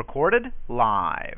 Recorded 0.00 0.46
live. 0.70 1.36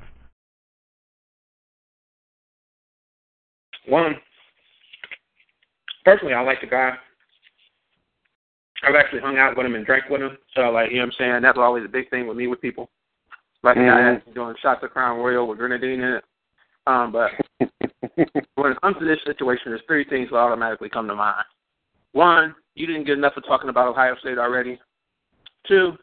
One, 3.88 4.14
personally, 6.04 6.32
I 6.32 6.42
like 6.42 6.60
the 6.60 6.68
guy. 6.68 6.92
I've 8.84 8.94
actually 8.94 9.18
hung 9.18 9.36
out 9.36 9.56
with 9.56 9.66
him 9.66 9.74
and 9.74 9.84
drank 9.84 10.04
with 10.08 10.22
him. 10.22 10.38
So, 10.54 10.70
like, 10.70 10.92
you 10.92 10.98
know 10.98 11.06
what 11.06 11.06
I'm 11.06 11.12
saying? 11.18 11.42
That's 11.42 11.58
always 11.58 11.84
a 11.84 11.88
big 11.88 12.08
thing 12.08 12.28
with 12.28 12.36
me 12.36 12.46
with 12.46 12.60
people. 12.60 12.88
Like, 13.64 13.76
mm-hmm. 13.76 13.84
the 13.84 13.90
guy 13.90 14.12
that's 14.12 14.32
doing 14.32 14.54
shots 14.62 14.84
of 14.84 14.90
Crown 14.90 15.18
Royal 15.18 15.48
with 15.48 15.58
grenadine 15.58 16.00
in 16.00 16.12
it. 16.12 16.24
Um, 16.86 17.10
but 17.10 17.32
when 18.54 18.70
it 18.70 18.80
comes 18.80 18.96
to 19.00 19.04
this 19.04 19.18
situation, 19.26 19.72
there's 19.72 19.82
three 19.88 20.04
things 20.04 20.28
that 20.30 20.36
automatically 20.36 20.88
come 20.88 21.08
to 21.08 21.16
mind. 21.16 21.44
One, 22.12 22.54
you 22.76 22.86
didn't 22.86 23.06
get 23.06 23.18
enough 23.18 23.36
of 23.36 23.44
talking 23.44 23.70
about 23.70 23.88
Ohio 23.88 24.14
State 24.20 24.38
already. 24.38 24.78
Two, 25.66 25.98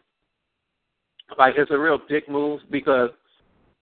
like 1.37 1.55
it's 1.57 1.71
a 1.71 1.77
real 1.77 1.99
dick 2.09 2.29
move 2.29 2.61
because 2.71 3.09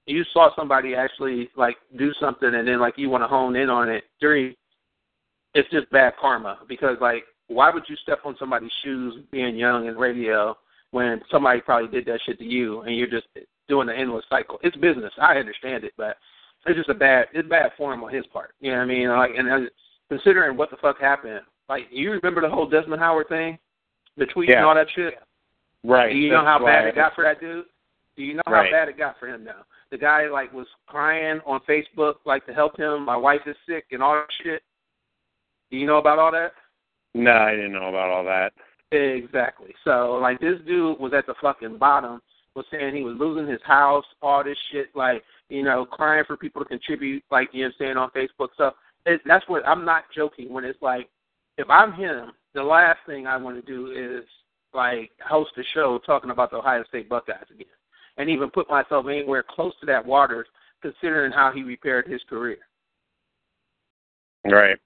you 0.05 0.23
saw 0.33 0.49
somebody 0.55 0.95
actually 0.95 1.49
like 1.55 1.77
do 1.97 2.11
something 2.19 2.53
and 2.53 2.67
then 2.67 2.79
like 2.79 2.95
you 2.97 3.09
want 3.09 3.23
to 3.23 3.27
hone 3.27 3.55
in 3.55 3.69
on 3.69 3.89
it. 3.89 4.05
Three, 4.19 4.57
it's 5.53 5.69
just 5.69 5.89
bad 5.91 6.13
karma 6.19 6.59
because 6.67 6.97
like 7.01 7.23
why 7.47 7.69
would 7.69 7.83
you 7.87 7.95
step 7.97 8.19
on 8.25 8.35
somebody's 8.39 8.71
shoes 8.83 9.23
being 9.31 9.55
young 9.55 9.87
and 9.87 9.97
radio 9.97 10.57
when 10.91 11.21
somebody 11.31 11.61
probably 11.61 11.89
did 11.89 12.05
that 12.05 12.19
shit 12.25 12.39
to 12.39 12.45
you 12.45 12.81
and 12.81 12.95
you're 12.95 13.07
just 13.09 13.27
doing 13.67 13.87
the 13.87 13.95
endless 13.95 14.25
cycle? 14.29 14.59
It's 14.63 14.75
business. 14.77 15.13
I 15.21 15.35
understand 15.37 15.83
it, 15.83 15.93
but 15.97 16.17
it's 16.65 16.77
just 16.77 16.89
a 16.89 16.93
bad 16.93 17.27
it's 17.33 17.47
bad 17.47 17.71
form 17.77 18.03
on 18.03 18.13
his 18.13 18.25
part. 18.27 18.53
You 18.59 18.71
know 18.71 18.77
what 18.77 18.83
I 18.83 18.87
mean? 18.87 19.09
Like 19.09 19.31
and 19.37 19.49
uh, 19.49 19.69
considering 20.09 20.57
what 20.57 20.69
the 20.69 20.77
fuck 20.77 20.99
happened, 20.99 21.41
like 21.69 21.83
you 21.91 22.11
remember 22.11 22.41
the 22.41 22.49
whole 22.49 22.67
Desmond 22.67 23.01
Howard 23.01 23.27
thing, 23.27 23.57
the 24.15 24.25
tweet 24.25 24.49
yeah. 24.49 24.57
and 24.57 24.65
all 24.65 24.75
that 24.75 24.87
shit. 24.95 25.15
Right. 25.83 26.11
Do 26.11 26.17
you 26.17 26.31
know 26.31 26.43
how 26.43 26.59
right. 26.59 26.83
bad 26.83 26.87
it 26.87 26.95
got 26.95 27.15
for 27.15 27.23
that 27.23 27.39
dude? 27.39 27.65
Do 28.15 28.23
you 28.23 28.33
know 28.33 28.41
right. 28.47 28.65
how 28.65 28.71
bad 28.71 28.89
it 28.89 28.97
got 28.97 29.19
for 29.19 29.27
him 29.27 29.43
now? 29.43 29.65
The 29.91 29.97
guy 29.97 30.27
like 30.27 30.51
was 30.51 30.67
crying 30.87 31.39
on 31.45 31.61
Facebook 31.69 32.15
like 32.25 32.45
to 32.47 32.53
help 32.53 32.77
him. 32.77 33.05
My 33.05 33.15
wife 33.15 33.41
is 33.45 33.55
sick 33.67 33.85
and 33.91 34.01
all 34.01 34.15
that 34.15 34.27
shit. 34.43 34.63
Do 35.71 35.77
you 35.77 35.85
know 35.85 35.97
about 35.97 36.19
all 36.19 36.31
that? 36.31 36.53
No, 37.13 37.31
I 37.31 37.51
didn't 37.51 37.73
know 37.73 37.89
about 37.89 38.09
all 38.09 38.23
that. 38.25 38.53
Exactly. 38.91 39.73
So 39.83 40.19
like 40.21 40.39
this 40.39 40.59
dude 40.65 40.99
was 40.99 41.13
at 41.13 41.25
the 41.25 41.35
fucking 41.41 41.77
bottom, 41.77 42.21
was 42.55 42.65
saying 42.71 42.95
he 42.95 43.03
was 43.03 43.17
losing 43.19 43.49
his 43.49 43.61
house, 43.65 44.05
all 44.21 44.43
this 44.43 44.57
shit, 44.71 44.87
like, 44.95 45.23
you 45.49 45.63
know, 45.63 45.85
crying 45.85 46.23
for 46.25 46.37
people 46.37 46.63
to 46.63 46.67
contribute, 46.67 47.23
like 47.31 47.49
you 47.53 47.65
know 47.65 47.71
saying 47.77 47.97
on 47.97 48.09
Facebook. 48.11 48.49
So 48.57 48.71
it, 49.05 49.21
that's 49.25 49.47
what 49.47 49.65
I'm 49.65 49.85
not 49.85 50.03
joking 50.15 50.51
when 50.51 50.65
it's 50.65 50.81
like 50.81 51.09
if 51.57 51.69
I'm 51.69 51.93
him, 51.93 52.31
the 52.53 52.63
last 52.63 52.99
thing 53.05 53.27
I 53.27 53.37
want 53.37 53.63
to 53.63 53.71
do 53.71 53.91
is 53.91 54.25
like 54.73 55.11
host 55.27 55.51
a 55.57 55.63
show 55.73 55.99
talking 56.05 56.29
about 56.29 56.51
the 56.51 56.57
Ohio 56.57 56.83
State 56.87 57.09
Buckeyes 57.09 57.45
again, 57.53 57.67
and 58.17 58.29
even 58.29 58.49
put 58.49 58.69
myself 58.69 59.05
anywhere 59.07 59.43
close 59.47 59.73
to 59.79 59.85
that 59.85 60.05
waters, 60.05 60.47
considering 60.81 61.31
how 61.31 61.51
he 61.53 61.63
repaired 61.63 62.07
his 62.07 62.21
career. 62.29 62.57
Right. 64.45 64.77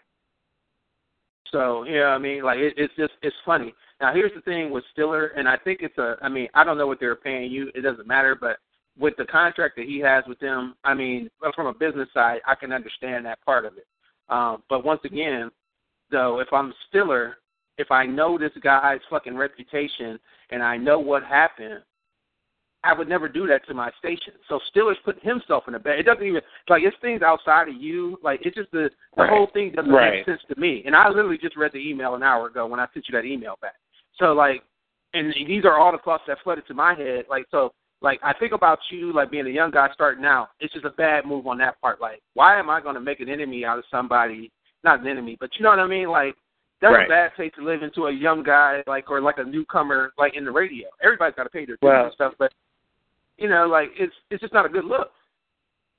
So 1.52 1.84
yeah, 1.84 2.06
I 2.06 2.18
mean, 2.18 2.44
like 2.44 2.59
it, 2.59 2.74
it's 2.78 2.94
just 2.96 3.14
it's 3.22 3.36
funny. 3.46 3.74
Now 4.00 4.14
here's 4.14 4.34
the 4.34 4.41
thing 4.41 4.72
with 4.72 4.84
Stiller, 4.94 5.28
and 5.28 5.47
I 5.47 5.58
think 5.58 5.80
it's 5.81 5.97
a. 5.97 6.16
I 6.22 6.30
mean, 6.30 6.47
I 6.53 6.64
don't 6.64 6.78
know 6.78 6.88
what 6.88 7.00
they're 7.00 7.16
paying 7.16 7.52
you. 7.52 7.72
It 7.75 7.81
doesn't 7.81 8.08
matter, 8.08 8.36
but 8.40 8.58
with 8.97 9.16
the 9.18 9.25
contract 9.25 9.75
that 9.78 9.86
he 9.86 10.00
has 10.00 10.24
with 10.28 10.40
them, 10.40 10.75
I 10.84 10.94
mean, 10.94 11.30
from 11.56 11.68
a 11.68 11.74
business 11.74 12.09
side, 12.14 12.40
I 12.47 12.56
can 12.56 12.72
understand 12.72 13.25
that 13.25 13.44
part 13.44 13.66
of 13.66 13.78
it. 13.78 13.86
Um, 14.30 14.64
but 14.70 14.86
once 14.86 15.02
again, 15.03 15.50
though, 16.09 16.40
if 16.40 16.47
I'm 16.52 16.74
Stiller, 16.88 17.38
if 17.78 17.92
I 17.92 18.06
know 18.06 18.38
this 18.38 18.52
guy's 18.64 19.00
fucking 19.09 19.36
reputation 19.36 20.20
and 20.50 20.62
I 20.62 20.78
know 20.78 21.00
what 21.00 21.24
happened, 21.24 21.82
I 22.84 22.94
would 22.94 23.08
never 23.08 23.30
do 23.30 23.46
that 23.48 23.66
to 23.68 23.74
my 23.74 23.92
station. 24.00 24.34
So 24.50 24.59
Stiller's 24.70 24.98
putting 25.06 25.24
himself 25.24 25.66
in 25.68 25.76
a 25.76 25.80
bad. 25.80 26.00
It 26.00 26.04
doesn't 26.04 26.26
even 26.26 26.42
like 26.68 26.82
it's 26.84 26.98
things 27.00 27.22
outside 27.22 27.68
of 27.68 27.76
you. 27.76 28.18
Like 28.24 28.40
it's 28.44 28.56
just 28.56 28.72
the 28.72 28.90
the 29.16 29.24
right. 29.24 29.30
whole 29.30 29.48
thing 29.54 29.72
doesn't 29.76 29.92
right. 29.92 30.18
make 30.18 30.26
sense 30.26 30.42
to 30.50 30.59
me. 30.59 30.82
And 30.86 30.96
I 30.96 31.08
literally 31.08 31.38
just 31.38 31.58
read 31.58 31.74
the 31.74 31.78
email 31.90 32.16
an 32.16 32.24
hour 32.24 32.48
ago 32.48 32.66
when 32.66 32.80
I 32.80 32.88
sent 32.94 33.06
you 33.08 33.14
that 33.14 33.26
email 33.26 33.56
back. 33.62 33.76
So 34.18 34.34
like, 34.34 34.64
and 35.14 35.34
these 35.48 35.64
are 35.66 35.78
all 35.78 35.92
the 35.92 36.00
thoughts 36.00 36.24
that 36.28 36.38
flooded 36.44 36.66
to 36.68 36.74
my 36.74 36.96
head. 36.96 37.26
Like 37.30 37.46
so, 37.52 37.72
like 38.02 38.20
I 38.24 38.34
think 38.34 38.52
about 38.52 38.80
you 38.90 39.14
like 39.14 39.30
being 39.30 39.46
a 39.46 39.52
young 39.52 39.70
guy 39.70 39.88
starting 39.94 40.26
out. 40.26 40.50
It's 40.59 40.74
just 40.74 40.86
a 40.86 40.92
bad 40.92 41.26
move 41.26 41.46
on 41.46 41.59
that 41.59 41.80
part. 41.82 42.02
Like, 42.02 42.22
why 42.34 42.58
am 42.58 42.70
I 42.70 42.82
going 42.82 42.96
to 42.96 43.02
make 43.02 43.20
an 43.20 43.30
enemy 43.30 43.64
out 43.64 43.78
of 43.78 43.86
somebody? 43.92 44.52
Not 44.84 45.02
an 45.02 45.08
enemy, 45.08 45.38
but 45.40 45.52
you 45.56 45.64
know 45.64 45.70
what 45.70 45.78
I 45.78 45.86
mean. 45.86 46.09
Like 46.09 46.36
that's 46.81 46.94
right. 46.94 47.06
a 47.06 47.09
bad 47.09 47.36
place 47.36 47.52
to 47.58 47.64
live 47.64 47.84
into 47.84 48.08
a 48.08 48.12
young 48.12 48.44
guy 48.44 48.81
like 48.88 49.09
or 49.09 49.22
like 49.22 49.38
a 49.38 49.44
newcomer 49.44 50.12
like 50.18 50.36
in 50.36 50.46
the 50.46 50.52
radio. 50.52 50.88
Everybody's 51.03 51.36
got 51.36 51.44
to 51.44 51.50
pay 51.50 51.66
their 51.66 51.75
dues 51.75 51.80
well, 51.81 52.06
and 52.06 52.14
stuff, 52.14 52.34
but 52.40 52.52
you 53.38 53.47
know, 53.47 53.68
like 53.68 53.90
it's 53.97 54.14
it's 54.30 54.42
just 54.42 54.53
not 54.53 54.66
a 54.66 54.69
good 54.69 54.86
look. 54.86 55.12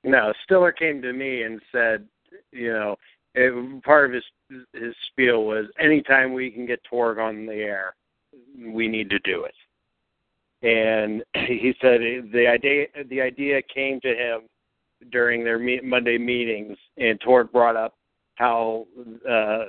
No, 0.03 0.33
Stiller 0.43 0.73
came 0.73 1.01
to 1.01 1.13
me 1.13 1.43
and 1.43 1.61
said, 1.71 2.05
you 2.51 2.73
know, 2.73 2.97
it, 3.35 3.83
part 3.83 4.05
of 4.05 4.13
his 4.13 4.63
his 4.73 4.93
spiel 5.07 5.45
was 5.45 5.65
anytime 5.79 6.33
we 6.33 6.51
can 6.51 6.65
get 6.65 6.83
Torg 6.83 7.17
on 7.17 7.45
the 7.45 7.53
air, 7.53 7.95
we 8.65 8.87
need 8.87 9.09
to 9.09 9.19
do 9.19 9.45
it. 9.45 9.55
And 10.65 11.23
he 11.47 11.73
said 11.81 11.99
the 12.33 12.47
idea 12.47 12.87
the 13.09 13.21
idea 13.21 13.61
came 13.73 14.01
to 14.01 14.09
him 14.09 14.41
during 15.11 15.43
their 15.43 15.59
me- 15.59 15.81
Monday 15.81 16.17
meetings, 16.17 16.77
and 16.97 17.19
Torg 17.21 17.51
brought 17.51 17.75
up 17.75 17.93
how 18.35 18.87
uh, 19.29 19.65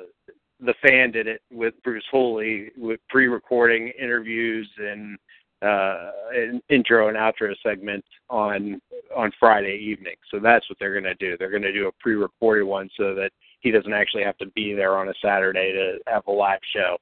the 0.61 0.75
fan 0.83 1.11
did 1.11 1.27
it 1.27 1.43
with 1.53 1.75
Bruce 1.83 2.05
Hooley 2.11 2.71
with 2.77 3.01
pre-recording 3.09 3.93
interviews 4.01 4.69
and 4.79 5.19
uh, 5.63 6.11
an 6.35 6.63
intro 6.69 7.09
and 7.09 7.17
outro 7.17 7.55
segment 7.63 8.05
on 8.29 8.81
on 9.17 9.33
Friday 9.41 9.77
evening. 9.83 10.15
So 10.31 10.39
that's 10.39 10.69
what 10.69 10.79
they're 10.79 10.99
going 10.99 11.05
to 11.05 11.15
do. 11.15 11.37
They're 11.39 11.51
going 11.51 11.63
to 11.63 11.73
do 11.73 11.89
a 11.89 11.93
pre-recorded 12.01 12.65
one 12.65 12.89
so 12.97 13.15
that 13.15 13.31
he 13.61 13.71
doesn't 13.71 13.93
actually 13.93 14.25
have 14.25 14.37
to 14.39 14.47
be 14.49 14.75
there 14.75 14.97
on 14.99 15.09
a 15.09 15.15
Saturday 15.23 15.73
to 15.73 15.99
have 16.07 16.27
a 16.27 16.33
live 16.33 16.61
show. 16.75 16.97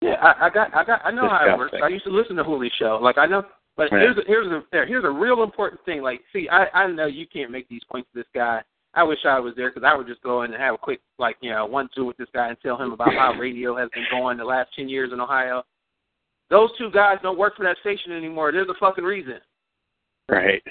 Yeah, 0.00 0.14
I, 0.14 0.46
I 0.46 0.50
got, 0.50 0.74
I 0.74 0.84
got, 0.84 1.00
I 1.04 1.10
know 1.10 1.28
how 1.28 1.46
it 1.48 1.58
works. 1.58 1.74
I 1.82 1.88
used 1.88 2.04
to 2.04 2.10
listen 2.10 2.36
to 2.36 2.44
Hooley's 2.44 2.72
show. 2.78 2.98
Like 3.00 3.18
I 3.18 3.26
know, 3.26 3.44
but 3.76 3.90
Yeah. 3.92 3.98
here's 4.00 4.16
a, 4.18 4.22
here's 4.26 4.46
a 4.46 4.62
here's 4.86 5.04
a 5.04 5.10
real 5.10 5.42
important 5.42 5.84
thing. 5.84 6.02
Like, 6.02 6.20
see, 6.32 6.48
I 6.48 6.66
I 6.72 6.86
know 6.90 7.06
you 7.06 7.26
can't 7.26 7.50
make 7.50 7.68
these 7.68 7.82
points 7.90 8.08
to 8.12 8.20
this 8.20 8.28
guy. 8.34 8.62
I 8.96 9.02
wish 9.02 9.18
I 9.26 9.38
was 9.38 9.52
there 9.56 9.70
because 9.70 9.86
I 9.86 9.94
would 9.94 10.06
just 10.06 10.22
go 10.22 10.42
in 10.42 10.52
and 10.52 10.60
have 10.60 10.74
a 10.74 10.78
quick 10.78 11.00
like 11.18 11.36
you 11.42 11.50
know 11.50 11.66
one 11.66 11.88
two 11.94 12.06
with 12.06 12.16
this 12.16 12.28
guy 12.34 12.48
and 12.48 12.56
tell 12.60 12.78
him 12.78 12.92
about 12.92 13.12
how 13.12 13.34
radio 13.38 13.76
has 13.76 13.90
been 13.94 14.06
going 14.10 14.38
the 14.38 14.44
last 14.44 14.70
ten 14.74 14.88
years 14.88 15.10
in 15.12 15.20
Ohio. 15.20 15.62
Those 16.48 16.70
two 16.78 16.90
guys 16.90 17.18
don't 17.22 17.38
work 17.38 17.56
for 17.56 17.64
that 17.64 17.76
station 17.80 18.12
anymore. 18.12 18.52
There's 18.52 18.68
a 18.68 18.74
fucking 18.80 19.04
reason. 19.04 19.38
Right. 20.28 20.62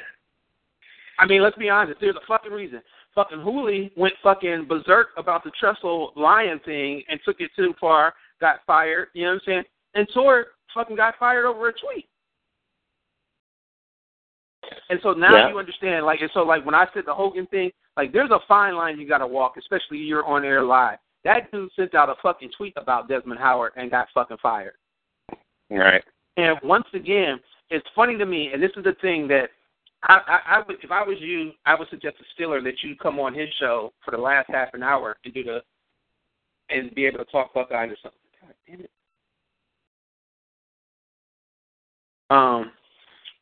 I 1.19 1.25
mean, 1.25 1.41
let's 1.43 1.57
be 1.57 1.69
honest. 1.69 1.99
There's 2.01 2.15
a 2.15 2.25
fucking 2.27 2.51
reason. 2.51 2.81
Fucking 3.13 3.41
Hooley 3.41 3.91
went 3.95 4.13
fucking 4.23 4.65
berserk 4.67 5.09
about 5.17 5.43
the 5.43 5.51
Tressel 5.59 6.11
Lion 6.15 6.59
thing 6.65 7.03
and 7.07 7.19
took 7.23 7.39
it 7.39 7.51
too 7.55 7.73
far, 7.79 8.13
got 8.41 8.59
fired. 8.65 9.09
You 9.13 9.23
know 9.23 9.29
what 9.29 9.35
I'm 9.35 9.41
saying? 9.45 9.63
And 9.93 10.07
Torg 10.13 10.47
fucking 10.73 10.95
got 10.95 11.15
fired 11.17 11.45
over 11.45 11.69
a 11.69 11.73
tweet. 11.73 12.07
And 14.89 14.99
so 15.03 15.13
now 15.13 15.35
Yeah. 15.35 15.49
you 15.49 15.59
understand, 15.59 16.05
like, 16.05 16.21
and 16.21 16.31
so 16.33 16.43
like 16.43 16.65
when 16.65 16.75
I 16.75 16.87
said 16.93 17.05
the 17.05 17.13
Hogan 17.13 17.45
thing, 17.47 17.71
like, 17.97 18.11
there's 18.11 18.31
a 18.31 18.39
fine 18.47 18.75
line 18.75 18.99
you 18.99 19.07
got 19.07 19.19
to 19.19 19.27
walk, 19.27 19.55
especially 19.57 19.97
you're 19.97 20.25
on 20.25 20.43
air 20.43 20.63
live. 20.63 20.97
That 21.23 21.51
dude 21.51 21.71
sent 21.75 21.95
out 21.95 22.09
a 22.09 22.15
fucking 22.21 22.51
tweet 22.55 22.73
about 22.75 23.07
Desmond 23.07 23.39
Howard 23.39 23.71
and 23.75 23.89
got 23.89 24.07
fucking 24.13 24.37
fired. 24.41 24.75
Right. 25.69 26.03
And 26.37 26.57
once 26.63 26.85
again, 26.93 27.39
it's 27.69 27.87
funny 27.95 28.17
to 28.17 28.25
me, 28.25 28.51
and 28.53 28.61
this 28.61 28.71
is 28.77 28.83
the 28.83 28.95
thing 29.01 29.27
that 29.29 29.49
I, 30.03 30.19
I, 30.27 30.57
I 30.57 30.63
would, 30.67 30.77
if 30.83 30.91
I 30.91 31.01
was 31.03 31.17
you, 31.19 31.51
I 31.65 31.73
would 31.73 31.89
suggest 31.89 32.17
to 32.19 32.23
Stiller 32.33 32.61
that 32.61 32.83
you 32.83 32.95
come 32.95 33.19
on 33.19 33.33
his 33.33 33.49
show 33.59 33.91
for 34.03 34.11
the 34.11 34.17
last 34.17 34.49
half 34.49 34.69
an 34.73 34.83
hour 34.83 35.17
and 35.25 35.33
do 35.33 35.43
the, 35.43 35.61
and 36.69 36.93
be 36.93 37.05
able 37.05 37.19
to 37.19 37.25
talk 37.25 37.53
Buckeyes 37.53 37.91
or 37.91 37.97
something. 38.03 38.19
God 38.41 38.53
damn 38.67 38.81
it. 38.81 38.91
Um, 42.29 42.71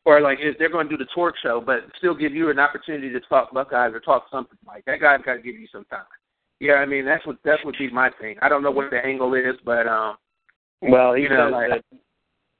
or 0.04 0.20
like 0.20 0.38
if 0.40 0.58
they're 0.58 0.70
going 0.70 0.88
to 0.88 0.96
do 0.96 1.02
the 1.02 1.08
Torg 1.14 1.34
show, 1.42 1.60
but 1.64 1.80
still 1.98 2.14
give 2.14 2.32
you 2.34 2.50
an 2.50 2.58
opportunity 2.58 3.10
to 3.10 3.20
talk 3.20 3.52
Buckeyes 3.52 3.92
or 3.94 4.00
talk 4.00 4.26
something 4.30 4.58
like 4.66 4.84
that. 4.84 5.00
Guy's 5.00 5.20
got 5.24 5.34
to 5.34 5.42
give 5.42 5.56
you 5.56 5.66
some 5.72 5.84
time. 5.86 6.04
Yeah, 6.60 6.74
I 6.74 6.86
mean 6.86 7.04
that's 7.04 7.26
what 7.26 7.36
that 7.44 7.58
would 7.64 7.76
be 7.78 7.90
my 7.90 8.10
thing. 8.20 8.36
I 8.42 8.48
don't 8.48 8.62
know 8.62 8.70
what 8.70 8.90
the 8.90 8.98
angle 9.04 9.34
is, 9.34 9.56
but 9.64 9.86
um, 9.86 10.16
Well, 10.82 11.14
he 11.14 11.22
You 11.24 11.28
know, 11.30 11.50
said 11.50 11.52
like- 11.52 11.70
that 11.90 11.98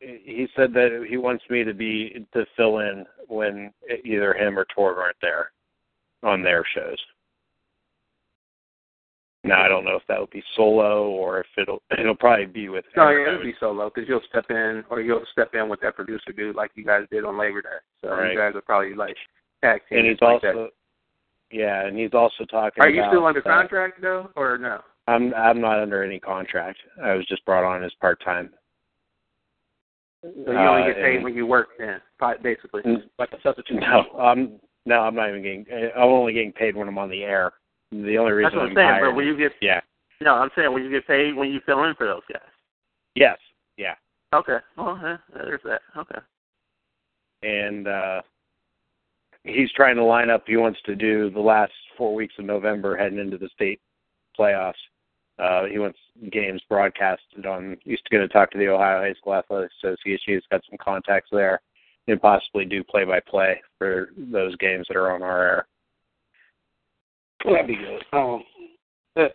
he 0.00 0.46
said 0.54 0.74
that 0.74 1.06
he 1.08 1.16
wants 1.16 1.44
me 1.48 1.64
to 1.64 1.72
be 1.72 2.26
to 2.34 2.44
fill 2.56 2.78
in 2.80 3.06
when 3.28 3.72
either 4.04 4.34
him 4.34 4.58
or 4.58 4.66
Torg 4.74 4.98
aren't 4.98 5.16
there 5.22 5.50
on 6.22 6.42
their 6.42 6.62
shows. 6.74 6.98
Now 9.44 9.62
I 9.62 9.68
don't 9.68 9.84
know 9.84 9.96
if 9.96 10.02
that 10.08 10.18
would 10.18 10.30
be 10.30 10.42
solo 10.56 11.08
or 11.10 11.40
if 11.40 11.46
it'll 11.58 11.82
it'll 11.98 12.16
probably 12.16 12.46
be 12.46 12.68
with. 12.68 12.84
no, 12.96 13.10
yeah, 13.10 13.28
it'll 13.28 13.42
be 13.42 13.54
solo 13.60 13.90
because 13.94 14.08
you'll 14.08 14.22
step 14.28 14.46
in 14.50 14.82
or 14.90 15.00
you'll 15.00 15.24
step 15.32 15.54
in 15.54 15.68
with 15.68 15.80
that 15.82 15.96
producer 15.96 16.32
dude 16.34 16.56
like 16.56 16.70
you 16.74 16.84
guys 16.84 17.02
did 17.10 17.24
on 17.24 17.38
Labor 17.38 17.62
Day. 17.62 17.68
So 18.02 18.08
Right. 18.10 18.32
you 18.32 18.38
guys 18.38 18.54
are 18.54 18.62
probably 18.62 18.94
like 18.94 19.16
tag 19.62 19.82
team. 19.88 19.98
and 19.98 20.08
he's 20.08 20.20
like 20.20 20.40
that. 20.42 20.54
also 20.56 20.70
yeah, 21.50 21.86
and 21.86 21.96
he's 21.96 22.14
also 22.14 22.44
talking. 22.46 22.82
Are 22.82 22.88
you 22.88 23.00
about, 23.00 23.12
still 23.12 23.26
under 23.26 23.40
uh, 23.40 23.42
contract 23.42 24.00
though, 24.00 24.30
or 24.34 24.58
no? 24.58 24.80
I'm 25.06 25.34
I'm 25.34 25.60
not 25.60 25.78
under 25.78 26.02
any 26.02 26.18
contract. 26.18 26.78
I 27.02 27.12
was 27.14 27.26
just 27.26 27.44
brought 27.44 27.64
on 27.64 27.84
as 27.84 27.92
part 28.00 28.22
time. 28.24 28.50
So 30.22 30.30
you 30.52 30.56
only 30.58 30.90
get 30.90 30.98
Uh, 30.98 31.04
paid 31.04 31.14
and- 31.16 31.24
when 31.24 31.34
you 31.34 31.46
work, 31.46 31.68
then 31.78 32.00
basically, 32.42 32.82
like 33.18 33.30
a 33.32 33.40
substitute. 33.42 33.80
No, 33.80 34.06
um, 34.18 34.58
no, 34.86 35.00
I'm 35.00 35.14
not 35.14 35.28
even 35.28 35.42
getting. 35.42 35.66
I'm 35.94 36.08
only 36.08 36.32
getting 36.32 36.52
paid 36.52 36.74
when 36.74 36.88
I'm 36.88 36.98
on 36.98 37.10
the 37.10 37.22
air. 37.22 37.52
The 37.90 38.18
only 38.18 38.32
reason 38.32 38.50
That's 38.50 38.56
what 38.56 38.62
I'm 38.64 38.68
I'm 38.70 38.76
saying. 38.76 38.88
hired 38.88 39.10
But 39.10 39.16
when 39.16 39.26
you 39.26 39.36
get 39.36 39.52
yeah, 39.60 39.80
no, 40.20 40.34
I'm 40.34 40.50
saying 40.56 40.72
when 40.72 40.84
you 40.84 40.90
get 40.90 41.06
paid 41.06 41.34
when 41.34 41.50
you 41.50 41.60
fill 41.66 41.84
in 41.84 41.94
for 41.94 42.06
those 42.06 42.22
guys. 42.32 42.42
yes, 43.14 43.38
yeah, 43.76 43.94
Okay. 44.34 44.58
Well, 44.76 44.98
yeah, 45.02 45.16
there's 45.34 45.60
that. 45.64 45.80
Okay. 45.96 46.18
and 47.42 47.86
uh 47.88 48.22
he's 49.44 49.70
trying 49.72 49.96
to 49.96 50.04
line 50.04 50.30
up. 50.30 50.44
He 50.46 50.56
wants 50.56 50.80
to 50.86 50.94
do 50.96 51.30
the 51.30 51.40
last 51.40 51.72
four 51.96 52.14
weeks 52.14 52.34
of 52.38 52.44
November, 52.46 52.96
heading 52.96 53.18
into 53.18 53.38
the 53.38 53.48
state 53.54 53.80
playoffs. 54.38 54.72
Uh, 55.38 55.64
he 55.64 55.78
wants 55.78 55.98
games 56.30 56.62
broadcasted 56.68 57.44
on. 57.44 57.76
He's 57.82 57.98
going 58.10 58.26
to 58.26 58.32
talk 58.32 58.50
to 58.52 58.58
the 58.58 58.68
Ohio 58.68 59.00
High 59.00 59.14
School 59.14 59.34
Athletic 59.34 59.70
Association. 59.82 60.34
He's 60.34 60.42
got 60.50 60.62
some 60.68 60.78
contacts 60.80 61.28
there, 61.32 61.60
and 62.06 62.22
possibly 62.22 62.64
do 62.64 62.84
play-by-play 62.84 63.60
for 63.78 64.10
those 64.16 64.54
games 64.56 64.86
that 64.88 64.96
are 64.96 65.12
on 65.12 65.22
our 65.22 65.42
air. 65.42 65.66
Well, 67.44 67.54
that'd 67.54 67.68
be 67.68 67.76
good. 67.76 68.02
Um, 68.12 68.42
uh, 69.16 69.28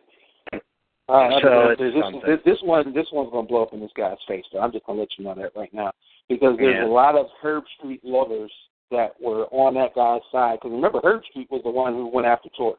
So 1.42 1.76
this, 1.78 2.40
this, 2.46 2.58
one, 2.64 2.94
this 2.94 3.08
one's 3.12 3.32
gonna 3.32 3.48
blow 3.48 3.64
up 3.64 3.74
in 3.74 3.80
this 3.80 3.92
guy's 3.96 4.18
face. 4.28 4.46
Though 4.52 4.60
I'm 4.60 4.72
just 4.72 4.86
gonna 4.86 5.00
let 5.00 5.10
you 5.18 5.26
know 5.26 5.36
that 5.36 5.52
right 5.56 5.74
now 5.74 5.92
because 6.28 6.58
there's 6.58 6.76
Yeah. 6.76 6.86
a 6.86 6.88
lot 6.88 7.16
of 7.16 7.28
Herb 7.42 7.64
Street 7.78 8.04
lovers 8.04 8.52
that 8.92 9.20
were 9.22 9.46
on 9.52 9.74
that 9.76 9.94
guy's 9.96 10.22
side. 10.32 10.60
Because 10.60 10.72
remember, 10.72 11.00
Herbstreit 11.02 11.50
was 11.50 11.62
the 11.64 11.70
one 11.70 11.94
who 11.94 12.08
went 12.08 12.28
after 12.28 12.50
Torg, 12.50 12.78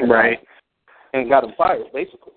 Right. 0.00 0.40
and 1.12 1.28
got 1.28 1.44
him 1.44 1.52
fired 1.52 1.92
basically. 1.92 2.34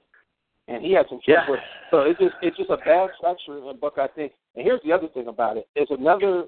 And 0.68 0.84
he 0.84 0.94
had 0.94 1.08
some 1.10 1.20
Yeah. 1.26 1.46
trouble. 1.46 1.62
So 1.90 2.02
it's 2.02 2.20
just 2.20 2.36
it's 2.42 2.58
just 2.58 2.70
a 2.70 2.78
bad 2.78 3.14
structure 3.18 3.58
in 3.58 3.78
Buckeye 3.78 4.08
thing. 4.08 4.32
And 4.56 4.66
here's 4.66 4.82
the 4.84 4.92
other 4.92 5.08
thing 5.10 5.28
about 5.28 5.58
it. 5.58 5.68
It's 5.76 5.92
another. 5.92 6.48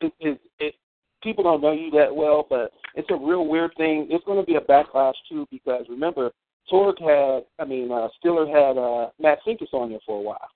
It, 0.00 0.12
it, 0.20 0.40
it 0.58 0.74
people 1.22 1.44
don't 1.44 1.60
know 1.62 1.72
you 1.72 1.90
that 1.92 2.14
well, 2.14 2.46
but 2.48 2.72
it's 2.94 3.10
a 3.10 3.14
real 3.16 3.46
weird 3.46 3.72
thing. 3.76 4.06
It's 4.10 4.24
going 4.24 4.40
to 4.40 4.46
be 4.46 4.56
a 4.56 4.60
backlash 4.60 5.14
too 5.28 5.46
because 5.50 5.84
remember, 5.88 6.30
Torg 6.68 6.96
had, 7.00 7.44
I 7.58 7.64
mean, 7.66 7.90
uh, 7.90 8.08
Stiller 8.18 8.46
had 8.46 8.78
uh, 8.78 9.10
Matt 9.20 9.38
Sinkus 9.46 9.72
on 9.72 9.90
there 9.90 9.98
for 10.06 10.18
a 10.18 10.22
while, 10.22 10.48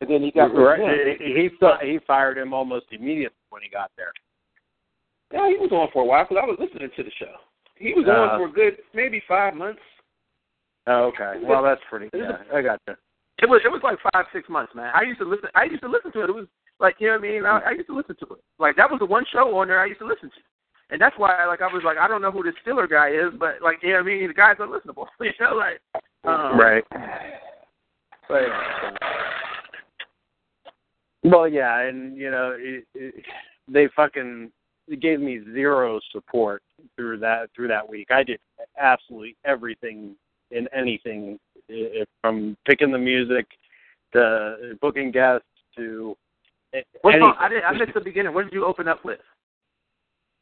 and 0.00 0.08
then 0.10 0.22
he 0.22 0.30
got 0.30 0.52
rid 0.54 0.80
him. 0.80 0.86
right. 0.86 1.20
He 1.20 1.48
he 1.92 1.98
fired 2.06 2.38
him 2.38 2.52
almost 2.54 2.86
immediately 2.92 3.36
when 3.50 3.62
he 3.62 3.68
got 3.68 3.90
there. 3.96 4.12
Yeah, 5.32 5.48
he 5.48 5.56
was 5.56 5.72
on 5.72 5.88
for 5.92 6.02
a 6.02 6.06
while 6.06 6.24
because 6.24 6.42
I 6.42 6.46
was 6.46 6.58
listening 6.60 6.90
to 6.94 7.02
the 7.02 7.10
show. 7.18 7.32
He 7.76 7.94
was 7.94 8.04
Uh, 8.06 8.12
on 8.12 8.38
for 8.38 8.48
a 8.48 8.52
good 8.52 8.78
maybe 8.94 9.22
five 9.26 9.54
months. 9.54 9.80
Oh, 10.86 11.04
okay. 11.14 11.40
Well, 11.42 11.62
that's 11.62 11.80
pretty. 11.88 12.10
Yeah, 12.12 12.38
I 12.52 12.60
got 12.60 12.80
you. 12.86 12.94
It 13.42 13.48
was 13.48 13.60
it 13.64 13.68
was 13.72 13.80
like 13.82 13.98
five 14.12 14.26
six 14.32 14.48
months, 14.48 14.72
man. 14.74 14.92
I 14.94 15.02
used 15.02 15.18
to 15.18 15.24
listen. 15.24 15.48
I 15.54 15.64
used 15.64 15.82
to 15.82 15.88
listen 15.88 16.12
to 16.12 16.20
it. 16.22 16.30
It 16.30 16.34
was 16.34 16.46
like 16.82 16.96
you 16.98 17.06
know 17.06 17.14
what 17.14 17.24
I 17.24 17.30
mean. 17.30 17.44
I, 17.46 17.58
I 17.60 17.70
used 17.70 17.86
to 17.86 17.96
listen 17.96 18.16
to 18.16 18.34
it. 18.34 18.40
Like 18.58 18.76
that 18.76 18.90
was 18.90 18.98
the 18.98 19.06
one 19.06 19.24
show 19.32 19.56
on 19.56 19.68
there 19.68 19.80
I 19.80 19.86
used 19.86 20.00
to 20.00 20.06
listen 20.06 20.28
to, 20.28 20.36
and 20.90 21.00
that's 21.00 21.16
why 21.16 21.46
like 21.46 21.62
I 21.62 21.72
was 21.72 21.82
like 21.84 21.96
I 21.96 22.06
don't 22.08 22.20
know 22.20 22.30
who 22.30 22.42
this 22.42 22.54
Stiller 22.60 22.86
guy 22.86 23.08
is, 23.10 23.32
but 23.38 23.62
like 23.62 23.78
you 23.82 23.90
know 23.90 23.96
what 23.96 24.02
I 24.02 24.06
mean. 24.06 24.28
The 24.28 24.34
guy's 24.34 24.56
unlistenable. 24.58 25.06
You 25.20 25.30
know, 25.40 25.54
like 25.54 25.80
um, 26.24 26.58
Right. 26.60 26.84
But, 28.28 28.42
Well, 31.24 31.48
yeah, 31.48 31.80
and 31.80 32.16
you 32.16 32.30
know, 32.30 32.56
it, 32.58 32.84
it, 32.94 33.14
they 33.68 33.88
fucking 33.94 34.50
it 34.88 35.00
gave 35.00 35.20
me 35.20 35.40
zero 35.52 36.00
support 36.10 36.62
through 36.96 37.18
that 37.18 37.50
through 37.54 37.68
that 37.68 37.88
week. 37.88 38.08
I 38.10 38.24
did 38.24 38.40
absolutely 38.78 39.36
everything 39.44 40.16
and 40.50 40.68
anything, 40.74 41.38
i- 41.70 42.04
from 42.20 42.56
picking 42.66 42.90
the 42.90 42.98
music 42.98 43.46
to 44.12 44.76
booking 44.80 45.10
guests 45.12 45.46
to 45.76 46.16
a- 46.16 46.31
what 47.02 47.14
song? 47.18 47.34
I 47.38 47.48
did. 47.48 47.62
I 47.62 47.72
missed 47.72 47.94
the 47.94 48.00
beginning. 48.00 48.34
What 48.34 48.44
did 48.44 48.52
you 48.52 48.64
open 48.64 48.88
up 48.88 49.04
with? 49.04 49.20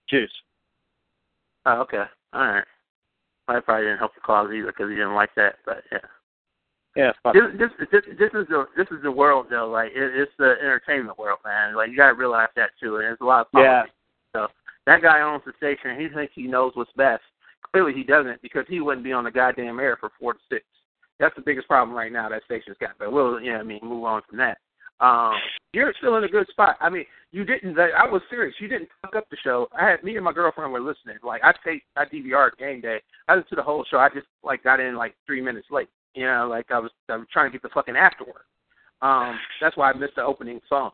Juice. 0.09 0.31
Oh, 1.67 1.81
okay. 1.82 2.05
All 2.32 2.41
right. 2.41 2.65
I 3.49 3.61
probably 3.61 3.87
didn't 3.87 3.99
help 3.99 4.15
the 4.15 4.21
cause 4.21 4.50
either 4.55 4.67
because 4.69 4.91
you 4.91 4.97
didn't 4.97 5.15
like 5.15 5.35
that, 5.37 5.56
but 5.67 5.82
yeah. 5.91 5.99
Yeah. 6.97 7.12
This, 7.32 7.43
this 7.59 7.88
this 7.93 8.03
this 8.19 8.31
is 8.35 8.47
the 8.49 8.67
this 8.77 8.87
is 8.91 9.03
the 9.03 9.12
world 9.12 9.47
though. 9.49 9.69
Like 9.71 9.91
it, 9.94 10.12
it's 10.15 10.32
the 10.38 10.55
entertainment 10.61 11.19
world, 11.19 11.38
man. 11.44 11.77
Like 11.77 11.91
you 11.91 11.97
gotta 11.97 12.15
realize 12.15 12.49
that 12.56 12.71
too. 12.81 12.97
And 12.97 13.05
there's 13.05 13.19
a 13.21 13.25
lot 13.25 13.43
of 13.43 13.47
Yeah. 13.55 13.85
So 14.33 14.49
that 14.87 15.03
guy 15.03 15.21
owns 15.21 15.43
the 15.47 15.53
station. 15.56 16.00
He 16.00 16.09
thinks 16.09 16.33
he 16.35 16.47
knows 16.47 16.73
what's 16.75 16.93
best. 16.97 17.23
Clearly 17.73 17.93
he 17.93 18.03
doesn't 18.03 18.43
because 18.43 18.65
he 18.69 18.81
wouldn't 18.81 19.05
be 19.05 19.12
on 19.12 19.25
the 19.25 19.31
goddamn 19.31 19.79
air 19.79 19.97
for 20.00 20.11
four 20.19 20.35
to 20.35 20.41
six. 20.50 20.65
That's 21.21 21.35
the 21.37 21.43
biggest 21.43 21.69
problem 21.69 21.97
right 21.97 22.12
now 22.12 22.29
that 22.29 22.43
station's 22.44 22.76
got. 22.81 22.99
But 22.99 23.12
we'll 23.12 23.41
yeah, 23.41 23.59
I 23.59 23.62
mean 23.62 23.81
move 23.83 24.05
on 24.05 24.23
from 24.29 24.38
that. 24.38 24.59
Um, 25.00 25.35
you're 25.73 25.94
still 25.99 26.17
in 26.17 26.25
a 26.25 26.29
good 26.29 26.47
spot. 26.49 26.76
I 26.81 26.91
mean, 26.91 27.05
you 27.32 27.44
didn't. 27.44 27.79
I 27.79 28.06
was 28.11 28.23
serious. 28.29 28.55
You 28.61 28.69
didn't 28.69 28.88
fuck 29.02 29.17
up 29.17 29.25
the 29.31 29.37
show. 29.43 29.69
I 29.79 29.88
had 29.88 30.02
me 30.05 30.17
and 30.17 30.25
my 30.25 30.32
girlfriend 30.32 30.73
were 30.73 30.81
listening. 30.81 31.17
Like 31.23 31.43
I 31.44 31.52
take 31.64 31.82
I 31.97 32.05
DVR 32.05 32.50
game 32.58 32.81
day. 32.81 33.00
I 33.29 33.35
listened 33.35 33.50
to 33.50 33.56
the 33.56 33.62
whole 33.62 33.85
show. 33.91 33.99
I 33.99 34.08
just 34.12 34.26
like 34.43 34.62
got 34.64 34.81
in 34.81 34.97
like 34.97 35.14
three 35.26 35.41
minutes 35.41 35.69
late. 35.70 35.88
You 36.14 36.26
know, 36.26 36.49
like 36.50 36.67
I 36.70 36.79
was 36.81 36.91
I 37.08 37.17
was 37.17 37.26
trying 37.32 37.50
to 37.50 37.52
get 37.52 37.62
the 37.62 37.69
fucking 37.73 37.97
afterward. 37.97 38.43
Um, 39.00 39.38
that's 39.61 39.76
why 39.76 39.91
I 39.91 39.97
missed 39.97 40.17
the 40.17 40.23
opening 40.25 40.61
song. 40.69 40.91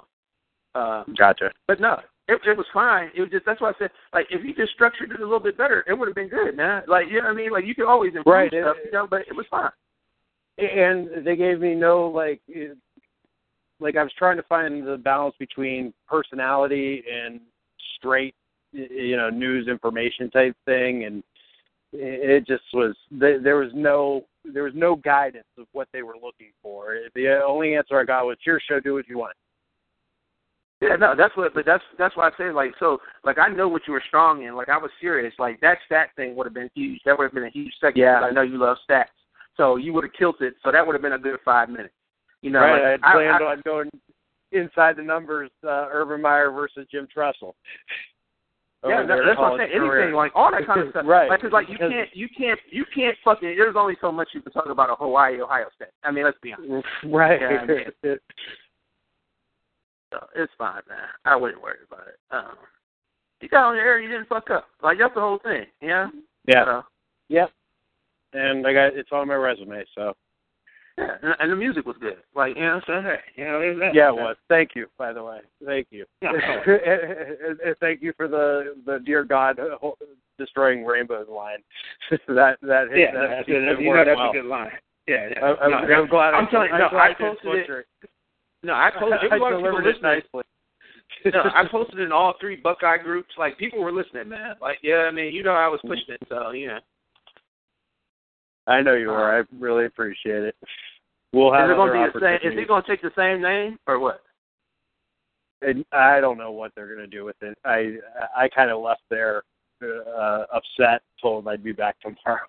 Uh, 0.75 1.05
Gotcha. 1.19 1.51
but 1.67 1.81
no, 1.81 1.97
it 2.29 2.39
it 2.47 2.57
was 2.57 2.67
fine. 2.73 3.11
It 3.17 3.23
was 3.23 3.31
just 3.31 3.47
that's 3.47 3.61
why 3.63 3.71
I 3.71 3.75
said 3.79 3.91
like 4.13 4.27
if 4.31 4.45
you 4.45 4.55
just 4.55 4.73
structured 4.75 5.11
it 5.11 5.21
a 5.21 5.25
little 5.25 5.41
bit 5.41 5.57
better, 5.57 5.83
it 5.89 5.95
would 5.95 6.07
have 6.07 6.15
been 6.15 6.29
good, 6.29 6.55
man. 6.57 6.83
Like 6.87 7.07
you 7.11 7.15
know 7.23 7.29
what 7.29 7.33
I 7.33 7.37
mean? 7.37 7.51
Like 7.51 7.65
you 7.65 7.75
could 7.75 7.87
always 7.91 8.11
improve 8.15 8.27
Right, 8.27 8.51
stuff, 8.53 8.77
you 8.85 8.93
know, 8.93 9.07
but 9.09 9.23
it 9.23 9.35
was 9.35 9.47
fine. 9.51 9.71
and 10.59 11.27
they 11.27 11.35
gave 11.35 11.61
me 11.61 11.75
no 11.75 12.09
like 12.09 12.41
like 13.81 13.97
I 13.97 14.03
was 14.03 14.13
trying 14.19 14.37
to 14.37 14.43
find 14.45 14.87
the 14.87 14.97
balance 14.97 15.35
between 15.39 15.93
personality 16.09 17.03
and 17.13 17.41
straight 17.97 18.35
you 18.73 19.17
know 19.17 19.31
news 19.31 19.69
information 19.69 20.31
type 20.31 20.57
thing 20.65 21.05
and 21.05 21.23
it 21.93 22.47
just 22.47 22.65
was 22.75 22.95
there 23.11 23.41
there 23.41 23.57
was 23.57 23.71
no 23.75 24.25
there 24.45 24.65
was 24.65 24.75
no 24.75 24.97
guidance 24.97 25.47
of 25.59 25.67
what 25.73 25.89
they 25.93 26.03
were 26.03 26.15
looking 26.15 26.53
for 26.63 26.97
the 27.15 27.41
only 27.47 27.75
answer 27.75 27.99
i 27.99 28.05
got 28.05 28.27
was 28.27 28.37
your 28.45 28.61
show 28.69 28.81
do 28.81 28.95
what 28.95 29.09
you 29.09 29.19
want 29.19 29.35
Yeah, 30.83 30.97
no, 30.97 31.15
that's 31.17 31.35
what, 31.39 31.55
but 31.55 31.65
that's 31.65 31.83
that's 31.99 32.15
why 32.17 32.29
I 32.29 32.31
say 32.37 32.51
like 32.51 32.73
so, 32.79 32.99
like 33.25 33.39
I 33.39 33.49
know 33.49 33.67
what 33.67 33.83
you 33.87 33.95
were 33.95 34.03
strong 34.07 34.43
in. 34.43 34.55
Like 34.55 34.69
I 34.69 34.77
was 34.77 34.91
serious. 35.01 35.33
Like 35.39 35.59
that 35.63 35.79
stat 35.87 36.11
thing 36.17 36.37
would 36.37 36.47
have 36.47 36.53
been 36.53 36.69
huge. 36.75 37.01
That 37.07 37.17
would 37.17 37.25
have 37.25 37.33
been 37.33 37.45
a 37.45 37.51
huge 37.51 37.73
segment. 37.81 37.97
Yeah. 37.97 38.21
I 38.21 38.31
know 38.31 38.43
you 38.43 38.59
love 38.59 38.77
stats, 38.89 39.17
so 39.57 39.77
you 39.77 39.95
would 39.95 40.05
have 40.05 40.13
killed 40.13 40.37
it. 40.41 40.55
So 40.63 40.71
that 40.71 40.87
would 40.87 40.93
have 40.93 41.01
been 41.01 41.15
a 41.15 41.19
good 41.19 41.39
five 41.47 41.71
minutes. 41.71 41.95
You 42.47 42.53
know, 42.53 42.61
right 42.61 42.81
i 42.81 42.93
like, 42.93 43.01
had 43.03 43.13
planned 43.13 43.45
I, 43.45 43.53
on 43.53 43.63
going 43.65 43.91
inside 44.53 44.97
the 44.97 45.03
numbers 45.03 45.51
uh 45.65 45.89
urban 45.91 46.23
meyer 46.23 46.53
versus 46.53 46.87
jim 46.91 47.09
tressel 47.13 47.57
yeah, 48.89 49.03
that, 49.03 49.19
that's 49.27 49.39
what 49.39 49.53
I'm 49.53 49.59
saying. 49.59 49.71
Anything 49.75 50.15
like 50.15 50.31
all 50.37 50.51
that 50.53 50.65
kind 50.65 50.81
of 50.83 50.91
stuff. 50.91 51.05
Right. 51.07 51.29
Cause 51.41 51.51
like 51.53 51.69
you 51.69 51.77
can't, 51.77 52.09
you 52.15 52.29
can't, 52.37 52.61
you 52.71 52.85
can't 52.95 53.17
fucking. 53.25 53.57
There's 53.57 53.75
only 53.77 53.97
so 54.01 54.13
much 54.13 54.29
you 54.33 54.41
can 54.43 54.53
talk 54.53 54.69
about 54.69 54.91
a 54.91 54.95
Hawaii, 54.95 55.41
Ohio 55.41 55.67
State. 55.75 55.89
I 56.05 56.13
mean, 56.13 56.25
let's 56.25 56.39
be 56.41 56.53
honest. 56.53 56.87
right 57.05 57.41
Yeah, 57.41 57.59
I 57.63 57.67
mean- 57.67 57.87
So 60.13 60.19
it's 60.37 60.53
fine, 60.57 60.83
man. 60.89 61.09
I 61.25 61.35
wouldn't 61.35 61.61
worry 61.61 61.79
about 61.91 62.07
it. 62.07 62.19
Um, 62.31 62.55
you 63.41 63.49
got 63.49 63.65
on 63.67 63.75
your 63.75 63.85
air, 63.85 63.99
you 63.99 64.09
didn't 64.09 64.29
fuck 64.29 64.51
up. 64.51 64.67
Like 64.83 64.99
that's 64.99 65.15
the 65.15 65.21
whole 65.21 65.41
thing. 65.43 65.65
Yeah. 65.83 66.09
yeah 66.47 66.65
So, 66.65 66.83
Yep. 67.29 67.51
And 68.35 68.67
I 68.67 68.73
got 68.73 68.97
it's 68.97 69.11
on 69.11 69.27
my 69.27 69.35
resume, 69.35 69.85
so 69.97 70.15
Yeah, 70.99 71.17
and, 71.23 71.35
and 71.41 71.53
the 71.53 71.57
music 71.57 71.85
was 71.85 71.97
good. 72.01 72.17
Like, 72.35 72.57
you 72.57 72.63
know 72.63 72.81
what 72.87 72.95
I'm 72.95 73.05
saying? 73.05 73.19
Hey, 73.37 73.43
you 73.43 73.45
know, 73.45 73.91
yeah, 73.93 74.09
it 74.09 74.15
was. 74.15 74.37
Thank 74.49 74.71
you, 74.75 74.87
by 74.97 75.13
the 75.13 75.23
way. 75.23 75.41
Thank 75.65 75.89
you. 75.91 76.07
Yeah. 76.23 76.33
and, 76.67 77.61
and 77.61 77.77
thank 77.81 78.03
you 78.03 78.13
for 78.17 78.29
the 78.29 78.77
the 78.87 79.01
dear 79.05 79.25
God 79.25 79.59
uh, 79.59 79.91
destroying 80.39 80.85
rainbows 80.85 81.29
line. 81.29 81.59
that 82.29 82.57
that 82.63 82.89
hit, 82.91 82.99
Yeah, 82.99 83.13
that, 83.13 83.29
that's, 83.29 83.49
you 83.49 83.61
know, 83.61 84.05
that's 84.05 84.17
well. 84.17 84.31
a 84.31 84.33
good 84.33 84.47
line. 84.47 84.71
Yeah, 85.07 85.29
yeah. 85.31 85.45
I'm, 85.45 85.71
no, 85.71 85.77
I'm, 85.77 85.93
I'm 85.93 86.09
glad. 86.09 86.35
I'm 86.35 86.47
I, 86.47 86.51
telling 86.51 86.69
you, 86.69 86.75
I'm 86.75 86.93
no, 86.93 86.99
I 86.99 87.13
posted 87.19 87.55
it. 87.55 87.67
butcher 87.67 87.87
no, 88.67 88.73
I 88.75 88.91
posted. 88.99 89.23
It 89.23 89.31
was 89.31 89.41
a 89.41 89.43
lot 89.43 89.53
of 89.53 89.61
people 89.61 89.83
listening. 89.83 90.03
nicely. 90.03 90.45
no, 91.33 91.43
I 91.55 91.65
posted 91.71 92.01
in 92.01 92.13
all 92.13 92.35
three 92.41 92.57
Buckeye 92.57 92.99
groups. 92.99 93.31
Like 93.39 93.57
people 93.59 93.81
were 93.81 93.93
listening, 93.93 94.29
man. 94.29 94.57
Like, 94.61 94.79
yeah, 94.83 95.07
I 95.09 95.11
mean, 95.11 95.33
you 95.33 95.43
know, 95.43 95.53
I 95.53 95.69
was 95.69 95.81
pushing 95.83 96.15
it, 96.15 96.23
so 96.29 96.51
yeah. 96.51 96.79
I 98.67 98.83
know 98.83 98.95
you 98.95 99.11
are. 99.11 99.41
I 99.41 99.45
really 99.59 99.87
appreciate 99.87 100.43
it. 100.43 100.57
We'll 101.33 101.53
have 101.53 101.71
is 101.71 101.75
it 101.75 101.77
going 101.77 101.93
to 101.93 102.13
be 102.13 102.19
the 102.19 102.39
same? 102.41 102.53
Is 102.53 102.59
he 102.59 102.65
going 102.65 102.83
to 102.83 102.89
take 102.89 103.03
the 103.03 103.11
same 103.17 103.43
name 103.43 103.79
or 103.87 103.99
what? 103.99 104.23
And 105.63 105.85
I 105.93 106.21
don't 106.21 106.39
know 106.39 106.53
what 106.53 106.73
they're 106.75 106.87
going 106.95 106.99
to 106.99 107.07
do 107.07 107.25
with 107.25 107.37
it. 107.43 107.57
I 107.65 107.97
I 108.37 108.49
kind 108.49 108.71
of 108.71 108.81
left 108.81 109.03
there 109.11 109.43
uh, 109.83 110.45
upset, 110.53 111.03
told 111.21 111.47
I'd 111.49 111.65
be 111.65 111.73
back 111.73 111.97
tomorrow. 112.03 112.47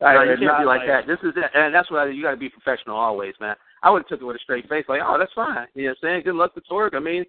I, 0.00 0.14
no, 0.14 0.22
you 0.22 0.36
can't 0.36 0.58
be 0.58 0.64
like 0.64 0.86
that. 0.86 1.06
This 1.06 1.18
is 1.22 1.34
it, 1.36 1.50
and 1.54 1.74
that's 1.74 1.90
why 1.90 2.08
you 2.08 2.22
got 2.22 2.32
to 2.32 2.36
be 2.36 2.48
professional 2.48 2.96
always, 2.96 3.34
man. 3.40 3.54
I 3.82 3.90
would 3.90 4.02
have 4.02 4.08
took 4.08 4.20
it 4.20 4.24
with 4.24 4.36
a 4.36 4.40
straight 4.40 4.68
face, 4.68 4.84
like, 4.88 5.00
oh, 5.04 5.16
that's 5.18 5.32
fine. 5.32 5.66
You 5.74 5.84
know 5.84 5.88
what 5.90 6.08
I'm 6.08 6.14
saying? 6.14 6.22
Good 6.24 6.34
luck 6.34 6.54
to 6.54 6.60
Torg. 6.62 6.94
I 6.94 6.98
mean, 6.98 7.24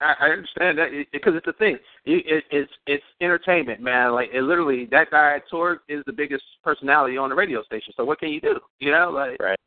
I, 0.00 0.14
I 0.20 0.28
understand 0.30 0.78
that 0.78 0.88
because 1.12 1.34
it's 1.36 1.46
the 1.46 1.52
thing. 1.54 1.78
It, 2.04 2.24
it, 2.26 2.44
it's 2.50 2.72
it's 2.86 3.04
entertainment, 3.20 3.80
man. 3.80 4.12
Like 4.12 4.30
it 4.32 4.42
literally, 4.42 4.86
that 4.90 5.10
guy 5.10 5.40
Torg 5.50 5.78
is 5.88 6.02
the 6.06 6.12
biggest 6.12 6.44
personality 6.62 7.16
on 7.16 7.28
the 7.30 7.34
radio 7.34 7.62
station. 7.62 7.92
So 7.96 8.04
what 8.04 8.18
can 8.18 8.28
you 8.30 8.40
do? 8.40 8.58
You 8.80 8.92
know, 8.92 9.10
like 9.10 9.40
Right. 9.40 9.58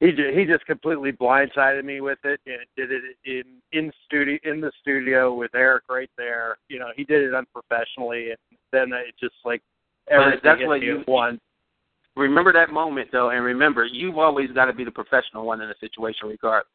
He 0.00 0.10
just, 0.10 0.36
he 0.36 0.44
just 0.44 0.66
completely 0.66 1.12
blindsided 1.12 1.84
me 1.84 2.00
with 2.00 2.18
it 2.24 2.40
and 2.46 2.58
did 2.76 2.90
it 2.90 3.02
in 3.24 3.44
in 3.70 3.92
studio 4.04 4.36
in 4.42 4.60
the 4.60 4.72
studio 4.80 5.32
with 5.32 5.54
Eric 5.54 5.84
right 5.88 6.10
there. 6.18 6.58
You 6.68 6.80
know, 6.80 6.88
he 6.96 7.04
did 7.04 7.22
it 7.22 7.34
unprofessionally, 7.34 8.30
and 8.30 8.38
then 8.72 8.92
it 8.92 9.14
just 9.20 9.36
like 9.44 9.62
everything 10.10 10.40
that's 10.42 10.60
what 10.64 10.82
you- 10.82 11.00
at 11.00 11.08
once. 11.08 11.40
remember 12.16 12.52
that 12.52 12.70
moment 12.70 13.10
though, 13.12 13.30
and 13.30 13.44
remember 13.44 13.84
you've 13.84 14.18
always 14.18 14.50
got 14.50 14.64
to 14.64 14.72
be 14.72 14.82
the 14.82 14.90
professional 14.90 15.46
one 15.46 15.60
in 15.60 15.70
a 15.70 15.78
situation, 15.78 16.28
regardless. 16.28 16.66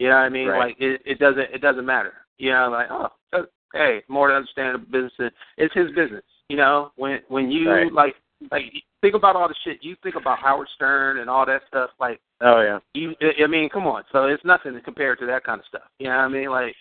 You 0.00 0.08
know 0.08 0.14
what 0.16 0.22
I 0.22 0.28
mean? 0.30 0.48
Right. 0.48 0.68
Like 0.68 0.76
it, 0.80 1.02
it 1.04 1.18
doesn't 1.18 1.52
it 1.52 1.60
doesn't 1.60 1.84
matter. 1.84 2.14
You 2.38 2.52
know, 2.52 2.70
like 2.72 2.86
oh, 2.90 3.08
uh, 3.34 3.42
hey, 3.74 4.02
more 4.08 4.28
to 4.28 4.34
understand 4.34 4.74
the 4.74 4.78
business. 4.78 5.32
It's 5.58 5.74
his 5.74 5.88
business. 5.88 6.24
You 6.48 6.56
know, 6.56 6.90
when 6.96 7.20
when 7.28 7.50
you 7.50 7.70
Right. 7.70 7.92
like 7.92 8.14
like 8.50 8.62
think 9.02 9.14
about 9.14 9.36
all 9.36 9.46
the 9.46 9.54
shit 9.62 9.84
you 9.84 9.96
think 10.02 10.14
about 10.16 10.38
Howard 10.38 10.68
Stern 10.74 11.18
and 11.18 11.28
all 11.28 11.44
that 11.44 11.60
stuff. 11.68 11.90
Like 12.00 12.18
Oh 12.40 12.62
yeah. 12.62 12.78
you, 12.94 13.14
I 13.44 13.46
mean, 13.46 13.68
come 13.68 13.86
on. 13.86 14.04
So 14.10 14.24
it's 14.24 14.42
nothing 14.42 14.80
compared 14.82 15.18
to 15.18 15.26
that 15.26 15.44
kind 15.44 15.60
of 15.60 15.66
stuff. 15.66 15.88
You 15.98 16.08
know 16.08 16.16
what 16.16 16.24
I 16.24 16.28
mean? 16.28 16.50
Like. 16.50 16.74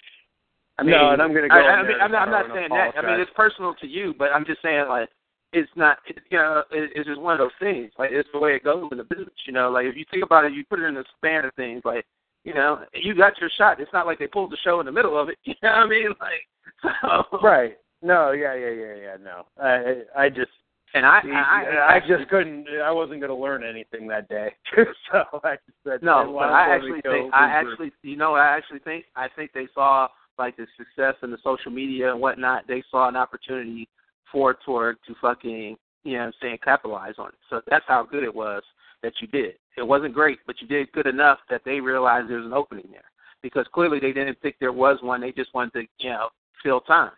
I 0.77 0.83
mean, 0.83 0.91
No, 0.91 1.11
and 1.11 1.21
I'm 1.21 1.33
gonna 1.33 1.49
go 1.49 1.55
I, 1.55 1.59
I 1.59 1.83
mean, 1.83 1.97
I'm 2.01 2.09
not, 2.09 2.21
I'm 2.21 2.31
not 2.31 2.55
saying 2.55 2.69
that. 2.69 2.95
I 2.97 3.01
mean, 3.05 3.19
it's 3.19 3.31
personal 3.35 3.75
to 3.81 3.85
you, 3.85 4.13
but 4.17 4.31
I'm 4.31 4.45
just 4.45 4.61
saying 4.61 4.85
like 4.87 5.09
it's 5.51 5.69
not. 5.75 5.97
It, 6.07 6.19
you 6.31 6.37
know, 6.37 6.63
it, 6.71 6.91
it's 6.95 7.05
just 7.09 7.19
one 7.19 7.33
of 7.33 7.39
those 7.39 7.59
things. 7.59 7.91
Like 7.99 8.11
it's 8.13 8.29
the 8.31 8.39
way 8.39 8.55
it 8.55 8.63
goes 8.63 8.87
in 8.89 8.97
the 8.97 9.03
business. 9.03 9.35
You 9.45 9.51
know, 9.51 9.69
like 9.71 9.87
if 9.87 9.97
you 9.97 10.05
think 10.09 10.23
about 10.23 10.45
it, 10.45 10.53
you 10.53 10.63
put 10.63 10.79
it 10.79 10.85
in 10.85 10.93
the 10.93 11.03
span 11.17 11.43
of 11.43 11.53
things. 11.55 11.81
Like 11.83 12.05
you 12.43 12.53
know, 12.53 12.79
you 12.93 13.15
got 13.15 13.39
your 13.39 13.49
shot. 13.57 13.79
It's 13.79 13.93
not 13.93 14.05
like 14.05 14.19
they 14.19 14.27
pulled 14.27 14.51
the 14.51 14.57
show 14.63 14.79
in 14.79 14.85
the 14.85 14.91
middle 14.91 15.19
of 15.19 15.29
it. 15.29 15.37
You 15.45 15.55
know 15.63 15.69
what 15.69 15.77
I 15.77 15.87
mean? 15.87 16.09
Like 16.19 16.93
so. 17.01 17.37
Right. 17.43 17.77
No. 18.01 18.31
Yeah. 18.31 18.55
Yeah. 18.55 18.69
Yeah. 18.69 18.95
Yeah. 18.95 19.17
No. 19.21 19.45
I 19.61 20.01
I 20.15 20.29
just 20.29 20.51
And 20.93 21.05
I, 21.05 21.19
I, 21.19 21.63
I, 21.63 21.95
I 21.95 21.99
just 21.99 22.29
couldn't. 22.29 22.67
I 22.83 22.91
wasn't 22.91 23.19
going 23.19 23.29
to 23.29 23.35
learn 23.35 23.63
anything 23.63 24.07
that 24.07 24.29
day. 24.29 24.53
so 25.11 25.23
I 25.43 25.55
just 25.65 25.77
said 25.85 26.01
No, 26.01 26.33
but 26.33 26.49
I 26.49 26.73
actually 26.75 27.01
think 27.01 27.33
I 27.33 27.47
actually 27.47 27.91
you 28.03 28.15
know 28.15 28.31
what 28.31 28.41
I 28.41 28.55
actually 28.55 28.79
think 28.79 29.05
I 29.15 29.27
think 29.35 29.51
they 29.53 29.67
saw 29.73 30.07
like 30.37 30.55
the 30.55 30.65
success 30.77 31.15
in 31.21 31.31
the 31.31 31.37
social 31.43 31.71
media 31.71 32.11
and 32.11 32.21
whatnot. 32.21 32.67
They 32.67 32.83
saw 32.89 33.09
an 33.09 33.17
opportunity 33.17 33.89
for 34.31 34.53
to 34.53 35.15
fucking 35.21 35.75
you 36.03 36.13
know 36.13 36.19
what 36.19 36.25
I'm 36.27 36.33
saying 36.41 36.57
capitalize 36.63 37.15
on 37.17 37.29
it. 37.29 37.39
So 37.49 37.61
that's 37.69 37.85
how 37.87 38.07
good 38.09 38.23
it 38.23 38.33
was 38.33 38.63
that 39.03 39.13
you 39.21 39.27
did. 39.27 39.55
It 39.77 39.83
wasn't 39.87 40.13
great, 40.13 40.39
but 40.45 40.55
you 40.61 40.67
did 40.67 40.91
good 40.91 41.07
enough 41.07 41.39
that 41.49 41.61
they 41.65 41.79
realized 41.79 42.29
there 42.29 42.37
was 42.37 42.45
an 42.45 42.53
opening 42.53 42.87
there. 42.91 43.03
Because 43.41 43.65
clearly 43.73 43.99
they 43.99 44.11
didn't 44.11 44.39
think 44.41 44.55
there 44.59 44.73
was 44.73 44.97
one. 45.01 45.21
They 45.21 45.31
just 45.31 45.53
wanted 45.53 45.73
to 45.73 45.87
you 45.99 46.09
know 46.09 46.29
fill 46.61 46.81
time. 46.81 47.11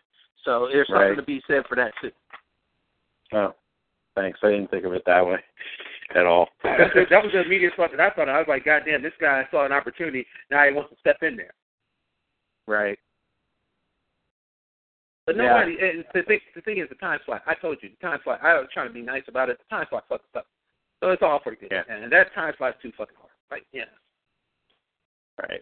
So 0.46 0.68
there's 0.72 0.88
something 0.88 1.10
Right. 1.10 1.16
to 1.16 1.24
be 1.24 1.42
said 1.48 1.64
for 1.68 1.76
that 1.76 1.94
too. 2.02 2.12
Oh, 3.34 3.56
thanks. 4.16 4.40
I 4.44 4.50
didn't 4.50 4.70
think 4.70 4.86
of 4.86 4.94
it 4.94 5.04
that 5.06 5.26
way 5.26 5.38
at 6.16 6.26
all. 6.26 6.50
That 6.64 7.24
was 7.24 7.32
the 7.34 7.42
immediate 7.42 7.74
thought 7.76 7.92
that 7.92 8.00
I 8.00 8.10
thought. 8.12 8.30
I 8.30 8.38
was 8.38 8.48
like, 8.48 8.66
God 8.66 8.84
damn, 8.86 9.02
this 9.02 9.14
guy 9.20 9.48
saw 9.50 9.66
an 9.66 9.72
opportunity. 9.72 10.26
Now 10.52 10.66
he 10.68 10.74
wants 10.74 10.92
to 10.92 11.00
step 11.00 11.18
in 11.24 11.36
there. 11.36 11.54
right. 12.68 13.00
But 15.26 15.36
Yeah. 15.36 15.44
nobody. 15.44 15.78
And 15.80 16.06
the 16.14 16.24
thing, 16.24 16.40
the 16.56 16.62
thing 16.62 16.78
is, 16.80 16.90
the 16.90 16.96
time 16.96 17.20
slot. 17.26 17.44
I 17.46 17.54
told 17.56 17.78
you, 17.82 17.90
the 17.90 17.96
time 18.08 18.20
slot. 18.24 18.44
I 18.44 18.58
was 18.60 18.68
trying 18.74 18.88
to 18.88 18.94
be 18.94 19.02
nice 19.02 19.24
about 19.28 19.50
it. 19.50 19.60
The 19.60 19.76
time 19.76 19.86
slot 19.90 20.06
fucked 20.10 20.26
us 20.36 20.40
up. 20.42 20.48
So 21.02 21.10
it's 21.10 21.22
all 21.24 21.40
pretty 21.40 21.58
good. 21.60 21.72
Yeah. 21.72 21.84
And 21.94 22.12
that 22.12 22.34
time 22.34 22.54
slot's 22.58 22.78
too 22.82 22.92
fucking 22.98 23.16
hard. 23.18 23.32
Right? 23.50 23.64
yeah. 23.74 23.84
Right. 25.42 25.62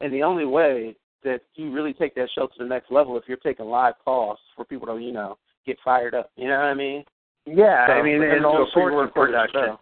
And 0.00 0.12
the 0.12 0.22
only 0.22 0.44
way 0.44 0.96
that 1.24 1.40
you 1.54 1.72
really 1.72 1.92
take 1.92 2.14
that 2.14 2.28
show 2.34 2.46
to 2.46 2.52
the 2.58 2.64
next 2.64 2.90
level 2.90 3.16
if 3.16 3.24
you're 3.26 3.36
taking 3.38 3.66
live 3.66 3.94
calls 4.04 4.38
for 4.54 4.64
people 4.64 4.86
to, 4.88 4.98
you 4.98 5.12
know, 5.12 5.38
get 5.66 5.76
fired 5.84 6.14
up. 6.14 6.30
You 6.36 6.48
know 6.48 6.56
what 6.56 6.66
I 6.66 6.74
mean? 6.74 7.04
Yeah. 7.46 7.86
So, 7.86 7.92
I 7.94 8.02
mean, 8.02 8.18
for 8.18 8.30
and 8.30 8.32
to 8.34 8.40
do 8.40 8.44
a 8.44 8.48
all 8.48 8.68
sorts 8.72 8.94
of 8.94 9.14
pre-recorded 9.14 9.32
production. 9.32 9.60
show. 9.64 9.80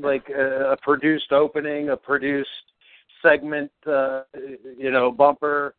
like 0.00 0.28
a, 0.30 0.72
a 0.72 0.76
produced 0.78 1.32
opening, 1.32 1.90
a 1.90 1.96
produced 1.96 2.48
segment, 3.22 3.70
uh, 3.86 4.22
you 4.76 4.90
know, 4.90 5.10
bumper, 5.10 5.74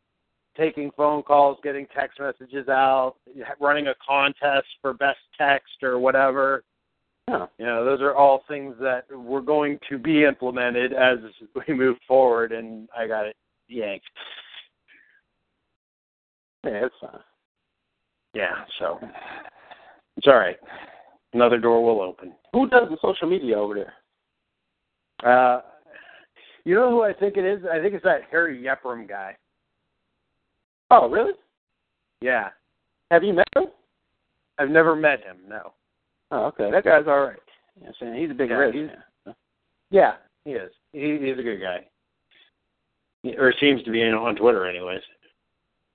taking 0.56 0.90
phone 0.96 1.22
calls, 1.22 1.58
getting 1.62 1.86
text 1.94 2.20
messages 2.20 2.68
out, 2.68 3.14
running 3.60 3.88
a 3.88 3.94
contest 4.06 4.66
for 4.80 4.92
best 4.94 5.18
text 5.38 5.82
or 5.82 5.98
whatever. 5.98 6.64
Yeah. 7.30 7.46
You 7.58 7.66
know, 7.66 7.84
those 7.84 8.00
are 8.00 8.14
all 8.14 8.42
things 8.48 8.74
that 8.80 9.04
were 9.10 9.40
going 9.40 9.78
to 9.88 9.98
be 9.98 10.24
implemented 10.24 10.92
as 10.92 11.18
we 11.68 11.74
move 11.74 11.96
forward, 12.08 12.50
and 12.50 12.88
I 12.96 13.06
got 13.06 13.26
it 13.26 13.36
yanked. 13.68 14.06
Yeah, 16.64 16.86
it's 16.86 16.94
fine. 17.00 17.20
Yeah, 18.34 18.64
so 18.78 18.98
it's 20.16 20.26
all 20.26 20.36
right. 20.36 20.56
Another 21.32 21.58
door 21.58 21.84
will 21.84 22.02
open. 22.02 22.32
Who 22.52 22.68
does 22.68 22.88
the 22.90 22.98
social 23.00 23.28
media 23.28 23.56
over 23.56 23.74
there? 23.74 23.94
Uh, 25.24 25.60
you 26.64 26.74
know 26.74 26.90
who 26.90 27.02
I 27.02 27.12
think 27.12 27.36
it 27.36 27.44
is? 27.44 27.60
I 27.70 27.80
think 27.80 27.94
it's 27.94 28.04
that 28.04 28.22
Harry 28.30 28.60
Yepram 28.60 29.08
guy. 29.08 29.36
Oh, 30.90 31.08
really? 31.08 31.32
Yeah. 32.20 32.48
Have 33.12 33.22
you 33.22 33.34
met 33.34 33.46
him? 33.54 33.66
I've 34.58 34.70
never 34.70 34.96
met 34.96 35.20
him, 35.20 35.38
no. 35.48 35.72
Oh, 36.30 36.44
okay. 36.46 36.70
That 36.70 36.84
guy's 36.84 37.06
all 37.06 37.20
right. 37.20 37.38
You 37.76 37.82
know 37.82 37.88
what 37.88 37.88
I'm 37.88 37.94
saying? 38.00 38.22
He's 38.22 38.30
a 38.30 38.34
big 38.34 38.50
Yeah, 38.50 38.56
Reds 38.56 38.74
he's- 38.76 39.34
Yeah, 39.90 40.14
he 40.44 40.52
is. 40.52 40.72
He, 40.92 41.18
he's 41.20 41.38
a 41.38 41.42
good 41.42 41.60
guy. 41.60 41.86
Or 43.38 43.52
seems 43.60 43.82
to 43.84 43.90
be 43.90 44.02
in, 44.02 44.14
on 44.14 44.36
Twitter, 44.36 44.66
anyways. 44.66 45.02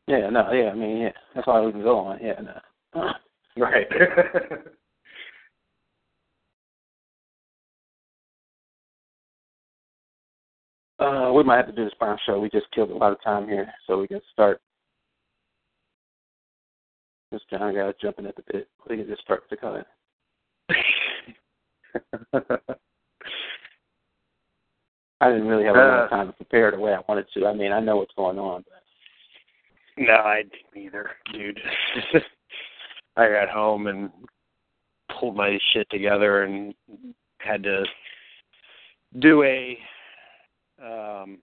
Yeah, 0.07 0.29
no, 0.29 0.51
yeah, 0.51 0.69
I 0.69 0.75
mean, 0.75 0.97
yeah. 0.97 1.11
That's 1.33 1.47
all 1.47 1.65
we 1.65 1.71
can 1.71 1.81
go 1.81 1.97
on. 1.99 2.19
Yeah, 2.21 2.39
no. 2.93 3.11
Right. 3.57 3.87
Uh, 10.99 11.31
we 11.33 11.43
might 11.43 11.57
have 11.57 11.67
to 11.67 11.71
do 11.73 11.83
this 11.83 11.93
prime 11.99 12.17
show. 12.25 12.39
We 12.39 12.49
just 12.49 12.71
killed 12.71 12.89
a 12.89 12.95
lot 12.95 13.11
of 13.11 13.21
time 13.21 13.47
here, 13.47 13.71
so 13.85 13.99
we 13.99 14.07
can 14.07 14.21
start. 14.31 14.61
This 17.31 17.41
John 17.49 17.73
got 17.73 17.99
jumping 17.99 18.25
at 18.25 18.35
the 18.35 18.43
bit. 18.51 18.69
We 18.89 18.97
can 18.97 19.07
just 19.07 19.21
start 19.21 19.49
to 19.49 19.57
cut. 19.57 19.87
I 25.21 25.29
didn't 25.31 25.47
really 25.47 25.63
have 25.65 25.75
a 25.75 25.79
lot 25.79 25.99
of 25.99 26.05
Uh. 26.05 26.09
time 26.09 26.27
to 26.27 26.33
prepare 26.33 26.71
the 26.71 26.79
way 26.79 26.93
I 26.93 26.99
wanted 27.07 27.25
to. 27.33 27.47
I 27.47 27.53
mean, 27.53 27.71
I 27.71 27.79
know 27.79 27.97
what's 27.97 28.13
going 28.15 28.37
on, 28.37 28.63
but 28.63 28.83
no, 30.03 30.13
I 30.13 30.43
didn't 30.43 30.85
either, 30.85 31.11
dude. 31.33 31.59
I 33.17 33.29
got 33.29 33.49
home 33.49 33.87
and 33.87 34.09
pulled 35.17 35.35
my 35.37 35.57
shit 35.71 35.89
together 35.89 36.43
and 36.43 36.73
had 37.39 37.63
to 37.63 37.85
do 39.19 39.43
a 39.43 39.77
um 40.83 41.37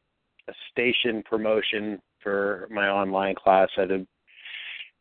a 0.49 0.53
station 0.71 1.23
promotion 1.23 2.01
for 2.23 2.69
my 2.71 2.89
online 2.89 3.35
class. 3.35 3.69
I 3.79 3.83
had 3.83 3.89
to 3.91 4.07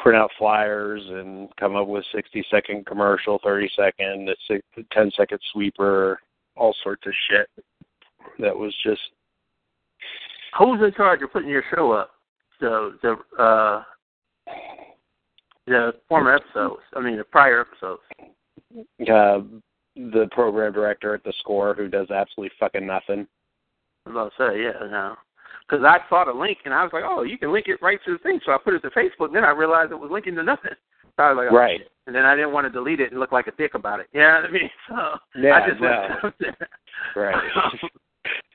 print 0.02 0.18
out 0.18 0.32
flyers 0.38 1.02
and 1.08 1.50
come 1.60 1.76
up 1.76 1.88
with 1.88 2.04
60 2.14 2.44
second 2.50 2.86
commercial, 2.86 3.40
30 3.44 3.70
second, 3.76 4.30
a 4.30 4.36
six, 4.48 4.66
10 4.92 5.12
second 5.16 5.40
sweeper, 5.52 6.20
all 6.56 6.76
sorts 6.84 7.06
of 7.06 7.14
shit. 7.30 7.48
That 8.40 8.56
was 8.56 8.76
just 8.84 9.02
who's 10.58 10.82
in 10.82 10.94
charge 10.94 11.22
of 11.22 11.32
putting 11.32 11.50
your 11.50 11.64
show 11.74 11.92
up? 11.92 12.12
The 12.60 12.98
the 13.02 13.42
uh 13.42 13.84
the 15.68 15.94
former 16.10 16.36
episodes. 16.36 16.82
I 16.96 17.02
mean, 17.02 17.18
the 17.18 17.24
prior 17.24 17.62
episodes. 17.62 18.02
uh, 19.02 19.40
the 19.96 20.28
program 20.32 20.74
director 20.74 21.14
at 21.14 21.24
the 21.24 21.34
score 21.40 21.74
who 21.74 21.88
does 21.88 22.10
absolutely 22.10 22.52
fucking 22.60 22.86
nothing. 22.86 23.28
I 24.06 24.10
was 24.10 24.12
about 24.12 24.32
to 24.38 24.52
say, 24.54 24.64
yeah, 24.64 24.88
no. 24.90 25.16
Because 25.68 25.86
I 25.86 26.00
saw 26.10 26.26
the 26.26 26.34
link 26.34 26.60
and 26.66 26.74
I 26.74 26.84
was 26.84 26.92
like, 26.94 27.04
oh, 27.06 27.24
you 27.24 27.38
can 27.38 27.54
link 27.54 27.68
it 27.68 27.82
right 27.82 28.00
to 28.06 28.14
the 28.14 28.18
thing. 28.20 28.40
So 28.46 28.52
I 28.52 28.58
put 28.58 28.74
it 28.74 28.82
to 28.82 28.90
Facebook. 28.90 29.28
And 29.28 29.36
then 29.36 29.46
I 29.46 29.52
realized 29.52 29.92
it 29.92 30.00
was 30.00 30.12
linking 30.12 30.36
to 30.36 30.44
nothing. 30.44 30.72
So 31.16 31.24
I 31.24 31.32
was 31.32 31.38
like, 31.38 31.52
oh, 31.52 31.56
Right. 31.56 31.80
shit. 31.80 31.92
And 32.08 32.16
then 32.16 32.26
I 32.26 32.36
didn't 32.36 32.52
want 32.52 32.66
to 32.66 32.72
delete 32.72 33.00
it 33.00 33.12
and 33.12 33.20
look 33.20 33.32
like 33.32 33.48
a 33.48 33.52
dick 33.52 33.76
about 33.76 34.00
it. 34.00 34.08
You 34.12 34.22
know 34.22 34.42
what 34.42 34.50
I 34.50 34.52
mean? 34.52 34.70
So 34.90 35.18
Yeah, 35.40 35.56
I 35.56 35.70
just 35.70 35.82
no. 35.82 36.32
Right. 37.16 37.44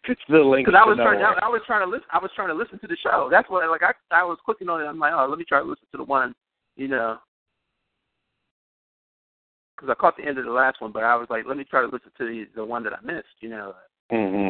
it's 0.04 0.20
the 0.28 0.38
link. 0.38 0.66
Because 0.66 0.80
I 0.80 0.86
was 0.86 0.96
trying. 0.96 1.22
I, 1.22 1.34
I 1.42 1.48
was 1.48 1.62
trying 1.66 1.86
to 1.86 1.90
listen. 1.90 2.06
I 2.12 2.18
was 2.18 2.30
trying 2.34 2.48
to 2.48 2.54
listen 2.54 2.78
to 2.80 2.86
the 2.86 2.96
show. 2.96 3.28
That's 3.30 3.48
what, 3.48 3.68
like, 3.70 3.82
I, 3.82 3.92
I 4.10 4.24
was 4.24 4.38
clicking 4.44 4.68
on 4.68 4.80
it. 4.80 4.84
I'm 4.84 4.98
like, 4.98 5.12
oh, 5.14 5.26
let 5.28 5.38
me 5.38 5.44
try 5.44 5.60
to 5.60 5.64
listen 5.64 5.86
to 5.92 5.98
the 5.98 6.04
one, 6.04 6.34
you 6.76 6.88
know, 6.88 7.18
because 9.76 9.90
I 9.90 9.94
caught 10.00 10.16
the 10.16 10.24
end 10.24 10.38
of 10.38 10.44
the 10.44 10.50
last 10.50 10.80
one, 10.80 10.92
but 10.92 11.04
I 11.04 11.14
was 11.16 11.26
like, 11.28 11.44
let 11.46 11.56
me 11.56 11.64
try 11.64 11.80
to 11.82 11.86
listen 11.86 12.10
to 12.18 12.24
the 12.24 12.46
the 12.54 12.64
one 12.64 12.82
that 12.84 12.92
I 12.92 13.04
missed. 13.04 13.36
You 13.40 13.50
know. 13.50 13.74
hmm 14.10 14.48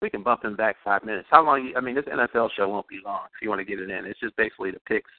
We 0.00 0.10
can 0.10 0.22
bump 0.22 0.44
him 0.44 0.54
back 0.54 0.76
five 0.84 1.04
minutes. 1.04 1.26
How 1.30 1.44
long? 1.44 1.66
You, 1.66 1.76
I 1.76 1.80
mean, 1.80 1.94
this 1.94 2.04
NFL 2.04 2.50
show 2.56 2.68
won't 2.68 2.86
be 2.86 3.00
long 3.04 3.22
if 3.34 3.42
you 3.42 3.48
want 3.48 3.60
to 3.60 3.64
get 3.64 3.80
it 3.80 3.90
in. 3.90 4.04
It's 4.04 4.20
just 4.20 4.36
basically 4.36 4.70
the 4.70 4.80
picks. 4.80 5.10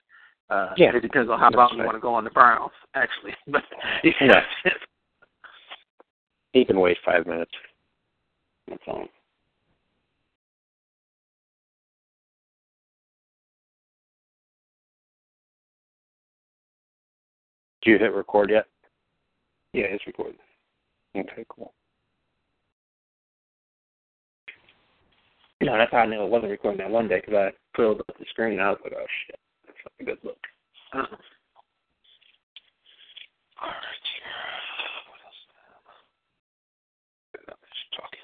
Uh, 0.50 0.70
Yeah. 0.78 0.96
It 0.96 1.02
depends 1.02 1.30
on 1.30 1.40
how 1.40 1.50
That's 1.50 1.58
long 1.58 1.78
you 1.78 1.84
want 1.84 1.98
to 1.98 2.02
go 2.02 2.14
on 2.14 2.24
the 2.24 2.30
Browns, 2.30 2.72
actually. 2.96 3.34
But 3.48 3.64
Yeah. 4.04 4.42
He 6.54 6.66
can 6.66 6.80
wait 6.80 6.98
five 7.06 7.28
minutes. 7.28 7.52
That's 8.68 8.82
all. 8.88 9.08
Do 17.82 17.92
you 17.92 17.98
hit 17.98 18.14
record 18.14 18.50
yet? 18.50 18.66
Yeah, 19.74 19.86
it's 19.86 20.06
recorded. 20.08 20.40
Okay, 21.16 21.46
cool. 21.50 21.74
No, 25.62 25.78
that's 25.78 25.92
how 25.92 26.00
I 26.00 26.06
knew 26.06 26.24
it 26.24 26.30
wasn't 26.30 26.52
recording 26.52 26.80
that 26.80 26.90
one 26.90 27.10
day 27.10 27.20
because 27.20 27.36
I 27.36 27.52
pulled 27.76 28.00
up 28.00 28.08
the 28.18 28.26
screen 28.30 28.54
and 28.54 28.62
I 28.62 28.70
was 28.70 28.80
like, 28.84 28.94
oh 28.96 29.06
shit, 29.28 29.40
that's 29.66 29.78
a 30.00 30.04
good 30.04 30.18
look. 30.24 30.38
Uh-uh. 30.94 31.02
All 33.62 33.68
right, 33.68 33.76
what 35.10 35.20
else? 35.26 35.36
Just 37.74 37.92
talking. 37.98 38.24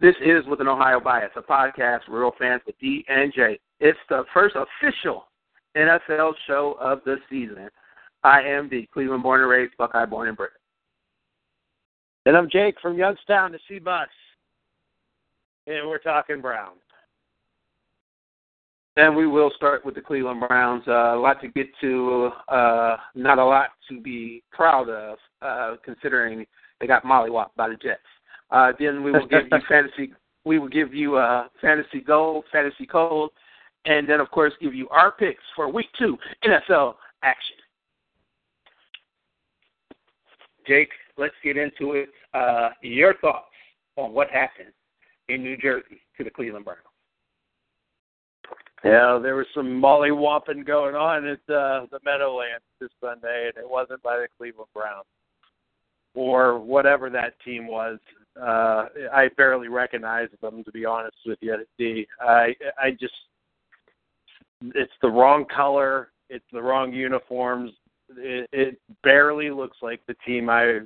This 0.00 0.14
is 0.24 0.46
with 0.46 0.60
an 0.60 0.68
Ohio 0.68 1.00
bias, 1.00 1.32
a 1.34 1.42
podcast 1.42 2.04
for 2.06 2.20
real 2.20 2.32
fans 2.38 2.62
with 2.66 2.78
D 2.78 3.04
and 3.08 3.32
J. 3.34 3.58
It's 3.80 3.98
the 4.08 4.24
first 4.32 4.54
official 4.54 5.26
NFL 5.76 6.34
show 6.46 6.76
of 6.80 7.00
the 7.04 7.16
season. 7.28 7.68
I 8.22 8.42
am 8.42 8.68
the 8.68 8.88
Cleveland 8.92 9.24
born 9.24 9.40
and 9.40 9.50
raised 9.50 9.76
Buckeye 9.76 10.06
born 10.06 10.28
and 10.28 10.36
bred. 10.36 10.50
And 12.26 12.36
I'm 12.36 12.48
Jake 12.48 12.76
from 12.80 12.96
Youngstown 12.96 13.52
to 13.52 13.58
C-Bus. 13.68 14.08
And 15.66 15.88
we're 15.88 15.98
talking 15.98 16.40
Browns. 16.40 16.78
And 18.96 19.16
we 19.16 19.26
will 19.26 19.50
start 19.56 19.84
with 19.84 19.94
the 19.96 20.00
Cleveland 20.00 20.42
Browns. 20.46 20.84
Uh, 20.86 21.16
a 21.16 21.18
lot 21.18 21.40
to 21.40 21.48
get 21.48 21.66
to, 21.80 22.30
uh, 22.48 22.96
not 23.14 23.38
a 23.38 23.44
lot 23.44 23.70
to 23.88 24.00
be 24.00 24.42
proud 24.52 24.88
of, 24.88 25.18
uh, 25.42 25.76
considering 25.84 26.46
they 26.80 26.86
got 26.86 27.02
mollywopped 27.02 27.56
by 27.56 27.68
the 27.68 27.76
Jets. 27.76 28.00
Uh, 28.50 28.72
then 28.78 29.02
we 29.02 29.10
will 29.10 29.26
give 29.26 29.46
you 29.50 29.58
fantasy. 29.68 30.12
We 30.44 30.58
will 30.58 30.68
give 30.68 30.94
you 30.94 31.16
uh, 31.16 31.48
fantasy 31.60 32.00
gold, 32.00 32.44
fantasy 32.52 32.86
cold, 32.86 33.30
and 33.86 34.08
then 34.08 34.20
of 34.20 34.30
course 34.30 34.52
give 34.60 34.74
you 34.74 34.88
our 34.90 35.10
picks 35.10 35.42
for 35.56 35.68
Week 35.68 35.88
Two 35.98 36.16
NFL 36.44 36.94
action. 37.22 37.56
Jake, 40.68 40.90
let's 41.16 41.34
get 41.42 41.56
into 41.56 41.92
it. 41.94 42.10
Uh, 42.32 42.70
your 42.82 43.14
thoughts 43.14 43.46
on 43.96 44.12
what 44.12 44.30
happened 44.30 44.72
in 45.28 45.42
New 45.42 45.56
Jersey 45.56 46.00
to 46.16 46.24
the 46.24 46.30
Cleveland 46.30 46.64
Browns? 46.64 46.80
Yeah, 48.84 49.18
there 49.22 49.34
was 49.34 49.46
some 49.54 49.80
mollywopping 49.80 50.66
going 50.66 50.94
on 50.94 51.26
at 51.26 51.38
uh, 51.54 51.86
the 51.90 51.98
Meadowlands 52.04 52.64
this 52.80 52.90
Sunday, 53.00 53.50
and 53.54 53.64
it 53.64 53.68
wasn't 53.68 54.02
by 54.02 54.18
the 54.18 54.26
Cleveland 54.36 54.68
Browns 54.74 55.06
or 56.14 56.58
whatever 56.58 57.08
that 57.10 57.34
team 57.44 57.66
was. 57.66 57.98
Uh, 58.40 58.86
I 59.12 59.30
barely 59.36 59.68
recognized 59.68 60.32
them, 60.42 60.62
to 60.64 60.72
be 60.72 60.84
honest 60.84 61.16
with 61.24 61.38
you. 61.40 61.56
The 61.78 62.06
I 62.20 62.54
I 62.78 62.90
just 62.90 63.14
it's 64.74 64.92
the 65.02 65.08
wrong 65.08 65.44
color, 65.54 66.10
it's 66.28 66.44
the 66.52 66.62
wrong 66.62 66.92
uniforms. 66.92 67.72
It, 68.16 68.48
it 68.52 68.80
barely 69.02 69.50
looks 69.50 69.78
like 69.82 70.00
the 70.06 70.16
team 70.26 70.48
I 70.48 70.80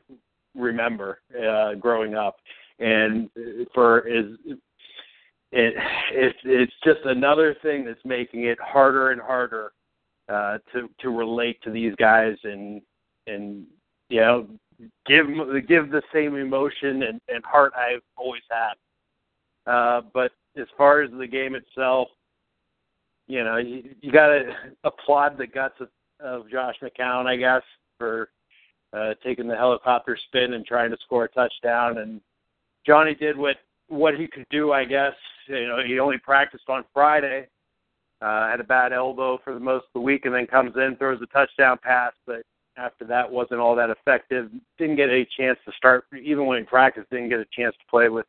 remember 0.55 1.20
uh, 1.37 1.74
growing 1.74 2.14
up, 2.14 2.37
and 2.78 3.28
for 3.74 4.06
is 4.06 4.36
it 5.52 5.74
it's 6.12 6.38
it's 6.44 6.72
just 6.84 7.00
another 7.04 7.56
thing 7.62 7.84
that's 7.84 8.04
making 8.04 8.44
it 8.44 8.58
harder 8.60 9.10
and 9.10 9.20
harder 9.20 9.72
uh 10.28 10.58
to 10.72 10.88
to 11.00 11.10
relate 11.10 11.60
to 11.62 11.70
these 11.70 11.94
guys 11.96 12.36
and 12.44 12.82
and 13.26 13.64
you 14.10 14.20
know 14.20 14.46
give 15.06 15.26
give 15.66 15.90
the 15.90 16.02
same 16.12 16.36
emotion 16.36 17.02
and, 17.04 17.20
and 17.28 17.44
heart 17.44 17.72
I've 17.76 18.02
always 18.16 18.42
had. 18.50 18.74
Uh 19.70 20.02
but 20.12 20.32
as 20.56 20.66
far 20.76 21.02
as 21.02 21.10
the 21.10 21.26
game 21.26 21.54
itself, 21.54 22.08
you 23.26 23.44
know, 23.44 23.58
you, 23.58 23.94
you 24.00 24.10
got 24.10 24.28
to 24.28 24.52
applaud 24.84 25.38
the 25.38 25.46
guts 25.46 25.74
of, 25.80 25.88
of 26.20 26.50
Josh 26.50 26.74
McCown, 26.82 27.26
I 27.26 27.36
guess, 27.36 27.62
for 27.98 28.30
uh 28.92 29.14
taking 29.24 29.48
the 29.48 29.56
helicopter 29.56 30.16
spin 30.28 30.52
and 30.52 30.64
trying 30.64 30.90
to 30.90 30.96
score 31.04 31.24
a 31.24 31.28
touchdown 31.28 31.98
and 31.98 32.20
Johnny 32.86 33.14
did 33.14 33.36
what 33.36 33.56
what 33.88 34.14
he 34.14 34.26
could 34.26 34.46
do, 34.50 34.72
I 34.72 34.84
guess. 34.84 35.14
You 35.46 35.66
know, 35.68 35.82
he 35.84 35.98
only 35.98 36.18
practiced 36.18 36.68
on 36.68 36.84
Friday, 36.92 37.48
uh, 38.20 38.48
had 38.48 38.60
a 38.60 38.64
bad 38.64 38.92
elbow 38.92 39.38
for 39.42 39.54
the 39.54 39.60
most 39.60 39.84
of 39.84 39.92
the 39.94 40.00
week, 40.00 40.26
and 40.26 40.34
then 40.34 40.46
comes 40.46 40.76
in, 40.76 40.96
throws 40.96 41.20
a 41.22 41.26
touchdown 41.26 41.78
pass, 41.82 42.12
but 42.26 42.42
after 42.76 43.04
that 43.06 43.30
wasn't 43.30 43.60
all 43.60 43.74
that 43.74 43.90
effective. 43.90 44.50
Didn't 44.78 44.96
get 44.96 45.10
any 45.10 45.26
chance 45.36 45.58
to 45.64 45.72
start, 45.72 46.04
even 46.20 46.46
when 46.46 46.58
he 46.58 46.64
practiced, 46.64 47.10
didn't 47.10 47.30
get 47.30 47.40
a 47.40 47.46
chance 47.50 47.74
to 47.76 47.84
play 47.90 48.08
with 48.08 48.26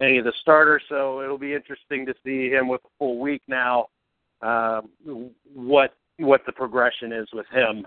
any 0.00 0.18
of 0.18 0.24
the 0.24 0.32
starters. 0.40 0.82
So 0.88 1.22
it'll 1.22 1.38
be 1.38 1.54
interesting 1.54 2.04
to 2.06 2.14
see 2.24 2.50
him 2.50 2.68
with 2.68 2.80
a 2.84 2.88
full 2.98 3.18
week 3.18 3.42
now. 3.48 3.86
Um, 4.42 4.90
what 5.54 5.94
what 6.16 6.44
the 6.46 6.52
progression 6.52 7.12
is 7.12 7.28
with 7.32 7.46
him. 7.48 7.86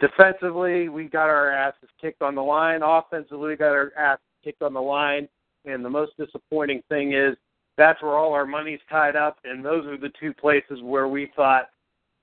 Defensively, 0.00 0.88
we 0.88 1.04
got 1.04 1.28
our 1.28 1.50
asses 1.50 1.88
kicked 2.00 2.22
on 2.22 2.34
the 2.34 2.42
line. 2.42 2.82
Offensively, 2.82 3.50
we 3.50 3.56
got 3.56 3.72
our 3.72 3.92
ass 3.96 4.18
kicked 4.44 4.62
on 4.62 4.74
the 4.74 4.82
line. 4.82 5.28
And 5.64 5.84
the 5.84 5.90
most 5.90 6.12
disappointing 6.18 6.82
thing 6.90 7.14
is 7.14 7.36
that's 7.76 8.02
where 8.02 8.12
all 8.12 8.34
our 8.34 8.46
money's 8.46 8.80
tied 8.90 9.16
up, 9.16 9.38
and 9.44 9.64
those 9.64 9.86
are 9.86 9.96
the 9.96 10.12
two 10.20 10.32
places 10.32 10.80
where 10.82 11.08
we 11.08 11.32
thought 11.34 11.70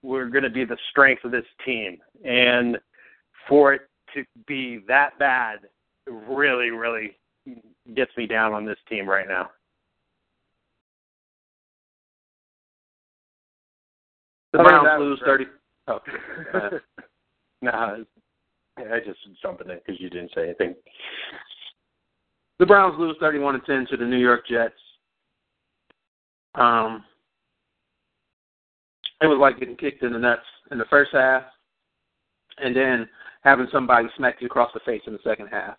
were 0.04 0.28
going 0.28 0.44
to 0.44 0.50
be 0.50 0.64
the 0.64 0.78
strength 0.90 1.26
of 1.26 1.32
this 1.32 1.46
team. 1.66 1.98
And 2.24 2.78
for 3.48 3.74
it 3.74 3.82
to 4.14 4.24
be 4.48 4.84
that 4.88 5.18
bad 5.20 5.60
really, 6.08 6.70
really 6.70 7.18
gets 7.96 8.16
me 8.16 8.28
down 8.28 8.54
on 8.54 8.66
this 8.66 8.78
team 8.88 9.08
right 9.10 9.28
now. 9.28 9.50
The 14.54 14.60
Browns 14.60 15.00
lose 15.00 15.22
thirty. 15.26 15.46
Oh, 15.88 16.00
nah, 17.64 17.98
I 18.78 19.00
just 19.04 19.20
jumping 19.42 19.72
in 19.72 19.80
because 19.80 20.00
you 20.00 20.12
didn't 20.12 20.32
say 20.36 20.44
anything. 20.44 20.76
The 22.62 22.68
Browns 22.68 22.94
lose 23.00 23.18
31 23.20 23.56
to 23.56 23.66
10 23.66 23.88
to 23.90 23.98
the 23.98 24.06
New 24.06 24.20
York 24.20 24.46
Jets. 24.48 24.76
Um, 26.54 27.04
it 29.20 29.26
was 29.26 29.40
like 29.42 29.58
getting 29.58 29.76
kicked 29.76 30.04
in 30.04 30.14
the 30.14 30.20
nuts 30.20 30.44
in 30.70 30.78
the 30.78 30.86
first 30.86 31.10
half, 31.12 31.42
and 32.60 32.76
then 32.76 33.10
having 33.44 33.66
somebody 33.72 34.10
smack 34.16 34.36
you 34.42 34.46
across 34.46 34.70
the 34.76 34.80
face 34.82 35.02
in 35.08 35.14
the 35.14 35.20
second 35.24 35.48
half. 35.48 35.76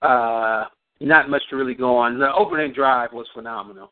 Uh, 0.00 0.66
not 1.00 1.28
much 1.28 1.42
to 1.50 1.56
really 1.56 1.74
go 1.74 1.96
on. 1.96 2.20
The 2.20 2.32
opening 2.32 2.72
drive 2.72 3.12
was 3.12 3.26
phenomenal. 3.34 3.90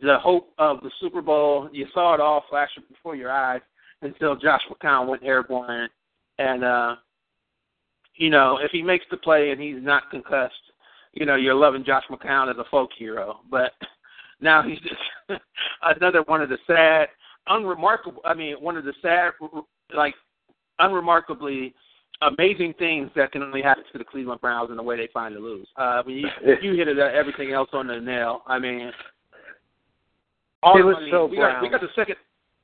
The 0.00 0.20
hope 0.20 0.52
of 0.58 0.80
the 0.80 0.92
Super 1.00 1.22
Bowl, 1.22 1.68
you 1.72 1.88
saw 1.92 2.14
it 2.14 2.20
all 2.20 2.44
flashing 2.48 2.84
before 2.88 3.16
your 3.16 3.32
eyes 3.32 3.62
until 4.00 4.36
Josh 4.36 4.62
McCown 4.70 5.08
went 5.08 5.24
airborne. 5.24 5.88
And, 6.38 6.62
uh, 6.62 6.94
you 8.14 8.30
know, 8.30 8.60
if 8.62 8.70
he 8.70 8.80
makes 8.80 9.06
the 9.10 9.16
play 9.16 9.50
and 9.50 9.60
he's 9.60 9.82
not 9.82 10.08
concussed, 10.12 10.54
you 11.14 11.26
know, 11.26 11.36
you're 11.36 11.54
loving 11.54 11.84
Josh 11.84 12.04
McCown 12.10 12.50
as 12.50 12.58
a 12.58 12.64
folk 12.70 12.90
hero. 12.96 13.40
But 13.50 13.72
now 14.40 14.62
he's 14.62 14.78
just 14.80 15.40
another 15.82 16.22
one 16.22 16.42
of 16.42 16.48
the 16.48 16.58
sad, 16.66 17.08
unremarkable, 17.46 18.20
I 18.24 18.34
mean, 18.34 18.56
one 18.56 18.76
of 18.76 18.84
the 18.84 18.94
sad, 19.02 19.32
like, 19.94 20.14
unremarkably 20.78 21.74
amazing 22.22 22.74
things 22.78 23.10
that 23.16 23.32
can 23.32 23.42
only 23.42 23.62
happen 23.62 23.84
to 23.92 23.98
the 23.98 24.04
Cleveland 24.04 24.40
Browns 24.40 24.70
in 24.70 24.76
the 24.76 24.82
way 24.82 24.96
they 24.96 25.08
finally 25.12 25.40
lose. 25.40 25.66
Uh, 25.76 25.80
I 25.82 26.02
mean, 26.04 26.18
you, 26.18 26.54
you 26.62 26.76
hit 26.76 26.88
it, 26.88 26.98
uh, 26.98 27.04
everything 27.04 27.52
else 27.52 27.68
on 27.72 27.86
the 27.86 28.00
nail. 28.00 28.42
I 28.46 28.58
mean, 28.58 28.90
all 30.62 30.78
It 30.78 30.82
was 30.82 30.94
money- 30.96 31.10
so 31.10 31.26
we 31.26 31.36
got, 31.36 31.62
we 31.62 31.68
got 31.68 31.80
the 31.80 31.88
second, 31.94 32.16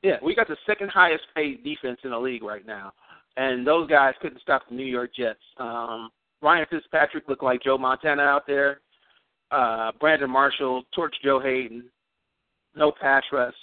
yeah, 0.03 0.17
we 0.23 0.35
got 0.35 0.49
the 0.49 0.57
second 0.67 0.89
highest 0.91 1.25
paid 1.35 1.63
defense 1.63 1.99
in 2.05 2.11
the 2.11 2.19
league 2.19 2.43
right 2.43 2.67
now, 2.67 2.93
and 3.37 3.67
those 3.67 3.89
guys 3.89 4.15
couldn't 4.23 4.41
stop 4.41 4.63
the 4.69 4.75
New 4.75 4.85
York 4.87 5.15
Jets. 5.15 5.41
Um, 5.59 6.11
Ryan 6.43 6.67
Fitzpatrick 6.71 7.29
looked 7.29 7.43
like 7.43 7.63
Joe 7.63 7.79
Montana 7.79 8.23
out 8.23 8.47
there. 8.47 8.81
Uh, 9.51 9.93
Brandon 10.01 10.31
Marshall 10.31 10.85
torched 10.97 11.21
Joe 11.23 11.41
Haden. 11.41 11.85
No 12.75 12.93
pass 12.93 13.23
rush. 13.33 13.55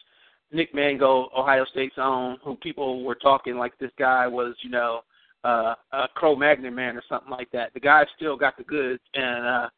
Nick 0.52 0.74
Mangold, 0.74 1.30
Ohio 1.38 1.66
State's 1.72 1.96
own, 1.98 2.38
who 2.44 2.56
people 2.56 3.04
were 3.04 3.16
talking 3.16 3.58
like 3.58 3.78
this 3.78 3.92
guy 4.00 4.28
was, 4.28 4.56
you 4.62 4.70
know, 4.70 5.02
uh, 5.44 5.76
a 5.92 6.08
Cro 6.16 6.36
Magnon 6.36 6.74
man 6.74 6.96
or 6.96 7.04
something 7.10 7.32
like 7.32 7.52
that. 7.52 7.74
The 7.74 7.80
guy 7.80 8.06
still 8.16 8.38
got 8.38 8.58
the 8.58 8.64
goods, 8.64 9.02
and 9.14 9.46
uh, 9.46 9.70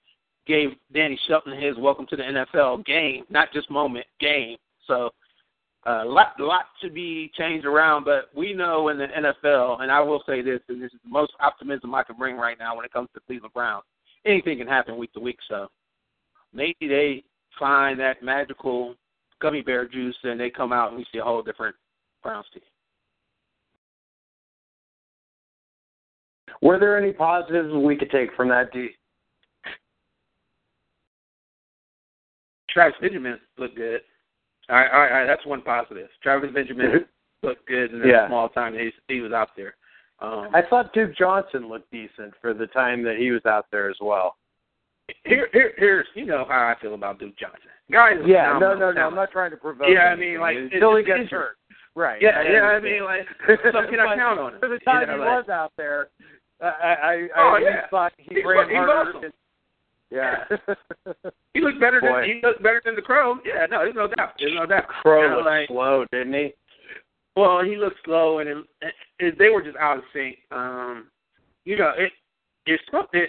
gave 0.49 0.69
Danny 0.93 1.19
Shelton 1.27 1.59
his 1.59 1.77
welcome 1.77 2.07
to 2.07 2.15
the 2.15 2.23
NFL 2.23 2.85
game, 2.85 3.23
not 3.29 3.53
just 3.53 3.69
moment 3.69 4.05
game. 4.19 4.57
So 4.87 5.11
a 5.89 6.05
lot, 6.05 6.39
lot 6.39 6.65
to 6.83 6.89
be 6.89 7.31
changed 7.35 7.65
around, 7.65 8.03
but 8.03 8.29
we 8.35 8.53
know 8.53 8.89
in 8.89 8.97
the 8.97 9.07
NFL, 9.07 9.81
and 9.81 9.91
I 9.91 9.99
will 9.99 10.21
say 10.27 10.41
this, 10.41 10.59
and 10.69 10.81
this 10.81 10.93
is 10.93 10.99
the 11.03 11.09
most 11.09 11.33
optimism 11.39 11.95
I 11.95 12.03
can 12.03 12.15
bring 12.15 12.35
right 12.35 12.57
now 12.59 12.75
when 12.75 12.85
it 12.85 12.93
comes 12.93 13.09
to 13.15 13.21
Cleveland 13.25 13.53
Browns. 13.53 13.83
Anything 14.25 14.59
can 14.59 14.67
happen 14.67 14.97
week 14.97 15.13
to 15.13 15.19
week, 15.19 15.39
so 15.47 15.67
maybe 16.53 16.75
they 16.81 17.23
find 17.57 17.99
that 17.99 18.21
magical 18.21 18.95
gummy 19.41 19.61
bear 19.61 19.87
juice 19.87 20.15
and 20.23 20.39
they 20.39 20.49
come 20.49 20.71
out 20.71 20.89
and 20.89 20.97
we 20.97 21.05
see 21.11 21.19
a 21.19 21.23
whole 21.23 21.41
different 21.41 21.75
Browns 22.21 22.45
team. 22.53 22.61
Were 26.61 26.77
there 26.77 26.97
any 26.97 27.13
positives 27.13 27.73
we 27.73 27.95
could 27.95 28.11
take 28.11 28.35
from 28.35 28.49
that? 28.49 28.71
D? 28.73 28.89
Travis 32.69 32.97
Benjamin 33.01 33.39
looked 33.57 33.77
good. 33.77 34.01
All 34.69 34.75
right, 34.75 34.91
all 34.91 34.99
right, 34.99 35.11
all 35.11 35.17
right, 35.19 35.25
that's 35.27 35.45
one 35.45 35.61
positive. 35.61 36.07
Travis 36.21 36.51
Benjamin 36.53 37.05
looked 37.43 37.65
good 37.67 37.91
in 37.93 37.99
the 38.01 38.07
Yeah. 38.07 38.27
small 38.27 38.49
time 38.49 38.73
he, 38.73 38.91
he 39.07 39.21
was 39.21 39.31
out 39.31 39.49
there. 39.55 39.75
Um, 40.19 40.49
I 40.53 40.61
thought 40.69 40.93
Duke 40.93 41.15
Johnson 41.17 41.69
looked 41.69 41.89
decent 41.91 42.33
for 42.41 42.53
the 42.53 42.67
time 42.67 43.03
that 43.03 43.15
he 43.17 43.31
was 43.31 43.45
out 43.45 43.65
there 43.71 43.89
as 43.89 43.95
well. 44.01 44.35
here, 45.25 45.47
here, 45.53 45.73
here's 45.77 46.05
you 46.13 46.25
know 46.25 46.45
how 46.47 46.67
I 46.67 46.75
feel 46.81 46.93
about 46.93 47.19
Duke 47.19 47.37
Johnson. 47.37 47.69
Guys, 47.91 48.17
Yeah, 48.25 48.57
no, 48.59 48.75
no, 48.75 48.91
no. 48.91 49.07
I'm 49.07 49.15
not 49.15 49.31
trying 49.31 49.51
to 49.51 49.57
provoke. 49.57 49.87
Yeah, 49.89 50.09
I 50.11 50.15
mean, 50.15 50.39
like, 50.39 50.57
until 50.57 50.95
he 50.97 51.03
gets 51.03 51.29
hurt. 51.31 51.55
Right. 51.95 52.21
Yeah, 52.21 52.43
yeah, 52.43 52.61
I 52.63 52.79
mean, 52.79 53.03
like, 53.03 53.25
so 53.47 53.71
can 53.89 53.99
I 53.99 54.15
count 54.15 54.39
on 54.39 54.53
him? 54.53 54.59
For 54.59 54.69
the 54.69 54.77
time 54.79 55.01
You 55.01 55.07
know, 55.07 55.13
he 55.13 55.19
like- 55.19 55.47
was 55.47 55.49
out 55.49 55.71
there, 55.77 56.09
I, 56.61 56.67
I, 56.67 56.93
I, 56.93 57.27
Oh, 57.37 57.49
I 57.55 57.59
yeah. 57.63 57.87
thought 57.89 58.13
he 58.17 58.35
He's- 58.35 58.45
ran 58.45 58.67
he's 58.69 58.75
harder. 58.77 58.91
awesome. 59.09 59.21
than- 59.21 59.33
yeah. 60.11 60.45
He 61.53 61.61
looked 61.61 61.79
better 61.79 61.99
Boy. 61.99 62.21
than 62.21 62.29
he 62.29 62.41
looked 62.43 62.61
better 62.61 62.81
than 62.85 62.95
the 62.95 63.01
Crow. 63.01 63.35
Yeah, 63.43 63.65
no, 63.65 63.79
there's 63.79 63.95
no 63.95 64.07
doubt. 64.07 64.33
There's 64.39 64.53
no 64.55 64.65
doubt. 64.65 64.87
Crow 64.87 65.23
You 65.23 65.29
know, 65.29 65.35
looked 65.37 65.47
like, 65.47 65.67
slow, 65.67 66.05
didn't 66.11 66.33
he? 66.33 66.53
Well, 67.35 67.63
he 67.63 67.75
looked 67.75 67.97
slow, 68.05 68.39
and 68.39 68.49
it, 68.49 68.93
it, 69.17 69.39
they 69.39 69.49
were 69.49 69.61
just 69.61 69.77
out 69.77 69.97
of 69.97 70.03
sync. 70.13 70.37
Um, 70.51 71.07
you 71.65 71.75
know, 71.75 71.91
it 71.97 72.11
it's 72.65 72.83
something. 72.91 73.25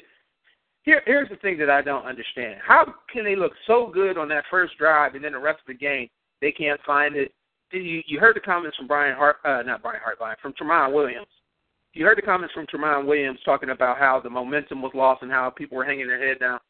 Here, 0.82 1.02
here's 1.06 1.28
the 1.28 1.36
thing 1.36 1.58
that 1.58 1.70
I 1.70 1.82
don't 1.82 2.06
understand. 2.06 2.60
How 2.66 2.94
can 3.12 3.24
they 3.24 3.36
look 3.36 3.52
so 3.66 3.90
good 3.92 4.16
on 4.18 4.28
that 4.28 4.44
first 4.50 4.76
drive, 4.78 5.14
and 5.14 5.24
then 5.24 5.32
the 5.32 5.38
rest 5.38 5.60
of 5.60 5.66
the 5.66 5.74
game 5.74 6.08
they 6.40 6.52
can't 6.52 6.80
find 6.86 7.16
it? 7.16 7.32
You, 7.72 8.02
you 8.06 8.18
heard 8.18 8.36
the 8.36 8.40
comments 8.40 8.76
from 8.76 8.86
Brian 8.86 9.16
Hart, 9.16 9.36
uh, 9.44 9.62
not 9.62 9.82
Brian 9.82 10.00
Hartline, 10.00 10.34
from 10.42 10.54
Tramon 10.54 10.92
Williams. 10.92 11.28
You 11.92 12.04
heard 12.04 12.18
the 12.18 12.22
comments 12.22 12.54
from 12.54 12.66
Tramon 12.66 13.06
Williams 13.06 13.38
talking 13.44 13.70
about 13.70 13.98
how 13.98 14.20
the 14.20 14.30
momentum 14.30 14.82
was 14.82 14.92
lost 14.94 15.22
and 15.22 15.30
how 15.30 15.50
people 15.50 15.76
were 15.76 15.84
hanging 15.84 16.06
their 16.06 16.24
head 16.24 16.40
down. 16.40 16.60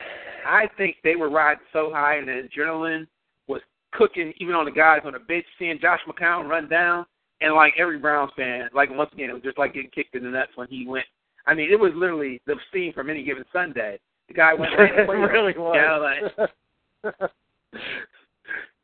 I 0.00 0.68
think 0.76 0.96
they 1.02 1.16
were 1.16 1.30
riding 1.30 1.64
so 1.72 1.90
high, 1.92 2.16
and 2.16 2.28
the 2.28 2.48
adrenaline 2.48 3.06
was 3.48 3.60
cooking 3.92 4.32
even 4.38 4.54
on 4.54 4.64
the 4.64 4.70
guys 4.70 5.00
on 5.04 5.12
the 5.12 5.18
bench, 5.18 5.44
seeing 5.58 5.78
Josh 5.80 6.00
McCown 6.08 6.48
run 6.48 6.68
down, 6.68 7.06
and 7.40 7.54
like 7.54 7.74
every 7.78 7.98
Browns 7.98 8.30
fan, 8.36 8.68
like 8.74 8.90
once 8.90 9.10
again, 9.12 9.30
it 9.30 9.34
was 9.34 9.42
just 9.42 9.58
like 9.58 9.74
getting 9.74 9.90
kicked 9.90 10.14
in 10.14 10.22
the 10.22 10.30
nuts 10.30 10.52
when 10.54 10.68
he 10.68 10.86
went. 10.86 11.06
I 11.46 11.54
mean, 11.54 11.70
it 11.70 11.78
was 11.78 11.92
literally 11.94 12.40
the 12.46 12.56
scene 12.72 12.92
from 12.92 13.10
any 13.10 13.22
given 13.24 13.44
Sunday. 13.52 13.98
The 14.28 14.34
guy 14.34 14.54
went. 14.54 14.72
it 14.78 15.08
really 15.08 15.54
was. 15.56 15.76
Yeah, 15.76 17.12
like 17.12 17.12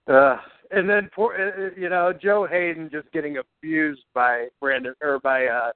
uh, 0.09 0.37
and 0.71 0.89
then 0.89 1.11
poor, 1.15 1.35
uh, 1.35 1.79
you 1.79 1.89
know, 1.89 2.13
Joe 2.13 2.47
Haden 2.51 2.91
just 2.91 3.11
getting 3.13 3.39
abused 3.39 4.03
by 4.15 4.49
Brandon 4.61 4.95
or 5.03 5.21
by 5.21 5.47
uh, 5.47 5.71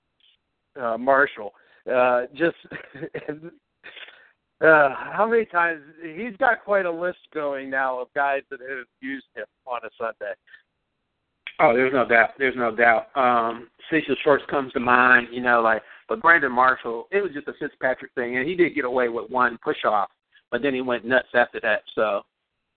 uh, 0.81 0.99
Marshall. 0.99 1.53
Uh, 1.91 2.23
just 2.35 2.57
uh, 4.61 4.95
how 5.13 5.27
many 5.29 5.45
times 5.45 5.83
he's 6.03 6.37
got 6.39 6.65
quite 6.65 6.87
a 6.87 6.91
list 6.91 7.19
going 7.35 7.69
now 7.69 8.01
of 8.01 8.09
guys 8.15 8.43
that 8.51 8.61
have 8.61 8.87
abused 8.99 9.27
him 9.35 9.45
on 9.67 9.81
a 9.85 9.91
Sunday. 9.99 10.33
Oh, 11.59 11.75
there's 11.75 11.93
no 11.93 12.07
doubt. 12.07 12.31
There's 12.39 12.57
no 12.57 12.75
doubt. 12.75 13.09
Um, 13.17 13.69
Cecil 13.91 14.17
Shorts 14.23 14.45
comes 14.51 14.73
to 14.73 14.81
mind, 14.81 15.29
you 15.31 15.41
know, 15.41 15.61
like, 15.63 15.83
but 16.09 16.21
Brandon 16.21 16.53
Marshall, 16.53 17.09
it 17.11 17.23
was 17.23 17.33
just 17.33 17.49
a 17.49 17.55
Fitzpatrick 17.59 18.13
thing, 18.15 18.37
and 18.37 18.47
he 18.47 18.55
did 18.55 18.75
get 18.75 18.85
away 18.85 19.09
with 19.09 19.31
one 19.31 19.59
push 19.63 19.85
off, 19.85 20.11
but 20.51 20.63
then 20.63 20.75
he 20.75 20.81
went 20.81 21.05
nuts 21.05 21.29
after 21.35 21.61
that. 21.61 21.83
So, 21.95 22.23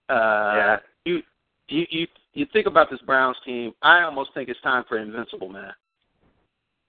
uh, 0.10 0.54
Yeah. 0.56 0.78
you, 1.06 1.22
you, 1.68 1.86
you, 1.90 2.08
you 2.34 2.46
think 2.52 2.68
about 2.68 2.90
this 2.90 3.02
Browns 3.02 3.38
team. 3.46 3.74
I 3.82 4.04
almost 4.04 4.34
think 4.34 4.50
it's 4.50 4.62
time 4.62 4.86
for 4.88 4.98
invincible, 4.98 5.50
man. 5.50 5.74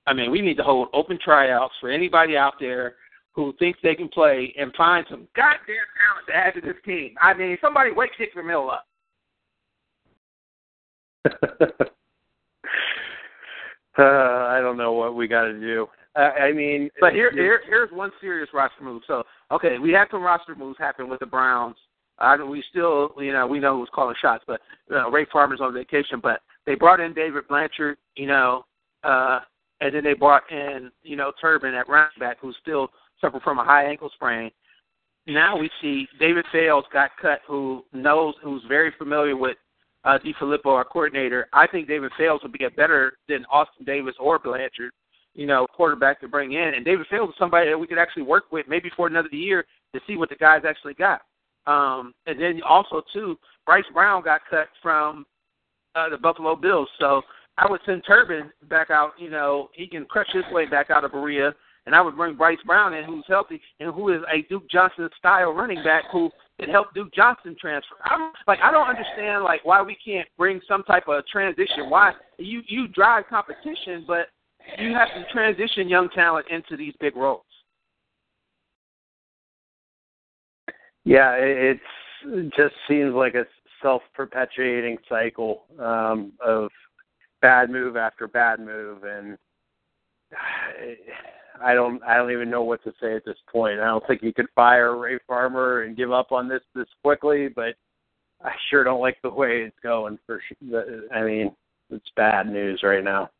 I 0.07 0.15
mean, 0.15 0.31
we 0.31 0.41
need 0.41 0.57
to 0.57 0.63
hold 0.63 0.89
open 0.93 1.19
tryouts 1.23 1.75
for 1.81 1.91
anybody 1.91 2.37
out 2.37 2.55
there 2.59 2.95
who 3.33 3.55
thinks 3.59 3.79
they 3.83 3.95
can 3.95 4.09
play 4.09 4.55
and 4.59 4.75
find 4.75 5.07
some 5.09 5.29
goddamn 5.37 5.61
talent 5.67 6.27
to 6.29 6.35
add 6.35 6.55
to 6.55 6.61
this 6.61 6.81
team. 6.85 7.15
I 7.21 7.35
mean, 7.35 7.57
somebody 7.61 7.93
wake 7.93 8.11
Dick 8.19 8.31
Mill 8.45 8.71
up. 8.71 8.87
uh, 13.99 14.03
I 14.03 14.59
don't 14.61 14.77
know 14.77 14.93
what 14.93 15.15
we 15.15 15.29
got 15.29 15.45
to 15.45 15.61
do. 15.61 15.87
I, 16.17 16.21
I 16.21 16.53
mean, 16.53 16.91
But 17.01 17.13
here, 17.13 17.31
here, 17.33 17.61
here's 17.67 17.93
one 17.93 18.11
serious 18.21 18.49
roster 18.53 18.83
move. 18.83 19.03
So, 19.07 19.23
okay, 19.53 19.79
we 19.79 19.93
had 19.93 20.09
some 20.11 20.23
roster 20.23 20.55
moves 20.55 20.79
happen 20.79 21.09
with 21.09 21.21
the 21.21 21.27
Browns. 21.27 21.77
I 22.19 22.37
don't, 22.37 22.51
we 22.51 22.63
still, 22.71 23.13
you 23.19 23.33
know, 23.33 23.47
we 23.47 23.61
know 23.61 23.79
who's 23.79 23.89
calling 23.95 24.17
shots, 24.21 24.45
but 24.47 24.61
uh, 24.93 25.09
Ray 25.11 25.27
Farmer's 25.33 25.61
on 25.61 25.73
vacation. 25.73 26.21
But 26.21 26.41
they 26.67 26.75
brought 26.75 27.01
in 27.01 27.15
David 27.15 27.49
Blanchard, 27.49 27.97
you 28.17 28.27
know, 28.27 28.65
uh, 29.05 29.41
and 29.81 29.95
then 29.95 30.05
they 30.05 30.15
brought 30.15 30.43
in, 30.51 30.91
you 31.03 31.17
know, 31.17 31.33
Turbin 31.41 31.75
at 31.75 31.89
running 31.89 32.11
back, 32.19 32.39
who's 32.41 32.57
still 32.61 32.91
suffering 33.21 33.43
from 33.43 33.59
a 33.59 33.65
high 33.65 33.85
ankle 33.85 34.11
sprain. 34.15 34.51
Now 35.27 35.59
we 35.59 35.71
see 35.81 36.07
David 36.19 36.45
Fales 36.51 36.85
got 36.93 37.11
cut, 37.21 37.41
who 37.47 37.85
knows, 37.93 38.35
who's 38.43 38.63
very 38.69 38.93
familiar 38.99 39.37
with 39.37 39.57
uh, 40.05 40.19
DeFilippo, 40.25 40.67
our 40.67 40.85
coordinator. 40.85 41.49
I 41.53 41.67
think 41.67 41.87
David 41.87 42.11
Fales 42.17 42.41
would 42.43 42.53
be 42.53 42.65
a 42.65 42.71
better 42.71 43.13
than 43.29 43.45
Austin 43.51 43.85
Davis 43.85 44.15
or 44.19 44.39
Blanchard 44.39 44.93
you 45.35 45.47
know, 45.47 45.67
quarterback 45.75 46.21
to 46.21 46.29
bring 46.29 46.53
in. 46.53 46.75
And 46.75 46.85
David 46.85 47.07
Fales 47.11 47.31
is 47.31 47.35
somebody 47.39 47.71
that 47.71 47.79
we 47.79 47.87
could 47.87 47.99
actually 47.99 48.23
work 48.23 48.45
with 48.51 48.67
maybe 48.69 48.91
for 48.97 49.07
another 49.07 49.29
year 49.31 49.65
to 49.95 50.01
see 50.07 50.17
what 50.17 50.29
the 50.29 50.37
guys 50.37 50.63
actually 50.67 50.95
got. 50.95 51.23
Um, 51.67 52.15
and 52.27 52.41
then 52.41 52.61
also 52.69 53.03
too, 53.13 53.37
Bryce 53.67 53.85
Brown 53.93 54.23
got 54.25 54.41
cut 54.49 54.69
from 54.83 55.25
uh, 55.95 56.09
the 56.09 56.19
Buffalo 56.19 56.57
Bills, 56.57 56.89
so 56.99 57.23
I 57.59 57.71
would 57.71 57.81
send 57.85 58.03
Turbin 58.07 58.51
back 58.69 58.91
out. 58.91 59.13
You 59.19 59.31
know, 59.31 59.69
he 59.75 59.87
can 59.87 60.05
crush 60.07 60.29
his 60.33 60.45
way 60.53 60.67
back 60.67 60.91
out 60.91 61.05
of 61.05 61.13
Berea, 61.13 61.53
and 61.87 61.95
I 61.95 62.01
would 62.01 62.17
bring 62.17 62.37
Bryce 62.37 62.59
Brown 62.67 62.95
in, 62.95 63.05
who's 63.05 63.25
healthy 63.27 63.61
and 63.81 63.93
who 63.95 64.11
is 64.11 64.23
a 64.33 64.43
Duke 64.49 64.69
Johnson 64.71 65.09
style 65.19 65.53
running 65.53 65.83
back 65.83 66.05
who 66.13 66.31
could 66.59 66.69
help 66.69 66.93
Duke 66.95 67.13
Johnson 67.15 67.57
transfer. 67.61 67.97
I'm 68.05 68.33
like, 68.47 68.59
I 68.63 68.71
don't 68.71 68.89
understand 68.89 69.45
like 69.45 69.65
why 69.65 69.83
we 69.83 69.97
can't 70.05 70.29
bring 70.37 70.61
some 70.69 70.83
type 70.85 71.09
of 71.09 71.27
transition. 71.27 71.89
Why 71.89 72.13
you 72.39 72.63
you 72.67 72.89
drive 72.89 73.25
competition, 73.29 74.05
but 74.07 74.27
you 74.79 74.93
have 74.93 75.09
to 75.09 75.25
transition 75.33 75.89
young 75.89 76.09
talent 76.11 76.47
into 76.51 76.77
these 76.77 76.95
big 77.01 77.17
roles. 77.17 77.45
Yeah, 81.05 81.33
it 81.37 81.79
it's, 81.79 81.83
it 82.27 82.53
just 82.57 82.75
seems 82.87 83.15
like 83.15 83.35
a 83.35 83.47
self-perpetuating 83.83 84.99
cycle 85.09 85.65
um, 85.79 86.33
of 86.45 86.71
bad 87.41 87.71
move 87.71 87.97
after 87.97 88.29
bad 88.29 88.61
move, 88.61 89.05
and 89.05 89.39
I 91.63 91.75
don't 91.75 92.03
I 92.03 92.17
don't 92.17 92.33
even 92.33 92.51
know 92.51 92.63
what 92.63 92.83
to 92.85 92.93
say 93.01 93.15
at 93.15 93.25
this 93.25 93.39
point. 93.51 93.81
I 93.81 93.87
don't 93.87 94.07
think 94.07 94.23
you 94.23 94.33
could 94.33 94.47
fire 94.55 94.97
Ray 94.97 95.19
Farmer 95.27 95.83
and 95.83 95.97
give 95.97 96.13
up 96.13 96.33
on 96.33 96.49
this 96.49 96.63
this 96.75 96.89
quickly, 97.03 97.49
but 97.49 97.75
I 98.43 98.53
sure 98.71 98.85
don't 98.85 99.01
like 99.01 99.19
the 99.23 99.31
way 99.31 99.63
it's 99.63 99.77
going. 99.83 100.19
For. 100.27 100.41
I 101.15 101.23
mean, 101.23 101.55
it's 101.91 102.11
bad 102.17 102.49
news 102.49 102.81
right 102.83 103.05
now. 103.05 103.31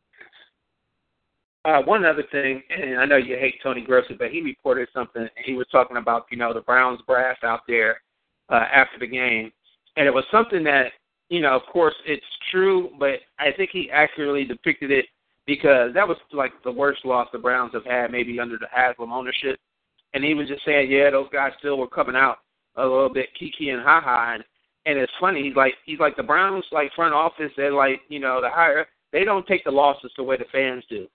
Uh, 1.63 1.81
one 1.83 2.05
other 2.05 2.23
thing, 2.31 2.63
and 2.69 2.99
I 2.99 3.05
know 3.05 3.17
you 3.17 3.37
hate 3.37 3.55
Tony 3.61 3.81
Grossi, 3.81 4.15
but 4.15 4.31
he 4.31 4.41
reported 4.41 4.89
something. 4.93 5.27
He 5.45 5.53
was 5.53 5.67
talking 5.71 5.97
about, 5.97 6.25
you 6.31 6.37
know, 6.37 6.55
the 6.55 6.61
Browns 6.61 7.01
brass 7.05 7.37
out 7.43 7.61
there 7.67 8.01
uh, 8.49 8.65
after 8.73 8.97
the 8.99 9.05
game, 9.05 9.51
and 9.95 10.07
it 10.07 10.13
was 10.13 10.23
something 10.31 10.63
that, 10.63 10.87
you 11.29 11.39
know, 11.39 11.55
of 11.55 11.61
course 11.71 11.93
it's 12.07 12.25
true, 12.51 12.89
but 12.97 13.19
I 13.37 13.51
think 13.55 13.69
he 13.71 13.91
accurately 13.91 14.43
depicted 14.43 14.89
it 14.89 15.05
because 15.45 15.93
that 15.93 16.07
was 16.07 16.17
like 16.31 16.51
the 16.63 16.71
worst 16.71 17.05
loss 17.05 17.27
the 17.31 17.39
Browns 17.39 17.73
have 17.73 17.85
had, 17.85 18.11
maybe 18.11 18.39
under 18.39 18.57
the 18.57 18.67
Haslam 18.71 19.11
ownership. 19.11 19.59
And 20.13 20.23
he 20.23 20.33
was 20.33 20.47
just 20.47 20.65
saying, 20.65 20.91
yeah, 20.91 21.09
those 21.09 21.29
guys 21.31 21.51
still 21.59 21.77
were 21.77 21.87
coming 21.87 22.15
out 22.15 22.37
a 22.75 22.83
little 22.83 23.11
bit 23.11 23.29
kiki 23.37 23.69
and 23.69 23.81
ha 23.81 24.01
ha, 24.03 24.33
and 24.35 24.43
and 24.85 24.97
it's 24.97 25.11
funny. 25.19 25.43
He's 25.43 25.55
like 25.55 25.73
he's 25.85 25.99
like 25.99 26.17
the 26.17 26.23
Browns 26.23 26.65
like 26.71 26.91
front 26.95 27.13
office. 27.13 27.51
They're 27.55 27.73
like 27.73 28.01
you 28.09 28.19
know 28.19 28.41
the 28.41 28.49
higher 28.49 28.87
they 29.11 29.23
don't 29.23 29.47
take 29.47 29.63
the 29.63 29.71
losses 29.71 30.11
the 30.15 30.23
way 30.23 30.37
the 30.37 30.45
fans 30.51 30.83
do 30.89 31.07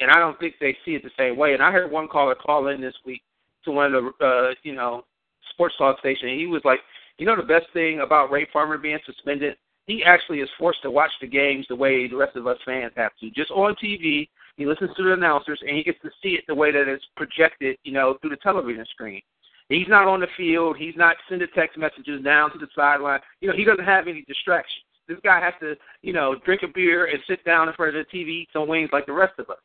and 0.00 0.10
I 0.10 0.18
don't 0.18 0.38
think 0.38 0.54
they 0.60 0.76
see 0.84 0.92
it 0.92 1.02
the 1.02 1.10
same 1.16 1.36
way. 1.36 1.54
And 1.54 1.62
I 1.62 1.70
heard 1.70 1.90
one 1.90 2.08
caller 2.08 2.34
call 2.34 2.68
in 2.68 2.80
this 2.80 2.94
week 3.04 3.22
to 3.64 3.70
one 3.70 3.94
of 3.94 4.04
the 4.18 4.26
uh, 4.26 4.54
you 4.62 4.74
know 4.74 5.04
sports 5.50 5.74
talk 5.78 5.98
station. 5.98 6.28
And 6.28 6.40
he 6.40 6.46
was 6.46 6.62
like, 6.64 6.80
you 7.18 7.26
know, 7.26 7.36
the 7.36 7.42
best 7.42 7.66
thing 7.72 8.00
about 8.00 8.30
Ray 8.30 8.46
Farmer 8.52 8.78
being 8.78 8.98
suspended, 9.06 9.56
he 9.86 10.02
actually 10.02 10.40
is 10.40 10.48
forced 10.58 10.82
to 10.82 10.90
watch 10.90 11.10
the 11.20 11.26
games 11.26 11.66
the 11.68 11.76
way 11.76 12.08
the 12.08 12.16
rest 12.16 12.36
of 12.36 12.46
us 12.46 12.58
fans 12.64 12.92
have 12.96 13.12
to, 13.20 13.30
just 13.30 13.50
on 13.50 13.74
TV. 13.82 14.28
He 14.56 14.66
listens 14.66 14.90
to 14.96 15.02
the 15.02 15.12
announcers 15.12 15.60
and 15.66 15.76
he 15.76 15.82
gets 15.82 16.00
to 16.02 16.10
see 16.22 16.30
it 16.30 16.44
the 16.46 16.54
way 16.54 16.70
that 16.72 16.88
it's 16.88 17.04
projected, 17.16 17.76
you 17.84 17.92
know, 17.92 18.16
through 18.20 18.30
the 18.30 18.36
television 18.36 18.84
screen. 18.90 19.20
He's 19.68 19.88
not 19.88 20.06
on 20.06 20.20
the 20.20 20.26
field. 20.36 20.76
He's 20.78 20.96
not 20.96 21.16
sending 21.28 21.48
text 21.54 21.78
messages 21.78 22.22
down 22.22 22.52
to 22.52 22.58
the 22.58 22.68
sideline. 22.74 23.20
You 23.40 23.48
know, 23.48 23.56
he 23.56 23.64
doesn't 23.64 23.84
have 23.84 24.08
any 24.08 24.22
distractions. 24.28 24.84
This 25.08 25.18
guy 25.24 25.40
has 25.40 25.54
to, 25.60 25.74
you 26.02 26.12
know, 26.12 26.36
drink 26.44 26.62
a 26.62 26.68
beer 26.68 27.06
and 27.06 27.18
sit 27.26 27.44
down 27.44 27.68
in 27.68 27.74
front 27.74 27.96
of 27.96 28.06
the 28.06 28.16
TV, 28.18 28.28
eat 28.28 28.48
some 28.52 28.68
wings 28.68 28.90
like 28.92 29.06
the 29.06 29.12
rest 29.12 29.34
of 29.38 29.50
us. 29.50 29.58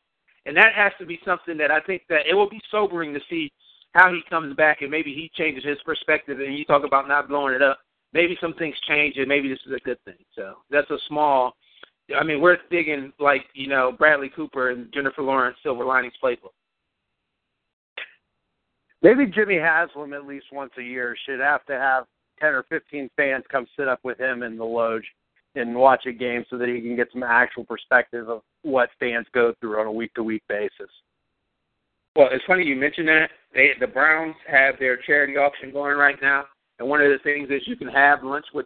And 0.46 0.56
that 0.58 0.74
has 0.74 0.92
to 1.00 1.06
be 1.06 1.20
something 1.24 1.58
that 1.58 1.72
I 1.72 1.80
think 1.82 2.04
that 2.10 2.28
it 2.30 2.34
will 2.34 2.50
be 2.50 2.62
sobering 2.72 3.14
to 3.14 3.20
see 3.30 3.52
how 3.94 4.12
he 4.12 4.22
comes 4.30 4.56
back 4.56 4.82
and 4.82 4.92
maybe 4.92 5.14
he 5.14 5.32
changes 5.36 5.64
his 5.64 5.78
perspective. 5.86 6.40
And 6.40 6.58
you 6.58 6.66
talk 6.66 6.84
about 6.86 7.08
not 7.08 7.28
blowing 7.28 7.54
it 7.54 7.62
up. 7.62 7.80
Maybe 8.14 8.38
some 8.42 8.54
things 8.56 8.76
change 8.88 9.18
and 9.18 9.28
maybe 9.28 9.50
this 9.50 9.60
is 9.66 9.74
a 9.74 9.80
good 9.80 10.04
thing. 10.06 10.16
So 10.36 10.56
that's 10.70 10.90
a 10.90 10.98
small. 11.08 11.56
I 12.18 12.24
mean, 12.24 12.42
we're 12.42 12.58
digging 12.72 13.14
like 13.20 13.46
you 13.54 13.68
know 13.68 13.92
Bradley 13.92 14.30
Cooper 14.36 14.72
and 14.72 14.92
Jennifer 14.94 15.22
Lawrence 15.22 15.58
Silver 15.62 15.86
Linings 15.86 16.16
Playbook. 16.24 16.54
Maybe 19.02 19.28
Jimmy 19.28 19.58
Haslam 19.58 20.14
at 20.14 20.26
least 20.26 20.48
once 20.52 20.72
a 20.78 20.82
year 20.82 21.16
should 21.26 21.40
have 21.40 21.66
to 21.68 21.74
have 21.74 22.06
ten 22.40 22.54
or 22.54 22.64
fifteen 22.64 23.10
fans 23.16 23.44
come 23.52 23.68
sit 23.78 23.88
up 23.88 24.00
with 24.04 24.20
him 24.20 24.44
in 24.44 24.58
the 24.58 24.64
loge 24.64 25.06
and 25.56 25.76
watch 25.76 26.06
a 26.06 26.12
game 26.12 26.46
so 26.50 26.58
that 26.58 26.70
he 26.70 26.82
can 26.82 26.96
get 26.96 27.10
some 27.12 27.24
actual 27.24 27.64
perspective 27.64 28.30
of 28.30 28.42
what 28.64 28.90
fans 29.00 29.26
go 29.34 29.54
through 29.60 29.80
on 29.80 29.88
a 29.88 29.92
week 29.92 30.14
to 30.14 30.24
week 30.24 30.44
basis. 30.48 30.90
Well, 32.16 32.30
it's 32.32 32.44
funny 32.46 32.66
you 32.66 32.76
mentioned 32.76 33.08
that. 33.08 33.30
They 33.54 33.72
the 33.80 33.88
Browns 33.88 34.36
have 34.48 34.76
their 34.80 34.98
charity 34.98 35.38
auction 35.38 35.72
going 35.72 35.98
right 35.98 36.18
now, 36.22 36.46
and 36.80 36.88
one 36.88 37.02
of 37.02 37.12
the 37.12 37.20
things 37.24 37.50
is 37.50 37.68
you 37.68 37.76
can 37.76 37.90
have 37.90 38.24
lunch 38.24 38.46
with 38.54 38.66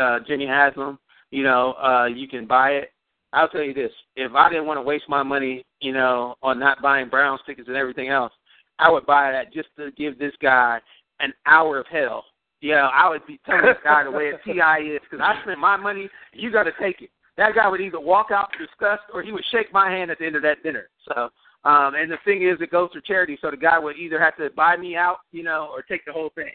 uh, 0.00 0.18
Jimmy 0.26 0.46
Haslam. 0.46 0.98
You 1.30 1.44
know, 1.44 1.74
uh, 1.74 2.06
you 2.06 2.28
can 2.28 2.46
buy 2.46 2.70
it. 2.70 2.92
I'll 3.32 3.48
tell 3.48 3.62
you 3.62 3.72
this: 3.72 3.92
if 4.16 4.32
I 4.34 4.50
didn't 4.50 4.66
want 4.66 4.78
to 4.78 4.82
waste 4.82 5.04
my 5.08 5.22
money, 5.22 5.64
you 5.80 5.92
know, 5.92 6.34
on 6.42 6.58
not 6.58 6.82
buying 6.82 7.08
Browns 7.08 7.40
tickets 7.46 7.68
and 7.68 7.76
everything 7.76 8.08
else, 8.08 8.32
I 8.78 8.90
would 8.90 9.06
buy 9.06 9.30
that 9.32 9.52
just 9.52 9.68
to 9.78 9.90
give 9.92 10.18
this 10.18 10.34
guy 10.42 10.80
an 11.20 11.32
hour 11.46 11.78
of 11.78 11.86
hell. 11.86 12.24
You 12.60 12.72
know, 12.72 12.90
I 12.92 13.08
would 13.08 13.26
be 13.26 13.40
telling 13.46 13.62
this 13.62 13.76
guy 13.82 14.04
the 14.04 14.10
way 14.10 14.30
a 14.30 14.38
TI 14.44 14.90
is 14.90 15.00
because 15.08 15.24
I 15.24 15.40
spent 15.42 15.58
my 15.58 15.76
money. 15.76 16.08
You 16.32 16.52
got 16.52 16.64
to 16.64 16.72
take 16.80 17.02
it. 17.02 17.10
That 17.36 17.54
guy 17.54 17.66
would 17.68 17.80
either 17.80 17.98
walk 17.98 18.28
out 18.30 18.50
disgust 18.58 19.02
or 19.12 19.22
he 19.22 19.32
would 19.32 19.44
shake 19.50 19.72
my 19.72 19.90
hand 19.90 20.10
at 20.10 20.18
the 20.18 20.26
end 20.26 20.36
of 20.36 20.42
that 20.42 20.62
dinner. 20.62 20.88
So, 21.08 21.30
um, 21.64 21.94
and 21.94 22.10
the 22.10 22.18
thing 22.24 22.42
is, 22.42 22.60
it 22.60 22.70
goes 22.70 22.90
for 22.92 23.00
charity. 23.00 23.38
So 23.40 23.50
the 23.50 23.56
guy 23.56 23.78
would 23.78 23.96
either 23.96 24.20
have 24.20 24.36
to 24.36 24.50
buy 24.54 24.76
me 24.76 24.96
out, 24.96 25.18
you 25.32 25.42
know, 25.42 25.70
or 25.72 25.82
take 25.82 26.04
the 26.04 26.12
whole 26.12 26.30
thing. 26.34 26.52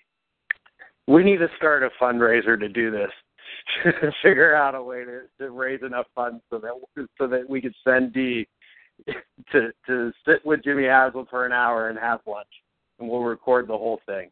We 1.08 1.24
need 1.24 1.38
to 1.38 1.48
start 1.58 1.84
a 1.84 1.90
fundraiser 2.02 2.60
to 2.60 2.68
do 2.68 2.92
this. 2.92 3.12
Figure 4.24 4.56
out 4.56 4.76
a 4.76 4.84
way 4.84 5.04
to, 5.06 5.22
to 5.40 5.52
raise 5.52 5.82
enough 5.82 6.08
funds 6.14 6.42
so 6.50 6.60
that 6.60 6.72
so 7.18 7.28
that 7.28 7.50
we 7.50 7.62
could 7.62 7.74
send 7.84 8.14
D 8.14 8.48
to 9.52 9.72
to 9.88 10.12
sit 10.26 10.46
with 10.46 10.64
Jimmy 10.64 10.86
Haslam 10.86 11.28
for 11.30 11.46
an 11.46 11.52
hour 11.52 11.90
and 11.90 11.98
have 11.98 12.20
lunch, 12.28 12.48
and 13.00 13.10
we'll 13.10 13.22
record 13.22 13.68
the 13.68 13.78
whole 13.78 14.00
thing. 14.06 14.30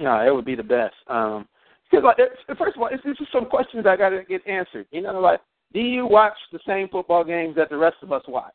Yeah, 0.00 0.26
it 0.26 0.34
would 0.34 0.44
be 0.44 0.56
the 0.56 0.62
best. 0.62 0.94
Um, 1.08 1.46
because 1.90 2.04
like, 2.04 2.58
first 2.58 2.76
of 2.76 2.82
all, 2.82 2.88
it's, 2.90 3.02
it's 3.04 3.18
just 3.18 3.32
some 3.32 3.46
questions 3.46 3.86
I 3.86 3.96
got 3.96 4.08
to 4.08 4.22
get 4.28 4.46
answered. 4.46 4.86
You 4.90 5.02
know, 5.02 5.20
like, 5.20 5.40
do 5.72 5.80
you 5.80 6.06
watch 6.06 6.34
the 6.52 6.58
same 6.66 6.88
football 6.88 7.24
games 7.24 7.54
that 7.56 7.70
the 7.70 7.76
rest 7.76 7.96
of 8.02 8.12
us 8.12 8.22
watch? 8.26 8.52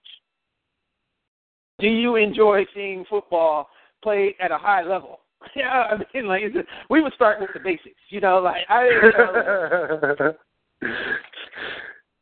Do 1.79 1.87
you 1.87 2.17
enjoy 2.17 2.65
seeing 2.73 3.05
football 3.09 3.69
played 4.03 4.35
at 4.41 4.51
a 4.51 4.57
high 4.57 4.83
level? 4.83 5.19
Yeah, 5.55 5.85
I 5.89 5.97
mean, 6.13 6.27
like 6.27 6.43
we 6.89 7.01
would 7.01 7.13
start 7.13 7.39
with 7.39 7.49
the 7.53 7.59
basics. 7.59 7.95
You 8.09 8.21
know, 8.21 8.39
like 8.39 8.65
I. 8.69 8.85
You 8.85 9.11
know, 9.17 10.33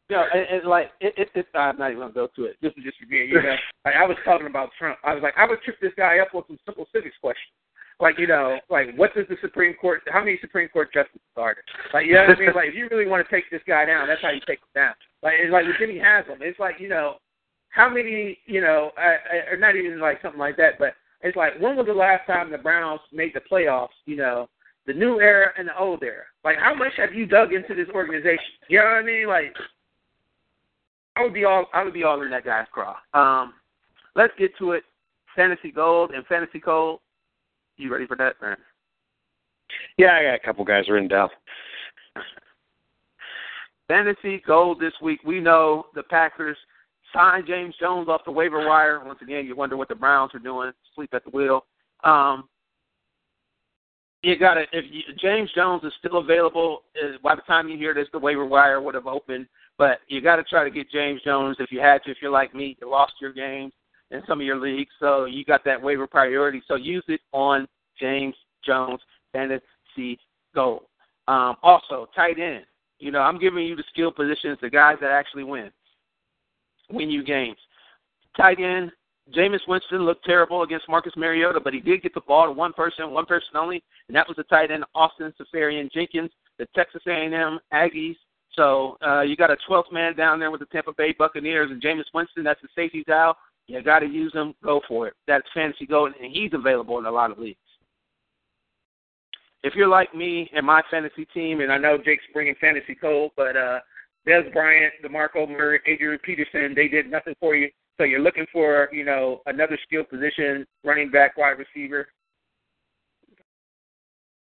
you 0.09 0.15
know, 0.15 0.23
and, 0.33 0.45
and 0.49 0.69
like 0.69 0.91
it, 1.01 1.13
it, 1.17 1.29
it, 1.35 1.47
I'm 1.55 1.77
not 1.77 1.91
even 1.91 2.01
gonna 2.01 2.13
go 2.13 2.27
to 2.35 2.45
it. 2.45 2.57
This 2.61 2.71
is 2.77 2.83
just 2.83 2.97
for 2.99 3.07
me. 3.07 3.25
You 3.25 3.41
know, 3.41 3.55
like, 3.85 3.95
I 3.95 4.05
was 4.05 4.17
talking 4.23 4.47
about 4.47 4.69
Trump. 4.77 4.99
I 5.03 5.13
was 5.13 5.23
like, 5.23 5.33
I 5.37 5.45
would 5.45 5.61
trip 5.61 5.77
this 5.81 5.93
guy 5.97 6.19
up 6.19 6.29
with 6.33 6.45
some 6.47 6.59
simple 6.65 6.85
civics 6.93 7.15
questions. 7.19 7.51
Like 7.99 8.19
you 8.19 8.27
know, 8.27 8.59
like 8.69 8.95
what 8.95 9.13
does 9.15 9.25
the 9.27 9.37
Supreme 9.41 9.73
Court? 9.73 10.01
How 10.07 10.19
many 10.19 10.37
Supreme 10.39 10.69
Court 10.69 10.93
justices 10.93 11.19
are 11.35 11.55
there? 11.55 11.63
Like 11.93 12.05
you 12.05 12.13
know 12.13 12.25
what 12.27 12.37
I 12.37 12.39
mean? 12.39 12.53
Like 12.55 12.69
if 12.69 12.75
you 12.75 12.87
really 12.91 13.07
want 13.07 13.27
to 13.27 13.35
take 13.35 13.49
this 13.49 13.61
guy 13.67 13.85
down, 13.85 14.07
that's 14.07 14.21
how 14.21 14.29
you 14.29 14.41
take 14.47 14.59
him 14.59 14.69
down. 14.75 14.93
Like 15.23 15.33
it's 15.41 15.51
like 15.51 15.65
with 15.65 15.77
Jimmy 15.79 15.97
Haslam, 15.97 16.39
it's 16.41 16.59
like 16.59 16.75
you 16.79 16.89
know, 16.89 17.15
how 17.69 17.89
many 17.89 18.37
you 18.45 18.61
know, 18.61 18.91
uh, 18.97 19.51
or 19.51 19.57
not 19.57 19.75
even 19.75 19.99
like 19.99 20.21
something 20.21 20.39
like 20.39 20.57
that, 20.57 20.77
but 20.77 20.93
it's 21.21 21.37
like 21.37 21.59
when 21.59 21.75
was 21.75 21.87
the 21.87 21.93
last 21.93 22.25
time 22.27 22.51
the 22.51 22.57
Browns 22.57 23.01
made 23.11 23.33
the 23.33 23.41
playoffs? 23.41 23.89
You 24.05 24.17
know, 24.17 24.49
the 24.85 24.93
new 24.93 25.19
era 25.19 25.51
and 25.57 25.67
the 25.67 25.77
old 25.77 26.03
era. 26.03 26.23
Like 26.43 26.57
how 26.57 26.73
much 26.73 26.93
have 26.97 27.13
you 27.13 27.25
dug 27.25 27.53
into 27.53 27.73
this 27.73 27.89
organization? 27.93 28.39
You 28.69 28.79
know 28.79 28.85
what 28.85 28.91
I 28.93 29.03
mean? 29.03 29.27
Like 29.27 29.53
I 31.15 31.23
would 31.23 31.33
be 31.33 31.45
all 31.45 31.65
I 31.73 31.83
would 31.83 31.93
be 31.93 32.03
all 32.03 32.21
in 32.21 32.29
that 32.29 32.45
guy's 32.45 32.67
craw. 32.71 32.95
Um, 33.13 33.53
let's 34.15 34.33
get 34.37 34.57
to 34.59 34.71
it. 34.71 34.83
Fantasy 35.35 35.71
gold 35.71 36.11
and 36.11 36.25
fantasy 36.27 36.59
cold. 36.59 36.99
You 37.77 37.91
ready 37.91 38.07
for 38.07 38.17
that, 38.17 38.35
man? 38.41 38.57
Yeah, 39.97 40.13
I 40.13 40.23
got 40.23 40.35
a 40.35 40.39
couple 40.39 40.65
guys 40.65 40.89
written 40.89 41.07
down. 41.07 41.29
Fantasy 43.87 44.41
gold 44.45 44.79
this 44.79 44.93
week. 45.01 45.19
We 45.23 45.39
know 45.39 45.85
the 45.95 46.03
Packers 46.03 46.57
signed 47.13 47.45
James 47.47 47.75
Jones 47.79 48.09
off 48.09 48.25
the 48.25 48.31
waiver 48.31 48.67
wire. 48.67 49.03
Once 49.03 49.19
again, 49.21 49.45
you 49.45 49.55
wonder 49.55 49.77
what 49.77 49.89
the 49.89 49.95
Browns 49.95 50.33
are 50.33 50.39
doing. 50.39 50.71
Sleep 50.95 51.13
at 51.13 51.23
the 51.23 51.31
wheel. 51.31 51.65
Um, 52.03 52.47
you 54.23 54.37
got 54.37 54.55
to 54.55 54.65
if 54.71 54.85
you, 54.89 55.01
James 55.19 55.49
Jones 55.53 55.83
is 55.83 55.93
still 55.99 56.17
available. 56.17 56.83
By 57.23 57.35
the 57.35 57.41
time 57.41 57.69
you 57.69 57.77
hear 57.77 57.93
this, 57.93 58.07
the 58.11 58.19
waiver 58.19 58.45
wire 58.45 58.81
would 58.81 58.95
have 58.95 59.07
opened. 59.07 59.47
But 59.77 59.99
you 60.07 60.21
got 60.21 60.37
to 60.37 60.43
try 60.43 60.63
to 60.63 60.71
get 60.71 60.89
James 60.89 61.21
Jones 61.23 61.57
if 61.59 61.71
you 61.71 61.79
had 61.79 62.03
to. 62.03 62.11
If 62.11 62.17
you're 62.21 62.31
like 62.31 62.55
me, 62.55 62.75
you 62.81 62.89
lost 62.89 63.13
your 63.21 63.31
games 63.31 63.73
in 64.09 64.23
some 64.27 64.39
of 64.39 64.45
your 64.45 64.59
leagues, 64.59 64.91
so 64.99 65.25
you 65.25 65.43
got 65.43 65.63
that 65.65 65.81
waiver 65.81 66.07
priority. 66.07 66.61
So 66.67 66.75
use 66.75 67.03
it 67.07 67.19
on 67.33 67.67
James 67.99 68.35
Jones 68.65 69.01
fantasy 69.33 70.17
goal. 70.55 70.89
Um, 71.27 71.57
also, 71.61 72.07
tight 72.15 72.39
end. 72.39 72.65
You 72.99 73.11
know, 73.11 73.19
I'm 73.19 73.37
giving 73.37 73.65
you 73.65 73.75
the 73.75 73.83
skill 73.91 74.11
positions, 74.11 74.57
the 74.61 74.69
guys 74.69 74.95
that 75.01 75.11
actually 75.11 75.43
win, 75.43 75.69
win 76.91 77.09
you 77.09 77.23
games. 77.23 77.57
Tight 78.35 78.59
end. 78.59 78.91
Jameis 79.35 79.59
Winston 79.67 80.05
looked 80.05 80.23
terrible 80.23 80.63
against 80.63 80.87
Marcus 80.87 81.11
Mariota, 81.17 81.59
but 81.59 81.73
he 81.73 81.81
did 81.81 82.01
get 82.01 82.13
the 82.13 82.21
ball 82.21 82.45
to 82.45 82.51
one 82.51 82.71
person, 82.71 83.11
one 83.11 83.25
person 83.25 83.49
only, 83.55 83.83
and 84.07 84.15
that 84.15 84.25
was 84.25 84.37
the 84.37 84.43
tight 84.43 84.71
end 84.71 84.85
Austin 84.95 85.33
Seferian 85.37 85.91
Jenkins, 85.91 86.31
the 86.57 86.65
Texas 86.73 87.01
A&M 87.07 87.59
Aggies 87.73 88.15
so 88.57 88.97
uh, 89.05 89.21
you 89.21 89.37
got 89.37 89.51
a 89.51 89.57
12th 89.69 89.91
man 89.91 90.15
down 90.15 90.39
there 90.39 90.51
with 90.51 90.59
the 90.59 90.65
Tampa 90.65 90.91
Bay 90.97 91.15
Buccaneers 91.17 91.69
and 91.71 91.81
Jameis 91.81 92.05
Winston. 92.13 92.43
That's 92.43 92.61
the 92.61 92.67
safety 92.75 93.03
dial. 93.07 93.37
You 93.67 93.81
got 93.83 93.99
to 93.99 94.07
use 94.07 94.33
him. 94.33 94.55
Go 94.63 94.81
for 94.87 95.07
it. 95.07 95.13
That's 95.27 95.45
fantasy 95.53 95.85
gold, 95.85 96.13
and 96.21 96.31
he's 96.31 96.51
available 96.53 96.97
in 96.97 97.05
a 97.05 97.11
lot 97.11 97.31
of 97.31 97.37
leagues. 97.37 97.59
If 99.63 99.75
you're 99.75 99.87
like 99.87 100.15
me 100.15 100.49
and 100.55 100.65
my 100.65 100.81
fantasy 100.89 101.25
team, 101.33 101.61
and 101.61 101.71
I 101.71 101.77
know 101.77 101.97
Jake's 101.97 102.23
bringing 102.33 102.55
fantasy 102.59 102.97
gold, 102.99 103.31
but 103.35 103.55
uh, 103.55 103.79
Dez 104.27 104.51
Bryant, 104.51 104.93
DeMarco 105.03 105.47
Murray, 105.47 105.79
Adrian 105.87 106.19
Peterson, 106.23 106.73
they 106.75 106.87
did 106.87 107.09
nothing 107.09 107.35
for 107.39 107.55
you. 107.55 107.69
So 107.97 108.03
you're 108.03 108.19
looking 108.19 108.45
for, 108.51 108.89
you 108.91 109.05
know, 109.05 109.41
another 109.45 109.77
skill 109.83 110.03
position, 110.03 110.65
running 110.83 111.09
back, 111.09 111.37
wide 111.37 111.57
receiver. 111.57 112.07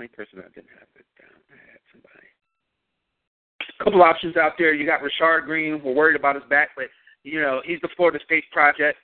Only 0.01 0.09
person 0.09 0.41
I 0.41 0.49
didn't 0.55 0.71
have 0.79 0.89
it 0.97 1.07
down. 1.21 1.39
I 1.51 1.73
had 1.73 1.81
somebody 1.93 2.29
couple 3.79 4.03
options 4.03 4.37
out 4.37 4.53
there. 4.59 4.75
You 4.75 4.87
got 4.87 5.01
Rashad 5.01 5.45
Greene. 5.45 5.81
We're 5.83 5.95
worried 5.95 6.17
about 6.17 6.35
his 6.35 6.45
back, 6.51 6.71
but 6.77 6.87
you 7.23 7.41
know 7.41 7.61
he's 7.65 7.81
the 7.81 7.89
Florida 7.97 8.19
State 8.25 8.45
project 8.53 8.99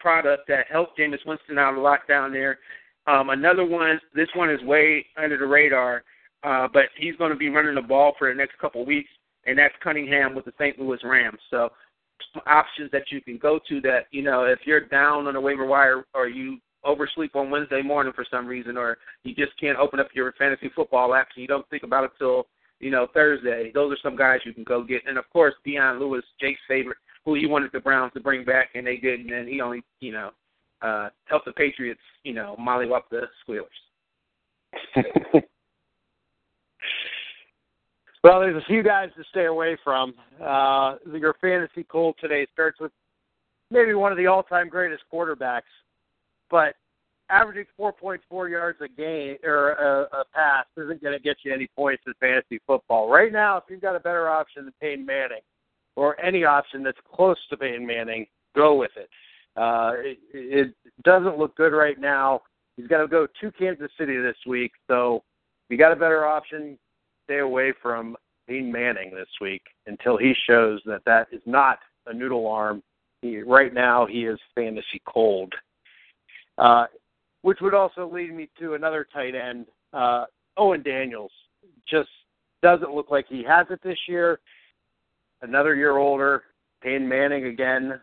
product 0.00 0.46
that 0.48 0.66
helped 0.70 0.98
Jameis 0.98 1.26
Winston 1.26 1.58
out 1.58 1.74
a 1.74 1.80
lot 1.80 2.00
down 2.08 2.32
there. 2.32 2.58
Um, 3.06 3.30
another 3.30 3.64
one, 3.64 3.98
this 4.14 4.28
one 4.34 4.50
is 4.50 4.62
way 4.62 5.04
under 5.16 5.36
the 5.36 5.46
radar, 5.46 6.04
uh, 6.44 6.68
but 6.72 6.84
he's 6.96 7.16
going 7.16 7.30
to 7.30 7.36
be 7.36 7.48
running 7.48 7.74
the 7.74 7.82
ball 7.82 8.12
for 8.18 8.28
the 8.28 8.34
next 8.34 8.58
couple 8.58 8.84
weeks, 8.84 9.08
and 9.46 9.58
that's 9.58 9.74
Cunningham 9.82 10.34
with 10.34 10.44
the 10.44 10.52
St. 10.58 10.78
Louis 10.78 10.98
Rams. 11.04 11.38
So 11.50 11.70
some 12.34 12.42
options 12.46 12.90
that 12.90 13.10
you 13.10 13.20
can 13.20 13.38
go 13.38 13.60
to 13.68 13.80
that 13.82 14.06
you 14.10 14.22
know 14.22 14.44
if 14.44 14.60
you're 14.64 14.80
down 14.80 15.26
on 15.26 15.34
the 15.34 15.40
waiver 15.40 15.66
wire 15.66 16.04
or 16.14 16.28
you 16.28 16.58
oversleep 16.84 17.34
on 17.34 17.50
Wednesday 17.50 17.82
morning 17.82 18.12
for 18.14 18.24
some 18.30 18.46
reason, 18.46 18.76
or 18.76 18.98
you 19.24 19.34
just 19.34 19.58
can't 19.58 19.78
open 19.78 20.00
up 20.00 20.08
your 20.14 20.32
fantasy 20.32 20.70
football 20.74 21.14
app 21.14 21.28
and 21.34 21.42
you 21.42 21.48
don't 21.48 21.68
think 21.70 21.82
about 21.82 22.04
it 22.04 22.10
till 22.18 22.46
you 22.80 22.90
know, 22.90 23.06
Thursday. 23.12 23.70
Those 23.74 23.92
are 23.92 23.98
some 24.02 24.16
guys 24.16 24.40
you 24.44 24.54
can 24.54 24.64
go 24.64 24.82
get. 24.82 25.02
And 25.06 25.18
of 25.18 25.28
course, 25.30 25.54
Dion 25.64 25.98
Lewis, 25.98 26.24
Jake's 26.40 26.60
favorite, 26.68 26.98
who 27.24 27.34
he 27.34 27.46
wanted 27.46 27.70
the 27.72 27.80
Browns 27.80 28.12
to 28.14 28.20
bring 28.20 28.44
back, 28.44 28.70
and 28.74 28.86
they 28.86 28.96
didn't. 28.96 29.32
And 29.32 29.48
he 29.48 29.60
only, 29.60 29.82
you 30.00 30.12
know, 30.12 30.30
uh, 30.82 31.08
helped 31.24 31.46
the 31.46 31.52
Patriots, 31.52 32.00
you 32.22 32.32
know, 32.32 32.56
mollywop 32.58 33.02
the 33.10 33.22
Squealers. 33.42 33.66
well, 38.24 38.40
there's 38.40 38.60
a 38.60 38.66
few 38.66 38.82
guys 38.82 39.10
to 39.16 39.24
stay 39.30 39.46
away 39.46 39.76
from. 39.82 40.14
Uh, 40.42 40.96
your 41.12 41.34
fantasy 41.40 41.84
cold 41.84 42.16
today 42.20 42.46
starts 42.52 42.80
with 42.80 42.92
maybe 43.70 43.94
one 43.94 44.12
of 44.12 44.18
the 44.18 44.26
all-time 44.26 44.68
greatest 44.68 45.02
quarterbacks, 45.12 45.62
but 46.50 46.74
averaging 47.30 47.66
4.4 47.78 48.50
yards 48.50 48.78
a 48.80 48.88
game 48.88 49.36
or 49.44 49.72
a, 49.72 50.20
a 50.20 50.24
pass 50.34 50.64
isn't 50.76 51.02
going 51.02 51.16
to 51.16 51.22
get 51.22 51.36
you 51.44 51.52
any 51.52 51.68
points 51.76 52.02
in 52.06 52.14
fantasy 52.20 52.60
football. 52.66 53.10
Right 53.10 53.32
now, 53.32 53.58
if 53.58 53.64
you've 53.68 53.82
got 53.82 53.96
a 53.96 54.00
better 54.00 54.28
option 54.28 54.64
than 54.64 54.74
Peyton 54.80 55.04
Manning 55.04 55.42
or 55.96 56.18
any 56.20 56.44
option 56.44 56.82
that's 56.82 56.98
close 57.14 57.36
to 57.50 57.56
Peyton 57.56 57.86
Manning, 57.86 58.26
go 58.56 58.74
with 58.74 58.92
it. 58.96 59.08
Uh, 59.56 59.92
it, 59.96 60.18
it 60.32 60.74
doesn't 61.04 61.38
look 61.38 61.56
good 61.56 61.72
right 61.72 62.00
now. 62.00 62.40
He's 62.76 62.86
got 62.86 63.02
to 63.02 63.08
go 63.08 63.26
to 63.40 63.52
Kansas 63.52 63.90
City 63.98 64.16
this 64.16 64.36
week. 64.46 64.72
So 64.86 65.22
you 65.68 65.76
got 65.76 65.92
a 65.92 65.96
better 65.96 66.24
option, 66.24 66.78
stay 67.28 67.40
away 67.40 67.74
from 67.82 68.16
Peyton 68.48 68.72
Manning 68.72 69.10
this 69.10 69.28
week 69.40 69.62
until 69.86 70.16
he 70.16 70.32
shows 70.48 70.80
that 70.86 71.04
that 71.04 71.28
is 71.30 71.42
not 71.44 71.78
a 72.06 72.14
noodle 72.14 72.46
arm. 72.46 72.82
He, 73.20 73.42
right 73.42 73.74
now, 73.74 74.06
he 74.06 74.24
is 74.24 74.38
fantasy 74.54 75.02
cold. 75.06 75.52
Uh, 76.56 76.86
which 77.42 77.58
would 77.60 77.74
also 77.74 78.10
lead 78.10 78.34
me 78.34 78.48
to 78.58 78.74
another 78.74 79.06
tight 79.12 79.34
end, 79.34 79.66
uh, 79.92 80.24
Owen 80.56 80.82
Daniels. 80.82 81.30
Just 81.88 82.08
doesn't 82.62 82.94
look 82.94 83.10
like 83.10 83.26
he 83.28 83.44
has 83.46 83.66
it 83.70 83.80
this 83.84 83.98
year. 84.08 84.40
Another 85.42 85.74
year 85.74 85.98
older. 85.98 86.44
Peyton 86.82 87.08
Manning 87.08 87.46
again, 87.46 88.00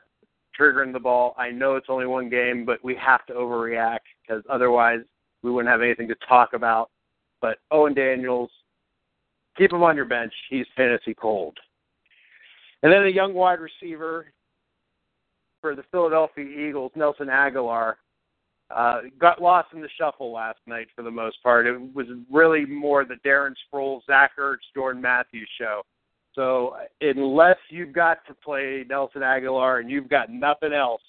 triggering 0.60 0.94
the 0.94 1.00
ball. 1.00 1.34
I 1.38 1.50
know 1.50 1.76
it's 1.76 1.88
only 1.90 2.06
one 2.06 2.30
game, 2.30 2.66
but 2.66 2.84
we 2.84 2.96
have 2.96 3.26
to 3.28 3.34
overreact 3.34 4.00
because 4.22 4.44
otherwise 4.50 5.00
we 5.44 5.52
wouldn't 5.52 5.72
have 5.72 5.82
anything 5.82 6.08
to 6.10 6.16
talk 6.28 6.54
about. 6.54 6.92
But 7.42 7.58
Owen 7.72 7.94
Daniels, 7.94 8.52
keep 9.58 9.72
him 9.72 9.84
on 9.84 9.96
your 9.96 10.06
bench. 10.06 10.34
He's 10.50 10.66
fantasy 10.76 11.14
cold. 11.14 11.58
And 12.84 12.92
then 12.92 13.06
a 13.06 13.10
young 13.10 13.34
wide 13.34 13.60
receiver 13.60 14.28
for 15.62 15.76
the 15.76 15.84
Philadelphia 15.92 16.46
Eagles, 16.46 16.92
Nelson 16.96 17.28
Agholor, 17.28 17.96
uh, 18.70 19.02
got 19.20 19.42
lost 19.42 19.70
in 19.74 19.82
the 19.82 19.90
shuffle 19.98 20.32
last 20.32 20.60
night 20.68 20.88
for 20.96 21.04
the 21.04 21.12
most 21.12 21.42
part. 21.42 21.68
It 21.68 21.78
was 21.94 22.08
really 22.32 22.66
more 22.66 23.06
the 23.06 23.18
Darren 23.26 23.54
Sproles, 23.66 24.02
Zach 24.06 24.32
Ertz, 24.40 24.58
Jordan 24.76 25.02
Matthews 25.02 25.50
show. 25.60 25.82
So 26.34 26.76
unless 27.02 27.58
you've 27.70 27.94
got 27.94 28.26
to 28.28 28.34
play 28.34 28.86
Nelson 28.88 29.22
Agholor 29.22 29.80
and 29.80 29.90
you've 29.90 30.10
got 30.10 30.30
nothing 30.30 30.74
else, 30.74 31.02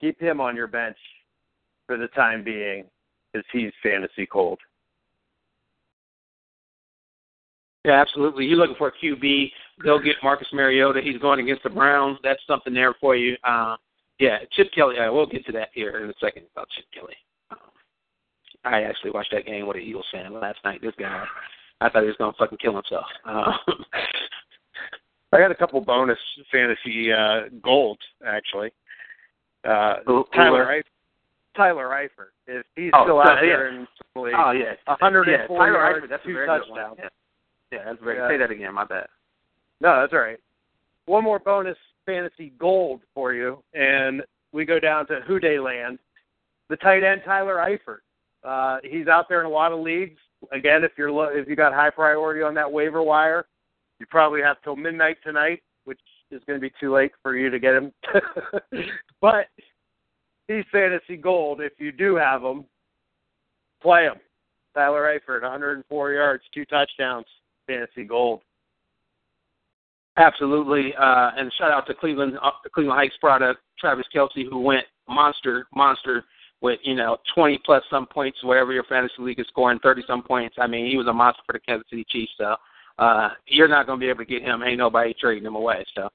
keep 0.00 0.20
him 0.20 0.40
on 0.40 0.54
your 0.54 0.66
bench 0.66 0.98
for 1.86 1.96
the 1.96 2.08
time 2.08 2.44
being 2.44 2.84
because 3.32 3.46
he's 3.52 3.72
fantasy 3.82 4.26
cold. 4.26 4.58
Yeah, 7.84 8.00
absolutely. 8.00 8.46
You're 8.46 8.56
looking 8.58 8.76
for 8.76 8.88
a 8.88 8.92
QB. 8.92 9.50
They'll 9.84 10.02
get 10.02 10.16
Marcus 10.22 10.48
Mariota. 10.52 11.00
He's 11.02 11.18
going 11.18 11.40
against 11.40 11.62
the 11.64 11.70
Browns. 11.70 12.18
That's 12.22 12.40
something 12.46 12.72
there 12.72 12.94
for 13.00 13.14
you. 13.14 13.36
Uh, 13.44 13.76
yeah, 14.18 14.38
Chip 14.52 14.68
Kelly. 14.74 14.96
Uh, 14.98 15.12
we'll 15.12 15.26
get 15.26 15.44
to 15.46 15.52
that 15.52 15.68
here 15.74 16.02
in 16.02 16.08
a 16.10 16.14
second 16.20 16.44
about 16.54 16.68
Chip 16.74 16.86
Kelly. 16.94 17.16
Um, 17.50 17.58
I 18.64 18.82
actually 18.84 19.10
watched 19.10 19.32
that 19.32 19.44
game 19.44 19.66
with 19.66 19.76
an 19.76 19.82
Eagles 19.82 20.06
fan 20.12 20.32
last 20.32 20.58
night. 20.64 20.80
This 20.80 20.94
guy, 20.98 21.24
I 21.80 21.90
thought 21.90 22.02
he 22.02 22.06
was 22.08 22.16
going 22.16 22.32
to 22.32 22.38
fucking 22.38 22.58
kill 22.58 22.74
himself. 22.74 23.04
Uh, 23.26 23.52
I 25.32 25.38
got 25.38 25.50
a 25.50 25.54
couple 25.56 25.80
bonus 25.80 26.18
fantasy 26.52 27.12
uh, 27.12 27.48
gold 27.62 27.98
actually. 28.24 28.70
Uh, 29.64 29.96
Tyler 30.34 30.66
Eifert. 30.66 30.82
Tyler 31.56 31.88
Eifert. 31.88 32.30
If 32.46 32.64
he's 32.76 32.92
Oh, 32.94 33.04
still 33.04 33.20
out 33.20 33.36
yeah. 33.42 33.48
there 33.48 33.68
in 33.68 33.86
the 34.14 34.20
league, 34.20 34.34
oh 34.36 34.52
yeah, 34.52 34.74
104 34.86 35.26
yeah, 35.32 35.46
Tyler 35.48 35.72
yards, 35.72 36.04
Eifert, 36.04 36.08
That's 36.10 36.22
a 36.22 36.26
two 36.26 36.34
very 36.34 36.46
good 36.46 36.58
touchdowns. 36.60 36.70
one. 36.90 36.96
Yeah, 36.98 37.08
yeah 37.74 37.84
that's 37.84 38.02
very. 38.02 38.18
Yeah. 38.18 38.28
Say 38.28 38.38
that 38.38 38.50
again. 38.50 38.74
My 38.74 38.84
bad. 38.84 39.06
No, 39.80 40.00
that's 40.00 40.12
all 40.12 40.20
right. 40.20 40.38
One 41.06 41.24
more 41.24 41.38
bonus 41.38 41.76
fantasy 42.06 42.52
gold 42.58 43.00
for 43.14 43.34
you, 43.34 43.62
and 43.74 44.22
we 44.52 44.64
go 44.64 44.78
down 44.78 45.06
to 45.08 45.20
Who 45.26 45.38
Dey 45.38 45.58
land. 45.58 45.98
The 46.68 46.76
tight 46.76 47.04
end 47.04 47.22
Tyler 47.24 47.56
Eifert. 47.56 47.98
Uh, 48.42 48.78
he's 48.82 49.08
out 49.08 49.28
there 49.28 49.40
in 49.40 49.46
a 49.46 49.50
lot 49.50 49.72
of 49.72 49.80
leagues. 49.80 50.18
Again, 50.52 50.84
if 50.84 50.92
you're 50.96 51.10
lo- 51.10 51.30
if 51.32 51.48
you 51.48 51.56
got 51.56 51.72
high 51.72 51.90
priority 51.90 52.42
on 52.42 52.54
that 52.54 52.70
waiver 52.70 53.02
wire, 53.02 53.46
you 53.98 54.06
probably 54.06 54.42
have 54.42 54.56
till 54.62 54.76
midnight 54.76 55.16
tonight, 55.22 55.62
which 55.84 56.00
is 56.30 56.42
going 56.46 56.58
to 56.58 56.60
be 56.60 56.72
too 56.80 56.92
late 56.92 57.12
for 57.22 57.36
you 57.36 57.50
to 57.50 57.58
get 57.58 57.74
him. 57.74 57.92
but 59.20 59.46
he's 60.48 60.64
fantasy 60.70 61.16
gold. 61.16 61.60
If 61.60 61.72
you 61.78 61.92
do 61.92 62.16
have 62.16 62.42
him, 62.42 62.64
play 63.80 64.04
him. 64.04 64.16
Tyler 64.74 65.02
Eifert, 65.02 65.42
104 65.42 66.12
yards, 66.12 66.42
two 66.52 66.64
touchdowns, 66.64 67.26
fantasy 67.66 68.04
gold. 68.04 68.40
Absolutely, 70.16 70.94
uh, 70.94 71.30
and 71.36 71.52
shout 71.58 71.72
out 71.72 71.86
to 71.88 71.94
Cleveland, 71.94 72.38
uh, 72.40 72.50
Cleveland 72.72 72.98
Heights 72.98 73.16
product, 73.20 73.60
Travis 73.78 74.06
Kelce, 74.14 74.48
who 74.48 74.60
went 74.60 74.84
monster, 75.08 75.66
monster 75.74 76.24
with 76.60 76.78
you 76.82 76.94
know 76.94 77.18
20 77.34 77.60
plus 77.64 77.82
some 77.90 78.06
points 78.06 78.42
wherever 78.42 78.72
your 78.72 78.84
fantasy 78.84 79.14
league 79.18 79.40
is 79.40 79.46
scoring 79.48 79.78
30 79.82 80.02
some 80.06 80.22
points. 80.22 80.56
I 80.58 80.66
mean, 80.66 80.90
he 80.90 80.96
was 80.96 81.06
a 81.08 81.12
monster 81.12 81.42
for 81.46 81.52
the 81.52 81.60
Kansas 81.60 81.86
City 81.90 82.06
Chiefs. 82.08 82.32
So 82.38 82.54
uh, 82.98 83.30
you're 83.46 83.68
not 83.68 83.86
going 83.86 83.98
to 83.98 84.04
be 84.04 84.08
able 84.08 84.24
to 84.24 84.24
get 84.24 84.42
him. 84.42 84.62
Ain't 84.62 84.78
nobody 84.78 85.14
trading 85.20 85.44
him 85.44 85.56
away. 85.56 85.84
So 85.94 86.08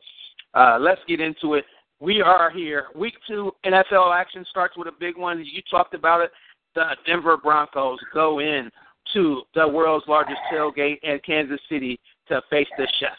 uh, 0.54 0.78
let's 0.80 1.02
get 1.08 1.20
into 1.20 1.54
it. 1.54 1.66
We 2.00 2.22
are 2.22 2.50
here. 2.50 2.86
Week 2.96 3.14
two 3.28 3.52
NFL 3.66 4.18
action 4.18 4.46
starts 4.50 4.78
with 4.78 4.88
a 4.88 4.94
big 5.00 5.18
one. 5.18 5.44
You 5.46 5.62
talked 5.70 5.94
about 5.94 6.22
it. 6.22 6.32
The 6.74 6.96
Denver 7.06 7.38
Broncos 7.38 8.00
go 8.14 8.40
in 8.40 8.72
to 9.14 9.42
the 9.56 9.68
world's 9.68 10.08
largest 10.08 10.40
tailgate 10.52 11.00
in 11.04 11.20
Kansas 11.26 11.60
City 11.70 12.00
to 12.28 12.42
face 12.50 12.68
the 12.78 12.88
Chefs. 13.00 13.16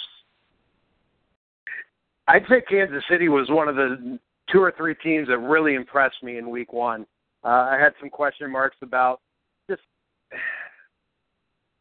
I'd 2.29 2.45
say 2.49 2.61
Kansas 2.61 3.03
City 3.11 3.29
was 3.29 3.49
one 3.51 3.69
of 3.69 3.75
the 3.75 4.19
two 4.53 4.61
or 4.61 4.73
three 4.77 4.95
teams 4.95 5.29
that 5.29 5.39
really 5.39 5.75
impressed 5.75 6.23
me 6.23 6.39
in 6.39 6.49
week 6.49 6.73
one. 6.73 7.07
Uh, 7.45 7.49
I 7.49 7.79
had 7.81 7.93
some 7.99 8.11
question 8.11 8.51
marks 8.51 8.77
about 8.83 9.21
just, 9.69 9.83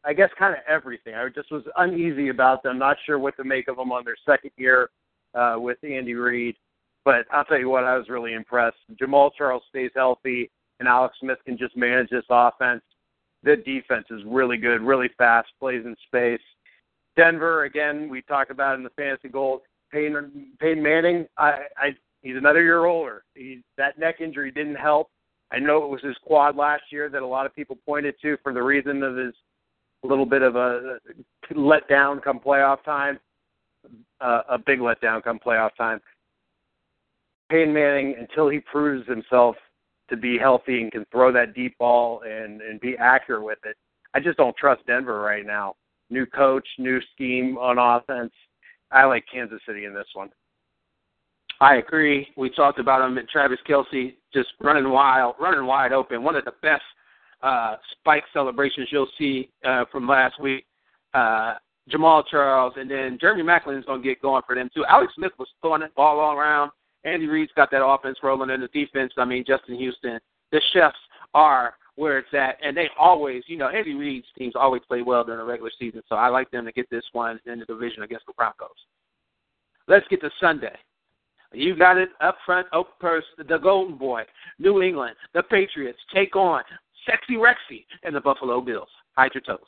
I 0.04 0.12
guess, 0.12 0.30
kind 0.38 0.54
of 0.54 0.60
everything. 0.68 1.14
I 1.14 1.28
just 1.28 1.52
was 1.52 1.62
uneasy 1.76 2.28
about 2.28 2.62
them, 2.62 2.78
not 2.78 2.96
sure 3.04 3.18
what 3.18 3.36
to 3.36 3.44
make 3.44 3.68
of 3.68 3.76
them 3.76 3.92
on 3.92 4.04
their 4.04 4.16
second 4.26 4.50
year 4.56 4.90
uh, 5.34 5.56
with 5.58 5.78
Andy 5.84 6.14
Reid. 6.14 6.56
But 7.04 7.26
I'll 7.32 7.44
tell 7.44 7.58
you 7.58 7.68
what, 7.68 7.84
I 7.84 7.96
was 7.96 8.08
really 8.08 8.34
impressed. 8.34 8.78
Jamaal 9.00 9.30
Charles 9.36 9.62
stays 9.68 9.90
healthy, 9.94 10.50
and 10.80 10.88
Alex 10.88 11.16
Smith 11.20 11.38
can 11.44 11.56
just 11.56 11.76
manage 11.76 12.10
this 12.10 12.24
offense. 12.28 12.82
The 13.42 13.56
defense 13.56 14.06
is 14.10 14.20
really 14.26 14.56
good, 14.56 14.82
really 14.82 15.08
fast, 15.16 15.48
plays 15.58 15.84
in 15.84 15.96
space. 16.06 16.40
Denver, 17.16 17.64
again, 17.64 18.08
we 18.08 18.22
talked 18.22 18.50
about 18.50 18.76
in 18.76 18.84
the 18.84 18.90
fantasy 18.90 19.28
gold. 19.28 19.62
Peyton, 19.90 20.52
Peyton 20.60 20.82
Manning, 20.82 21.26
I, 21.36 21.64
I, 21.76 21.96
he's 22.22 22.36
another 22.36 22.62
year 22.62 22.84
older. 22.84 23.24
He, 23.34 23.62
that 23.76 23.98
neck 23.98 24.20
injury 24.20 24.50
didn't 24.50 24.76
help. 24.76 25.10
I 25.52 25.58
know 25.58 25.82
it 25.82 25.88
was 25.88 26.00
his 26.02 26.16
quad 26.22 26.54
last 26.54 26.84
year 26.92 27.08
that 27.08 27.22
a 27.22 27.26
lot 27.26 27.46
of 27.46 27.54
people 27.54 27.76
pointed 27.84 28.14
to 28.22 28.36
for 28.42 28.52
the 28.52 28.62
reason 28.62 29.02
of 29.02 29.16
his 29.16 29.34
little 30.02 30.26
bit 30.26 30.42
of 30.42 30.56
a 30.56 30.98
letdown 31.52 32.22
come 32.22 32.40
playoff 32.40 32.82
time, 32.84 33.18
uh, 34.20 34.42
a 34.48 34.58
big 34.58 34.78
letdown 34.78 35.22
come 35.22 35.38
playoff 35.38 35.70
time. 35.76 36.00
Peyton 37.50 37.72
Manning, 37.74 38.14
until 38.18 38.48
he 38.48 38.60
proves 38.60 39.06
himself 39.08 39.56
to 40.10 40.16
be 40.16 40.38
healthy 40.38 40.82
and 40.82 40.92
can 40.92 41.04
throw 41.10 41.32
that 41.32 41.54
deep 41.54 41.76
ball 41.78 42.22
and 42.28 42.60
and 42.60 42.80
be 42.80 42.96
accurate 42.98 43.44
with 43.44 43.58
it, 43.64 43.76
I 44.14 44.20
just 44.20 44.36
don't 44.36 44.56
trust 44.56 44.86
Denver 44.86 45.20
right 45.20 45.46
now. 45.46 45.74
New 46.10 46.26
coach, 46.26 46.66
new 46.78 47.00
scheme 47.14 47.56
on 47.58 47.78
offense. 47.78 48.32
I 48.90 49.04
like 49.04 49.24
Kansas 49.32 49.60
City 49.66 49.84
in 49.84 49.94
this 49.94 50.08
one. 50.14 50.30
I 51.60 51.76
agree. 51.76 52.26
We 52.36 52.50
talked 52.50 52.78
about 52.78 53.06
him. 53.06 53.18
And 53.18 53.28
Travis 53.28 53.58
Kelce 53.68 54.14
just 54.32 54.48
running 54.60 54.90
wild, 54.90 55.36
running 55.38 55.66
wide 55.66 55.92
open. 55.92 56.22
One 56.22 56.34
of 56.34 56.44
the 56.44 56.54
best 56.62 56.82
uh, 57.42 57.76
spike 57.92 58.24
celebrations 58.32 58.88
you'll 58.90 59.08
see 59.18 59.50
uh, 59.64 59.84
from 59.92 60.08
last 60.08 60.40
week. 60.40 60.64
Uh, 61.14 61.54
Jamaal 61.90 62.22
Charles, 62.30 62.74
and 62.76 62.90
then 62.90 63.18
Jeremy 63.20 63.42
Maclin 63.42 63.78
is 63.78 63.84
going 63.84 64.02
to 64.02 64.08
get 64.08 64.22
going 64.22 64.42
for 64.46 64.54
them 64.54 64.70
too. 64.74 64.84
Alex 64.88 65.12
Smith 65.16 65.32
was 65.38 65.48
throwing 65.60 65.82
it 65.82 65.94
ball 65.94 66.20
all 66.20 66.36
around. 66.36 66.70
Andy 67.04 67.26
Reid's 67.26 67.52
got 67.56 67.70
that 67.70 67.84
offense 67.84 68.18
rolling 68.22 68.50
in 68.50 68.60
the 68.60 68.68
defense. 68.68 69.12
I 69.16 69.24
mean, 69.24 69.44
Justin 69.46 69.76
Houston. 69.76 70.20
The 70.52 70.60
chefs 70.72 70.98
are 71.34 71.74
where 71.96 72.18
it's 72.18 72.32
at, 72.32 72.56
and 72.62 72.76
they 72.76 72.88
always, 72.98 73.42
you 73.46 73.56
know, 73.56 73.68
Andy 73.68 73.94
Reid's 73.94 74.26
teams 74.36 74.54
always 74.56 74.82
play 74.88 75.02
well 75.02 75.24
during 75.24 75.38
the 75.38 75.44
regular 75.44 75.70
season. 75.78 76.02
So 76.08 76.16
I 76.16 76.28
like 76.28 76.50
them 76.50 76.64
to 76.64 76.72
get 76.72 76.88
this 76.90 77.04
one 77.12 77.38
in 77.46 77.60
the 77.60 77.64
division 77.66 78.02
against 78.02 78.26
the 78.26 78.32
Broncos. 78.32 78.68
Let's 79.86 80.06
get 80.08 80.20
to 80.22 80.30
Sunday. 80.40 80.76
You 81.52 81.76
got 81.76 81.98
it 81.98 82.10
up 82.20 82.36
front, 82.46 82.68
oh, 82.72 82.80
up 82.80 82.94
first, 83.00 83.26
the 83.36 83.58
Golden 83.58 83.96
Boy, 83.96 84.22
New 84.58 84.82
England, 84.82 85.16
the 85.34 85.42
Patriots 85.42 85.98
take 86.14 86.36
on 86.36 86.62
Sexy 87.06 87.34
Rexy 87.34 87.84
and 88.04 88.14
the 88.14 88.20
Buffalo 88.20 88.60
Bills. 88.60 88.88
Hide 89.16 89.32
your 89.34 89.42
toes. 89.42 89.58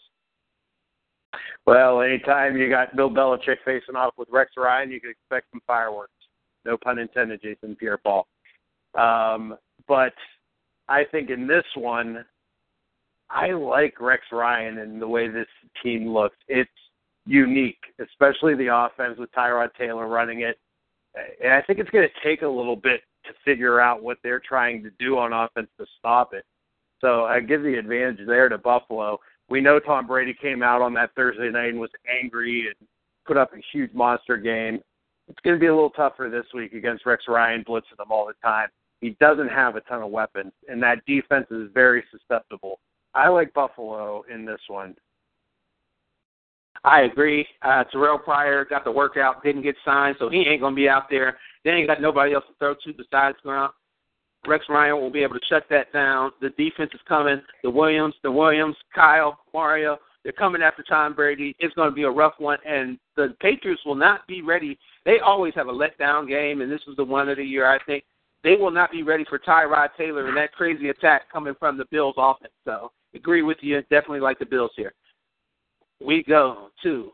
Well, 1.66 2.02
anytime 2.02 2.56
you 2.56 2.68
got 2.68 2.94
Bill 2.94 3.10
Belichick 3.10 3.56
facing 3.64 3.96
off 3.96 4.14
with 4.16 4.28
Rex 4.30 4.52
Ryan, 4.56 4.90
you 4.90 5.00
can 5.00 5.10
expect 5.10 5.46
some 5.50 5.60
fireworks. 5.66 6.12
No 6.64 6.76
pun 6.76 6.98
intended, 6.98 7.42
Jason 7.42 7.76
Pierre-Paul. 7.76 8.26
Um, 8.94 9.56
but 9.88 10.14
I 10.88 11.04
think 11.10 11.30
in 11.30 11.46
this 11.46 11.64
one, 11.74 12.24
I 13.30 13.52
like 13.52 14.00
Rex 14.00 14.22
Ryan 14.30 14.78
and 14.78 15.00
the 15.00 15.08
way 15.08 15.28
this 15.28 15.46
team 15.82 16.12
looks. 16.12 16.36
It's 16.48 16.70
unique, 17.26 17.80
especially 18.00 18.54
the 18.54 18.74
offense 18.74 19.18
with 19.18 19.32
Tyrod 19.32 19.70
Taylor 19.78 20.06
running 20.06 20.42
it. 20.42 20.58
And 21.42 21.52
I 21.52 21.62
think 21.62 21.78
it's 21.78 21.90
going 21.90 22.06
to 22.06 22.28
take 22.28 22.42
a 22.42 22.48
little 22.48 22.76
bit 22.76 23.02
to 23.24 23.32
figure 23.44 23.80
out 23.80 24.02
what 24.02 24.18
they're 24.22 24.40
trying 24.40 24.82
to 24.82 24.90
do 24.98 25.18
on 25.18 25.32
offense 25.32 25.68
to 25.78 25.86
stop 25.98 26.34
it. 26.34 26.44
So 27.00 27.24
I 27.24 27.40
give 27.40 27.62
the 27.62 27.78
advantage 27.78 28.26
there 28.26 28.48
to 28.48 28.58
Buffalo. 28.58 29.18
We 29.48 29.60
know 29.60 29.78
Tom 29.78 30.06
Brady 30.06 30.34
came 30.34 30.62
out 30.62 30.82
on 30.82 30.94
that 30.94 31.10
Thursday 31.14 31.50
night 31.50 31.70
and 31.70 31.80
was 31.80 31.90
angry 32.22 32.66
and 32.66 32.88
put 33.26 33.36
up 33.36 33.52
a 33.52 33.62
huge 33.72 33.92
monster 33.92 34.36
game. 34.36 34.80
It's 35.28 35.38
going 35.44 35.56
to 35.56 35.60
be 35.60 35.66
a 35.66 35.74
little 35.74 35.90
tougher 35.90 36.28
this 36.30 36.46
week 36.54 36.72
against 36.72 37.06
Rex 37.06 37.24
Ryan 37.28 37.64
blitzing 37.66 37.96
them 37.96 38.10
all 38.10 38.26
the 38.26 38.34
time. 38.42 38.68
He 39.00 39.16
doesn't 39.20 39.48
have 39.48 39.76
a 39.76 39.80
ton 39.82 40.02
of 40.02 40.10
weapons, 40.10 40.52
and 40.68 40.82
that 40.82 41.04
defense 41.06 41.46
is 41.50 41.70
very 41.74 42.04
susceptible. 42.10 42.78
I 43.14 43.28
like 43.28 43.52
Buffalo 43.52 44.22
in 44.32 44.44
this 44.44 44.60
one. 44.68 44.94
I 46.84 47.02
agree. 47.02 47.46
Uh, 47.62 47.84
Terrelle 47.92 48.22
Pryor 48.22 48.64
got 48.64 48.84
the 48.84 48.90
workout, 48.90 49.42
didn't 49.42 49.62
get 49.62 49.76
signed, 49.84 50.16
so 50.18 50.28
he 50.28 50.40
ain't 50.48 50.60
gonna 50.60 50.74
be 50.74 50.88
out 50.88 51.08
there. 51.10 51.38
They 51.64 51.70
ain't 51.70 51.86
got 51.86 52.00
nobody 52.00 52.34
else 52.34 52.44
to 52.48 52.54
throw 52.58 52.74
to 52.74 52.92
besides 52.96 53.36
Gronk. 53.44 53.70
Rex 54.46 54.64
Ryan 54.68 54.96
will 54.96 55.10
be 55.10 55.22
able 55.22 55.34
to 55.34 55.46
shut 55.48 55.64
that 55.70 55.92
down. 55.92 56.32
The 56.40 56.50
defense 56.50 56.90
is 56.94 57.00
coming. 57.06 57.40
The 57.62 57.70
Williams, 57.70 58.14
the 58.24 58.32
Williams, 58.32 58.76
Kyle, 58.92 59.38
Mario, 59.54 59.98
they're 60.24 60.32
coming 60.32 60.62
after 60.62 60.82
Tom 60.82 61.14
Brady. 61.14 61.56
It's 61.58 61.74
going 61.74 61.90
to 61.90 61.94
be 61.94 62.04
a 62.04 62.10
rough 62.10 62.34
one, 62.38 62.58
and 62.66 62.98
the 63.16 63.34
Patriots 63.40 63.82
will 63.84 63.96
not 63.96 64.26
be 64.26 64.40
ready. 64.40 64.78
They 65.04 65.18
always 65.18 65.54
have 65.54 65.68
a 65.68 65.72
letdown 65.72 66.28
game, 66.28 66.60
and 66.60 66.70
this 66.70 66.82
was 66.86 66.96
the 66.96 67.04
one 67.04 67.28
of 67.28 67.38
the 67.38 67.44
year. 67.44 67.68
I 67.68 67.82
think 67.84 68.04
they 68.44 68.56
will 68.56 68.70
not 68.70 68.90
be 68.90 69.02
ready 69.02 69.24
for 69.28 69.38
Tyrod 69.38 69.88
Taylor 69.96 70.28
and 70.28 70.36
that 70.36 70.52
crazy 70.52 70.88
attack 70.90 71.30
coming 71.32 71.54
from 71.58 71.76
the 71.76 71.86
Bills' 71.90 72.14
offense. 72.16 72.52
So, 72.64 72.92
agree 73.14 73.42
with 73.42 73.58
you. 73.60 73.80
Definitely 73.82 74.20
like 74.20 74.38
the 74.38 74.46
Bills 74.46 74.72
here. 74.76 74.92
We 76.04 76.24
go 76.24 76.70
to 76.82 77.10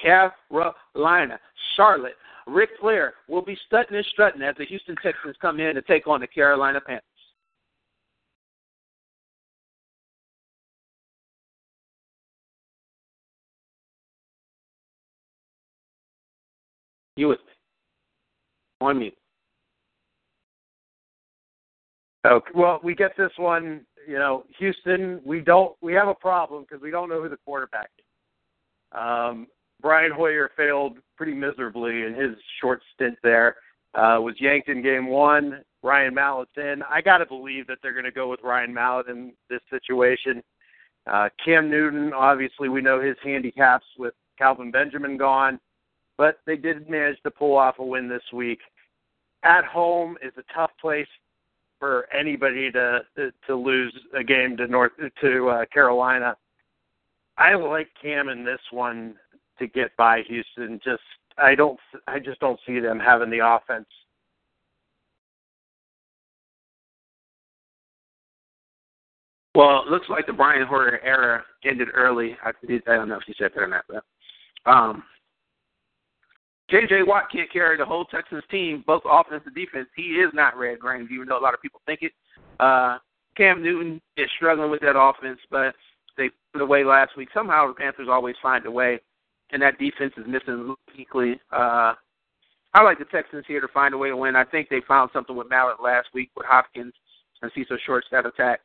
Carolina, 0.00 1.38
Charlotte. 1.76 2.16
Ric 2.46 2.70
Flair 2.80 3.14
will 3.28 3.42
be 3.42 3.56
strutting 3.66 3.96
and 3.96 4.06
strutting 4.06 4.42
as 4.42 4.56
the 4.58 4.64
Houston 4.64 4.96
Texans 5.02 5.36
come 5.40 5.60
in 5.60 5.74
to 5.76 5.82
take 5.82 6.06
on 6.06 6.20
the 6.20 6.26
Carolina 6.26 6.80
Panthers. 6.80 7.04
You 17.16 17.28
with 17.28 17.38
me? 17.40 17.52
On 18.80 18.98
mute. 18.98 19.14
Okay. 22.26 22.50
Well, 22.54 22.80
we 22.82 22.94
get 22.94 23.16
this 23.16 23.32
one. 23.36 23.84
You 24.06 24.18
know, 24.18 24.44
Houston. 24.58 25.20
We 25.24 25.40
don't. 25.40 25.74
We 25.80 25.92
have 25.94 26.08
a 26.08 26.14
problem 26.14 26.62
because 26.62 26.82
we 26.82 26.90
don't 26.90 27.08
know 27.08 27.22
who 27.22 27.28
the 27.28 27.38
quarterback 27.44 27.90
is. 27.98 28.04
Um, 28.98 29.46
Brian 29.80 30.12
Hoyer 30.12 30.50
failed 30.56 30.98
pretty 31.16 31.34
miserably 31.34 32.02
in 32.02 32.14
his 32.14 32.36
short 32.60 32.82
stint 32.94 33.16
there. 33.22 33.56
Uh, 33.94 34.18
was 34.20 34.34
yanked 34.38 34.68
in 34.68 34.82
game 34.82 35.08
one. 35.08 35.62
Ryan 35.82 36.14
Mallett's 36.14 36.52
in. 36.56 36.82
I 36.88 37.00
got 37.00 37.18
to 37.18 37.26
believe 37.26 37.66
that 37.66 37.78
they're 37.82 37.92
going 37.92 38.04
to 38.04 38.12
go 38.12 38.30
with 38.30 38.40
Ryan 38.42 38.72
Mallett 38.72 39.08
in 39.08 39.32
this 39.50 39.60
situation. 39.68 40.42
Uh, 41.10 41.28
Cam 41.44 41.68
Newton, 41.68 42.12
obviously, 42.12 42.68
we 42.68 42.80
know 42.80 43.00
his 43.00 43.16
handicaps 43.24 43.84
with 43.98 44.14
Kelvin 44.38 44.70
Benjamin 44.70 45.16
gone, 45.16 45.58
but 46.18 46.38
they 46.46 46.56
did 46.56 46.88
manage 46.88 47.20
to 47.22 47.30
pull 47.30 47.56
off 47.56 47.78
a 47.78 47.84
win 47.84 48.08
this 48.08 48.22
week. 48.32 48.60
At 49.44 49.64
home 49.64 50.16
is 50.22 50.32
a 50.36 50.54
tough 50.54 50.70
place 50.80 51.08
for 51.78 52.06
anybody 52.14 52.70
to 52.70 53.00
to 53.46 53.56
lose 53.56 53.92
a 54.16 54.22
game 54.22 54.56
to 54.56 54.66
North 54.68 54.92
to 55.20 55.48
uh, 55.48 55.64
Carolina. 55.72 56.36
I 57.38 57.54
like 57.54 57.88
Cam 58.00 58.28
in 58.28 58.44
this 58.44 58.60
one 58.70 59.16
to 59.58 59.66
get 59.66 59.96
by 59.96 60.22
Houston. 60.28 60.80
Just 60.84 61.02
I 61.38 61.54
don't 61.54 61.78
I 62.06 62.18
just 62.18 62.40
don't 62.40 62.60
see 62.66 62.78
them 62.78 63.00
having 63.00 63.30
the 63.30 63.44
offense. 63.44 63.88
Well, 69.54 69.82
it 69.84 69.90
looks 69.90 70.08
like 70.08 70.26
the 70.26 70.32
Brian 70.32 70.66
Hoyer 70.66 70.98
era 71.04 71.44
ended 71.64 71.88
early. 71.92 72.36
I, 72.42 72.50
I 72.50 72.94
don't 72.94 73.08
know 73.08 73.18
if 73.18 73.28
you 73.28 73.34
said 73.36 73.50
that 73.54 73.60
or 73.60 73.66
not, 73.66 73.84
but 73.86 74.02
um, 74.70 75.02
J.J. 76.72 77.02
Watt 77.02 77.30
can't 77.30 77.52
carry 77.52 77.76
the 77.76 77.84
whole 77.84 78.06
Texans 78.06 78.42
team, 78.50 78.82
both 78.86 79.02
offense 79.04 79.42
and 79.46 79.54
defense. 79.54 79.88
He 79.94 80.14
is 80.14 80.30
not 80.32 80.56
Red 80.56 80.80
Grange, 80.80 81.10
even 81.12 81.28
though 81.28 81.38
a 81.38 81.44
lot 81.44 81.54
of 81.54 81.62
people 81.62 81.80
think 81.86 82.00
it. 82.02 82.12
Uh, 82.58 82.98
Cam 83.36 83.62
Newton 83.62 84.00
is 84.16 84.28
struggling 84.36 84.70
with 84.70 84.80
that 84.80 84.98
offense, 84.98 85.38
but 85.50 85.74
they 86.16 86.30
put 86.52 86.62
away 86.62 86.82
last 86.82 87.16
week. 87.16 87.28
Somehow 87.32 87.68
the 87.68 87.74
Panthers 87.74 88.08
always 88.10 88.36
find 88.42 88.66
a 88.66 88.70
way 88.70 89.00
and 89.52 89.62
that 89.62 89.78
defense 89.78 90.12
is 90.16 90.24
missing 90.26 90.74
Kuechly. 90.90 91.34
Uh, 91.52 91.94
I 92.74 92.82
like 92.82 92.98
the 92.98 93.04
Texans 93.04 93.44
here 93.46 93.60
to 93.60 93.68
find 93.68 93.92
a 93.94 93.98
way 93.98 94.08
to 94.08 94.16
win. 94.16 94.34
I 94.34 94.44
think 94.44 94.68
they 94.68 94.80
found 94.88 95.10
something 95.12 95.36
with 95.36 95.50
Mallett 95.50 95.82
last 95.82 96.08
week 96.14 96.30
with 96.36 96.46
Hopkins 96.46 96.94
and 97.42 97.52
Cecil 97.54 97.76
Shorts 97.84 98.06
that 98.10 98.26
attack. 98.26 98.60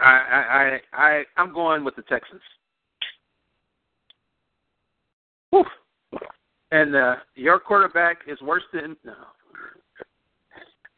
I 0.00 0.78
I 0.92 0.96
I 1.00 1.22
I'm 1.36 1.52
going 1.52 1.84
with 1.84 1.96
the 1.96 2.02
Texans. 2.02 2.42
Whew. 5.50 5.64
And 6.70 6.94
uh, 6.94 7.16
your 7.34 7.58
quarterback 7.58 8.18
is 8.26 8.40
worse 8.42 8.62
than 8.72 8.96
no. 9.04 9.14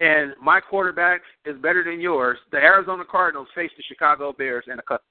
And 0.00 0.32
my 0.42 0.60
quarterback 0.60 1.20
is 1.44 1.56
better 1.60 1.84
than 1.84 2.00
yours. 2.00 2.38
The 2.50 2.56
Arizona 2.56 3.04
Cardinals 3.08 3.48
face 3.54 3.70
the 3.76 3.82
Chicago 3.82 4.32
Bears 4.32 4.64
in 4.66 4.78
a 4.78 4.82
cup. 4.82 5.02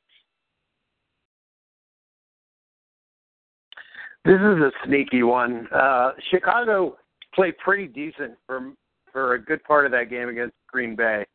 This 4.25 4.35
is 4.35 4.41
a 4.41 4.71
sneaky 4.85 5.23
one. 5.23 5.67
Uh, 5.73 6.11
Chicago 6.29 6.97
played 7.33 7.57
pretty 7.59 7.87
decent 7.87 8.33
for 8.45 8.73
for 9.13 9.33
a 9.33 9.41
good 9.41 9.63
part 9.63 9.85
of 9.85 9.91
that 9.91 10.09
game 10.09 10.29
against 10.29 10.53
Green 10.67 10.95
Bay, 10.95 11.25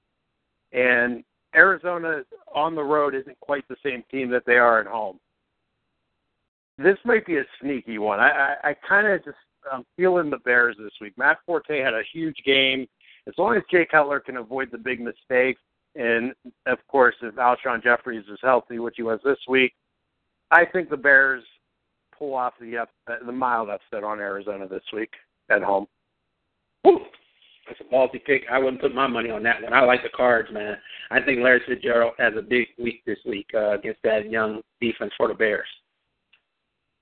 and 0.73 1.25
Arizona 1.57 2.23
on 2.55 2.75
the 2.75 2.83
road 2.83 3.15
isn't 3.15 3.39
quite 3.41 3.67
the 3.69 3.77
same 3.83 4.05
team 4.11 4.31
that 4.31 4.45
they 4.47 4.59
are 4.59 4.81
at 4.81 4.87
home. 4.87 5.19
This 6.79 6.99
might 7.05 7.27
be 7.27 7.37
a 7.37 7.45
sneaky 7.61 7.99
one. 7.99 8.21
I 8.21 8.57
I, 8.63 8.71
I 8.71 8.77
kind 8.89 9.07
of 9.07 9.25
just 9.25 9.37
I'm 9.71 9.85
feeling 9.97 10.31
the 10.31 10.39
Bears 10.39 10.77
this 10.79 10.93
week. 11.01 11.15
Matt 11.17 11.39
Forte 11.47 11.81
had 11.81 11.95
a 11.95 12.03
huge 12.13 12.37
game. 12.45 12.87
As 13.27 13.35
long 13.39 13.57
as 13.57 13.63
Jay 13.71 13.87
Cutler 13.91 14.21
can 14.21 14.37
avoid 14.37 14.71
the 14.71 14.79
big 14.79 15.01
mistakes, 15.01 15.61
and 15.95 16.33
of 16.67 16.79
course 16.89 17.15
if 17.23 17.35
Alshon 17.37 17.83
Jeffery 17.83 18.19
is 18.19 18.25
healthy, 18.43 18.79
which 18.79 18.95
he 18.97 19.03
was 19.03 19.21
this 19.25 19.39
week, 19.49 19.73
I 20.51 20.65
think 20.65 20.91
the 20.91 20.97
Bears 20.97 21.45
pull 22.19 22.35
off 22.35 22.55
the 22.61 22.79
upset, 22.79 23.25
the 23.25 23.33
mild 23.33 23.71
upset 23.71 24.05
on 24.05 24.21
Arizona 24.21 24.69
this 24.69 24.85
week 24.93 25.11
at 25.51 25.63
home. 25.63 25.87
Woo. 26.85 27.01
That's 27.67 27.81
a 27.81 27.95
ballsy 27.95 28.23
pick. 28.23 28.43
I 28.51 28.59
wouldn't 28.59 28.83
put 28.83 28.95
my 28.95 29.07
money 29.07 29.31
on 29.31 29.43
that 29.45 29.63
one. 29.63 29.73
I 29.73 29.81
like 29.81 30.03
the 30.03 30.11
Cards, 30.11 30.51
man. 30.53 30.77
I 31.11 31.21
think 31.21 31.41
Larry 31.41 31.63
Fitzgerald 31.67 32.13
has 32.19 32.35
a 32.37 32.43
big 32.43 32.67
week 32.79 33.03
this 33.07 33.19
week 33.25 33.47
uh, 33.55 33.79
against 33.79 34.03
that 34.03 34.31
young 34.31 34.61
defense 34.83 35.13
for 35.17 35.29
the 35.29 35.35
Bears. 35.35 35.67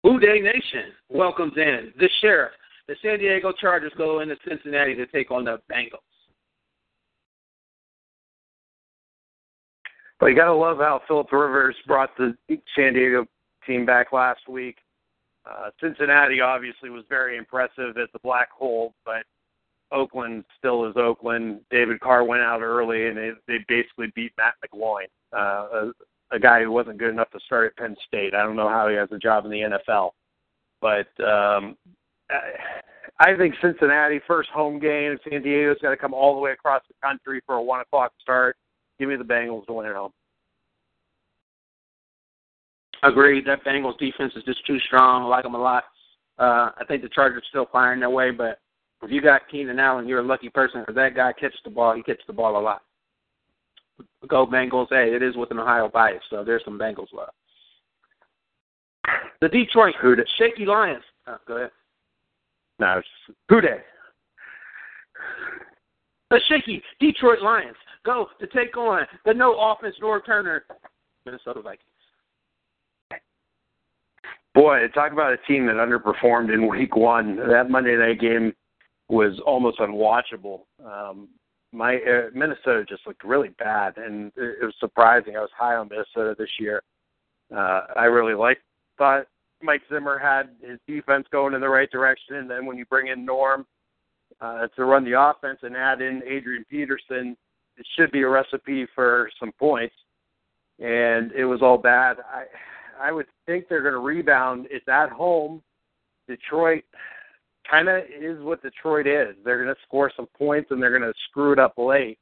Who 0.03 0.19
Dey 0.19 0.41
Nation 0.41 0.93
welcomes 1.09 1.53
in 1.57 1.93
the 1.99 2.09
Sheriff. 2.21 2.53
The 2.89 2.97
San 3.03 3.19
Diego 3.19 3.53
Chargers 3.53 3.93
go 3.97 4.21
into 4.21 4.37
Cincinnati 4.47 4.95
to 4.97 5.07
take 5.07 5.31
on 5.31 5.45
the 5.45 5.61
Bengals. 5.71 6.01
Well, 10.21 10.31
you 10.31 10.37
got 10.37 10.47
to 10.47 10.55
love 10.55 10.79
how 10.79 11.01
Philip 11.09 11.31
Rivers 11.33 11.77
brought 11.87 12.17
the 12.17 12.37
San 12.77 12.95
Diego 12.95 13.27
team 13.67 13.87
back 13.87 14.13
last 14.13 14.49
week. 14.49 14.77
Uh, 15.45 15.71
Cincinnati 15.81 16.41
obviously 16.41 16.91
was 16.91 17.05
very 17.09 17.37
impressive 17.37 17.97
at 17.97 18.13
the 18.13 18.21
black 18.23 18.51
hole, 18.51 18.95
but 19.05 19.25
Oakland 19.91 20.45
still 20.59 20.89
is 20.89 20.95
Oakland. 20.97 21.61
David 21.71 22.01
Carr 22.01 22.25
went 22.25 22.43
out 22.43 22.63
early, 22.63 23.09
and 23.09 23.17
they, 23.17 23.31
they 23.49 23.59
basically 23.69 24.13
beat 24.15 24.33
Matt 24.39 24.55
McGloin, 24.65 25.07
uh, 25.33 25.91
a, 26.33 26.39
guy 26.39 26.63
who 26.63 26.71
wasn't 26.71 26.99
good 26.99 27.11
enough 27.11 27.31
to 27.31 27.41
start 27.47 27.67
at 27.67 27.77
Penn 27.77 27.97
State. 28.07 28.35
I 28.35 28.43
don't 28.43 28.57
know 28.57 28.69
how 28.69 28.89
he 28.89 28.97
has 28.97 29.09
a 29.13 29.19
job 29.19 29.45
in 29.45 29.51
the 29.51 29.79
NFL, 29.93 30.11
but 30.81 31.09
um, 31.25 31.77
I 33.19 33.37
think 33.37 33.55
Cincinnati 33.63 34.21
first 34.27 34.51
home 34.51 34.79
game. 34.79 35.19
San 35.29 35.43
Diego's 35.43 35.79
got 35.83 35.91
to 35.91 35.97
come 35.97 36.15
all 36.15 36.35
the 36.35 36.41
way 36.41 36.53
across 36.53 36.83
the 36.89 36.95
country 37.03 37.41
for 37.47 37.57
a 37.57 37.63
one 37.63 37.81
o'clock 37.81 38.13
start. 38.21 38.57
Give 38.99 39.09
me 39.09 39.17
the 39.17 39.25
Bengals 39.25 39.67
to 39.67 39.73
win 39.73 39.87
at 39.87 39.95
home. 39.95 40.13
Agreed. 43.03 43.47
That 43.47 43.65
Bengals 43.65 43.99
defense 43.99 44.33
is 44.37 44.45
just 44.45 44.65
too 44.67 44.79
strong. 44.87 45.25
I 45.25 45.27
like 45.27 45.43
them 45.43 45.55
a 45.55 45.59
lot. 45.59 45.85
Uh, 46.39 46.71
I 46.79 46.85
think 46.87 47.03
the 47.03 47.09
Chargers 47.09 47.45
still 47.49 47.67
firing 47.71 48.01
their 48.01 48.11
way, 48.11 48.31
but 48.31 48.59
if 49.03 49.11
you 49.11 49.21
got 49.21 49.49
Keenan 49.51 49.79
Allen, 49.81 50.07
you're 50.07 50.21
a 50.21 50.27
lucky 50.27 50.49
person 50.49 50.81
because 50.81 50.95
that 50.95 51.15
guy 51.15 51.33
catches 51.33 51.61
the 51.65 51.71
ball. 51.71 51.95
He 51.95 52.03
catches 52.03 52.25
the 52.27 52.33
ball 52.33 52.59
a 52.59 52.63
lot. 52.63 52.83
Go 54.29 54.47
Bengals. 54.47 54.89
Hey, 54.91 55.15
it 55.15 55.23
is 55.23 55.37
with 55.37 55.51
an 55.51 55.59
Ohio 55.59 55.89
bias, 55.89 56.23
so 56.31 56.45
there's 56.45 56.63
some 56.65 56.79
Bengals 56.79 57.13
love. 57.13 57.31
The 59.41 59.49
Detroit 59.49 59.95
Shaky 60.39 60.65
Lions. 60.65 61.03
Oh, 61.27 61.37
go 61.47 61.57
ahead. 61.57 61.71
No, 62.79 62.99
it's 62.99 63.37
who 63.49 63.61
Dey? 63.61 63.79
The 66.31 66.41
shaky 66.49 66.83
Detroit 66.99 67.43
Lions 67.43 67.77
go 68.05 68.27
to 68.41 68.47
take 68.47 68.77
on 68.77 69.03
the 69.25 69.35
no 69.35 69.55
offense 69.59 69.95
Norv 70.03 70.25
Turner 70.25 70.65
Minnesota 71.27 71.61
Vikings. 71.61 71.89
Boy, 74.55 74.89
talk 74.95 75.13
about 75.13 75.33
a 75.33 75.37
team 75.49 75.67
that 75.67 75.77
underperformed 75.77 76.53
in 76.53 76.69
week 76.69 76.97
one. 76.97 77.37
That 77.37 77.71
Monday 77.71 77.97
night 77.97 78.21
game 78.21 78.53
was 79.09 79.39
almost 79.47 79.79
unwatchable. 79.79 80.63
Um, 80.85 81.29
my 81.73 81.97
uh, 81.97 82.29
Minnesota 82.35 82.85
just 82.87 83.07
looked 83.07 83.25
really 83.25 83.51
bad, 83.59 83.97
and 83.97 84.33
it, 84.37 84.59
it 84.63 84.65
was 84.65 84.75
surprising. 84.79 85.37
I 85.37 85.41
was 85.41 85.51
high 85.57 85.75
on 85.75 85.89
Minnesota 85.89 86.35
this 86.39 86.51
year. 86.61 86.83
Uh, 87.55 87.83
I 87.97 88.05
really 88.05 88.35
liked 88.35 88.63
thought 88.99 89.27
Mike 89.63 89.83
Zimmer 89.91 90.19
had 90.19 90.51
his 90.61 90.79
defense 90.87 91.27
going 91.33 91.55
in 91.55 91.61
the 91.61 91.69
right 91.69 91.91
direction, 91.91 92.37
and 92.37 92.51
then 92.51 92.67
when 92.67 92.77
you 92.77 92.85
bring 92.87 93.09
in 93.09 93.25
Norm, 93.25 93.67
uh, 94.41 94.67
to 94.77 94.85
run 94.85 95.05
the 95.05 95.19
offense 95.19 95.61
and 95.63 95.77
add 95.77 96.03
in 96.03 96.23
Adrian 96.27 96.65
Peterson, 96.69 97.37
it 97.77 97.87
should 97.97 98.11
be 98.11 98.23
a 98.23 98.29
recipe 98.29 98.87
for 98.95 99.31
some 99.39 99.53
points. 99.53 99.95
And 100.79 101.33
it 101.33 101.45
was 101.45 101.63
all 101.63 101.79
bad. 101.79 102.19
I 102.21 102.45
I 103.01 103.13
would 103.13 103.27
think 103.47 103.69
they're 103.69 103.83
going 103.83 103.95
to 103.95 104.01
rebound. 104.01 104.67
It's 104.71 104.87
at 104.89 105.11
home. 105.11 105.63
Detroit 106.29 106.85
kind 107.71 107.89
of 107.89 108.05
is 108.05 108.43
what 108.43 108.63
Detroit 108.63 109.07
is. 109.07 109.35
They're 109.45 109.63
going 109.63 109.75
to 109.75 109.81
score 109.87 110.11
some 110.15 110.27
points 110.39 110.71
and 110.71 110.83
they're 110.83 110.97
going 110.97 111.11
to 111.11 111.19
screw 111.31 111.53
it 111.53 111.59
up 111.59 111.75
late. 111.77 112.19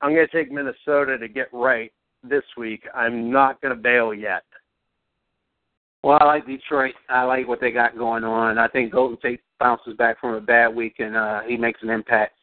I'm 0.00 0.14
going 0.14 0.26
to 0.26 0.36
take 0.36 0.52
Minnesota 0.52 1.18
to 1.18 1.28
get 1.28 1.48
right 1.52 1.92
this 2.22 2.44
week. 2.56 2.84
I'm 2.94 3.30
not 3.30 3.60
going 3.60 3.74
to 3.74 3.80
bail 3.80 4.12
yet. 4.12 4.44
Well, 6.02 6.18
I 6.20 6.24
like 6.24 6.46
Detroit. 6.46 6.94
I 7.08 7.24
like 7.24 7.48
what 7.48 7.60
they 7.60 7.70
got 7.70 7.96
going 7.96 8.22
on. 8.22 8.58
I 8.58 8.68
think 8.68 8.92
Golden 8.92 9.18
Tate 9.18 9.40
bounces 9.58 9.96
back 9.96 10.20
from 10.20 10.34
a 10.34 10.40
bad 10.40 10.68
week 10.68 10.96
and 10.98 11.16
uh, 11.16 11.40
he 11.46 11.56
makes 11.56 11.82
an 11.82 11.90
impact. 11.90 12.34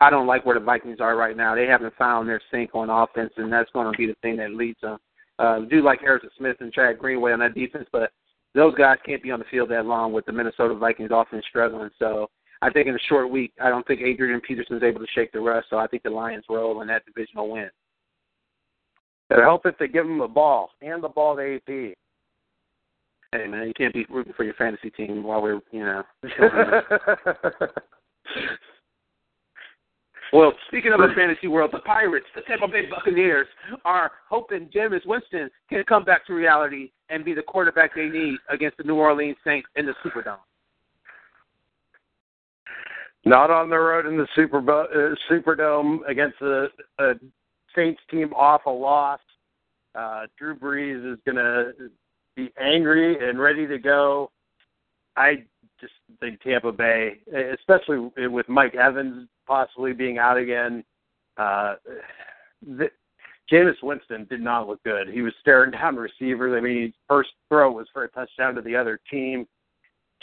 I 0.00 0.10
don't 0.10 0.26
like 0.26 0.44
where 0.44 0.58
the 0.58 0.64
Vikings 0.64 0.98
are 1.00 1.14
right 1.16 1.36
now. 1.36 1.54
They 1.54 1.66
haven't 1.66 1.94
found 1.96 2.28
their 2.28 2.40
sync 2.50 2.74
on 2.74 2.90
offense, 2.90 3.32
and 3.36 3.52
that's 3.52 3.70
going 3.70 3.92
to 3.92 3.96
be 3.96 4.06
the 4.06 4.16
thing 4.20 4.36
that 4.38 4.52
leads 4.52 4.80
them. 4.80 4.98
Uh, 5.38 5.60
do 5.60 5.80
like 5.80 6.00
Harrison 6.00 6.30
Smith 6.36 6.56
and 6.58 6.72
Chad 6.72 6.98
Greenway 6.98 7.30
on 7.30 7.38
that 7.38 7.54
defense, 7.54 7.86
but 7.92 8.10
those 8.54 8.74
guys 8.74 8.98
can't 9.04 9.22
be 9.22 9.30
on 9.30 9.38
the 9.38 9.46
field 9.50 9.70
that 9.70 9.86
long 9.86 10.12
with 10.12 10.26
the 10.26 10.32
Minnesota 10.32 10.74
Vikings 10.74 11.10
offense 11.12 11.44
struggling. 11.48 11.90
So 11.98 12.28
I 12.60 12.70
think 12.70 12.86
in 12.86 12.94
a 12.94 13.08
short 13.08 13.30
week, 13.30 13.52
I 13.62 13.68
don't 13.70 13.86
think 13.86 14.00
Adrian 14.02 14.40
Peterson 14.40 14.76
is 14.76 14.82
able 14.82 15.00
to 15.00 15.06
shake 15.14 15.32
the 15.32 15.40
rust. 15.40 15.68
So 15.70 15.78
I 15.78 15.86
think 15.86 16.02
the 16.02 16.10
Lions 16.10 16.44
roll 16.48 16.80
and 16.80 16.90
that 16.90 17.04
divisional 17.06 17.50
win. 17.50 17.70
It'll 19.30 19.42
help 19.42 19.64
if 19.64 19.78
they 19.78 19.88
give 19.88 20.04
him 20.04 20.18
the 20.18 20.28
ball 20.28 20.70
and 20.82 21.02
the 21.02 21.08
ball 21.08 21.36
to 21.36 21.56
AP. 21.56 21.96
Hey 23.34 23.46
man, 23.48 23.66
you 23.66 23.72
can't 23.74 23.94
be 23.94 24.04
rooting 24.10 24.34
for 24.36 24.44
your 24.44 24.52
fantasy 24.54 24.90
team 24.90 25.22
while 25.22 25.40
we're 25.40 25.60
you 25.70 25.84
know. 25.84 26.02
well, 30.32 30.52
speaking 30.68 30.92
of 30.92 31.00
the 31.00 31.12
fantasy 31.14 31.46
world, 31.46 31.70
the 31.72 31.80
Pirates, 31.80 32.26
the 32.34 32.40
Tampa 32.42 32.66
Bay 32.66 32.86
Buccaneers, 32.88 33.46
are 33.84 34.12
hoping 34.28 34.70
Jameis 34.74 35.04
Winston 35.04 35.50
can 35.68 35.84
come 35.84 36.04
back 36.04 36.26
to 36.26 36.32
reality 36.32 36.90
and 37.10 37.24
be 37.24 37.34
the 37.34 37.42
quarterback 37.42 37.94
they 37.94 38.08
need 38.08 38.38
against 38.48 38.78
the 38.78 38.84
New 38.84 38.94
Orleans 38.94 39.36
Saints 39.44 39.68
in 39.76 39.84
the 39.84 39.92
Superdome. 40.02 40.38
Not 43.24 43.50
on 43.50 43.68
the 43.68 43.78
road 43.78 44.06
in 44.06 44.16
the 44.16 44.26
Super 44.34 44.58
uh, 44.58 45.14
Superdome 45.30 45.98
against 46.08 46.38
the 46.40 46.68
a 46.98 47.12
Saints 47.76 48.00
team 48.10 48.32
off 48.32 48.62
a 48.66 48.70
loss. 48.70 49.20
Uh, 49.94 50.22
Drew 50.38 50.56
Brees 50.56 51.12
is 51.12 51.18
going 51.26 51.36
to 51.36 51.72
be 52.36 52.50
angry 52.58 53.28
and 53.28 53.38
ready 53.38 53.66
to 53.66 53.78
go. 53.78 54.30
I 55.16 55.44
just 55.80 55.92
think 56.20 56.40
Tampa 56.40 56.72
Bay, 56.72 57.18
especially 57.52 58.10
with 58.28 58.48
Mike 58.48 58.74
Evans 58.74 59.28
possibly 59.46 59.92
being 59.92 60.18
out 60.18 60.36
again. 60.36 60.84
Uh, 61.36 61.74
the, 62.62 62.90
Jameis 63.50 63.82
Winston 63.82 64.26
did 64.30 64.40
not 64.40 64.66
look 64.66 64.82
good. 64.82 65.08
He 65.08 65.20
was 65.20 65.32
staring 65.40 65.72
down 65.72 65.96
receivers. 65.96 66.54
I 66.56 66.60
mean, 66.60 66.82
his 66.82 66.92
first 67.08 67.30
throw 67.48 67.72
was 67.72 67.86
for 67.92 68.04
a 68.04 68.08
touchdown 68.08 68.54
to 68.54 68.62
the 68.62 68.76
other 68.76 68.98
team. 69.10 69.46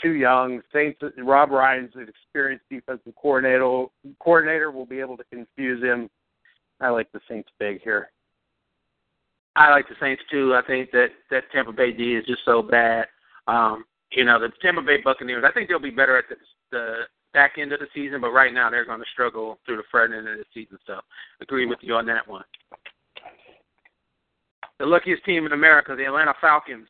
Too 0.02 0.12
young. 0.12 0.62
Saints. 0.72 1.00
Rob 1.18 1.50
Ryan's 1.50 1.94
an 1.94 2.08
experienced 2.08 2.64
defensive 2.70 3.14
coordinator. 3.20 3.86
Coordinator 4.18 4.70
will 4.70 4.86
be 4.86 4.98
able 4.98 5.16
to 5.16 5.24
confuse 5.32 5.82
him. 5.82 6.08
I 6.80 6.88
like 6.88 7.12
the 7.12 7.20
Saints 7.28 7.50
big 7.58 7.82
here. 7.82 8.10
I 9.56 9.70
like 9.70 9.88
the 9.88 9.94
Saints 10.00 10.22
too. 10.30 10.54
I 10.54 10.66
think 10.66 10.90
that 10.92 11.08
that 11.30 11.44
Tampa 11.52 11.72
Bay 11.72 11.92
D 11.92 12.14
is 12.14 12.24
just 12.24 12.44
so 12.44 12.62
bad. 12.62 13.06
Um, 13.46 13.84
you 14.10 14.24
know, 14.24 14.40
the 14.40 14.50
Tampa 14.62 14.80
Bay 14.82 14.98
Buccaneers. 15.04 15.44
I 15.46 15.52
think 15.52 15.68
they'll 15.68 15.78
be 15.78 15.90
better 15.90 16.16
at 16.16 16.24
the, 16.28 16.36
the 16.70 16.94
back 17.32 17.52
end 17.58 17.72
of 17.72 17.80
the 17.80 17.86
season, 17.94 18.20
but 18.20 18.30
right 18.30 18.52
now 18.52 18.70
they're 18.70 18.84
going 18.84 19.00
to 19.00 19.06
struggle 19.12 19.58
through 19.64 19.76
the 19.76 19.82
front 19.90 20.12
end 20.12 20.28
of 20.28 20.38
the 20.38 20.44
season. 20.52 20.78
So, 20.86 21.00
agree 21.40 21.66
with 21.66 21.78
you 21.82 21.94
on 21.94 22.06
that 22.06 22.26
one. 22.26 22.44
The 24.78 24.86
luckiest 24.86 25.24
team 25.24 25.46
in 25.46 25.52
America, 25.52 25.94
the 25.94 26.06
Atlanta 26.06 26.34
Falcons, 26.40 26.88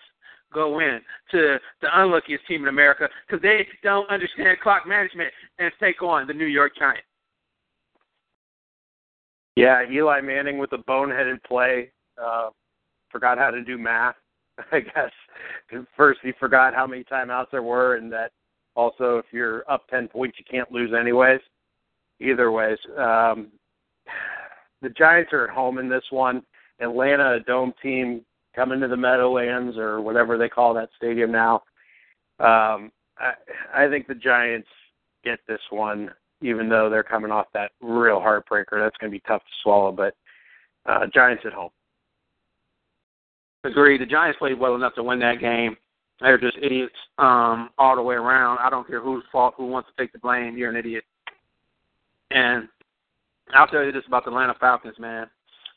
go 0.53 0.81
in 0.81 1.01
to 1.31 1.59
the 1.81 1.89
unluckiest 1.93 2.47
team 2.47 2.63
in 2.63 2.69
America 2.69 3.09
because 3.27 3.43
they 3.43 3.67
don't 3.83 4.09
understand 4.11 4.59
clock 4.63 4.87
management 4.87 5.31
and 5.59 5.73
take 5.81 6.03
on 6.03 6.27
the 6.27 6.35
New 6.35 6.47
York 6.47 6.73
Giants. 6.79 7.03
Yeah, 9.57 9.83
Eli 9.91 10.21
Manning 10.21 10.59
with 10.59 10.73
a 10.73 10.79
boneheaded 10.79 11.43
play 11.45 11.91
uh, 12.21 12.51
forgot 13.11 13.39
how 13.39 13.51
to 13.51 13.63
do 13.63 13.79
math. 13.79 14.15
I 14.73 14.81
guess 14.81 15.85
first 15.97 16.21
he 16.23 16.33
forgot 16.39 16.75
how 16.75 16.87
many 16.87 17.05
timeouts 17.05 17.51
there 17.51 17.63
were, 17.63 17.97
and 17.97 18.13
that 18.13 18.33
also 18.77 19.19
if 19.19 19.27
you're 19.33 19.69
up 19.71 19.87
ten 19.89 20.09
points, 20.09 20.39
you 20.39 20.45
can't 20.51 20.71
lose 20.73 20.93
anyways. 20.99 21.41
Either 22.21 22.51
ways, 22.51 22.79
um, 22.99 23.49
the 24.83 24.91
Giants 24.91 25.33
are 25.33 25.45
at 25.45 25.55
home 25.55 25.79
in 25.79 25.89
this 25.89 26.05
one. 26.11 26.43
Atlanta, 26.81 27.35
a 27.35 27.41
dome 27.41 27.73
team, 27.83 28.23
coming 28.55 28.81
to 28.81 28.89
the 28.89 28.97
Meadowlands 28.97 29.77
or 29.77 30.01
whatever 30.01 30.37
they 30.37 30.49
call 30.49 30.75
that 30.75 30.91
stadium 30.97 31.31
now. 31.31 31.57
Um, 32.39 32.91
I, 33.19 33.33
I 33.75 33.89
think 33.89 34.07
the 34.07 34.15
Giants 34.15 34.69
get 35.25 35.39
this 35.47 35.61
one, 35.71 36.11
even 36.41 36.69
though 36.69 36.89
they're 36.89 37.03
coming 37.03 37.31
off 37.31 37.47
that 37.55 37.73
real 37.81 38.19
heartbreaker. 38.19 38.83
That's 38.83 38.97
going 38.97 39.11
to 39.11 39.17
be 39.17 39.23
tough 39.27 39.43
to 39.43 39.51
swallow, 39.63 39.93
but 39.93 40.15
uh, 40.87 41.07
Giants 41.13 41.45
at 41.47 41.53
home. 41.53 41.71
Agree. 43.65 43.99
The 43.99 44.07
Giants 44.07 44.39
played 44.39 44.59
well 44.59 44.75
enough 44.75 44.95
to 44.95 45.03
win 45.03 45.19
that 45.19 45.41
game. 45.41 45.77
They're 46.21 46.39
just 46.39 46.59
idiots 46.63 46.95
um, 47.19 47.71
all 47.79 47.97
the 47.97 48.03
way 48.03 48.15
around. 48.15 48.59
I 48.59 48.69
don't 48.69 48.87
care 48.87 49.01
whose 49.01 49.25
fault, 49.33 49.55
who 49.57 49.67
wants 49.67 49.89
to 49.89 50.03
take 50.03 50.13
the 50.13 50.19
blame. 50.19 50.57
You're 50.57 50.71
an 50.71 50.77
idiot. 50.77 51.05
And 52.31 52.69
I'll 53.55 53.67
tell 53.67 53.85
you 53.85 53.93
this 53.93 54.05
about 54.07 54.25
the 54.25 54.31
Atlanta 54.31 54.55
Falcons, 54.61 54.99
man. 54.99 55.27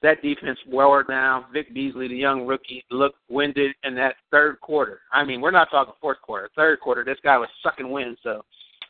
That 0.02 0.22
defense 0.22 0.60
wore 0.68 1.04
down. 1.04 1.46
Vic 1.54 1.74
Beasley, 1.74 2.10
the 2.10 2.16
young 2.16 2.46
rookie, 2.46 2.84
looked 2.91 3.20
winded 3.30 3.74
in 3.84 3.96
that 3.96 4.16
third 4.32 4.60
quarter. 4.60 5.00
I 5.14 5.24
mean, 5.24 5.39
we're 5.39 5.52
not 5.52 5.72
talking 5.72 5.94
fourth 6.02 6.22
quarter. 6.22 6.50
Third 6.58 6.82
quarter, 6.82 7.06
this 7.06 7.18
guy 7.24 7.38
was 7.38 7.48
sucking 7.64 7.89
wind. 7.89 8.18
So, 8.22 8.44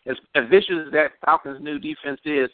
as, 0.08 0.18
as 0.34 0.50
vicious 0.50 0.88
as 0.88 0.92
that 0.92 1.12
Falcons' 1.24 1.62
new 1.62 1.78
defense 1.78 2.20
is, 2.26 2.50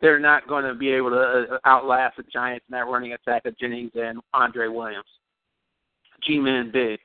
they're 0.00 0.20
not 0.20 0.46
going 0.46 0.64
to 0.64 0.74
be 0.74 0.90
able 0.90 1.10
to 1.10 1.16
uh, 1.54 1.58
outlast 1.66 2.16
the 2.16 2.22
Giants 2.32 2.64
in 2.68 2.74
that 2.74 2.86
running 2.86 3.14
attack 3.14 3.46
of 3.46 3.58
Jennings 3.58 3.92
and 3.94 4.20
Andre 4.32 4.68
Williams. 4.68 5.04
G-Man 6.22 6.70
big. 6.72 7.00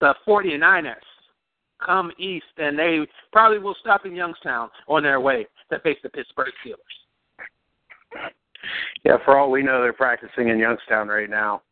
The 0.00 0.14
49ers 0.26 0.94
come 1.84 2.12
east, 2.18 2.46
and 2.56 2.78
they 2.78 3.06
probably 3.32 3.58
will 3.58 3.76
stop 3.80 4.04
in 4.06 4.14
Youngstown 4.14 4.70
on 4.88 5.02
their 5.02 5.20
way 5.20 5.46
to 5.70 5.78
face 5.80 5.98
the 6.02 6.08
Pittsburgh 6.08 6.52
Steelers. 6.64 8.24
Yeah, 9.04 9.16
for 9.24 9.38
all 9.38 9.50
we 9.50 9.62
know, 9.62 9.80
they're 9.80 9.92
practicing 9.92 10.48
in 10.48 10.58
Youngstown 10.58 11.08
right 11.08 11.30
now. 11.30 11.62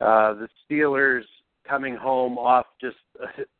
Uh, 0.00 0.34
the 0.34 0.48
Steelers 0.64 1.22
coming 1.68 1.96
home 1.96 2.38
off 2.38 2.66
just 2.80 2.96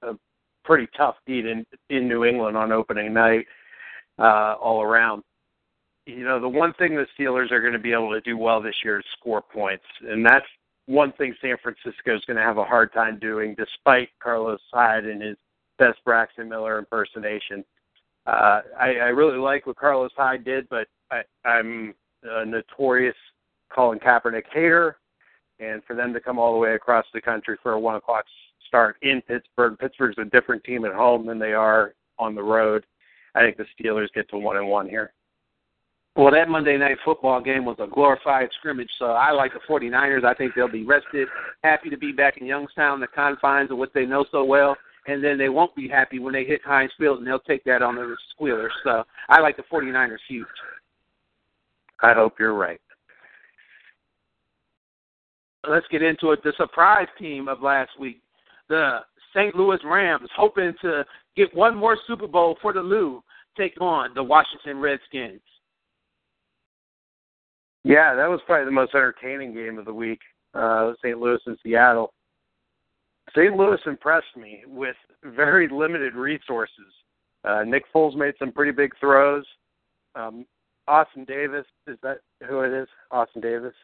a, 0.03 0.11
a 0.11 0.19
pretty 0.65 0.89
tough 0.97 1.17
beat 1.27 1.47
in 1.47 1.65
in 1.91 2.09
New 2.09 2.25
England 2.25 2.57
on 2.57 2.73
opening 2.73 3.13
night, 3.13 3.47
uh, 4.19 4.55
all 4.61 4.83
around. 4.83 5.23
You 6.05 6.25
know, 6.25 6.39
the 6.39 6.49
one 6.49 6.73
thing 6.75 6.95
the 6.95 7.07
Steelers 7.19 7.51
are 7.51 7.61
going 7.61 7.73
to 7.73 7.79
be 7.79 7.93
able 7.93 8.13
to 8.13 8.21
do 8.21 8.37
well 8.37 8.61
this 8.61 8.77
year 8.85 9.01
is 9.01 9.05
score 9.19 9.43
points, 9.43 9.85
and 10.09 10.25
that's 10.25 10.47
one 10.87 11.13
thing 11.13 11.35
San 11.41 11.57
Francisco 11.63 12.17
is 12.17 12.25
going 12.27 12.37
to 12.37 12.43
have 12.43 12.59
a 12.59 12.65
hard 12.65 12.93
time 12.93 13.19
doing, 13.19 13.55
despite 13.59 14.09
Carlos 14.23 14.61
Hyde 14.73 15.05
and 15.05 15.21
his 15.21 15.37
best 15.79 15.99
Braxton 16.05 16.49
Miller 16.49 16.79
impersonation. 16.79 17.65
Uh, 18.27 18.63
I, 18.79 18.95
I 18.95 19.09
really 19.09 19.39
like 19.39 19.67
what 19.67 19.77
Carlos 19.77 20.13
Hyde 20.17 20.45
did, 20.45 20.69
but 20.69 20.89
I, 21.11 21.23
I'm 21.45 21.95
a 22.23 22.45
notorious 22.45 23.17
Colin 23.73 23.99
Kaepernick 23.99 24.45
hater, 24.53 24.97
and 25.61 25.83
for 25.85 25.95
them 25.95 26.13
to 26.13 26.21
come 26.21 26.39
all 26.39 26.53
the 26.53 26.59
way 26.59 26.75
across 26.75 27.07
the 27.13 27.21
country 27.21 27.57
for 27.63 27.73
a 27.73 27.81
one 27.81 27.97
o'clock 27.97 28.25
start 28.67 28.97
in 29.03 29.23
Pittsburgh, 29.23 29.79
Pittsburgh's 29.79 30.19
a 30.19 30.25
different 30.25 30.63
team 30.65 30.85
at 30.85 30.95
home 30.95 31.27
than 31.27 31.39
they 31.39 31.53
are 31.53 31.95
on 32.19 32.35
the 32.35 32.43
road. 32.43 32.85
I 33.35 33.41
think 33.41 33.57
the 33.57 33.67
Steelers 33.79 34.13
get 34.15 34.29
to 34.31 34.39
one 34.39 34.57
and 34.57 34.69
one 34.69 34.89
here. 34.89 35.13
Well, 36.17 36.33
that 36.33 36.49
Monday 36.49 36.79
night 36.79 36.97
football 37.05 37.43
game 37.43 37.67
was 37.67 37.77
a 37.79 37.87
glorified 37.87 38.49
scrimmage, 38.59 38.89
so 38.99 39.07
I 39.07 39.33
like 39.33 39.53
the 39.53 39.61
49ers. 39.69 40.25
I 40.25 40.33
think 40.33 40.53
they'll 40.55 40.67
be 40.67 40.83
rested, 40.83 41.29
happy 41.63 41.91
to 41.91 41.99
be 41.99 42.11
back 42.11 42.39
in 42.39 42.47
Youngstown, 42.47 43.01
the 43.01 43.07
confines 43.07 43.71
of 43.71 43.77
what 43.77 43.93
they 43.93 44.07
know 44.07 44.25
so 44.31 44.43
well, 44.43 44.77
and 45.07 45.23
then 45.23 45.37
they 45.37 45.51
won't 45.51 45.77
be 45.77 45.87
happy 45.87 46.19
when 46.19 46.33
they 46.33 46.45
hit 46.45 46.63
Heinz 46.65 46.91
Field, 46.99 47.19
and 47.19 47.27
they'll 47.27 47.39
take 47.41 47.65
that 47.65 47.83
on 47.83 47.97
the 47.97 48.17
squealers. 48.35 48.73
So 48.83 49.05
I 49.29 49.41
like 49.41 49.59
the 49.59 49.65
49ers 49.71 50.17
huge. 50.27 50.47
I 52.01 52.15
hope 52.15 52.37
you're 52.41 52.55
right. 52.55 52.81
Let's 55.69 55.87
get 55.91 56.01
into 56.01 56.31
it. 56.31 56.43
The 56.43 56.55
surprise 56.57 57.09
team 57.19 57.47
of 57.47 57.61
last 57.61 57.91
week, 58.01 58.23
the 58.71 59.01
St. 59.35 59.55
Louis 59.55 59.79
Rams, 59.85 60.31
hoping 60.35 60.73
to 60.81 61.05
get 61.37 61.55
one 61.55 61.77
more 61.77 61.99
Super 62.07 62.27
Bowl 62.27 62.57
for 62.63 62.73
the 62.73 62.81
Lou, 62.81 63.23
take 63.55 63.79
on 63.83 64.15
the 64.15 64.23
Washington 64.23 64.79
Redskins. 64.79 65.41
Yeah, 67.87 68.17
that 68.17 68.29
was 68.29 68.41
probably 68.47 68.65
the 68.65 68.73
most 68.73 68.97
entertaining 68.97 69.55
game 69.55 69.79
of 69.79 69.85
the 69.85 69.95
week. 69.95 70.19
Uh, 70.55 70.95
St. 71.05 71.21
Louis 71.21 71.39
and 71.47 71.57
Seattle. 71.63 72.13
St. 73.31 73.55
Louis 73.55 73.79
impressed 73.87 74.37
me 74.37 74.65
with 74.67 74.97
very 75.23 75.69
limited 75.69 76.17
resources. 76.17 76.93
Uh, 77.45 77.63
Nick 77.63 77.85
Foles 77.95 78.17
made 78.17 78.35
some 78.41 78.51
pretty 78.51 78.73
big 78.73 78.93
throws. 78.99 79.45
Um, 80.17 80.47
Austin 80.89 81.25
Davis 81.27 81.65
is 81.87 81.97
that 82.03 82.19
who 82.49 82.63
it 82.63 82.73
is? 82.73 82.89
Austin 83.13 83.41
Davis. 83.41 83.75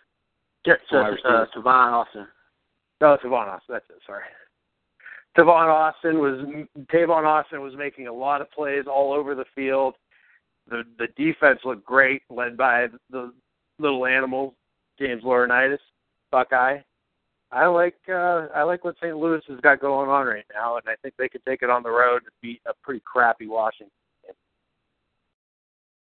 Yeah, 0.66 0.74
so, 0.90 0.96
uh. 0.96 1.46
Tavon 1.57 1.92
Austin. 1.92 2.26
No, 3.00 3.16
Tavon 3.24 3.46
Austin. 3.46 3.74
That's 3.74 3.84
it. 3.88 4.03
Sorry. 4.05 4.24
Tavon 5.38 5.68
Austin 5.68 6.18
was 6.18 6.44
Tavon 6.92 7.24
Austin 7.24 7.62
was 7.62 7.74
making 7.78 8.09
a 8.09 8.12
lot 8.12 8.40
of 8.40 8.50
plays 8.50 8.86
all 8.92 9.12
over 9.12 9.36
the 9.36 9.44
field. 9.55 9.94
The 10.68 10.82
the 10.98 11.07
defense 11.16 11.61
looked 11.64 11.84
great, 11.84 12.22
led 12.30 12.57
by 12.57 12.88
the 13.11 13.32
little 13.82 14.06
animal 14.06 14.54
James 14.98 15.22
Laurinaitis, 15.22 15.78
Buckeye. 16.30 16.78
I 17.50 17.66
like 17.66 17.96
uh, 18.08 18.46
I 18.54 18.62
like 18.62 18.82
what 18.82 18.96
St. 18.96 19.16
Louis 19.16 19.42
has 19.48 19.60
got 19.60 19.80
going 19.80 20.08
on 20.08 20.26
right 20.26 20.44
now, 20.54 20.76
and 20.76 20.84
I 20.88 20.94
think 21.02 21.14
they 21.18 21.28
could 21.28 21.44
take 21.44 21.62
it 21.62 21.68
on 21.68 21.82
the 21.82 21.90
road 21.90 22.20
to 22.20 22.30
beat 22.40 22.62
a 22.66 22.72
pretty 22.82 23.02
crappy 23.04 23.46
Washington. 23.46 23.92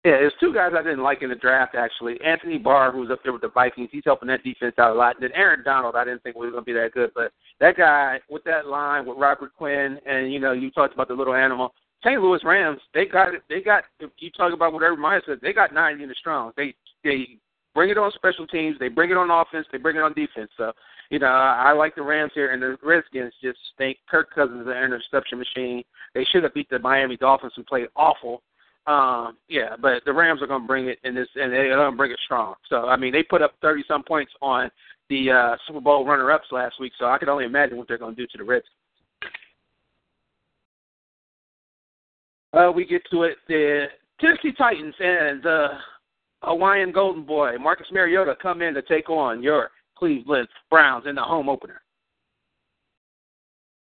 Yeah, 0.06 0.12
there's 0.12 0.34
two 0.40 0.54
guys 0.54 0.72
I 0.78 0.82
didn't 0.82 1.04
like 1.04 1.22
in 1.22 1.30
the 1.30 1.36
draft 1.36 1.76
actually. 1.76 2.20
Anthony 2.22 2.58
Barr, 2.58 2.92
who's 2.92 3.12
up 3.12 3.20
there 3.24 3.34
with 3.34 3.42
the 3.42 3.50
Vikings, 3.50 3.90
he's 3.92 4.04
helping 4.06 4.30
that 4.30 4.44
defense 4.44 4.76
out 4.78 4.92
a 4.92 4.94
lot. 4.94 5.16
And 5.16 5.24
then 5.24 5.32
Aaron 5.36 5.62
Donald, 5.64 5.96
I 5.96 6.06
didn't 6.06 6.24
think 6.24 6.38
was 6.38 6.52
going 6.52 6.64
to 6.64 6.66
be 6.66 6.74
that 6.74 6.94
good, 6.94 7.12
but 7.14 7.32
that 7.60 7.78
guy 7.78 8.20
with 8.30 8.44
that 8.46 8.68
line 8.68 9.06
with 9.06 9.18
Robert 9.18 9.54
Quinn, 9.56 9.98
and 10.06 10.32
you 10.32 10.40
know, 10.40 10.52
you 10.52 10.72
talked 10.72 10.94
about 10.94 11.08
the 11.08 11.14
little 11.14 11.36
animal. 11.36 11.74
St. 12.04 12.22
Louis 12.22 12.40
Rams, 12.44 12.80
they 12.94 13.06
got. 13.06 13.30
They 13.50 13.62
got. 13.62 13.84
If 14.00 14.12
you 14.20 14.32
talk 14.32 14.54
about 14.54 14.72
whatever 14.72 14.96
Maya 14.96 15.20
said, 15.26 15.40
they 15.42 15.52
got 15.52 15.74
nine 15.74 16.00
units 16.00 16.20
strong. 16.20 16.54
They 16.56 16.74
they 17.04 17.38
bring 17.74 17.90
it 17.90 17.98
on 17.98 18.12
special 18.16 18.48
teams, 18.48 18.78
they 18.80 18.88
bring 18.88 19.12
it 19.12 19.18
on 19.18 19.30
offense, 19.30 19.68
they 19.72 19.78
bring 19.78 19.96
it 19.96 20.02
on 20.02 20.14
defense. 20.14 20.50
So 20.58 20.72
you 21.10 21.18
know, 21.18 21.28
I 21.28 21.72
like 21.72 21.96
the 21.96 22.04
Rams 22.04 22.32
here, 22.36 22.52
and 22.54 22.62
the 22.62 22.78
Redskins 22.84 23.34
just 23.42 23.58
think 23.78 23.98
Kirk 24.08 24.34
Cousins 24.34 24.62
is 24.62 24.68
an 24.68 24.84
interception 24.84 25.40
machine. 25.40 25.84
They 26.14 26.24
should 26.26 26.44
have 26.44 26.54
beat 26.54 26.70
the 26.70 26.78
Miami 26.78 27.18
Dolphins 27.18 27.54
and 27.58 27.66
played 27.66 27.88
awful. 27.96 28.44
Um, 28.86 29.38
yeah, 29.48 29.76
but 29.82 30.04
the 30.06 30.14
Rams 30.14 30.42
are 30.42 30.48
going 30.48 30.62
to 30.62 30.68
bring 30.68 30.88
it 30.88 31.00
in 31.04 31.16
this, 31.16 31.28
and 31.36 31.52
they're 31.52 31.76
going 31.76 31.92
to 31.92 31.98
bring 31.98 32.12
it 32.12 32.20
strong. 32.26 32.56
So 32.70 32.88
I 32.88 32.96
mean, 32.96 33.12
they 33.12 33.24
put 33.24 33.42
up 33.42 33.54
thirty 33.62 33.84
some 33.88 34.04
points 34.04 34.32
on 34.42 34.70
the 35.10 35.32
uh, 35.32 35.58
Super 35.68 35.82
Bowl 35.82 36.06
runner-ups 36.06 36.48
last 36.52 36.80
week, 36.80 36.94
so 37.00 37.06
I 37.06 37.18
can 37.18 37.30
only 37.30 37.46
imagine 37.46 37.78
what 37.78 37.88
they're 37.88 37.98
going 37.98 38.16
to 38.16 38.22
do 38.22 38.28
to 38.28 38.38
the 38.38 38.44
Redskins. 38.44 38.76
Uh, 42.54 42.72
we 42.74 42.86
get 42.86 43.02
to 43.12 43.24
it. 43.24 43.38
The 43.48 43.86
Tennessee 44.20 44.54
Titans 44.58 44.94
and 45.00 45.42
the 45.42 45.68
Hawaiian 46.44 46.92
Golden 46.92 47.24
Boy 47.24 47.58
Marcus 47.60 47.88
Mariota 47.92 48.36
come 48.42 48.62
in 48.62 48.74
to 48.74 48.82
take 48.82 49.10
on 49.10 49.44
your 49.44 49.72
Cleveland 49.98 50.48
Browns 50.70 51.06
in 51.08 51.16
the 51.16 51.22
home 51.22 51.50
opener. 51.50 51.82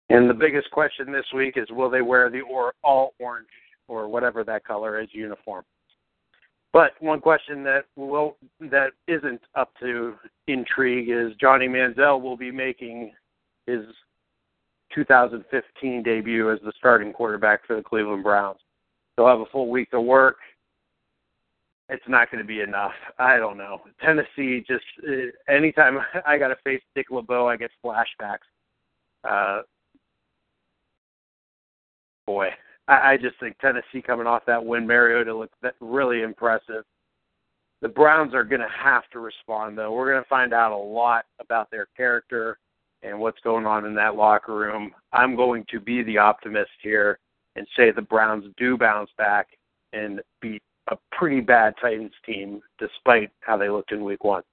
And 0.10 0.30
the 0.30 0.34
biggest 0.34 0.70
question 0.72 1.12
this 1.12 1.26
week 1.34 1.56
is 1.58 1.68
will 1.72 1.90
they 1.90 2.02
wear 2.02 2.30
the 2.30 2.42
or 2.42 2.74
all 2.84 3.14
orange 3.20 3.48
or 3.88 4.08
whatever 4.08 4.44
that 4.44 4.66
color 4.66 5.00
is 5.02 5.10
uniform? 5.12 5.64
But 6.74 6.92
one 7.00 7.22
question 7.22 7.64
that 7.64 7.86
will 7.96 8.36
that 8.60 8.92
isn't 9.08 9.42
up 9.56 9.72
to 9.80 10.16
intrigue 10.48 11.10
is 11.10 11.34
Johnny 11.40 11.68
Manziel 11.68 12.22
will 12.22 12.36
be 12.36 12.52
making 12.52 13.12
his 13.68 13.82
2015 14.94 16.04
debut 16.04 16.52
as 16.52 16.60
the 16.66 16.74
starting 16.78 17.14
quarterback 17.14 17.66
for 17.66 17.76
the 17.76 17.84
Cleveland 17.84 18.24
Browns. 18.24 18.60
They'll 19.16 19.28
have 19.28 19.40
a 19.40 19.46
full 19.52 19.70
week 19.70 19.92
to 19.92 20.02
work. 20.02 20.38
It's 21.90 22.04
not 22.08 22.32
going 22.32 22.42
to 22.42 22.48
be 22.48 22.62
enough. 22.62 22.94
I 23.20 23.38
don't 23.38 23.58
know. 23.58 23.82
Tennessee 24.02 24.64
just 24.68 24.86
uh, 25.08 25.54
anytime 25.54 26.00
I 26.26 26.38
got 26.38 26.50
to 26.50 26.56
face 26.64 26.82
Dick 26.96 27.08
LeBeau, 27.12 27.48
I 27.48 27.58
get 27.58 27.72
flashbacks. 27.84 28.38
Uh, 29.24 29.62
boy, 32.26 32.50
I, 32.88 33.14
I 33.14 33.18
just 33.18 33.40
think 33.40 33.58
Tennessee 33.60 34.02
coming 34.06 34.28
off 34.28 34.46
that 34.48 34.64
win, 34.64 34.88
Mariota 34.88 35.36
looked 35.36 35.56
that 35.62 35.76
really 35.80 36.22
impressive. 36.22 36.84
The 37.82 37.90
Browns 37.90 38.34
are 38.34 38.46
going 38.46 38.62
to 38.62 38.68
have 38.70 39.04
to 39.12 39.20
respond, 39.20 39.78
though. 39.78 39.92
We're 39.92 40.12
going 40.12 40.24
to 40.24 40.30
find 40.30 40.54
out 40.54 40.72
a 40.72 40.78
lot 40.78 41.26
about 41.42 41.70
their 41.70 41.88
character 41.98 42.58
and 43.02 43.20
what's 43.20 43.40
going 43.42 43.66
on 43.66 43.86
in 43.86 43.94
that 43.96 44.16
locker 44.16 44.56
room. 44.56 44.92
I'm 45.12 45.36
going 45.36 45.66
to 45.70 45.82
be 45.82 46.02
the 46.04 46.18
optimist 46.18 46.72
here 46.82 47.20
and 47.58 47.68
say 47.76 47.92
the 47.92 48.02
Browns 48.02 48.46
do 48.58 48.78
bounce 48.78 49.10
back 49.18 49.48
and 49.92 50.22
beat 50.42 50.64
a 50.90 50.98
pretty 51.12 51.40
bad 51.40 51.74
Titans 51.82 52.12
team, 52.26 52.62
despite 52.80 53.32
how 53.42 53.58
they 53.58 53.70
looked 53.70 53.92
in 53.92 54.04
Week 54.04 54.24
One. 54.24 54.44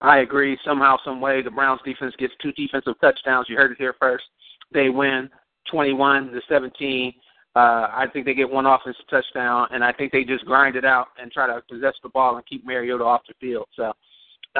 I 0.00 0.18
agree. 0.18 0.58
Somehow, 0.64 0.98
some 1.04 1.20
way, 1.20 1.42
the 1.42 1.50
Browns 1.50 1.80
defense 1.84 2.14
gets 2.18 2.34
two 2.40 2.52
defensive 2.52 2.94
touchdowns. 3.00 3.46
You 3.48 3.56
heard 3.56 3.72
it 3.72 3.78
here 3.78 3.94
first. 3.98 4.24
They 4.72 4.88
win 4.88 5.30
21 5.70 6.32
to 6.32 6.40
17. 6.48 7.12
Uh, 7.54 7.58
I 7.58 8.06
think 8.12 8.26
they 8.26 8.34
get 8.34 8.50
one 8.50 8.66
offensive 8.66 9.06
touchdown, 9.08 9.68
and 9.70 9.82
I 9.82 9.92
think 9.92 10.12
they 10.12 10.24
just 10.24 10.44
grind 10.44 10.76
it 10.76 10.84
out 10.84 11.08
and 11.20 11.32
try 11.32 11.46
to 11.46 11.62
possess 11.70 11.94
the 12.02 12.10
ball 12.10 12.36
and 12.36 12.46
keep 12.46 12.66
Mariota 12.66 13.02
off 13.02 13.22
the 13.26 13.34
field. 13.40 13.66
So 13.74 13.94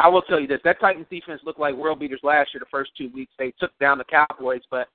I 0.03 0.09
will 0.09 0.23
tell 0.23 0.41
you 0.41 0.47
this: 0.47 0.61
that 0.65 0.81
Titans 0.81 1.07
defense 1.11 1.43
looked 1.45 1.61
like 1.61 1.75
world 1.75 2.01
beaters 2.01 2.21
last 2.23 2.55
year. 2.55 2.61
The 2.61 2.67
first 2.71 2.93
two 2.97 3.11
weeks, 3.15 3.33
they 3.39 3.53
took 3.61 3.79
down 3.79 3.99
the 3.99 4.05
Cowboys, 4.05 4.63
but 4.71 4.89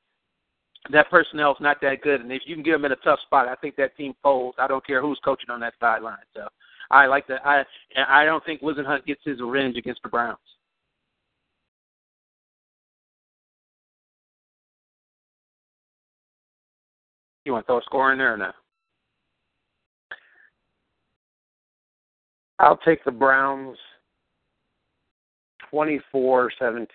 that 0.89 1.09
personnel 1.09 1.51
is 1.51 1.57
not 1.61 1.79
that 1.81 2.01
good. 2.01 2.21
And 2.21 2.31
if 2.31 2.41
you 2.45 2.55
can 2.55 2.63
get 2.63 2.71
them 2.71 2.85
in 2.85 2.91
a 2.91 2.97
tough 2.97 3.19
spot, 3.21 3.47
I 3.47 3.55
think 3.55 3.75
that 3.75 3.95
team 3.95 4.13
folds. 4.23 4.57
I 4.59 4.67
don't 4.67 4.85
care 4.85 5.01
who's 5.01 5.19
coaching 5.23 5.49
on 5.49 5.59
that 5.59 5.73
sideline. 5.79 6.17
So 6.35 6.47
I 6.89 7.05
like 7.05 7.27
that. 7.27 7.45
I 7.45 7.63
I 8.07 8.25
don't 8.25 8.43
think 8.45 8.61
Whisenhunt 8.61 9.05
gets 9.05 9.21
his 9.23 9.39
revenge 9.41 9.77
against 9.77 10.01
the 10.03 10.09
Browns. 10.09 10.39
You 17.45 17.53
want 17.53 17.65
to 17.65 17.67
throw 17.67 17.79
a 17.79 17.83
score 17.83 18.11
in 18.11 18.17
there 18.17 18.33
or 18.33 18.37
no? 18.37 18.51
I'll 22.59 22.77
take 22.77 23.03
the 23.03 23.11
Browns 23.11 23.77
24-17. 25.73 26.87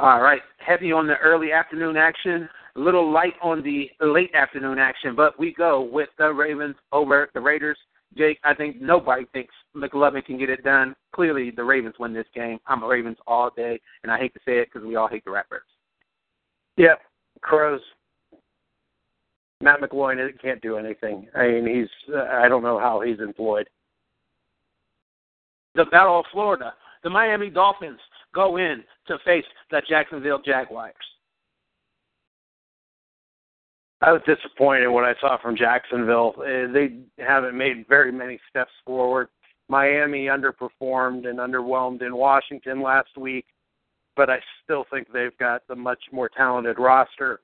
All 0.00 0.22
right, 0.22 0.40
heavy 0.66 0.92
on 0.92 1.06
the 1.06 1.18
early 1.18 1.52
afternoon 1.52 1.98
action, 1.98 2.48
a 2.74 2.80
little 2.80 3.12
light 3.12 3.34
on 3.42 3.62
the 3.62 3.90
late 4.00 4.34
afternoon 4.34 4.78
action, 4.78 5.14
but 5.14 5.38
we 5.38 5.52
go 5.52 5.82
with 5.82 6.08
the 6.16 6.32
Ravens 6.32 6.76
over 6.90 7.28
the 7.34 7.40
Raiders. 7.40 7.76
Jake, 8.16 8.38
I 8.42 8.54
think 8.54 8.80
nobody 8.80 9.26
thinks 9.34 9.52
McLovin 9.76 10.24
can 10.24 10.38
get 10.38 10.48
it 10.48 10.64
done. 10.64 10.96
Clearly, 11.14 11.50
the 11.50 11.62
Ravens 11.62 11.96
win 11.98 12.14
this 12.14 12.24
game. 12.34 12.58
I'm 12.66 12.82
a 12.82 12.86
Ravens 12.86 13.18
all 13.26 13.50
day, 13.54 13.78
and 14.02 14.10
I 14.10 14.16
hate 14.16 14.32
to 14.32 14.40
say 14.46 14.52
it 14.60 14.68
because 14.72 14.88
we 14.88 14.96
all 14.96 15.06
hate 15.06 15.22
the 15.26 15.32
Ratbirds. 15.32 15.68
Yep, 16.78 16.98
Crows. 17.42 17.82
Matt 19.60 19.82
McGloin 19.82 20.16
can't 20.40 20.62
do 20.62 20.78
anything. 20.78 21.28
I 21.36 21.48
mean, 21.48 21.66
he's. 21.66 22.14
Uh, 22.14 22.22
I 22.22 22.48
don't 22.48 22.62
know 22.62 22.78
how 22.78 23.02
he's 23.02 23.20
employed. 23.20 23.68
The 25.74 25.84
Battle 25.84 26.20
of 26.20 26.24
Florida. 26.32 26.72
The 27.04 27.10
Miami 27.10 27.50
Dolphins 27.50 28.00
go 28.34 28.56
in 28.56 28.84
to 29.06 29.18
face 29.24 29.44
the 29.70 29.82
Jacksonville 29.88 30.40
Jaguars. 30.44 30.94
I 34.02 34.12
was 34.12 34.22
disappointed 34.26 34.88
what 34.88 35.04
I 35.04 35.14
saw 35.20 35.36
from 35.40 35.56
Jacksonville. 35.56 36.34
Uh, 36.38 36.72
They 36.72 37.00
haven't 37.18 37.56
made 37.56 37.86
very 37.88 38.10
many 38.10 38.40
steps 38.48 38.72
forward. 38.86 39.28
Miami 39.68 40.26
underperformed 40.26 41.28
and 41.28 41.38
underwhelmed 41.38 42.02
in 42.02 42.16
Washington 42.16 42.82
last 42.82 43.16
week, 43.16 43.44
but 44.16 44.30
I 44.30 44.40
still 44.64 44.84
think 44.90 45.08
they've 45.12 45.36
got 45.38 45.62
the 45.68 45.76
much 45.76 46.02
more 46.12 46.28
talented 46.28 46.78
roster. 46.78 47.40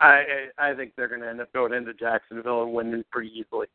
I 0.00 0.48
I 0.58 0.70
I 0.70 0.74
think 0.74 0.92
they're 0.96 1.08
going 1.08 1.22
to 1.22 1.28
end 1.28 1.40
up 1.40 1.52
going 1.52 1.72
into 1.72 1.94
Jacksonville 1.94 2.62
and 2.62 2.72
winning 2.72 3.04
pretty 3.10 3.30
easily. 3.30 3.66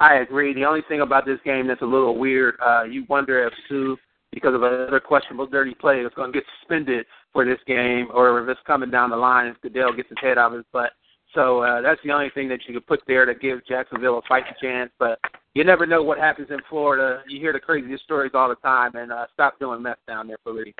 I 0.00 0.16
agree. 0.16 0.52
The 0.54 0.64
only 0.66 0.82
thing 0.88 1.00
about 1.00 1.24
this 1.24 1.40
game 1.44 1.66
that's 1.66 1.82
a 1.82 1.86
little 1.86 2.18
weird, 2.18 2.56
uh, 2.64 2.84
you 2.84 3.04
wonder 3.08 3.44
if 3.46 3.52
Sue, 3.68 3.96
because 4.32 4.54
of 4.54 4.62
another 4.62 5.00
questionable 5.00 5.46
dirty 5.46 5.74
play, 5.74 6.00
is 6.00 6.12
going 6.14 6.32
to 6.32 6.38
get 6.38 6.46
suspended 6.60 7.06
for 7.32 7.44
this 7.44 7.58
game, 7.66 8.08
or 8.12 8.42
if 8.42 8.48
it's 8.48 8.60
coming 8.66 8.90
down 8.90 9.10
the 9.10 9.16
line, 9.16 9.46
if 9.46 9.60
Goodell 9.60 9.92
gets 9.92 10.08
his 10.08 10.18
head 10.20 10.38
out 10.38 10.52
of 10.52 10.58
his 10.58 10.66
butt. 10.72 10.92
So 11.34 11.62
uh, 11.62 11.82
that's 11.82 12.00
the 12.04 12.12
only 12.12 12.30
thing 12.30 12.48
that 12.48 12.60
you 12.66 12.74
could 12.74 12.86
put 12.86 13.00
there 13.06 13.26
to 13.26 13.34
give 13.34 13.66
Jacksonville 13.66 14.18
a 14.18 14.22
fighting 14.28 14.54
chance. 14.60 14.90
But 14.98 15.18
you 15.54 15.64
never 15.64 15.86
know 15.86 16.02
what 16.02 16.18
happens 16.18 16.48
in 16.50 16.58
Florida. 16.70 17.22
You 17.28 17.38
hear 17.38 17.52
the 17.52 17.60
craziest 17.60 18.04
stories 18.04 18.32
all 18.34 18.48
the 18.48 18.56
time, 18.56 18.94
and 18.94 19.12
uh, 19.12 19.26
stop 19.34 19.58
doing 19.58 19.82
mess 19.82 19.98
down 20.06 20.26
there 20.26 20.38
for 20.42 20.52
the 20.52 20.72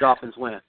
Dolphins 0.00 0.34
win. 0.36 0.60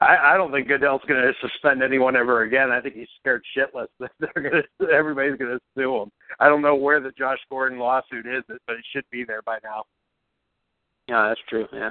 I, 0.00 0.34
I 0.34 0.36
don't 0.36 0.50
think 0.50 0.68
Goodell's 0.68 1.02
going 1.06 1.20
to 1.20 1.32
suspend 1.40 1.82
anyone 1.82 2.16
ever 2.16 2.42
again. 2.42 2.70
I 2.70 2.80
think 2.80 2.94
he's 2.94 3.08
scared 3.20 3.44
shitless 3.56 3.86
that 4.00 4.10
they're 4.20 4.50
going 4.50 4.62
to 4.80 4.88
everybody's 4.88 5.36
going 5.36 5.52
to 5.52 5.60
sue 5.76 6.02
him. 6.02 6.10
I 6.40 6.48
don't 6.48 6.62
know 6.62 6.74
where 6.74 7.00
the 7.00 7.12
Josh 7.12 7.38
Gordon 7.50 7.78
lawsuit 7.78 8.26
is, 8.26 8.42
but 8.48 8.76
it 8.76 8.84
should 8.92 9.04
be 9.10 9.24
there 9.24 9.42
by 9.42 9.58
now. 9.62 9.84
Yeah, 11.12 11.28
that's 11.28 11.40
true. 11.46 11.66
Yeah. 11.74 11.90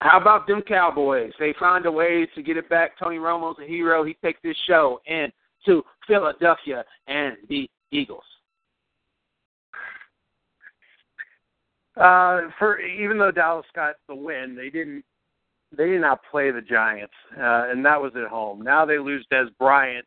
How 0.00 0.18
about 0.18 0.46
them 0.46 0.62
Cowboys? 0.62 1.32
They 1.38 1.54
find 1.60 1.84
a 1.84 1.92
way 1.92 2.26
to 2.34 2.42
get 2.42 2.56
it 2.56 2.70
back. 2.70 2.98
Tony 2.98 3.18
Romo's 3.18 3.58
a 3.62 3.66
hero. 3.66 4.02
He 4.02 4.14
takes 4.24 4.40
this 4.42 4.56
show 4.66 4.98
into 5.04 5.82
Philadelphia 6.06 6.82
and 7.06 7.36
the 7.50 7.68
Eagles. 7.92 8.24
Uh, 11.98 12.48
for 12.58 12.80
even 12.80 13.18
though 13.18 13.30
Dallas 13.30 13.66
got 13.74 13.96
the 14.08 14.14
win, 14.14 14.56
they 14.56 14.70
didn't 14.70 15.04
they 15.76 15.86
did 15.86 16.00
not 16.00 16.20
play 16.30 16.50
the 16.50 16.62
Giants, 16.62 17.12
uh, 17.36 17.68
and 17.68 17.84
that 17.84 18.00
was 18.00 18.12
at 18.16 18.30
home. 18.30 18.62
Now 18.62 18.86
they 18.86 18.98
lose 18.98 19.26
Dez 19.30 19.48
Bryant, 19.58 20.06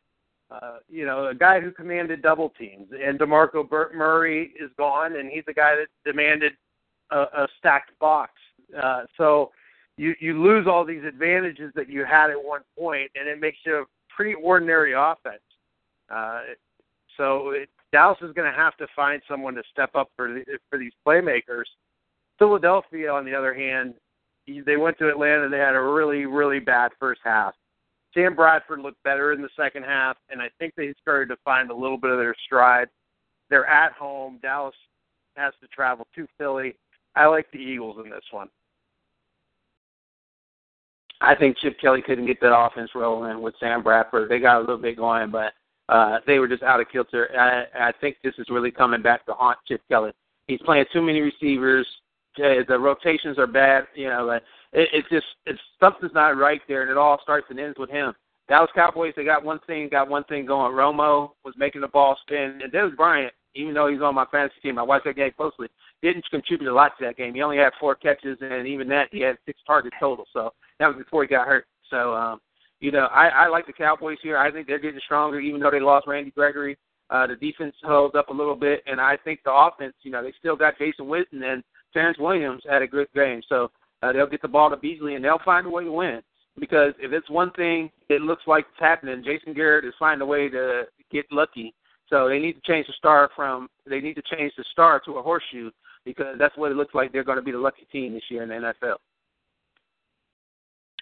uh, 0.50 0.78
you 0.90 1.06
know, 1.06 1.28
a 1.28 1.34
guy 1.34 1.60
who 1.60 1.70
commanded 1.70 2.20
double 2.20 2.50
teams, 2.58 2.88
and 2.90 3.18
Demarco 3.18 3.68
Burt 3.68 3.94
Murray 3.94 4.52
is 4.60 4.70
gone, 4.76 5.16
and 5.16 5.30
he's 5.30 5.44
a 5.48 5.54
guy 5.54 5.76
that 5.76 5.86
demanded 6.04 6.54
a, 7.14 7.42
a 7.42 7.48
stacked 7.58 7.98
box. 7.98 8.32
Uh, 8.80 9.02
so 9.16 9.50
you 9.96 10.14
you 10.20 10.42
lose 10.42 10.66
all 10.66 10.84
these 10.84 11.04
advantages 11.04 11.72
that 11.74 11.88
you 11.88 12.04
had 12.04 12.30
at 12.30 12.42
one 12.42 12.62
point, 12.78 13.10
and 13.14 13.28
it 13.28 13.40
makes 13.40 13.58
you 13.64 13.76
a 13.76 13.84
pretty 14.14 14.34
ordinary 14.34 14.92
offense. 14.92 15.42
Uh, 16.10 16.40
so 17.16 17.50
it, 17.50 17.68
Dallas 17.92 18.18
is 18.22 18.32
going 18.32 18.50
to 18.50 18.56
have 18.56 18.76
to 18.78 18.86
find 18.96 19.22
someone 19.28 19.54
to 19.54 19.62
step 19.70 19.90
up 19.94 20.10
for 20.16 20.32
the, 20.32 20.44
for 20.68 20.78
these 20.78 20.92
playmakers. 21.06 21.64
Philadelphia, 22.38 23.12
on 23.12 23.24
the 23.24 23.34
other 23.34 23.54
hand, 23.54 23.94
they 24.66 24.76
went 24.76 24.98
to 24.98 25.08
Atlanta. 25.08 25.48
They 25.48 25.58
had 25.58 25.76
a 25.76 25.80
really 25.80 26.26
really 26.26 26.58
bad 26.58 26.90
first 26.98 27.20
half. 27.24 27.54
Sam 28.12 28.34
Bradford 28.34 28.80
looked 28.80 29.02
better 29.02 29.32
in 29.32 29.42
the 29.42 29.48
second 29.56 29.84
half, 29.84 30.16
and 30.30 30.40
I 30.40 30.48
think 30.58 30.74
they 30.76 30.94
started 31.00 31.28
to 31.28 31.36
find 31.44 31.70
a 31.70 31.74
little 31.74 31.98
bit 31.98 32.10
of 32.10 32.18
their 32.18 32.34
stride. 32.44 32.88
They're 33.50 33.66
at 33.66 33.92
home. 33.92 34.38
Dallas 34.40 34.74
has 35.36 35.52
to 35.60 35.68
travel 35.68 36.06
to 36.14 36.26
Philly. 36.38 36.76
I 37.16 37.26
like 37.26 37.50
the 37.52 37.58
Eagles 37.58 37.96
in 38.04 38.10
this 38.10 38.24
one. 38.30 38.48
I 41.20 41.34
think 41.34 41.56
Chip 41.58 41.78
Kelly 41.80 42.02
couldn't 42.02 42.26
get 42.26 42.40
that 42.40 42.56
offense 42.56 42.90
rolling 42.94 43.40
with 43.40 43.54
Sam 43.58 43.82
Bradford. 43.82 44.28
They 44.28 44.40
got 44.40 44.58
a 44.58 44.60
little 44.60 44.76
bit 44.76 44.96
going, 44.96 45.30
but 45.30 45.52
uh, 45.88 46.18
they 46.26 46.38
were 46.38 46.48
just 46.48 46.62
out 46.62 46.80
of 46.80 46.88
kilter. 46.90 47.30
I, 47.38 47.88
I 47.88 47.92
think 48.00 48.16
this 48.22 48.34
is 48.38 48.46
really 48.50 48.70
coming 48.70 49.00
back 49.00 49.24
to 49.26 49.32
haunt 49.32 49.58
Chip 49.66 49.80
Kelly. 49.88 50.12
He's 50.48 50.60
playing 50.64 50.86
too 50.92 51.02
many 51.02 51.20
receivers. 51.20 51.86
The 52.36 52.76
rotations 52.78 53.38
are 53.38 53.46
bad. 53.46 53.84
You 53.94 54.08
know, 54.08 54.24
like, 54.24 54.42
it, 54.72 54.88
it's 54.92 55.08
just 55.08 55.26
it's 55.46 55.60
something's 55.78 56.12
not 56.14 56.36
right 56.36 56.60
there, 56.68 56.82
and 56.82 56.90
it 56.90 56.96
all 56.96 57.20
starts 57.22 57.46
and 57.48 57.60
ends 57.60 57.78
with 57.78 57.90
him. 57.90 58.12
Dallas 58.48 58.70
Cowboys, 58.74 59.14
they 59.16 59.24
got 59.24 59.44
one 59.44 59.60
thing, 59.66 59.88
got 59.88 60.08
one 60.08 60.24
thing 60.24 60.44
going. 60.44 60.72
Romo 60.72 61.30
was 61.44 61.54
making 61.56 61.80
the 61.80 61.88
ball 61.88 62.18
spin, 62.22 62.60
and 62.62 62.72
Dez 62.72 62.94
Bryant, 62.94 63.32
even 63.54 63.72
though 63.72 63.88
he's 63.88 64.02
on 64.02 64.14
my 64.14 64.26
fantasy 64.30 64.60
team, 64.62 64.78
I 64.78 64.82
watched 64.82 65.06
that 65.06 65.16
game 65.16 65.32
closely, 65.34 65.68
didn't 66.04 66.24
contribute 66.30 66.70
a 66.70 66.74
lot 66.74 66.92
to 66.98 67.04
that 67.04 67.16
game. 67.16 67.34
He 67.34 67.42
only 67.42 67.56
had 67.56 67.72
four 67.80 67.94
catches, 67.94 68.36
and 68.40 68.66
even 68.68 68.88
that, 68.88 69.08
he 69.10 69.20
had 69.20 69.38
six 69.46 69.58
targets 69.66 69.96
total. 69.98 70.26
So 70.32 70.52
that 70.78 70.86
was 70.86 70.96
before 70.96 71.22
he 71.22 71.28
got 71.28 71.48
hurt. 71.48 71.66
So, 71.90 72.14
um, 72.14 72.40
you 72.80 72.92
know, 72.92 73.06
I, 73.06 73.28
I 73.28 73.48
like 73.48 73.66
the 73.66 73.72
Cowboys 73.72 74.18
here. 74.22 74.36
I 74.36 74.52
think 74.52 74.66
they're 74.66 74.78
getting 74.78 75.00
stronger, 75.04 75.40
even 75.40 75.60
though 75.60 75.70
they 75.70 75.80
lost 75.80 76.06
Randy 76.06 76.30
Gregory. 76.30 76.76
Uh, 77.10 77.26
the 77.26 77.36
defense 77.36 77.74
holds 77.82 78.14
up 78.14 78.28
a 78.28 78.32
little 78.32 78.56
bit, 78.56 78.82
and 78.86 79.00
I 79.00 79.16
think 79.24 79.40
the 79.44 79.52
offense, 79.52 79.94
you 80.02 80.10
know, 80.10 80.22
they 80.22 80.32
still 80.38 80.56
got 80.56 80.78
Jason 80.78 81.06
Witten 81.06 81.42
and 81.42 81.62
Terrance 81.92 82.18
Williams 82.18 82.62
had 82.68 82.82
a 82.82 82.86
good 82.86 83.08
game. 83.14 83.40
So 83.48 83.70
uh, 84.02 84.12
they'll 84.12 84.26
get 84.26 84.42
the 84.42 84.48
ball 84.48 84.70
to 84.70 84.76
Beasley, 84.76 85.14
and 85.14 85.24
they'll 85.24 85.38
find 85.44 85.66
a 85.66 85.70
way 85.70 85.84
to 85.84 85.92
win. 85.92 86.20
Because 86.58 86.92
if 86.98 87.12
it's 87.12 87.28
one 87.30 87.50
thing, 87.52 87.90
it 88.08 88.20
looks 88.22 88.42
like 88.46 88.66
it's 88.70 88.80
happening. 88.80 89.24
Jason 89.24 89.54
Garrett 89.54 89.84
is 89.84 89.94
finding 89.98 90.22
a 90.22 90.26
way 90.26 90.48
to 90.48 90.84
get 91.10 91.24
lucky. 91.30 91.74
So 92.08 92.28
they 92.28 92.38
need 92.38 92.54
to 92.54 92.60
change 92.60 92.86
the 92.86 92.92
star 92.98 93.30
from 93.34 93.68
they 93.88 94.00
need 94.00 94.14
to 94.14 94.36
change 94.36 94.52
the 94.56 94.64
star 94.72 95.00
to 95.04 95.12
a 95.12 95.22
horseshoe 95.22 95.70
because 96.04 96.36
that's 96.38 96.56
what 96.56 96.70
it 96.70 96.76
looks 96.76 96.94
like 96.94 97.12
they're 97.12 97.24
going 97.24 97.38
to 97.38 97.42
be 97.42 97.52
the 97.52 97.58
lucky 97.58 97.86
team 97.90 98.14
this 98.14 98.22
year 98.28 98.42
in 98.42 98.48
the 98.48 98.54
NFL. 98.54 98.96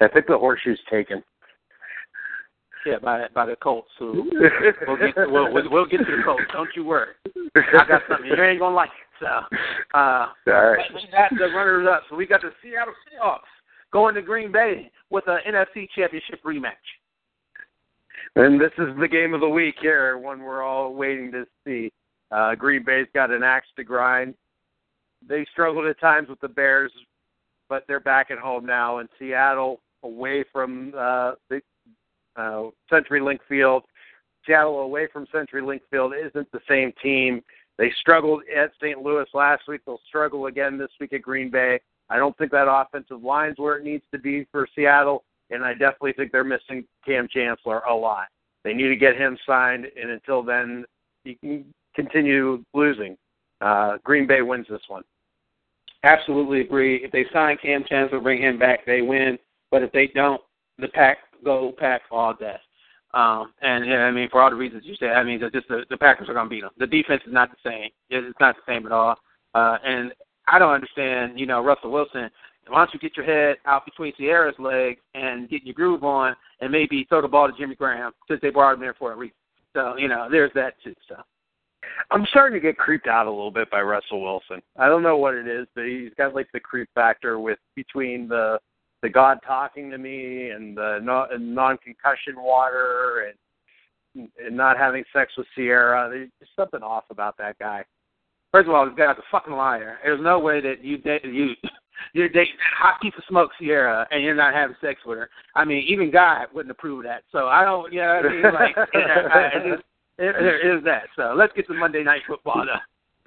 I 0.00 0.08
think 0.08 0.26
the 0.26 0.38
horseshoe's 0.38 0.80
taken. 0.90 1.22
Yeah, 2.84 2.98
by 2.98 3.26
by 3.32 3.46
the 3.46 3.54
Colts. 3.56 3.90
Who 3.98 4.28
we'll 4.88 4.96
get 4.96 5.14
to, 5.14 5.26
we'll, 5.28 5.52
we'll, 5.52 5.70
we'll 5.70 5.86
get 5.86 5.98
to 5.98 6.16
the 6.16 6.22
Colts. 6.24 6.42
Don't 6.52 6.70
you 6.74 6.84
worry. 6.84 7.14
I 7.54 7.84
got 7.86 8.02
something 8.08 8.26
you 8.26 8.42
ain't 8.42 8.58
gonna 8.58 8.74
like. 8.74 8.88
It, 8.88 9.12
so, 9.20 9.26
uh, 9.96 10.26
all 10.48 10.72
right. 10.72 10.78
We 10.92 11.08
got 11.12 11.30
the 11.30 11.46
runners 11.54 11.86
up. 11.88 12.02
So 12.10 12.16
we 12.16 12.26
got 12.26 12.40
the 12.40 12.50
Seattle 12.60 12.94
Seahawks 13.06 13.40
going 13.92 14.16
to 14.16 14.22
Green 14.22 14.50
Bay 14.50 14.90
with 15.10 15.24
an 15.28 15.38
NFC 15.46 15.88
Championship 15.94 16.42
rematch. 16.44 16.72
And 18.34 18.60
this 18.60 18.72
is 18.78 18.88
the 18.98 19.08
game 19.08 19.34
of 19.34 19.40
the 19.40 19.48
week 19.48 19.76
here, 19.80 20.16
one 20.18 20.40
we're 20.40 20.62
all 20.62 20.94
waiting 20.94 21.30
to 21.32 21.44
see. 21.64 21.92
Uh, 22.30 22.54
Green 22.54 22.82
Bay's 22.84 23.06
got 23.14 23.30
an 23.30 23.42
axe 23.42 23.66
to 23.76 23.84
grind. 23.84 24.34
They 25.28 25.46
struggled 25.52 25.86
at 25.86 26.00
times 26.00 26.28
with 26.28 26.40
the 26.40 26.48
Bears, 26.48 26.92
but 27.68 27.84
they're 27.86 28.00
back 28.00 28.30
at 28.30 28.38
home 28.38 28.66
now. 28.66 28.98
And 28.98 29.08
Seattle, 29.18 29.80
away 30.02 30.44
from 30.52 30.92
uh, 30.96 31.32
the 31.48 31.60
uh, 32.36 32.70
CenturyLink 32.90 33.38
Field, 33.48 33.84
Seattle 34.46 34.80
away 34.80 35.08
from 35.12 35.26
CenturyLink 35.26 35.80
Field 35.90 36.12
isn't 36.14 36.50
the 36.52 36.60
same 36.68 36.92
team. 37.02 37.42
They 37.78 37.92
struggled 38.00 38.42
at 38.54 38.72
St. 38.80 39.00
Louis 39.00 39.26
last 39.34 39.62
week. 39.68 39.82
They'll 39.86 40.00
struggle 40.06 40.46
again 40.46 40.78
this 40.78 40.90
week 41.00 41.12
at 41.12 41.22
Green 41.22 41.50
Bay. 41.50 41.80
I 42.10 42.16
don't 42.16 42.36
think 42.36 42.50
that 42.52 42.68
offensive 42.68 43.22
line's 43.22 43.58
where 43.58 43.78
it 43.78 43.84
needs 43.84 44.04
to 44.12 44.18
be 44.18 44.46
for 44.52 44.68
Seattle, 44.74 45.24
and 45.50 45.64
I 45.64 45.72
definitely 45.72 46.12
think 46.12 46.32
they're 46.32 46.44
missing 46.44 46.84
Kam 47.06 47.28
Chancellor 47.32 47.80
a 47.88 47.94
lot. 47.94 48.26
They 48.64 48.74
need 48.74 48.88
to 48.88 48.96
get 48.96 49.16
him 49.16 49.38
signed, 49.46 49.86
and 50.00 50.10
until 50.10 50.42
then, 50.42 50.84
he 51.24 51.34
can 51.36 51.64
continue 51.94 52.62
losing. 52.74 53.16
Uh, 53.60 53.96
Green 54.04 54.26
Bay 54.26 54.42
wins 54.42 54.66
this 54.68 54.82
one. 54.88 55.02
Absolutely 56.04 56.60
agree. 56.60 56.96
If 57.04 57.12
they 57.12 57.24
sign 57.32 57.56
Kam 57.62 57.84
Chancellor, 57.88 58.20
bring 58.20 58.42
him 58.42 58.58
back, 58.58 58.84
they 58.84 59.02
win. 59.02 59.38
But 59.70 59.82
if 59.82 59.92
they 59.92 60.08
don't, 60.08 60.40
the 60.78 60.88
pack 60.88 61.18
go 61.44 61.72
pack 61.78 62.02
all 62.10 62.34
day. 62.34 62.56
Um, 63.14 63.52
and 63.60 63.86
yeah, 63.86 64.04
I 64.04 64.10
mean, 64.10 64.28
for 64.30 64.40
all 64.40 64.50
the 64.50 64.56
reasons 64.56 64.84
you 64.86 64.96
said, 64.98 65.10
I 65.10 65.22
mean, 65.22 65.38
just 65.40 65.68
the, 65.68 65.84
the 65.90 65.98
Packers 65.98 66.28
are 66.28 66.34
going 66.34 66.46
to 66.46 66.50
beat 66.50 66.62
them. 66.62 66.70
The 66.78 66.86
defense 66.86 67.22
is 67.26 67.32
not 67.32 67.50
the 67.50 67.70
same. 67.70 67.90
It's 68.08 68.40
not 68.40 68.56
the 68.56 68.72
same 68.72 68.86
at 68.86 68.92
all. 68.92 69.16
Uh, 69.54 69.76
and 69.84 70.12
I 70.48 70.58
don't 70.58 70.72
understand, 70.72 71.38
you 71.38 71.46
know, 71.46 71.62
Russell 71.62 71.92
Wilson. 71.92 72.30
Why 72.68 72.78
don't 72.78 72.94
you 72.94 73.00
get 73.00 73.16
your 73.16 73.26
head 73.26 73.56
out 73.66 73.84
between 73.84 74.14
Ciara's 74.16 74.58
legs 74.58 75.00
and 75.14 75.50
get 75.50 75.64
your 75.64 75.74
groove 75.74 76.04
on, 76.04 76.34
and 76.60 76.70
maybe 76.72 77.04
throw 77.08 77.20
the 77.20 77.28
ball 77.28 77.48
to 77.48 77.58
Jimmy 77.58 77.74
Graham 77.74 78.12
since 78.28 78.40
they 78.40 78.50
brought 78.50 78.74
him 78.74 78.80
there 78.80 78.94
for 78.94 79.12
a 79.12 79.16
reason. 79.16 79.34
So 79.74 79.96
you 79.96 80.08
know, 80.08 80.28
there's 80.30 80.52
that 80.54 80.74
too. 80.82 80.94
So 81.08 81.16
I'm 82.10 82.26
starting 82.30 82.60
to 82.60 82.66
get 82.66 82.76
creeped 82.76 83.06
out 83.06 83.26
a 83.26 83.30
little 83.30 83.50
bit 83.50 83.70
by 83.70 83.82
Russell 83.82 84.22
Wilson. 84.22 84.62
I 84.78 84.86
don't 84.86 85.02
know 85.02 85.16
what 85.16 85.34
it 85.34 85.46
is, 85.46 85.66
but 85.74 85.86
he's 85.86 86.12
got 86.16 86.34
like 86.34 86.48
the 86.52 86.60
creep 86.60 86.88
factor 86.94 87.38
with 87.38 87.58
between 87.74 88.28
the 88.28 88.58
the 89.02 89.08
God 89.08 89.38
talking 89.44 89.90
to 89.90 89.98
me 89.98 90.50
and 90.50 90.76
the 90.76 90.98
non 91.02 91.78
concussion 91.78 92.34
water 92.36 93.28
and 93.28 94.28
and 94.44 94.56
not 94.56 94.76
having 94.76 95.04
sex 95.12 95.32
with 95.36 95.46
Ciara. 95.54 96.08
There's 96.10 96.30
something 96.54 96.82
off 96.82 97.04
about 97.10 97.36
that 97.38 97.58
guy. 97.58 97.84
First 98.52 98.68
of 98.68 98.74
all, 98.74 98.84
this 98.84 98.94
guy's 98.96 99.16
a 99.16 99.22
fucking 99.30 99.54
liar. 99.54 99.98
There's 100.04 100.20
no 100.22 100.38
way 100.38 100.60
that 100.60 100.84
you 100.84 100.98
date 100.98 101.24
you 101.24 101.54
you're 102.12 102.28
dating 102.28 102.54
that 102.58 102.76
hot 102.78 103.00
piece 103.00 103.14
of 103.16 103.24
smoke 103.28 103.50
Ciara 103.60 104.06
and 104.10 104.22
you're 104.22 104.34
not 104.34 104.54
having 104.54 104.76
sex 104.80 105.00
with 105.06 105.18
her. 105.18 105.30
I 105.54 105.64
mean, 105.64 105.84
even 105.88 106.10
God 106.10 106.46
wouldn't 106.54 106.70
approve 106.70 107.00
of 107.00 107.04
that. 107.04 107.22
So 107.30 107.48
I 107.48 107.64
don't, 107.64 107.92
you 107.92 108.00
know, 108.00 108.20
what 108.22 108.26
I 108.26 108.30
mean, 108.30 108.42
like 108.54 108.76
I, 108.76 109.50
I 109.54 109.70
just, 109.70 109.82
there 110.30 110.76
is 110.76 110.84
that. 110.84 111.04
So 111.16 111.34
let's 111.36 111.52
get 111.54 111.66
to 111.66 111.74
Monday 111.74 112.04
Night 112.04 112.22
Football. 112.26 112.66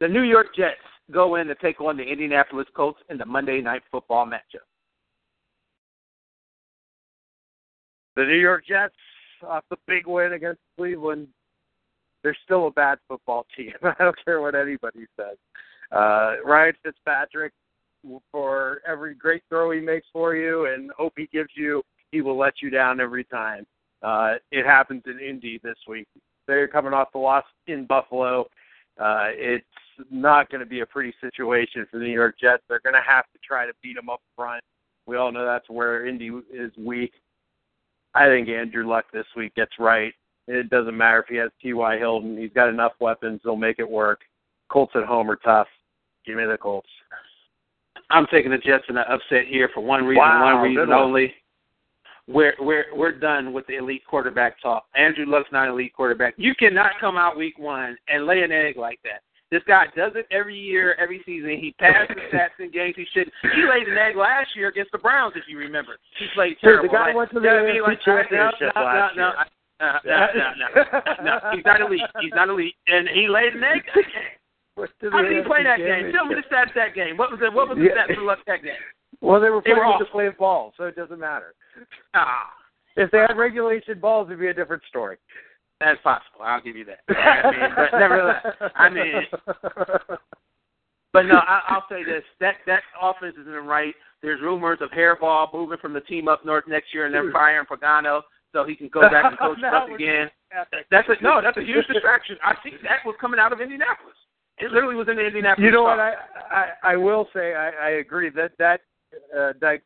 The 0.00 0.08
New 0.08 0.22
York 0.22 0.54
Jets 0.56 0.80
go 1.10 1.36
in 1.36 1.46
to 1.48 1.54
take 1.56 1.80
on 1.80 1.96
the 1.96 2.02
Indianapolis 2.02 2.66
Colts 2.74 3.00
in 3.10 3.18
the 3.18 3.26
Monday 3.26 3.60
Night 3.60 3.82
Football 3.90 4.26
matchup. 4.26 4.66
The 8.16 8.24
New 8.24 8.38
York 8.38 8.64
Jets 8.66 8.94
off 9.46 9.64
the 9.70 9.76
big 9.86 10.06
win 10.06 10.32
against 10.32 10.60
Cleveland. 10.76 11.28
They're 12.22 12.36
still 12.44 12.68
a 12.68 12.70
bad 12.70 12.98
football 13.08 13.46
team. 13.56 13.72
I 13.82 13.94
don't 13.98 14.24
care 14.24 14.40
what 14.40 14.54
anybody 14.54 15.06
says. 15.16 15.36
Uh, 15.92 16.36
Ryan 16.44 16.74
Fitzpatrick, 16.82 17.52
for 18.30 18.80
every 18.86 19.14
great 19.14 19.42
throw 19.48 19.70
he 19.70 19.80
makes 19.80 20.06
for 20.12 20.34
you 20.34 20.66
and 20.66 20.90
hope 20.96 21.14
he 21.16 21.28
gives 21.32 21.50
you, 21.54 21.82
he 22.10 22.20
will 22.20 22.38
let 22.38 22.54
you 22.62 22.70
down 22.70 23.00
every 23.00 23.24
time. 23.24 23.66
Uh, 24.04 24.34
it 24.52 24.66
happens 24.66 25.02
in 25.06 25.18
Indy 25.18 25.58
this 25.62 25.78
week. 25.88 26.06
They're 26.46 26.68
coming 26.68 26.92
off 26.92 27.12
the 27.12 27.18
loss 27.18 27.44
in 27.66 27.86
Buffalo. 27.86 28.42
Uh, 29.00 29.28
it's 29.30 29.64
not 30.10 30.50
going 30.50 30.60
to 30.60 30.66
be 30.66 30.80
a 30.80 30.86
pretty 30.86 31.14
situation 31.20 31.86
for 31.90 31.98
the 31.98 32.04
New 32.04 32.12
York 32.12 32.36
Jets. 32.38 32.62
They're 32.68 32.80
going 32.84 32.94
to 32.94 33.00
have 33.06 33.24
to 33.32 33.38
try 33.46 33.66
to 33.66 33.72
beat 33.82 33.96
them 33.96 34.10
up 34.10 34.20
front. 34.36 34.62
We 35.06 35.16
all 35.16 35.32
know 35.32 35.44
that's 35.44 35.68
where 35.70 36.06
Indy 36.06 36.30
is 36.52 36.72
weak. 36.78 37.12
I 38.14 38.26
think 38.26 38.48
Andrew 38.48 38.86
Luck 38.86 39.06
this 39.12 39.26
week 39.36 39.54
gets 39.54 39.72
right. 39.78 40.12
It 40.46 40.68
doesn't 40.70 40.96
matter 40.96 41.20
if 41.20 41.26
he 41.28 41.36
has 41.36 41.50
T.Y. 41.62 41.98
Hilton. 41.98 42.36
He's 42.36 42.52
got 42.52 42.68
enough 42.68 42.92
weapons. 43.00 43.40
They'll 43.42 43.56
make 43.56 43.78
it 43.78 43.90
work. 43.90 44.20
Colts 44.70 44.92
at 44.94 45.04
home 45.04 45.30
are 45.30 45.36
tough. 45.36 45.68
Give 46.26 46.36
me 46.36 46.44
the 46.44 46.58
Colts. 46.58 46.88
I'm 48.10 48.26
taking 48.30 48.50
the 48.50 48.58
Jets 48.58 48.84
in 48.88 48.96
an 48.96 49.04
upset 49.08 49.46
here 49.48 49.70
for 49.72 49.80
one 49.80 50.04
reason, 50.04 50.22
wow, 50.22 50.54
one 50.54 50.62
reason 50.62 50.88
one. 50.88 51.32
We're 52.26 52.54
we're 52.58 52.86
we're 52.94 53.12
done 53.12 53.52
with 53.52 53.66
the 53.66 53.76
elite 53.76 54.02
quarterback 54.08 54.60
talk. 54.62 54.86
Andrew 54.96 55.26
Luck's 55.26 55.52
not 55.52 55.68
an 55.68 55.74
elite 55.74 55.92
quarterback. 55.94 56.34
You 56.36 56.54
cannot 56.54 56.92
come 57.00 57.16
out 57.16 57.36
week 57.36 57.58
one 57.58 57.96
and 58.08 58.26
lay 58.26 58.42
an 58.42 58.50
egg 58.50 58.76
like 58.76 58.98
that. 59.04 59.20
This 59.50 59.62
guy 59.68 59.84
does 59.94 60.12
it 60.16 60.26
every 60.30 60.58
year, 60.58 60.96
every 60.98 61.22
season. 61.26 61.50
He 61.60 61.74
passes 61.78 62.16
stats 62.32 62.58
in 62.58 62.72
games 62.72 62.94
he 62.96 63.06
should. 63.12 63.30
He 63.54 63.62
laid 63.68 63.86
an 63.86 63.98
egg 63.98 64.16
last 64.16 64.48
year 64.56 64.68
against 64.68 64.90
the 64.90 64.98
Browns, 64.98 65.34
if 65.36 65.44
you 65.46 65.58
remember. 65.58 65.98
He 66.18 66.26
played 66.34 66.56
terrible. 66.60 66.88
The 66.88 66.94
guy 66.94 67.06
like, 67.08 67.14
went 67.14 67.30
to 67.30 67.40
the 67.40 67.46
you 67.46 67.46
know 67.46 67.62
what 67.62 67.70
I 67.70 67.72
mean? 67.72 67.82
Like, 67.82 68.00
no, 68.06 68.22
no, 68.32 68.50
no, 68.74 69.08
no, 69.14 69.28
uh, 69.78 69.98
no, 70.04 70.26
no, 70.34 70.48
no, 70.58 71.24
no. 71.24 71.38
He's 71.54 71.64
not 71.64 71.80
elite. 71.82 72.00
He's 72.20 72.32
not 72.34 72.48
elite, 72.48 72.74
and 72.88 73.06
he 73.06 73.28
laid 73.28 73.52
an 73.52 73.62
egg. 73.62 73.82
How 74.76 75.22
did 75.22 75.36
he 75.36 75.42
play 75.46 75.62
that 75.62 75.78
game? 75.78 76.10
Tell 76.10 76.26
me 76.26 76.34
the 76.34 76.42
stats 76.50 76.74
that 76.74 76.94
game. 76.94 77.16
What 77.16 77.30
was 77.30 77.38
the 77.38 77.50
what 77.52 77.68
was 77.68 77.78
the 77.78 77.94
stats 77.94 78.16
for 78.16 78.22
Luck 78.22 78.40
that 78.46 78.62
game? 78.62 78.80
Well, 79.24 79.40
they 79.40 79.48
were 79.50 79.60
They 79.64 79.72
playing 79.72 79.78
were 79.78 79.86
with 79.92 79.98
the 80.00 80.04
awful. 80.04 80.12
playing 80.12 80.34
ball, 80.38 80.72
so 80.76 80.84
it 80.84 80.96
doesn't 80.96 81.18
matter. 81.20 81.54
Ah, 82.14 82.50
If 82.96 83.10
they 83.10 83.18
had 83.18 83.36
regulation 83.36 83.98
balls, 83.98 84.28
it'd 84.28 84.38
be 84.38 84.48
a 84.48 84.54
different 84.54 84.82
story. 84.88 85.16
that's 85.80 86.00
possible. 86.02 86.42
I'll 86.44 86.60
give 86.60 86.76
you 86.76 86.84
that. 86.84 87.00
I 87.08 87.50
mean, 87.50 87.70
but 87.76 87.98
nevertheless, 87.98 88.44
I 88.76 88.88
mean, 88.88 89.22
but 91.12 91.22
no, 91.26 91.36
I, 91.36 91.60
I'll 91.68 91.84
say 91.88 92.04
this: 92.04 92.22
that 92.40 92.56
that 92.66 92.82
offense 93.00 93.34
isn't 93.40 93.66
right. 93.66 93.94
There's 94.22 94.40
rumors 94.40 94.78
of 94.80 94.90
Hairball 94.90 95.52
moving 95.52 95.78
from 95.78 95.92
the 95.92 96.00
team 96.02 96.28
up 96.28 96.44
north 96.44 96.64
next 96.66 96.92
year 96.94 97.06
and 97.06 97.14
then 97.14 97.30
firing 97.32 97.66
Pagano 97.66 98.22
so 98.52 98.64
he 98.64 98.74
can 98.74 98.88
go 98.88 99.00
back 99.10 99.24
and 99.26 99.38
coach 99.38 99.58
us 99.62 99.88
again. 99.94 100.30
That's 100.90 101.08
a 101.08 101.22
no. 101.22 101.40
That's 101.42 101.56
a 101.56 101.62
huge 101.62 101.86
distraction. 101.86 102.36
I 102.44 102.54
think 102.62 102.76
that 102.82 103.04
was 103.04 103.16
coming 103.20 103.38
out 103.40 103.52
of 103.52 103.60
Indianapolis. 103.60 104.14
It 104.58 104.70
literally 104.70 104.94
was 104.94 105.08
in 105.08 105.16
the 105.16 105.26
Indianapolis. 105.26 105.64
You 105.64 105.72
know 105.72 105.82
what? 105.82 105.98
I 105.98 106.14
I, 106.50 106.92
I 106.92 106.96
will 106.96 107.28
say 107.34 107.54
I, 107.54 107.70
I 107.70 107.90
agree 107.98 108.30
that 108.30 108.52
that 108.58 108.80
uh, 109.36 109.52
that 109.60 109.80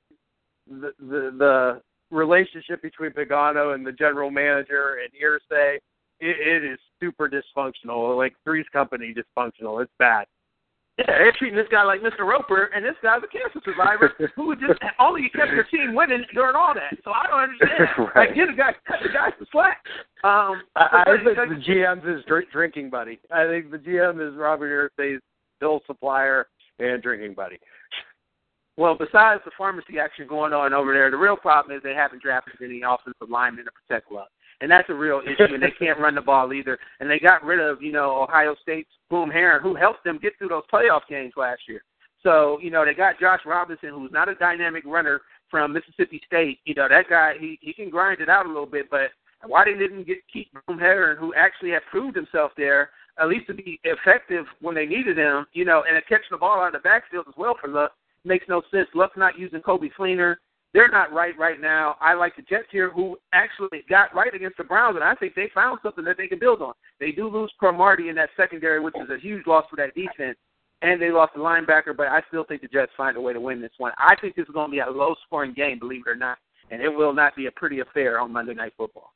the, 0.68 0.93
the 1.01 1.31
the 1.39 1.83
relationship 2.11 2.83
between 2.83 3.11
Pagano 3.11 3.74
and 3.74 3.87
the 3.87 3.93
general 3.93 4.31
manager 4.31 4.99
and 5.03 5.12
Irsay, 5.12 5.76
it, 5.76 5.83
it 6.20 6.64
is 6.64 6.79
super 7.01 7.29
dysfunctional. 7.29 8.16
Like 8.16 8.35
Three's 8.45 8.66
Company 8.72 9.14
dysfunctional. 9.14 9.83
It's 9.83 9.93
bad. 9.99 10.26
Yeah, 10.99 11.07
they're 11.07 11.33
treating 11.39 11.57
this 11.57 11.68
guy 11.70 11.85
like 11.85 12.01
Mr. 12.01 12.26
Roper, 12.26 12.70
and 12.74 12.85
this 12.85 12.97
guy's 13.05 13.20
a 13.22 13.29
cancer 13.29 13.61
survivor 13.64 14.12
who 14.35 14.57
just 14.57 14.81
only 14.99 15.29
kept 15.29 15.53
their 15.53 15.62
team 15.62 15.95
winning 15.95 16.24
during 16.35 16.57
all 16.57 16.74
that. 16.74 16.99
So 17.05 17.12
I 17.12 17.26
don't 17.29 17.41
understand. 17.41 17.89
Right. 17.99 18.29
Like, 18.29 18.35
get 18.35 18.49
a 18.49 18.57
guy, 18.57 18.72
cut 18.87 18.99
the 19.03 19.09
guy 19.11 19.31
some 19.39 19.47
slack. 19.53 19.79
Um, 20.24 20.62
I, 20.74 21.05
I 21.07 21.16
think 21.24 21.37
the 21.37 21.72
GM's 21.72 22.05
his 22.05 22.24
drink, 22.24 22.51
drinking 22.51 22.91
buddy. 22.91 23.20
I 23.31 23.47
think 23.47 23.70
the 23.70 23.79
GM 23.79 24.26
is 24.26 24.37
Robert 24.37 24.91
Irsay's 24.99 25.20
bill 25.61 25.81
supplier 25.87 26.49
and 26.81 27.01
drinking 27.03 27.35
buddy. 27.35 27.59
Well, 28.79 28.95
besides 28.95 29.43
the 29.45 29.51
pharmacy 29.59 29.99
action 29.99 30.29
going 30.29 30.53
on 30.53 30.72
over 30.72 30.95
there, 30.95 31.11
the 31.11 31.16
real 31.16 31.37
problem 31.37 31.76
is 31.76 31.83
they 31.83 31.95
haven't 31.95 32.22
drafted 32.22 32.62
any 32.62 32.83
offensive 32.87 33.29
linemen 33.29 33.64
to 33.64 33.72
protect 33.72 34.12
Luck. 34.12 34.29
And 34.61 34.70
that's 34.70 34.89
a 34.89 34.95
real 34.95 35.20
issue, 35.20 35.53
and 35.53 35.61
they 35.61 35.72
can't 35.76 35.99
run 35.99 36.14
the 36.14 36.20
ball 36.20 36.53
either. 36.53 36.79
And 37.01 37.11
they 37.11 37.18
got 37.18 37.45
rid 37.45 37.59
of, 37.59 37.83
you 37.83 37.91
know, 37.91 38.22
Ohio 38.22 38.55
State's 38.62 38.91
Boom 39.11 39.31
Herron, 39.31 39.64
who 39.64 39.74
helped 39.74 40.05
them 40.05 40.20
get 40.22 40.39
through 40.39 40.51
those 40.51 40.62
playoff 40.72 41.01
games 41.11 41.33
last 41.37 41.62
year. 41.66 41.83
So, 42.22 42.61
you 42.62 42.70
know, 42.70 42.85
they 42.85 42.95
got 42.95 43.18
Josh 43.18 43.41
Robinson, 43.45 43.91
who's 43.91 44.12
not 44.12 44.29
a 44.29 44.37
dynamic 44.37 44.85
runner 44.87 45.22
from 45.51 45.72
Mississippi 45.72 46.20
State. 46.24 46.61
You 46.64 46.74
know, 46.74 46.89
that 46.89 47.11
guy, 47.11 47.35
he, 47.41 47.59
he 47.61 47.72
can 47.72 47.91
grind 47.91 48.20
it 48.20 48.29
out 48.29 48.47
a 48.47 48.49
little 48.49 48.64
bit, 48.64 48.89
but 48.93 49.11
why 49.45 49.64
they 49.64 49.76
didn't 49.76 50.07
get 50.07 50.18
keep 50.33 50.53
Boom 50.68 50.79
Herron, 50.79 51.18
who 51.18 51.35
actually 51.35 51.70
had 51.70 51.83
proved 51.91 52.14
himself 52.14 52.53
there, 52.57 52.91
at 53.20 53.29
least 53.29 53.49
to 53.49 53.55
be 53.55 53.81
effective 53.83 54.45
when 54.61 54.76
they 54.76 54.87
needed 54.87 55.18
him, 55.18 55.47
you 55.53 55.64
know, 55.64 55.83
and 55.89 56.01
catching 56.09 56.31
the 56.31 56.39
ball 56.39 56.61
out 56.61 56.68
of 56.68 56.72
the 56.74 56.89
backfield 56.89 57.26
as 57.29 57.35
well 57.37 57.57
for 57.61 57.68
Luck 57.68 57.91
makes 58.29 58.47
no 58.49 58.62
sense. 58.70 58.89
Luck's 58.95 59.16
not 59.16 59.39
using 59.39 59.61
Coby 59.61 59.91
Fleener. 59.99 60.37
They're 60.74 60.89
not 60.91 61.12
right 61.12 61.37
right 61.39 61.61
now. 61.61 61.97
I 62.01 62.12
like 62.12 62.37
the 62.37 62.43
Jets 62.43 62.68
here, 62.70 62.91
who 62.91 63.16
actually 63.33 63.83
got 63.89 64.14
right 64.14 64.35
against 64.35 64.59
the 64.59 64.64
Browns, 64.64 64.97
and 64.97 65.05
I 65.05 65.14
think 65.14 65.35
they 65.35 65.51
found 65.55 65.79
something 65.83 66.05
that 66.05 66.18
they 66.18 66.29
can 66.29 66.39
build 66.39 66.61
on. 66.61 66.74
They 67.01 67.11
do 67.11 67.29
lose 67.29 67.51
Cromartie 67.59 68.11
in 68.11 68.14
that 68.16 68.29
secondary, 68.37 68.79
which 68.79 68.95
is 68.97 69.09
a 69.11 69.18
huge 69.18 69.47
loss 69.47 69.64
for 69.70 69.76
that 69.76 69.95
defense, 69.95 70.37
and 70.83 71.01
they 71.01 71.11
lost 71.11 71.33
a 71.37 71.39
linebacker, 71.39 71.97
but 71.97 72.09
I 72.09 72.20
still 72.29 72.45
think 72.45 72.61
the 72.61 72.68
Jets 72.68 72.93
find 72.97 73.16
a 73.16 73.20
way 73.20 73.33
to 73.33 73.41
win 73.41 73.62
this 73.62 73.72
one. 73.79 73.93
I 73.97 74.14
think 74.20 74.37
this 74.37 74.47
is 74.47 74.53
going 74.53 74.68
to 74.68 74.72
be 74.72 74.81
a 74.81 74.91
low-scoring 74.91 75.55
game, 75.55 75.79
believe 75.79 76.03
it 76.07 76.11
or 76.11 76.14
not, 76.14 76.37
and 76.70 76.83
it 76.83 76.91
will 76.91 77.14
not 77.14 77.35
be 77.35 77.47
a 77.47 77.53
pretty 77.53 77.81
affair 77.81 78.20
on 78.20 78.31
Monday 78.31 78.55
Night 78.55 78.74
Football. 78.76 79.14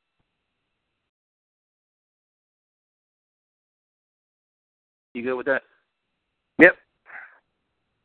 You 5.13 5.23
good 5.23 5.35
with 5.35 5.47
that? 5.47 5.63
Yep. 6.59 6.77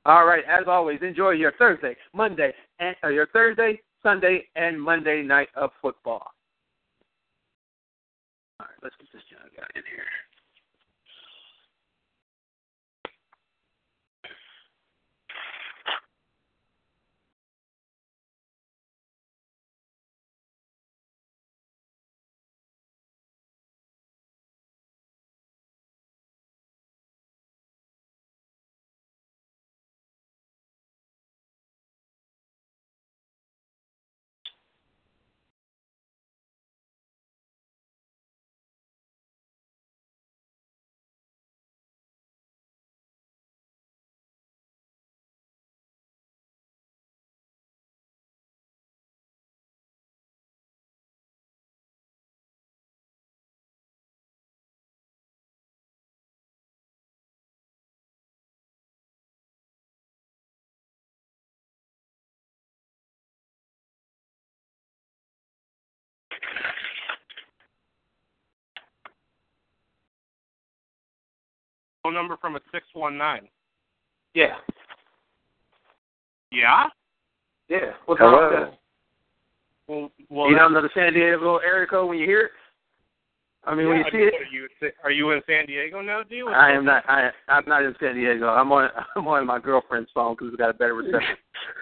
All 0.07 0.25
right. 0.25 0.43
As 0.47 0.65
always, 0.67 0.99
enjoy 1.01 1.31
your 1.31 1.51
Thursday, 1.59 1.95
Monday, 2.13 2.53
and 2.79 2.95
uh, 3.03 3.09
your 3.09 3.27
Thursday, 3.27 3.81
Sunday, 4.01 4.45
and 4.55 4.81
Monday 4.81 5.21
night 5.21 5.49
of 5.53 5.69
football. 5.81 6.31
All 8.59 8.67
right. 8.67 8.69
Let's 8.81 8.95
get 8.97 9.07
this 9.11 9.21
young 9.29 9.49
guy 9.55 9.67
in 9.75 9.83
here. 9.91 10.05
Phone 72.07 72.13
number 72.13 72.37
from 72.37 72.55
a 72.55 72.59
619. 72.71 73.49
Yeah. 74.33 74.55
Yeah? 76.51 76.85
Yeah. 77.69 77.91
What's 78.05 78.21
Hello. 78.21 78.49
that? 78.49 78.77
Well, 79.87 80.11
well 80.29 80.49
you 80.49 80.57
don't 80.57 80.73
know 80.73 80.81
the 80.81 80.89
San 80.93 81.13
Diego 81.13 81.57
area 81.57 81.87
code 81.87 82.09
when 82.09 82.17
you 82.17 82.25
hear 82.25 82.41
it? 82.41 82.51
I 83.63 83.75
mean, 83.75 83.89
when 83.89 83.97
yeah, 83.97 84.03
you 84.05 84.11
see 84.11 84.17
mean, 84.17 84.27
it. 84.27 84.33
Are 84.33 84.53
you, 84.53 84.67
are 85.03 85.11
you 85.11 85.31
in 85.31 85.41
San 85.45 85.65
Diego 85.65 86.01
now, 86.01 86.23
do 86.23 86.35
you? 86.35 86.47
I 86.47 86.71
am 86.71 86.85
not. 86.85 87.03
I 87.09 87.31
I'm 87.49 87.65
not 87.67 87.83
in 87.83 87.93
San 87.99 88.15
Diego. 88.15 88.47
I'm 88.47 88.71
on. 88.71 88.89
I'm 89.17 89.27
on 89.27 89.45
my 89.45 89.59
girlfriend's 89.59 90.09
phone 90.13 90.35
because 90.35 90.51
we 90.51 90.57
got 90.57 90.69
a 90.69 90.73
better 90.73 90.93
reception. 90.93 91.35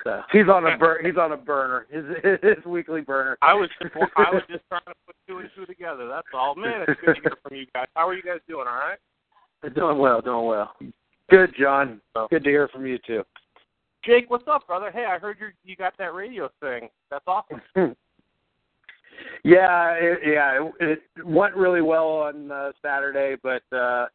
So. 0.03 0.21
He's 0.31 0.49
on 0.51 0.65
a 0.65 0.75
bur- 0.79 1.03
he's 1.03 1.17
on 1.17 1.33
a 1.33 1.37
burner. 1.37 1.85
His 1.91 2.05
his 2.41 2.65
weekly 2.65 3.01
burner. 3.01 3.37
I 3.43 3.53
was 3.53 3.69
I 3.83 4.31
was 4.33 4.41
just 4.49 4.63
trying 4.67 4.81
to 4.87 4.93
put 5.05 5.15
two 5.27 5.37
and 5.39 5.49
two 5.55 5.67
together. 5.67 6.07
That's 6.07 6.25
all. 6.33 6.55
Man, 6.55 6.85
it's 6.87 6.99
good 7.01 7.15
to 7.17 7.21
hear 7.21 7.37
from 7.43 7.55
you 7.55 7.67
guys. 7.71 7.85
How 7.93 8.07
are 8.07 8.15
you 8.15 8.23
guys 8.23 8.39
doing? 8.47 8.65
All 8.67 8.73
right? 8.73 8.97
Doing 9.73 9.97
well. 9.97 10.21
Doing 10.21 10.45
well. 10.45 10.73
Good, 11.29 11.53
John. 11.59 12.01
Good 12.29 12.43
to 12.43 12.49
hear 12.49 12.67
from 12.67 12.85
you 12.85 12.99
too. 13.05 13.23
Jake, 14.03 14.29
what's 14.29 14.47
up, 14.47 14.67
brother? 14.67 14.91
Hey, 14.91 15.05
I 15.05 15.17
heard 15.17 15.37
you 15.39 15.47
you 15.63 15.75
got 15.75 15.93
that 15.97 16.13
radio 16.13 16.49
thing. 16.61 16.89
That's 17.09 17.25
awesome. 17.27 17.61
Yeah, 19.43 19.91
it, 19.91 20.19
yeah, 20.25 20.69
it, 20.79 21.03
it 21.17 21.25
went 21.25 21.55
really 21.55 21.81
well 21.81 22.07
on 22.07 22.51
uh, 22.51 22.71
Saturday, 22.81 23.35
but 23.41 23.61
uh, 23.71 24.07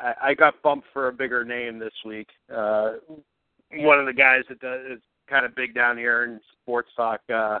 I, 0.00 0.14
I 0.22 0.34
got 0.34 0.60
bumped 0.62 0.88
for 0.92 1.08
a 1.08 1.12
bigger 1.12 1.44
name 1.44 1.78
this 1.78 1.92
week. 2.04 2.28
Uh, 2.52 2.94
one 3.74 4.00
of 4.00 4.06
the 4.06 4.12
guys 4.12 4.42
that 4.48 4.58
does, 4.60 4.80
is 4.90 5.02
kind 5.28 5.46
of 5.46 5.54
big 5.54 5.74
down 5.74 5.96
here 5.96 6.24
in 6.24 6.40
sports 6.60 6.90
talk 6.96 7.20
uh, 7.32 7.60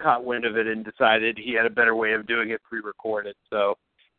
caught 0.00 0.24
wind 0.24 0.44
of 0.44 0.56
it 0.56 0.66
and 0.66 0.84
decided 0.84 1.36
he 1.36 1.52
had 1.52 1.66
a 1.66 1.70
better 1.70 1.96
way 1.96 2.12
of 2.12 2.26
doing 2.26 2.50
it 2.50 2.62
pre-recorded. 2.62 3.34
So 3.50 3.76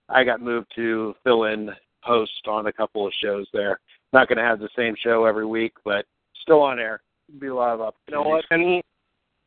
I 0.09 0.23
got 0.23 0.41
moved 0.41 0.67
to 0.75 1.15
fill 1.23 1.45
in 1.45 1.69
host 2.01 2.47
on 2.47 2.67
a 2.67 2.73
couple 2.73 3.05
of 3.05 3.13
shows 3.21 3.47
there. 3.53 3.79
Not 4.13 4.27
going 4.27 4.37
to 4.37 4.43
have 4.43 4.59
the 4.59 4.69
same 4.75 4.95
show 5.01 5.25
every 5.25 5.45
week, 5.45 5.73
but 5.83 6.05
still 6.41 6.61
on 6.61 6.79
air. 6.79 7.01
Be 7.39 7.47
a 7.47 7.55
lot 7.55 7.79
of 7.79 7.93
You 8.07 8.15
know 8.15 8.23
what? 8.23 8.45
Any 8.51 8.81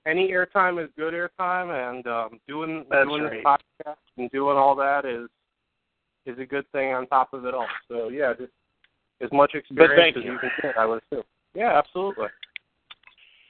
any 0.07 0.30
airtime 0.30 0.82
is 0.82 0.90
good 0.96 1.14
airtime, 1.14 1.90
and 1.90 2.07
um, 2.07 2.40
doing 2.48 2.84
That's 2.90 3.09
doing 3.09 3.24
right. 3.24 3.32
this 3.32 3.44
podcast 3.44 3.96
and 4.18 4.30
doing 4.30 4.57
all 4.57 4.74
that 4.76 5.05
is 5.05 5.28
is 6.26 6.38
a 6.38 6.46
good 6.46 6.70
thing 6.72 6.92
on 6.92 7.07
top 7.09 7.32
of 7.32 7.44
it 7.44 7.55
all. 7.55 7.66
So 7.88 8.09
yeah, 8.09 8.32
just 8.38 8.53
as 9.20 9.30
much 9.32 9.55
experience 9.55 10.16
as 10.16 10.24
you. 10.24 10.32
you 10.32 10.38
can 10.38 10.50
get, 10.61 10.78
I 10.78 10.86
would 10.86 11.03
assume. 11.11 11.24
Yeah, 11.55 11.76
absolutely. 11.76 12.28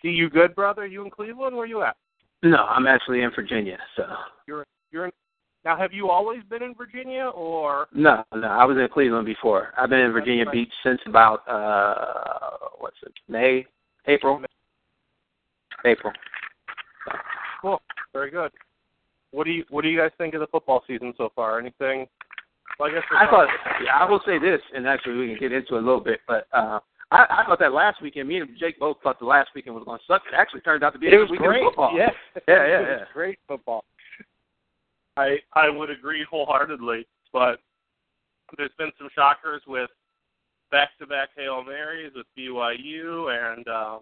See 0.03 0.09
you 0.09 0.29
good, 0.29 0.55
brother? 0.55 0.87
You 0.87 1.05
in 1.05 1.11
Cleveland? 1.11 1.57
Where 1.57 1.67
you 1.67 1.83
at? 1.83 1.97
No, 2.43 2.65
I'm 2.65 2.87
actually 2.87 3.23
in 3.23 3.31
Virginia. 3.35 3.79
So 3.97 4.05
You're 4.47 4.67
you're 4.91 5.07
in, 5.07 5.13
now. 5.65 5.77
Have 5.77 5.93
you 5.93 6.11
always 6.11 6.43
been 6.51 6.63
in 6.63 6.75
Virginia, 6.75 7.27
or 7.35 7.87
no, 7.95 8.25
no, 8.35 8.47
I 8.49 8.65
was 8.65 8.77
in 8.77 8.89
Cleveland 8.93 9.27
before. 9.27 9.73
I've 9.79 9.91
been 9.91 10.01
in 10.01 10.13
Virginia 10.13 10.45
right. 10.45 10.53
Beach 10.53 10.73
since 10.83 11.01
about 11.07 11.47
uh 11.49 12.67
what's 12.79 12.97
it? 13.03 13.13
May, 13.29 13.65
April, 14.07 14.41
April. 15.85 16.13
cool? 17.61 17.81
Very 18.13 18.31
good. 18.31 18.51
What 19.31 19.45
do 19.45 19.51
you 19.51 19.65
What 19.71 19.83
do 19.83 19.89
you 19.89 19.99
guys 19.99 20.11
think 20.19 20.35
of 20.35 20.41
the 20.41 20.47
football 20.49 20.83
season 20.87 21.15
so 21.17 21.31
far? 21.35 21.59
Anything 21.59 22.07
So 22.79 22.85
I 22.85 22.91
guess 22.91 23.03
I 23.17 23.27
thought, 23.27 23.49
yeah, 23.85 23.97
I 23.99 24.09
will 24.09 24.21
say 24.27 24.39
this, 24.39 24.61
and 24.75 24.87
actually 24.87 25.17
we 25.17 25.29
can 25.29 25.39
get 25.39 25.53
into 25.53 25.77
it 25.77 25.83
a 25.83 25.87
little 25.87 26.01
bit, 26.01 26.21
but 26.29 26.47
uh, 26.53 26.81
I, 27.11 27.27
I 27.43 27.45
thought 27.47 27.59
that 27.61 27.73
last 27.73 28.01
weekend, 28.03 28.29
me 28.29 28.39
and 28.39 28.49
Jake 28.59 28.79
both 28.79 28.97
thought 29.03 29.19
the 29.19 29.27
last 29.27 29.51
weekend 29.55 29.75
was 29.75 29.85
going 29.85 29.99
to 29.99 30.05
suck. 30.07 30.23
It 30.31 30.35
actually 30.35 30.61
turned 30.63 30.83
out 30.83 30.93
to 30.95 30.99
be 30.99 31.07
a 31.07 31.11
It 31.11 31.13
good 31.13 31.21
was 31.23 31.31
weekend 31.31 31.49
great. 31.49 31.65
football. 31.65 31.93
Yeah, 31.97 32.09
Yeah, 32.49 32.67
yeah, 32.67 32.79
It 32.79 32.81
was 32.81 32.99
yeah. 33.01 33.05
great 33.13 33.39
football. 33.47 33.85
I 35.17 35.37
I 35.55 35.69
would 35.69 35.91
agree 35.91 36.25
wholeheartedly, 36.29 37.07
but 37.33 37.61
there's 38.57 38.71
been 38.79 38.93
some 38.99 39.09
shockers 39.15 39.63
with 39.67 39.91
back-to-back 40.71 41.31
hail 41.37 41.63
marys 41.63 42.13
with 42.15 42.27
BYU 42.39 43.31
and 43.31 43.69
um, 43.69 44.01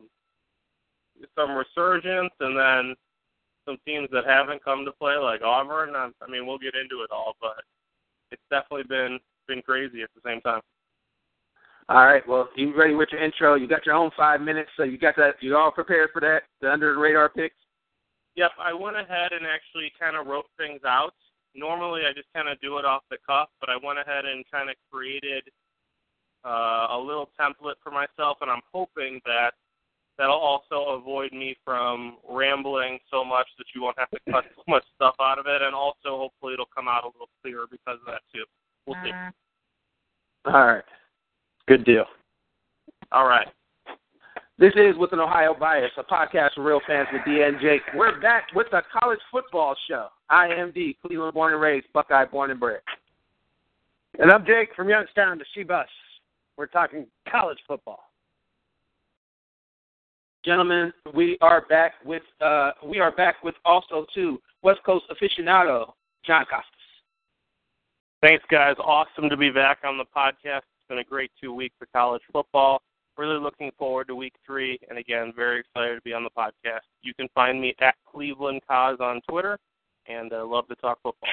some 1.36 1.50
resurgence, 1.56 2.32
and 2.40 2.56
then 2.56 2.94
some 3.66 3.76
teams 3.84 4.08
that 4.12 4.24
haven't 4.24 4.64
come 4.64 4.84
to 4.84 4.92
play 4.92 5.16
like 5.16 5.42
Auburn. 5.42 5.94
I, 5.94 6.10
I 6.22 6.30
mean, 6.30 6.46
we'll 6.46 6.58
get 6.58 6.74
into 6.74 7.02
it 7.02 7.10
all, 7.10 7.36
but 7.40 7.62
it's 8.30 8.42
definitely 8.50 8.84
been 8.88 9.18
been 9.48 9.62
crazy 9.62 10.02
at 10.02 10.10
the 10.14 10.20
same 10.24 10.40
time. 10.42 10.60
All 11.88 12.06
right. 12.06 12.26
Well, 12.28 12.48
you 12.54 12.76
ready 12.76 12.94
with 12.94 13.08
your 13.10 13.22
intro? 13.22 13.56
You 13.56 13.66
got 13.66 13.84
your 13.84 13.96
own 13.96 14.12
five 14.16 14.40
minutes, 14.40 14.70
so 14.76 14.84
you 14.84 14.96
got 14.96 15.16
that. 15.16 15.34
You 15.40 15.56
all 15.56 15.72
prepared 15.72 16.10
for 16.12 16.20
that? 16.20 16.42
The 16.60 16.70
under 16.70 16.94
the 16.94 17.00
radar 17.00 17.28
picks. 17.28 17.56
Yep, 18.36 18.52
I 18.60 18.72
went 18.72 18.96
ahead 18.96 19.32
and 19.32 19.46
actually 19.46 19.92
kind 19.98 20.16
of 20.16 20.26
wrote 20.26 20.46
things 20.56 20.80
out. 20.86 21.14
Normally, 21.54 22.02
I 22.06 22.12
just 22.12 22.28
kind 22.34 22.48
of 22.48 22.60
do 22.60 22.78
it 22.78 22.84
off 22.84 23.02
the 23.10 23.18
cuff, 23.26 23.48
but 23.60 23.68
I 23.68 23.76
went 23.82 23.98
ahead 23.98 24.24
and 24.24 24.44
kind 24.50 24.70
of 24.70 24.76
created 24.90 25.44
uh, 26.44 26.86
a 26.90 26.98
little 26.98 27.30
template 27.38 27.74
for 27.82 27.90
myself, 27.90 28.38
and 28.40 28.50
I'm 28.50 28.62
hoping 28.72 29.20
that 29.26 29.52
that'll 30.16 30.36
also 30.36 30.96
avoid 30.96 31.32
me 31.32 31.56
from 31.64 32.18
rambling 32.28 32.98
so 33.10 33.24
much 33.24 33.48
that 33.58 33.66
you 33.74 33.82
won't 33.82 33.98
have 33.98 34.10
to 34.10 34.20
cut 34.30 34.44
so 34.54 34.62
much 34.68 34.84
stuff 34.94 35.14
out 35.20 35.38
of 35.38 35.46
it, 35.46 35.62
and 35.62 35.74
also 35.74 36.16
hopefully 36.18 36.54
it'll 36.54 36.68
come 36.74 36.88
out 36.88 37.04
a 37.04 37.08
little 37.08 37.28
clearer 37.42 37.66
because 37.70 37.98
of 38.00 38.06
that 38.06 38.22
too. 38.32 38.44
We'll 38.86 38.96
see. 39.04 39.10
All 40.46 40.66
right. 40.66 40.84
Good 41.66 41.84
deal. 41.84 42.04
All 43.12 43.26
right. 43.26 43.48
This 44.60 44.74
is 44.76 44.94
with 44.98 45.14
an 45.14 45.20
Ohio 45.20 45.56
bias, 45.58 45.90
a 45.96 46.02
podcast 46.02 46.50
for 46.54 46.62
real 46.62 46.82
fans 46.86 47.08
with 47.14 47.22
D 47.24 47.40
and 47.40 47.58
Jake. 47.62 47.80
We're 47.94 48.20
back 48.20 48.44
with 48.54 48.66
the 48.70 48.82
college 48.92 49.18
football 49.32 49.74
show. 49.88 50.08
I 50.28 50.48
am 50.48 50.70
D, 50.70 50.98
Cleveland 51.00 51.32
born 51.32 51.54
and 51.54 51.62
raised, 51.62 51.86
Buckeye 51.94 52.26
born 52.26 52.50
and 52.50 52.60
bred. 52.60 52.82
And 54.18 54.30
I'm 54.30 54.44
Jake 54.44 54.68
from 54.76 54.90
Youngstown 54.90 55.38
to 55.38 55.46
C-Bus. 55.54 55.88
We're 56.58 56.66
talking 56.66 57.06
college 57.26 57.56
football. 57.66 58.00
Gentlemen, 60.44 60.92
we 61.14 61.38
are 61.40 61.64
back 61.70 61.94
with 62.04 62.22
uh 62.42 62.72
we 62.84 62.98
are 62.98 63.12
back 63.12 63.42
with 63.42 63.54
also 63.64 64.04
too 64.14 64.42
West 64.60 64.80
Coast 64.84 65.06
aficionado, 65.10 65.94
John 66.22 66.44
Costas. 66.44 66.66
Thanks, 68.20 68.44
guys. 68.50 68.76
Awesome 68.78 69.30
to 69.30 69.38
be 69.38 69.48
back 69.48 69.78
on 69.84 69.96
the 69.96 70.04
podcast. 70.04 70.58
It's 70.58 70.86
been 70.86 70.98
a 70.98 71.04
great 71.04 71.30
two 71.40 71.54
weeks 71.54 71.76
for 71.78 71.88
college 71.94 72.20
football. 72.30 72.82
Really 73.20 73.38
looking 73.38 73.70
forward 73.78 74.08
to 74.08 74.14
week 74.14 74.32
three, 74.46 74.80
and 74.88 74.98
again, 74.98 75.34
very 75.36 75.60
excited 75.60 75.94
to 75.94 76.00
be 76.00 76.14
on 76.14 76.24
the 76.24 76.30
podcast. 76.30 76.80
You 77.02 77.12
can 77.12 77.28
find 77.34 77.60
me 77.60 77.74
at 77.78 77.94
Cleveland 78.10 78.62
Cause 78.66 78.96
on 78.98 79.20
Twitter, 79.28 79.58
and 80.06 80.32
uh, 80.32 80.46
love 80.46 80.66
to 80.68 80.74
talk 80.76 80.96
football. 81.02 81.28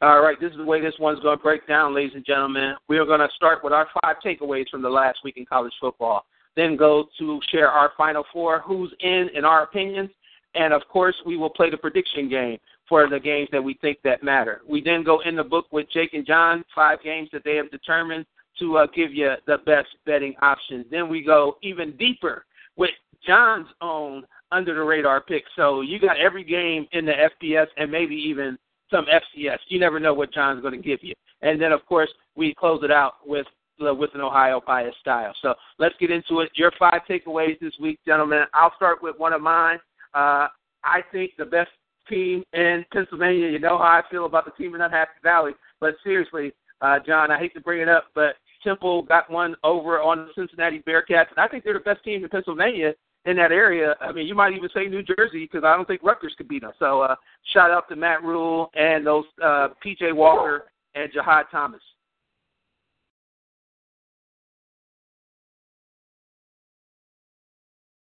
All 0.00 0.22
right, 0.22 0.40
this 0.40 0.52
is 0.52 0.56
the 0.56 0.64
way 0.64 0.80
this 0.80 0.94
one's 0.98 1.20
going 1.20 1.36
to 1.36 1.42
break 1.42 1.68
down, 1.68 1.94
ladies 1.94 2.12
and 2.14 2.24
gentlemen. 2.24 2.76
We 2.88 2.96
are 2.96 3.04
going 3.04 3.20
to 3.20 3.28
start 3.36 3.62
with 3.62 3.74
our 3.74 3.88
five 4.00 4.16
takeaways 4.24 4.70
from 4.70 4.80
the 4.80 4.88
last 4.88 5.18
week 5.22 5.36
in 5.36 5.44
college 5.44 5.74
football, 5.78 6.24
then 6.56 6.78
go 6.78 7.08
to 7.18 7.40
share 7.52 7.68
our 7.68 7.92
final 7.98 8.24
four, 8.32 8.60
who's 8.60 8.90
in, 9.00 9.28
in 9.34 9.44
our 9.44 9.64
opinions, 9.64 10.08
and 10.54 10.72
of 10.72 10.80
course, 10.90 11.16
we 11.26 11.36
will 11.36 11.50
play 11.50 11.68
the 11.68 11.76
prediction 11.76 12.26
game 12.26 12.56
for 12.88 13.06
the 13.06 13.20
games 13.20 13.50
that 13.52 13.62
we 13.62 13.74
think 13.82 13.98
that 14.02 14.22
matter. 14.22 14.62
We 14.66 14.82
then 14.82 15.04
go 15.04 15.20
in 15.26 15.36
the 15.36 15.44
book 15.44 15.66
with 15.72 15.90
Jake 15.92 16.14
and 16.14 16.26
John, 16.26 16.64
five 16.74 17.02
games 17.04 17.28
that 17.34 17.44
they 17.44 17.56
have 17.56 17.70
determined 17.70 18.24
to 18.58 18.78
uh, 18.78 18.86
give 18.94 19.12
you 19.12 19.32
the 19.46 19.58
best 19.66 19.88
betting 20.06 20.34
options. 20.42 20.86
Then 20.90 21.08
we 21.08 21.22
go 21.22 21.56
even 21.62 21.96
deeper 21.96 22.44
with 22.76 22.90
John's 23.26 23.68
own 23.80 24.24
under 24.50 24.74
the 24.74 24.82
radar 24.82 25.20
pick. 25.20 25.44
So 25.56 25.80
you 25.80 25.98
got 25.98 26.18
every 26.18 26.44
game 26.44 26.86
in 26.92 27.04
the 27.04 27.12
FBS 27.42 27.66
and 27.76 27.90
maybe 27.90 28.14
even 28.14 28.58
some 28.90 29.06
FCS. 29.06 29.58
You 29.68 29.78
never 29.78 30.00
know 30.00 30.14
what 30.14 30.32
John's 30.32 30.62
going 30.62 30.80
to 30.80 30.86
give 30.86 31.00
you. 31.02 31.14
And 31.42 31.60
then, 31.60 31.72
of 31.72 31.84
course, 31.86 32.10
we 32.36 32.54
close 32.54 32.82
it 32.82 32.90
out 32.90 33.14
with 33.26 33.46
uh, 33.86 33.94
with 33.94 34.10
an 34.14 34.20
Ohio 34.20 34.60
bias 34.66 34.94
style. 35.00 35.32
So 35.40 35.54
let's 35.78 35.94
get 36.00 36.10
into 36.10 36.40
it. 36.40 36.50
Your 36.56 36.72
five 36.78 37.02
takeaways 37.08 37.60
this 37.60 37.74
week, 37.80 38.00
gentlemen. 38.04 38.44
I'll 38.52 38.74
start 38.74 39.02
with 39.02 39.16
one 39.18 39.32
of 39.32 39.40
mine. 39.40 39.78
Uh, 40.14 40.48
I 40.82 41.02
think 41.12 41.32
the 41.38 41.44
best 41.44 41.70
team 42.08 42.42
in 42.54 42.84
Pennsylvania. 42.92 43.48
You 43.48 43.60
know 43.60 43.78
how 43.78 43.84
I 43.84 44.02
feel 44.10 44.26
about 44.26 44.46
the 44.46 44.50
team 44.52 44.74
in 44.74 44.80
Unhappy 44.80 45.12
Valley. 45.22 45.52
But 45.80 45.94
seriously, 46.02 46.52
uh, 46.80 46.98
John, 47.06 47.30
I 47.30 47.38
hate 47.38 47.54
to 47.54 47.60
bring 47.60 47.80
it 47.80 47.88
up, 47.88 48.06
but 48.14 48.34
Temple 48.62 49.02
got 49.02 49.30
one 49.30 49.54
over 49.64 50.00
on 50.00 50.26
the 50.26 50.32
Cincinnati 50.34 50.82
Bearcats, 50.86 51.30
and 51.30 51.38
I 51.38 51.48
think 51.48 51.64
they're 51.64 51.74
the 51.74 51.80
best 51.80 52.04
team 52.04 52.22
in 52.22 52.28
Pennsylvania 52.28 52.94
in 53.24 53.36
that 53.36 53.52
area. 53.52 53.94
I 54.00 54.12
mean, 54.12 54.26
you 54.26 54.34
might 54.34 54.54
even 54.54 54.68
say 54.74 54.86
New 54.86 55.02
Jersey 55.02 55.48
because 55.50 55.64
I 55.64 55.76
don't 55.76 55.86
think 55.86 56.02
Rutgers 56.02 56.34
could 56.36 56.48
beat 56.48 56.62
them. 56.62 56.72
So, 56.78 57.02
uh, 57.02 57.16
shout 57.52 57.70
out 57.70 57.88
to 57.88 57.96
Matt 57.96 58.22
Rhule 58.22 58.70
and 58.74 59.06
those 59.06 59.24
uh, 59.42 59.68
P.J. 59.82 60.12
Walker 60.12 60.64
and 60.94 61.10
Jahad 61.12 61.44
Thomas. 61.50 61.80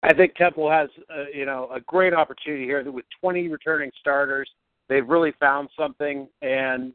I 0.04 0.14
think 0.14 0.36
Temple 0.36 0.70
has, 0.70 0.90
uh, 1.10 1.26
you 1.34 1.46
know, 1.46 1.70
a 1.74 1.80
great 1.80 2.14
opportunity 2.14 2.66
here 2.66 2.84
with 2.92 3.06
20 3.22 3.48
returning 3.48 3.90
starters. 4.02 4.50
They've 4.90 5.08
really 5.08 5.32
found 5.40 5.70
something, 5.80 6.28
and 6.42 6.94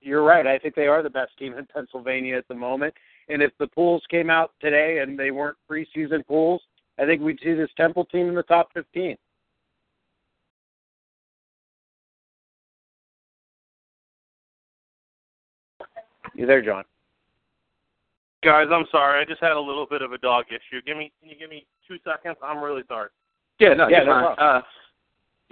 you're 0.00 0.24
right. 0.24 0.46
I 0.46 0.58
think 0.58 0.74
they 0.74 0.86
are 0.86 1.02
the 1.02 1.10
best 1.10 1.36
team 1.38 1.54
in 1.54 1.66
Pennsylvania 1.66 2.36
at 2.36 2.48
the 2.48 2.54
moment. 2.54 2.94
And 3.28 3.42
if 3.42 3.52
the 3.58 3.66
pools 3.68 4.02
came 4.10 4.30
out 4.30 4.52
today 4.60 4.98
and 4.98 5.18
they 5.18 5.30
weren't 5.30 5.56
preseason 5.70 6.26
pools, 6.26 6.62
I 6.98 7.06
think 7.06 7.22
we'd 7.22 7.38
see 7.42 7.54
this 7.54 7.70
Temple 7.76 8.04
team 8.06 8.28
in 8.28 8.34
the 8.34 8.42
top 8.42 8.68
15. 8.74 9.16
You 16.34 16.46
there, 16.46 16.62
John? 16.62 16.84
Guys, 18.42 18.66
I'm 18.72 18.86
sorry. 18.90 19.20
I 19.20 19.24
just 19.24 19.40
had 19.40 19.52
a 19.52 19.60
little 19.60 19.86
bit 19.86 20.02
of 20.02 20.12
a 20.12 20.18
dog 20.18 20.46
issue. 20.48 20.82
Give 20.84 20.96
me, 20.96 21.12
can 21.20 21.30
you 21.30 21.36
give 21.36 21.50
me 21.50 21.66
two 21.86 21.96
seconds? 22.04 22.36
I'm 22.42 22.58
really 22.58 22.82
sorry. 22.88 23.10
Yeah, 23.60 23.74
no, 23.74 23.88
Yeah, 23.88 24.02
you're 24.02 24.06
no 24.06 24.34
problem. 24.34 24.36
Uh, 24.38 24.60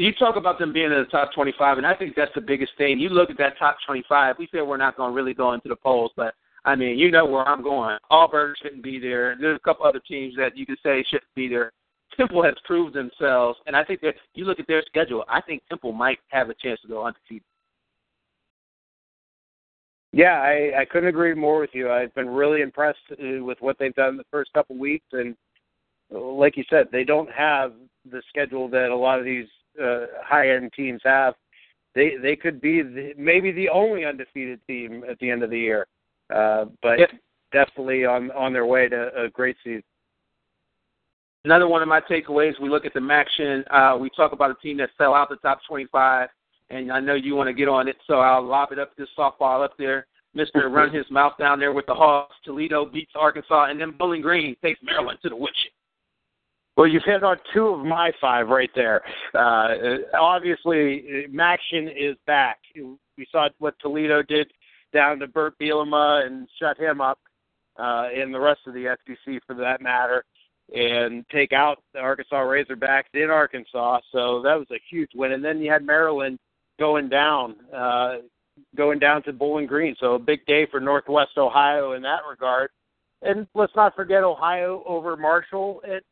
you 0.01 0.15
talk 0.15 0.37
about 0.37 0.59
them 0.59 0.73
being 0.73 0.87
in 0.87 0.99
the 0.99 1.05
top 1.05 1.33
25, 1.35 1.77
and 1.77 1.87
I 1.87 1.95
think 1.95 2.15
that's 2.17 2.33
the 2.35 2.41
biggest 2.41 2.73
thing. 2.79 2.99
You 2.99 3.11
look 3.11 3.29
at 3.29 3.37
that 3.37 3.59
top 3.59 3.77
25. 3.87 4.37
We 4.39 4.49
said 4.51 4.63
we're 4.63 4.79
not 4.79 4.97
going 4.97 5.11
to 5.11 5.15
really 5.15 5.35
go 5.35 5.53
into 5.53 5.69
the 5.69 5.77
polls, 5.77 6.11
but 6.17 6.35
I 6.65 6.75
mean, 6.75 6.99
you 6.99 7.11
know 7.11 7.27
where 7.27 7.47
I'm 7.47 7.63
going. 7.63 7.99
Auburn 8.11 8.55
shouldn't 8.63 8.83
be 8.83 8.99
there. 8.99 9.37
There's 9.39 9.57
a 9.57 9.61
couple 9.61 9.85
other 9.85 10.01
teams 10.09 10.35
that 10.37 10.57
you 10.57 10.65
could 10.65 10.79
say 10.83 11.05
shouldn't 11.11 11.35
be 11.37 11.49
there. 11.49 11.73
Temple 12.17 12.43
has 12.43 12.55
proved 12.65 12.95
themselves, 12.95 13.59
and 13.67 13.77
I 13.77 13.85
think 13.85 14.01
that 14.01 14.15
you 14.35 14.47
look 14.47 14.59
at 14.59 14.67
their 14.67 14.83
schedule. 14.87 15.23
I 15.29 15.43
think 15.43 15.63
Temple 15.69 15.93
might 15.93 16.19
have 16.29 16.49
a 16.49 16.55
chance 16.55 16.81
to 16.81 16.89
go 16.89 17.07
undefeated. 17.07 17.45
Yeah, 20.13 20.41
I, 20.41 20.81
I 20.81 20.85
couldn't 20.87 21.11
agree 21.11 21.35
more 21.35 21.61
with 21.61 21.71
you. 21.73 21.91
I've 21.91 22.15
been 22.15 22.29
really 22.29 22.63
impressed 22.63 22.99
uh, 23.13 23.45
with 23.45 23.59
what 23.61 23.79
they've 23.79 23.95
done 23.95 24.17
the 24.17 24.25
first 24.31 24.53
couple 24.55 24.77
weeks, 24.77 25.07
and 25.13 25.37
uh, 26.13 26.21
like 26.21 26.57
you 26.57 26.65
said, 26.71 26.89
they 26.91 27.05
don't 27.05 27.31
have 27.31 27.75
the 28.11 28.23
schedule 28.29 28.69
that 28.71 28.89
a 28.89 28.97
lot 28.97 29.19
of 29.19 29.25
these 29.25 29.47
uh, 29.83 30.07
high-end 30.25 30.73
teams 30.75 31.01
have. 31.05 31.35
They 31.95 32.13
they 32.23 32.37
could 32.37 32.61
be 32.61 32.83
the, 32.83 33.13
maybe 33.17 33.51
the 33.53 33.69
only 33.69 34.05
undefeated 34.05 34.61
team 34.67 35.05
at 35.09 35.19
the 35.19 35.31
end 35.31 35.43
of 35.43 35.51
the 35.51 35.59
year, 35.59 35.87
uh, 36.35 36.67
but 36.83 36.99
Yeah. 36.99 37.07
definitely 37.53 38.05
on 38.05 38.31
on 38.33 38.53
their 38.53 38.67
way 38.67 38.89
to 38.89 39.11
a 39.21 39.29
great 39.29 39.57
season. 39.65 39.83
Another 41.45 41.67
one 41.69 41.81
of 41.83 41.89
my 41.89 42.01
takeaways, 42.03 42.59
we 42.61 42.69
look 42.69 42.85
at 42.85 42.93
the 42.93 43.01
MACtion. 43.01 43.65
Uh, 43.71 43.97
we 43.97 44.11
talk 44.11 44.33
about 44.33 44.51
a 44.51 44.55
team 44.63 44.77
that 44.77 44.91
fell 44.99 45.15
out 45.15 45.31
the 45.31 45.37
top 45.37 45.61
25, 45.67 46.29
and 46.69 46.93
I 46.93 47.01
know 47.01 47.15
you 47.15 47.35
want 47.35 47.49
to 47.49 47.55
get 47.55 47.67
on 47.67 47.89
it, 47.89 47.97
so 48.07 48.21
I'll 48.21 48.43
lob 48.43 48.73
it 48.73 48.79
up 48.79 48.95
this 48.97 49.09
softball 49.19 49.65
up 49.65 49.73
there. 49.79 50.07
Mister 50.35 50.69
run 50.69 50.93
his 50.93 51.11
mouth 51.11 51.33
down 51.39 51.59
there 51.59 51.73
with 51.73 51.87
the 51.87 51.95
Hawks. 51.95 52.37
Toledo 52.45 52.85
beats 52.85 53.13
Arkansas, 53.17 53.65
and 53.71 53.81
then 53.81 53.93
Bowling 53.99 54.21
Green 54.21 54.55
takes 54.63 54.81
Maryland 54.83 55.19
to 55.23 55.31
the 55.31 55.37
woodshed. 55.37 55.73
Well, 56.81 56.89
you've 56.89 57.05
hit 57.05 57.23
on 57.23 57.37
two 57.53 57.67
of 57.67 57.85
my 57.85 58.11
five 58.23 58.49
right 58.49 58.71
there. 58.75 59.03
Uh, 59.35 59.99
obviously, 60.19 61.27
MACtion 61.31 61.93
is 61.95 62.17
back. 62.27 62.57
We 62.75 63.27
saw 63.31 63.51
what 63.59 63.75
Toledo 63.81 64.23
did 64.23 64.51
down 64.91 65.19
to 65.19 65.27
Bret 65.27 65.53
Bielema 65.61 66.27
and 66.27 66.49
shut 66.59 66.79
him 66.79 67.03
up, 67.03 67.19
uh, 67.79 68.09
and 68.17 68.33
the 68.33 68.41
rest 68.41 68.61
of 68.67 68.73
the 68.73 68.97
SEC 69.07 69.43
for 69.47 69.55
that 69.57 69.83
matter, 69.83 70.25
and 70.75 71.27
take 71.29 71.53
out 71.53 71.83
the 71.93 71.99
Arkansas 71.99 72.37
Razorbacks 72.37 73.13
in 73.13 73.29
Arkansas. 73.29 74.01
So 74.11 74.41
that 74.41 74.55
was 74.55 74.69
a 74.71 74.81
huge 74.91 75.11
win. 75.15 75.33
And 75.33 75.45
then 75.45 75.61
you 75.61 75.71
had 75.71 75.85
Maryland 75.85 76.39
going 76.79 77.11
down, 77.11 77.57
uh, 77.77 78.21
going 78.75 78.99
down 78.99 79.23
to 79.25 79.35
Bowling 79.35 79.67
Green. 79.67 79.97
So 80.01 80.15
a 80.15 80.19
big 80.19 80.47
day 80.47 80.67
for 80.71 80.81
Northwest 80.81 81.37
Ohio 81.37 81.93
in 81.93 82.01
that 82.05 82.21
regard. 82.27 82.71
And 83.21 83.47
let's 83.55 83.77
not 83.77 83.95
forget 83.95 84.25
Ohio 84.25 84.83
over 84.87 85.15
Marshall. 85.15 85.83
It, 85.85 86.05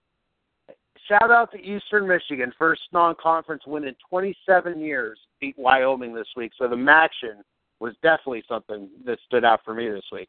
shout 1.08 1.30
out 1.30 1.50
to 1.52 1.58
Eastern 1.58 2.06
Michigan, 2.06 2.52
first 2.58 2.82
non-conference 2.92 3.62
win 3.66 3.84
in 3.84 3.94
27 4.08 4.80
years, 4.80 5.18
beat 5.40 5.58
Wyoming 5.58 6.14
this 6.14 6.28
week. 6.36 6.52
So 6.58 6.68
the 6.68 6.76
MACtion 6.76 7.42
was 7.80 7.94
definitely 8.02 8.44
something 8.48 8.88
that 9.04 9.18
stood 9.26 9.44
out 9.44 9.60
for 9.64 9.74
me 9.74 9.88
this 9.88 10.04
week. 10.12 10.28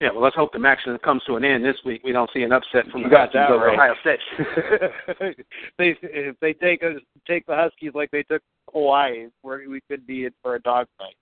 Yeah, 0.00 0.10
well, 0.12 0.22
let's 0.22 0.36
hope 0.36 0.52
the 0.52 0.66
action 0.66 0.98
comes 1.04 1.22
to 1.26 1.36
an 1.36 1.44
end 1.44 1.64
this 1.64 1.76
week. 1.84 2.02
We 2.04 2.12
don't 2.12 2.28
see 2.34 2.42
an 2.42 2.52
upset 2.52 2.90
from 2.90 3.02
You 3.02 3.08
the 3.08 3.10
got 3.10 3.32
Huskies 3.32 3.54
over 3.54 3.66
right. 3.66 3.74
Ohio 3.74 3.94
State. 4.00 5.36
they 5.78 5.96
if 6.02 6.36
they 6.40 6.52
take 6.52 6.82
us 6.82 7.00
take 7.26 7.46
the 7.46 7.54
Huskies 7.54 7.92
like 7.94 8.10
they 8.10 8.24
took 8.24 8.42
Hawaii, 8.72 9.28
where 9.42 9.62
we 9.68 9.80
could 9.88 10.06
be 10.06 10.24
in 10.24 10.32
for 10.42 10.56
a 10.56 10.60
dogfight. 10.60 11.14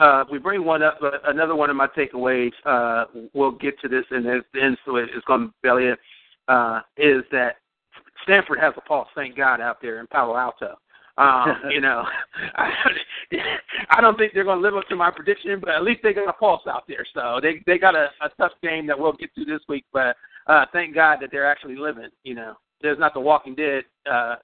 Uh, 0.00 0.24
we 0.32 0.38
bring 0.38 0.64
one 0.64 0.82
up, 0.82 0.98
but 1.00 1.22
another 1.26 1.54
one 1.54 1.70
of 1.70 1.76
my 1.76 1.86
takeaways. 1.86 2.52
Uh, 2.64 3.04
we'll 3.34 3.52
get 3.52 3.78
to 3.80 3.88
this, 3.88 4.04
and 4.10 4.24
the 4.24 4.42
end 4.60 4.76
to 4.84 4.96
it 4.96 5.04
is 5.16 5.22
going 5.26 5.48
to 5.48 5.54
belly 5.62 5.84
it. 5.84 5.98
Uh, 6.50 6.80
is 6.96 7.22
that 7.30 7.56
Stanford 8.24 8.58
has 8.58 8.74
a 8.76 8.80
pulse? 8.80 9.08
Thank 9.14 9.36
God 9.36 9.60
out 9.60 9.80
there 9.80 10.00
in 10.00 10.06
Palo 10.08 10.36
Alto. 10.36 10.74
Um, 11.16 11.54
you 11.70 11.80
know, 11.80 12.04
I, 12.56 12.70
I 13.90 14.00
don't 14.00 14.18
think 14.18 14.32
they're 14.34 14.44
going 14.44 14.60
to 14.60 14.66
live 14.66 14.76
up 14.76 14.88
to 14.88 14.96
my 14.96 15.10
prediction, 15.10 15.60
but 15.60 15.70
at 15.70 15.84
least 15.84 16.00
they 16.02 16.12
got 16.12 16.28
a 16.28 16.32
pulse 16.32 16.62
out 16.68 16.84
there. 16.88 17.06
So 17.14 17.38
they 17.40 17.62
they 17.66 17.78
got 17.78 17.94
a, 17.94 18.08
a 18.20 18.28
tough 18.36 18.52
game 18.62 18.86
that 18.88 18.98
we'll 18.98 19.12
get 19.12 19.32
to 19.36 19.44
this 19.44 19.60
week. 19.68 19.84
But 19.92 20.16
uh, 20.48 20.64
thank 20.72 20.94
God 20.94 21.18
that 21.20 21.30
they're 21.30 21.50
actually 21.50 21.76
living. 21.76 22.08
You 22.24 22.34
know, 22.34 22.54
there's 22.82 22.98
not 22.98 23.14
the 23.14 23.20
Walking 23.20 23.54
Dead. 23.54 23.84
Uh, 24.10 24.36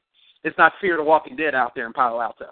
it's 0.45 0.57
not 0.59 0.73
Fear 0.81 0.99
the 0.99 1.03
Walking 1.03 1.35
Dead 1.35 1.55
out 1.55 1.73
there 1.75 1.87
in 1.87 1.93
Palo 1.93 2.21
Alto. 2.21 2.47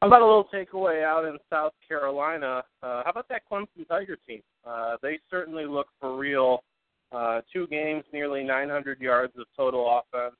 How 0.00 0.06
about 0.06 0.22
a 0.22 0.26
little 0.26 0.48
takeaway 0.52 1.04
out 1.04 1.26
in 1.26 1.36
South 1.50 1.74
Carolina? 1.86 2.64
Uh, 2.82 3.02
how 3.04 3.10
about 3.10 3.28
that 3.28 3.42
Clemson 3.50 3.86
Tiger 3.86 4.16
team? 4.26 4.40
Uh, 4.66 4.96
they 5.02 5.18
certainly 5.30 5.66
look 5.66 5.88
for 6.00 6.16
real. 6.16 6.64
Uh, 7.12 7.40
two 7.52 7.66
games, 7.66 8.04
nearly 8.12 8.44
900 8.44 9.00
yards 9.00 9.32
of 9.38 9.46
total 9.56 10.00
offense. 10.00 10.36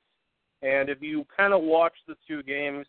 And 0.61 0.89
if 0.89 1.01
you 1.01 1.25
kind 1.35 1.53
of 1.53 1.63
watch 1.63 1.93
the 2.07 2.15
two 2.27 2.43
games, 2.43 2.85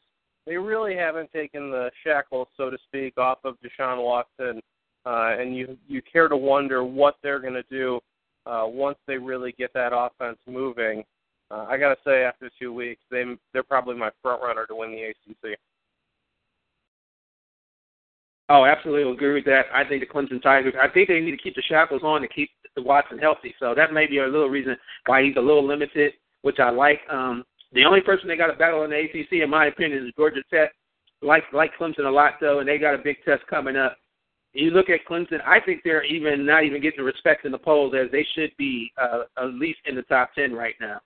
they 0.46 0.56
really 0.56 0.94
haven't 0.96 1.32
taken 1.32 1.70
the 1.70 1.90
shackles, 2.04 2.48
so 2.56 2.70
to 2.70 2.78
speak, 2.86 3.16
off 3.18 3.38
of 3.44 3.56
Deshaun 3.60 4.02
Watson. 4.02 4.60
Uh, 5.04 5.36
and 5.38 5.56
you 5.56 5.76
you 5.88 6.00
care 6.00 6.28
to 6.28 6.36
wonder 6.36 6.84
what 6.84 7.16
they're 7.22 7.40
going 7.40 7.54
to 7.54 7.64
do 7.64 7.98
uh, 8.46 8.62
once 8.66 8.98
they 9.06 9.18
really 9.18 9.52
get 9.58 9.72
that 9.74 9.92
offense 9.92 10.38
moving. 10.46 11.02
Uh, 11.50 11.66
I 11.68 11.76
got 11.76 11.88
to 11.88 11.96
say, 12.04 12.22
after 12.22 12.50
two 12.60 12.72
weeks, 12.72 13.02
they 13.10 13.24
they're 13.52 13.64
probably 13.64 13.96
my 13.96 14.10
front 14.22 14.42
runner 14.42 14.64
to 14.66 14.76
win 14.76 14.92
the 14.92 15.02
ACC. 15.02 15.58
Oh, 18.52 18.66
absolutely 18.66 19.10
agree 19.10 19.32
with 19.32 19.46
that. 19.46 19.64
I 19.72 19.82
think 19.82 20.02
the 20.02 20.06
Clemson 20.06 20.42
Tigers. 20.42 20.74
I 20.78 20.86
think 20.86 21.08
they 21.08 21.20
need 21.20 21.30
to 21.30 21.42
keep 21.42 21.54
the 21.54 21.62
shackles 21.62 22.02
on 22.04 22.20
to 22.20 22.28
keep 22.28 22.50
the 22.76 22.82
Watson 22.82 23.16
healthy. 23.16 23.54
So 23.58 23.74
that 23.74 23.94
may 23.94 24.06
be 24.06 24.18
a 24.18 24.26
little 24.26 24.50
reason 24.50 24.76
why 25.06 25.22
he's 25.22 25.36
a 25.38 25.40
little 25.40 25.66
limited, 25.66 26.12
which 26.42 26.58
I 26.58 26.68
like. 26.68 27.00
Um, 27.10 27.44
the 27.72 27.86
only 27.86 28.02
person 28.02 28.28
they 28.28 28.36
got 28.36 28.48
to 28.48 28.58
battle 28.58 28.84
in 28.84 28.90
the 28.90 28.96
ACC, 28.96 29.42
in 29.42 29.48
my 29.48 29.66
opinion, 29.66 30.06
is 30.06 30.12
Georgia 30.18 30.42
Tech. 30.52 30.72
Like 31.22 31.44
like 31.54 31.70
Clemson 31.80 32.04
a 32.04 32.10
lot 32.10 32.34
though, 32.42 32.58
and 32.58 32.68
they 32.68 32.76
got 32.76 32.94
a 32.94 32.98
big 32.98 33.16
test 33.24 33.42
coming 33.48 33.76
up. 33.76 33.96
You 34.52 34.70
look 34.70 34.90
at 34.90 35.06
Clemson. 35.08 35.40
I 35.46 35.58
think 35.64 35.80
they're 35.82 36.04
even 36.04 36.44
not 36.44 36.64
even 36.64 36.82
getting 36.82 36.98
the 36.98 37.04
respect 37.04 37.46
in 37.46 37.52
the 37.52 37.58
polls 37.58 37.94
as 37.98 38.10
they 38.12 38.26
should 38.34 38.50
be, 38.58 38.92
uh, 39.00 39.22
at 39.38 39.54
least 39.54 39.78
in 39.86 39.96
the 39.96 40.02
top 40.02 40.34
ten 40.34 40.52
right 40.52 40.74
now. 40.78 41.00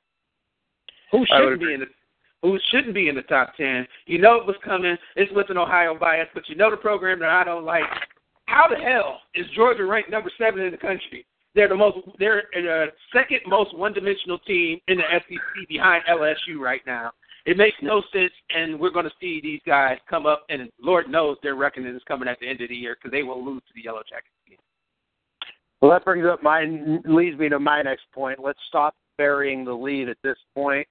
Who 1.12 1.24
shouldn't 1.26 1.60
be 1.60 1.74
in 1.74 1.80
the 1.80 1.86
who 2.42 2.58
shouldn't 2.70 2.94
be 2.94 3.08
in 3.08 3.14
the 3.14 3.22
top 3.22 3.54
ten. 3.56 3.86
You 4.06 4.18
know 4.18 4.36
it 4.36 4.46
was 4.46 4.56
coming. 4.64 4.96
It's 5.16 5.32
with 5.32 5.50
an 5.50 5.58
Ohio 5.58 5.96
bias, 5.98 6.28
but 6.34 6.48
you 6.48 6.56
know 6.56 6.70
the 6.70 6.76
program 6.76 7.18
that 7.20 7.30
I 7.30 7.44
don't 7.44 7.64
like. 7.64 7.84
How 8.46 8.66
the 8.68 8.76
hell 8.76 9.20
is 9.34 9.46
Georgia 9.54 9.84
ranked 9.84 10.10
number 10.10 10.30
seven 10.38 10.60
in 10.60 10.70
the 10.70 10.76
country? 10.76 11.26
They're 11.54 11.68
the 11.68 11.76
most. 11.76 11.98
They're 12.18 12.44
the 12.52 12.86
second 13.12 13.40
most 13.46 13.76
one-dimensional 13.76 14.38
team 14.40 14.78
in 14.88 14.98
the 14.98 15.04
SEC 15.10 15.68
behind 15.68 16.04
LSU 16.08 16.58
right 16.58 16.82
now. 16.86 17.12
It 17.46 17.56
makes 17.56 17.76
no 17.80 18.02
sense, 18.12 18.32
and 18.50 18.78
we're 18.78 18.90
going 18.90 19.04
to 19.04 19.12
see 19.20 19.40
these 19.40 19.60
guys 19.64 19.98
come 20.10 20.26
up, 20.26 20.44
and 20.48 20.68
Lord 20.82 21.08
knows 21.08 21.36
their 21.42 21.54
reckoning 21.54 21.94
is 21.94 22.02
coming 22.06 22.28
at 22.28 22.38
the 22.40 22.48
end 22.48 22.60
of 22.60 22.68
the 22.68 22.74
year 22.74 22.96
because 22.96 23.12
they 23.12 23.22
will 23.22 23.42
lose 23.42 23.62
to 23.68 23.72
the 23.74 23.82
Yellow 23.82 24.02
Jackets. 24.08 24.34
again. 24.46 24.58
Well, 25.80 25.92
that 25.92 26.04
brings 26.04 26.26
up 26.26 26.42
my 26.42 26.64
leads 27.04 27.38
me 27.38 27.48
to 27.48 27.60
my 27.60 27.82
next 27.82 28.04
point. 28.12 28.40
Let's 28.42 28.58
stop 28.68 28.94
burying 29.16 29.64
the 29.64 29.72
lead 29.72 30.08
at 30.08 30.16
this 30.22 30.36
point. 30.54 30.86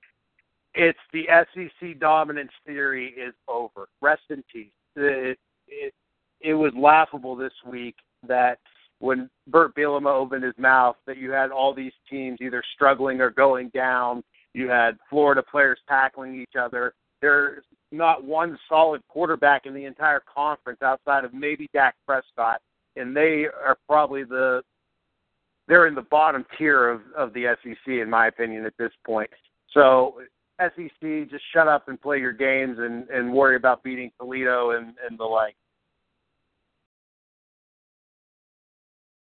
It's 0.75 0.99
the 1.13 1.25
SEC 1.53 1.99
dominance 1.99 2.51
theory 2.65 3.13
is 3.17 3.33
over. 3.47 3.87
Rest 4.01 4.23
in 4.29 4.43
peace. 4.51 4.71
It, 4.95 5.39
it, 5.67 5.93
it 6.41 6.53
was 6.53 6.73
laughable 6.75 7.35
this 7.35 7.53
week 7.65 7.95
that 8.27 8.59
when 8.99 9.29
Bret 9.47 9.71
Bielema 9.75 10.13
opened 10.13 10.43
his 10.43 10.57
mouth 10.57 10.95
that 11.05 11.17
you 11.17 11.31
had 11.31 11.51
all 11.51 11.73
these 11.73 11.93
teams 12.09 12.39
either 12.41 12.63
struggling 12.75 13.21
or 13.21 13.29
going 13.29 13.69
down. 13.69 14.23
You 14.53 14.69
had 14.69 14.97
Florida 15.09 15.43
players 15.43 15.79
tackling 15.87 16.39
each 16.39 16.55
other. 16.59 16.93
There's 17.21 17.63
not 17.91 18.23
one 18.23 18.57
solid 18.69 19.01
quarterback 19.09 19.65
in 19.65 19.73
the 19.73 19.85
entire 19.85 20.21
conference 20.33 20.81
outside 20.81 21.25
of 21.25 21.33
maybe 21.33 21.69
Dak 21.73 21.95
Prescott, 22.05 22.61
and 22.95 23.15
they 23.15 23.45
are 23.45 23.77
probably 23.87 24.23
the 24.23 24.61
they're 25.67 25.87
in 25.87 25.95
the 25.95 26.03
bottom 26.03 26.45
tier 26.57 26.89
of 26.89 27.01
of 27.17 27.33
the 27.33 27.55
SEC 27.63 27.87
in 27.87 28.09
my 28.09 28.27
opinion 28.27 28.65
at 28.65 28.73
this 28.77 28.91
point. 29.05 29.29
So 29.73 30.21
SEC, 30.59 31.29
just 31.29 31.43
shut 31.53 31.67
up 31.67 31.87
and 31.87 32.01
play 32.01 32.19
your 32.19 32.33
games 32.33 32.77
and 32.79 33.09
and 33.09 33.33
worry 33.33 33.55
about 33.55 33.83
beating 33.83 34.11
Toledo 34.17 34.71
and 34.71 34.93
and 35.07 35.17
the 35.17 35.23
like. 35.23 35.55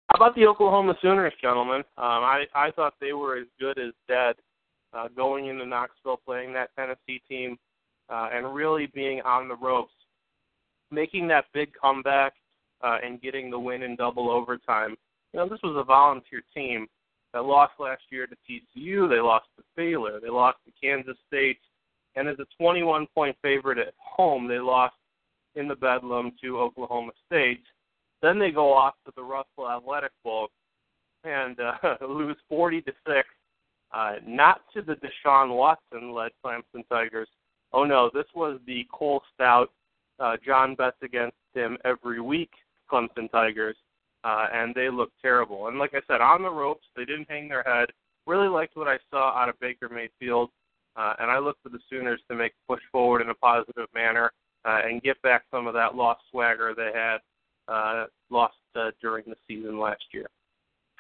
How 0.09 0.15
about 0.15 0.36
the 0.36 0.45
Oklahoma 0.45 0.95
Sooners, 1.01 1.34
gentlemen? 1.41 1.82
Um, 1.97 2.24
I 2.24 2.45
I 2.55 2.72
thought 2.72 2.93
they 3.01 3.13
were 3.13 3.38
as 3.38 3.47
good 3.59 3.78
as 3.78 3.93
dead 4.07 4.36
uh, 4.93 5.07
going 5.15 5.47
into 5.47 5.65
Knoxville, 5.65 6.22
playing 6.26 6.53
that 6.53 6.70
Tennessee 6.76 7.22
team, 7.28 7.57
uh, 8.09 8.30
and 8.34 8.53
really 8.53 8.88
being 8.93 9.22
on 9.22 9.47
the 9.47 9.55
ropes, 9.55 9.93
making 10.91 11.28
that 11.28 11.45
big 11.53 11.70
comeback 11.80 12.34
uh, 12.82 12.97
and 13.03 13.22
getting 13.22 13.49
the 13.49 13.59
win 13.59 13.84
in 13.84 13.95
double 13.95 14.30
overtime. 14.30 14.95
You 15.34 15.39
know, 15.39 15.49
this 15.49 15.59
was 15.63 15.76
a 15.78 15.84
volunteer 15.84 16.41
team 16.53 16.88
that 17.38 17.44
lost 17.44 17.74
last 17.80 18.02
year 18.10 18.26
to 18.26 18.36
TCU. 18.50 19.08
They 19.08 19.20
lost 19.20 19.46
to 19.58 19.64
Baylor. 19.76 20.20
They 20.20 20.30
lost 20.30 20.58
to 20.66 20.72
Kansas 20.82 21.18
State, 21.28 21.60
and 22.16 22.28
as 22.28 22.38
a 22.40 22.46
21 22.60 23.06
point 23.14 23.36
favorite 23.44 23.78
at 23.78 23.94
home, 24.00 24.48
they 24.48 24.58
lost 24.58 24.96
in 25.56 25.68
the 25.68 25.76
Bedlam 25.76 26.32
to 26.42 26.60
Oklahoma 26.60 27.12
State. 27.28 27.62
Then 28.24 28.40
they 28.40 28.50
go 28.50 28.74
off 28.74 28.96
to 29.06 29.14
the 29.16 29.22
Russell 29.22 29.70
Athletic 29.70 30.12
Bowl 30.24 30.48
and 31.24 31.60
uh, 31.60 31.74
lose 32.08 32.38
40 32.50 32.82
to 32.82 32.92
six, 33.06 33.28
uh, 33.92 34.14
not 34.26 34.62
to 34.74 34.82
the 34.82 34.96
Deshaun 34.96 35.56
Watson-led 35.56 36.32
Clemson 36.44 36.88
Tigers. 36.90 37.30
Oh 37.72 37.84
no, 37.84 38.10
this 38.12 38.26
was 38.34 38.60
the 38.66 38.88
Cole 38.92 39.22
Stoudt, 39.40 39.68
uh, 40.20 40.38
John 40.44 40.74
bets 40.74 40.98
against 41.04 41.38
him 41.54 41.78
every 41.86 42.20
week 42.20 42.52
Clemson 42.92 43.30
Tigers, 43.32 43.76
uh, 44.24 44.47
and 44.53 44.74
they 44.76 44.89
looked 44.89 45.13
terrible. 45.21 45.67
And 45.67 45.79
like 45.79 45.93
I 45.93 46.01
said, 46.08 46.21
on 46.21 46.42
the 46.42 46.50
ropes, 46.50 46.86
they 46.96 47.05
didn't 47.05 47.29
hang 47.29 47.47
their 47.47 47.63
head. 47.63 47.89
Really 48.25 48.47
liked 48.47 48.75
what 48.75 48.87
I 48.87 48.97
saw 49.09 49.37
out 49.37 49.50
of 49.50 49.59
Baker 49.59 49.89
Mayfield, 49.89 50.50
uh, 50.96 51.13
and 51.20 51.32
I 51.32 51.39
look 51.39 51.58
for 51.63 51.70
the 51.70 51.79
Sooners 51.89 52.21
to 52.29 52.36
make 52.36 52.54
push 52.67 52.82
forward 52.92 53.21
in 53.21 53.29
a 53.29 53.36
positive 53.36 53.87
manner 53.93 54.32
uh, 54.66 54.79
and 54.83 55.01
get 55.01 55.21
back 55.21 55.43
some 55.50 55.67
of 55.67 55.74
that 55.75 55.96
lost 55.96 56.21
swagger 56.29 56.74
they 56.75 56.92
had 56.93 57.17
uh, 57.67 58.05
lost 58.29 58.55
uh, 58.75 58.92
during 59.01 59.24
the 59.28 59.36
season 59.47 59.79
last 59.79 60.04
year. 60.12 60.28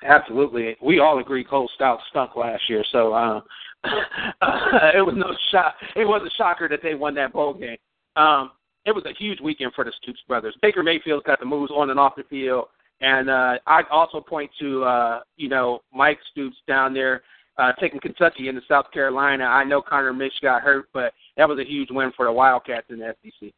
Absolutely, 0.03 0.77
we 0.81 0.99
all 0.99 1.19
agree 1.19 1.43
Cole 1.43 1.69
Stoudt 1.79 1.97
stunk 2.09 2.35
last 2.35 2.61
year, 2.69 2.83
so 2.91 3.15
um, 3.15 3.41
it 3.83 5.03
was 5.05 5.15
no 5.17 5.33
shock. 5.51 5.75
It 5.95 6.05
was 6.05 6.21
a 6.25 6.35
shocker 6.37 6.69
that 6.69 6.81
they 6.83 6.93
won 6.93 7.15
that 7.15 7.33
bowl 7.33 7.55
game. 7.55 7.77
Um, 8.15 8.51
it 8.85 8.95
was 8.95 9.03
a 9.05 9.13
huge 9.17 9.41
weekend 9.41 9.73
for 9.73 9.83
the 9.83 9.91
Stoops 10.01 10.19
brothers. 10.27 10.55
Baker 10.61 10.83
Mayfield's 10.83 11.25
got 11.25 11.39
the 11.39 11.45
moves 11.45 11.71
on 11.71 11.89
and 11.89 11.99
off 11.99 12.15
the 12.15 12.23
field, 12.29 12.65
and 13.01 13.29
uh, 13.29 13.57
I 13.65 13.83
also 13.91 14.21
point 14.21 14.51
to 14.59 14.83
uh, 14.83 15.19
you 15.35 15.49
know 15.49 15.81
Mike 15.93 16.19
Stoops 16.31 16.57
down 16.67 16.93
there 16.93 17.21
uh, 17.57 17.73
taking 17.79 17.99
Kentucky 17.99 18.49
into 18.49 18.61
South 18.67 18.91
Carolina. 18.91 19.45
I 19.45 19.63
know 19.63 19.81
Connor 19.81 20.13
Mitch 20.13 20.33
got 20.41 20.61
hurt, 20.61 20.89
but 20.93 21.13
that 21.37 21.47
was 21.47 21.59
a 21.59 21.67
huge 21.67 21.89
win 21.91 22.11
for 22.15 22.25
the 22.25 22.31
Wildcats 22.31 22.87
in 22.89 22.99
the 22.99 23.15
SEC. 23.23 23.51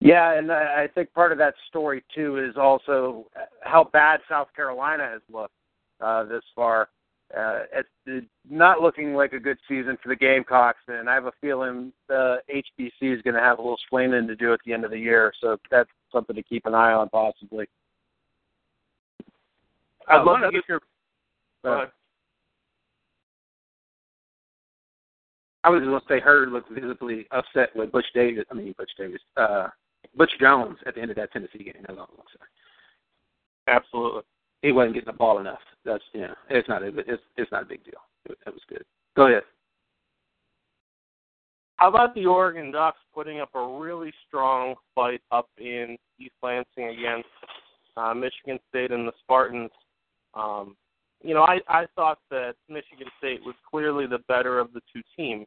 Yeah, 0.00 0.34
and 0.34 0.52
I 0.52 0.88
think 0.94 1.12
part 1.14 1.32
of 1.32 1.38
that 1.38 1.54
story 1.68 2.04
too 2.14 2.36
is 2.36 2.56
also 2.56 3.26
how 3.62 3.84
bad 3.84 4.20
South 4.28 4.48
Carolina 4.54 5.04
has 5.04 5.22
looked 5.32 5.54
uh, 6.00 6.24
this 6.24 6.42
far. 6.54 6.90
Uh, 7.34 7.60
it's 7.72 8.28
not 8.48 8.80
looking 8.80 9.14
like 9.14 9.32
a 9.32 9.40
good 9.40 9.56
season 9.66 9.96
for 10.02 10.10
the 10.10 10.16
Gamecocks, 10.16 10.82
and 10.88 11.08
I 11.08 11.14
have 11.14 11.24
a 11.24 11.32
feeling 11.40 11.90
the 12.08 12.36
HBC 12.54 13.16
is 13.16 13.22
going 13.22 13.34
to 13.34 13.40
have 13.40 13.58
a 13.58 13.62
little 13.62 13.76
explaining 13.76 14.26
to 14.28 14.36
do 14.36 14.52
at 14.52 14.60
the 14.66 14.72
end 14.72 14.84
of 14.84 14.90
the 14.90 14.98
year. 14.98 15.32
So 15.40 15.56
that's 15.70 15.88
something 16.14 16.34
to 16.36 16.42
keep 16.42 16.64
an 16.64 16.74
eye 16.74 16.92
on, 16.92 17.08
possibly. 17.10 17.66
I'd 20.08 20.20
Uh, 20.20 20.24
love 20.24 20.40
to 20.40 20.50
get 20.50 20.64
your. 20.68 20.80
Ahead. 21.64 21.90
I 25.64 25.70
was 25.70 25.80
going 25.82 25.98
to 25.98 26.06
say 26.08 26.20
Hurd 26.20 26.50
looked 26.52 26.70
visibly 26.70 27.26
upset 27.30 27.74
with 27.74 27.90
Butch 27.90 28.04
Davis. 28.14 28.44
I 28.50 28.54
mean 28.54 28.74
Butch 28.76 28.90
Davis, 28.98 29.20
uh, 29.38 29.68
Butch 30.14 30.32
Jones 30.38 30.76
at 30.86 30.94
the 30.94 31.00
end 31.00 31.10
of 31.10 31.16
that 31.16 31.32
Tennessee 31.32 31.64
game. 31.64 31.74
That's 31.86 31.98
all 31.98 32.08
I'm 32.18 32.24
saying. 32.28 33.76
Absolutely. 33.78 34.22
He 34.60 34.72
wasn't 34.72 34.94
getting 34.94 35.06
the 35.06 35.14
ball 35.14 35.38
enough. 35.38 35.60
That's 35.84 36.04
yeah. 36.12 36.34
It's 36.50 36.68
not 36.68 36.82
a 36.82 36.88
it's 36.98 37.22
it's 37.38 37.50
not 37.50 37.62
a 37.62 37.66
big 37.66 37.82
deal. 37.82 38.00
It, 38.26 38.36
it 38.46 38.52
was 38.52 38.62
good. 38.68 38.84
Go 39.16 39.26
ahead. 39.26 39.42
How 41.76 41.88
about 41.88 42.14
the 42.14 42.26
Oregon 42.26 42.70
Ducks 42.70 42.98
putting 43.14 43.40
up 43.40 43.50
a 43.54 43.78
really 43.78 44.12
strong 44.26 44.74
fight 44.94 45.20
up 45.32 45.48
in 45.58 45.96
East 46.20 46.34
Lansing 46.42 46.96
against 46.98 47.28
uh, 47.96 48.14
Michigan 48.14 48.58
State 48.68 48.92
and 48.92 49.08
the 49.08 49.12
Spartans? 49.20 49.70
Um, 50.34 50.76
you 51.22 51.34
know, 51.34 51.42
I, 51.42 51.58
I 51.68 51.86
thought 51.96 52.18
that 52.30 52.54
Michigan 52.68 53.08
State 53.18 53.40
was 53.44 53.54
clearly 53.68 54.06
the 54.06 54.20
better 54.28 54.58
of 54.58 54.72
the 54.72 54.80
two 54.92 55.02
teams. 55.16 55.46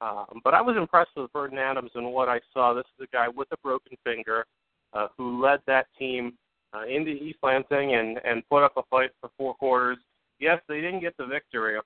Um, 0.00 0.40
but 0.44 0.54
I 0.54 0.60
was 0.60 0.76
impressed 0.76 1.10
with 1.16 1.32
Vernon 1.32 1.58
Adams 1.58 1.90
and 1.94 2.12
what 2.12 2.28
I 2.28 2.40
saw. 2.52 2.72
This 2.72 2.84
is 2.98 3.08
a 3.10 3.16
guy 3.16 3.26
with 3.28 3.48
a 3.50 3.56
broken 3.64 3.96
finger 4.04 4.44
uh, 4.92 5.08
who 5.16 5.42
led 5.42 5.60
that 5.66 5.86
team 5.98 6.34
uh, 6.72 6.84
into 6.84 7.10
East 7.10 7.38
Lansing 7.42 7.94
and, 7.94 8.20
and 8.24 8.48
put 8.48 8.62
up 8.62 8.76
a 8.76 8.82
fight 8.90 9.10
for 9.20 9.30
four 9.36 9.54
quarters. 9.54 9.98
Yes, 10.38 10.60
they 10.68 10.80
didn't 10.80 11.00
get 11.00 11.16
the 11.16 11.26
victory, 11.26 11.78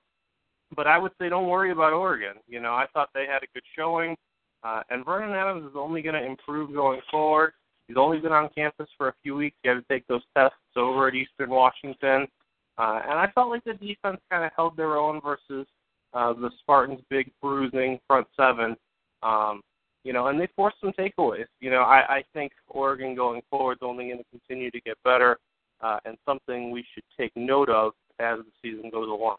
but 0.75 0.87
I 0.87 0.97
would 0.97 1.11
say 1.19 1.29
don't 1.29 1.47
worry 1.47 1.71
about 1.71 1.93
Oregon. 1.93 2.35
You 2.47 2.59
know, 2.59 2.73
I 2.73 2.85
thought 2.93 3.09
they 3.13 3.25
had 3.25 3.43
a 3.43 3.47
good 3.53 3.63
showing, 3.75 4.15
uh, 4.63 4.81
and 4.89 5.05
Vernon 5.05 5.35
Adams 5.35 5.65
is 5.65 5.75
only 5.75 6.01
going 6.01 6.15
to 6.15 6.25
improve 6.25 6.73
going 6.73 7.01
forward. 7.09 7.53
He's 7.87 7.97
only 7.97 8.19
been 8.19 8.31
on 8.31 8.49
campus 8.55 8.87
for 8.97 9.09
a 9.09 9.13
few 9.21 9.35
weeks. 9.35 9.57
He 9.61 9.69
had 9.69 9.75
to 9.75 9.85
take 9.89 10.07
those 10.07 10.23
tests 10.35 10.57
over 10.75 11.07
at 11.07 11.15
Eastern 11.15 11.49
Washington, 11.49 12.27
uh, 12.77 13.01
and 13.03 13.19
I 13.19 13.29
felt 13.35 13.49
like 13.49 13.63
the 13.63 13.73
defense 13.73 14.19
kind 14.31 14.43
of 14.43 14.51
held 14.55 14.77
their 14.77 14.97
own 14.97 15.21
versus 15.21 15.67
uh, 16.13 16.33
the 16.33 16.49
Spartans' 16.59 17.01
big 17.09 17.31
bruising 17.41 17.99
front 18.07 18.27
seven. 18.37 18.75
Um, 19.21 19.61
you 20.03 20.11
know, 20.11 20.27
and 20.27 20.39
they 20.39 20.47
forced 20.55 20.77
some 20.81 20.91
takeaways. 20.91 21.45
You 21.61 21.71
know, 21.71 21.81
I, 21.81 22.17
I 22.17 22.23
think 22.33 22.51
Oregon 22.67 23.15
going 23.15 23.41
forward 23.49 23.77
is 23.77 23.83
only 23.83 24.05
going 24.05 24.17
to 24.17 24.25
continue 24.31 24.69
to 24.71 24.81
get 24.81 24.97
better, 25.03 25.37
uh, 25.81 25.99
and 26.05 26.17
something 26.25 26.71
we 26.71 26.85
should 26.93 27.03
take 27.17 27.31
note 27.35 27.69
of 27.69 27.93
as 28.19 28.39
the 28.39 28.51
season 28.61 28.89
goes 28.89 29.07
along. 29.07 29.37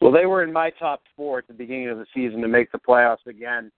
Well, 0.00 0.12
they 0.12 0.26
were 0.26 0.42
in 0.42 0.52
my 0.52 0.70
top 0.70 1.02
four 1.16 1.38
at 1.38 1.46
the 1.46 1.54
beginning 1.54 1.88
of 1.88 1.98
the 1.98 2.06
season 2.14 2.40
to 2.40 2.48
make 2.48 2.72
the 2.72 2.78
playoffs 2.78 3.26
again. 3.26 3.70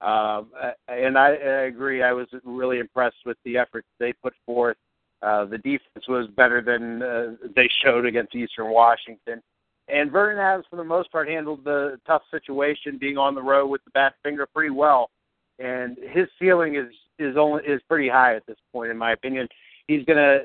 Um, 0.00 0.50
and 0.88 1.18
I, 1.18 1.28
I 1.28 1.62
agree. 1.64 2.02
I 2.02 2.12
was 2.12 2.26
really 2.44 2.78
impressed 2.78 3.16
with 3.26 3.36
the 3.44 3.58
effort 3.58 3.84
they 3.98 4.12
put 4.12 4.34
forth. 4.46 4.76
Uh, 5.22 5.44
the 5.44 5.58
defense 5.58 6.08
was 6.08 6.26
better 6.36 6.62
than 6.62 7.02
uh, 7.02 7.36
they 7.54 7.68
showed 7.82 8.06
against 8.06 8.34
Eastern 8.34 8.70
Washington. 8.70 9.42
And 9.88 10.10
Vernon 10.10 10.38
has, 10.38 10.64
for 10.70 10.76
the 10.76 10.84
most 10.84 11.10
part, 11.12 11.28
handled 11.28 11.64
the 11.64 11.98
tough 12.06 12.22
situation, 12.30 12.96
being 12.98 13.18
on 13.18 13.34
the 13.34 13.42
road 13.42 13.66
with 13.66 13.84
the 13.84 13.90
bat 13.90 14.14
finger 14.22 14.46
pretty 14.46 14.70
well. 14.70 15.10
And 15.58 15.98
his 16.10 16.28
ceiling 16.38 16.76
is 16.76 16.94
is 17.18 17.36
only 17.36 17.62
is 17.64 17.82
pretty 17.86 18.08
high 18.08 18.34
at 18.34 18.46
this 18.46 18.56
point, 18.72 18.90
in 18.90 18.96
my 18.96 19.12
opinion. 19.12 19.46
He's 19.88 20.04
gonna 20.06 20.38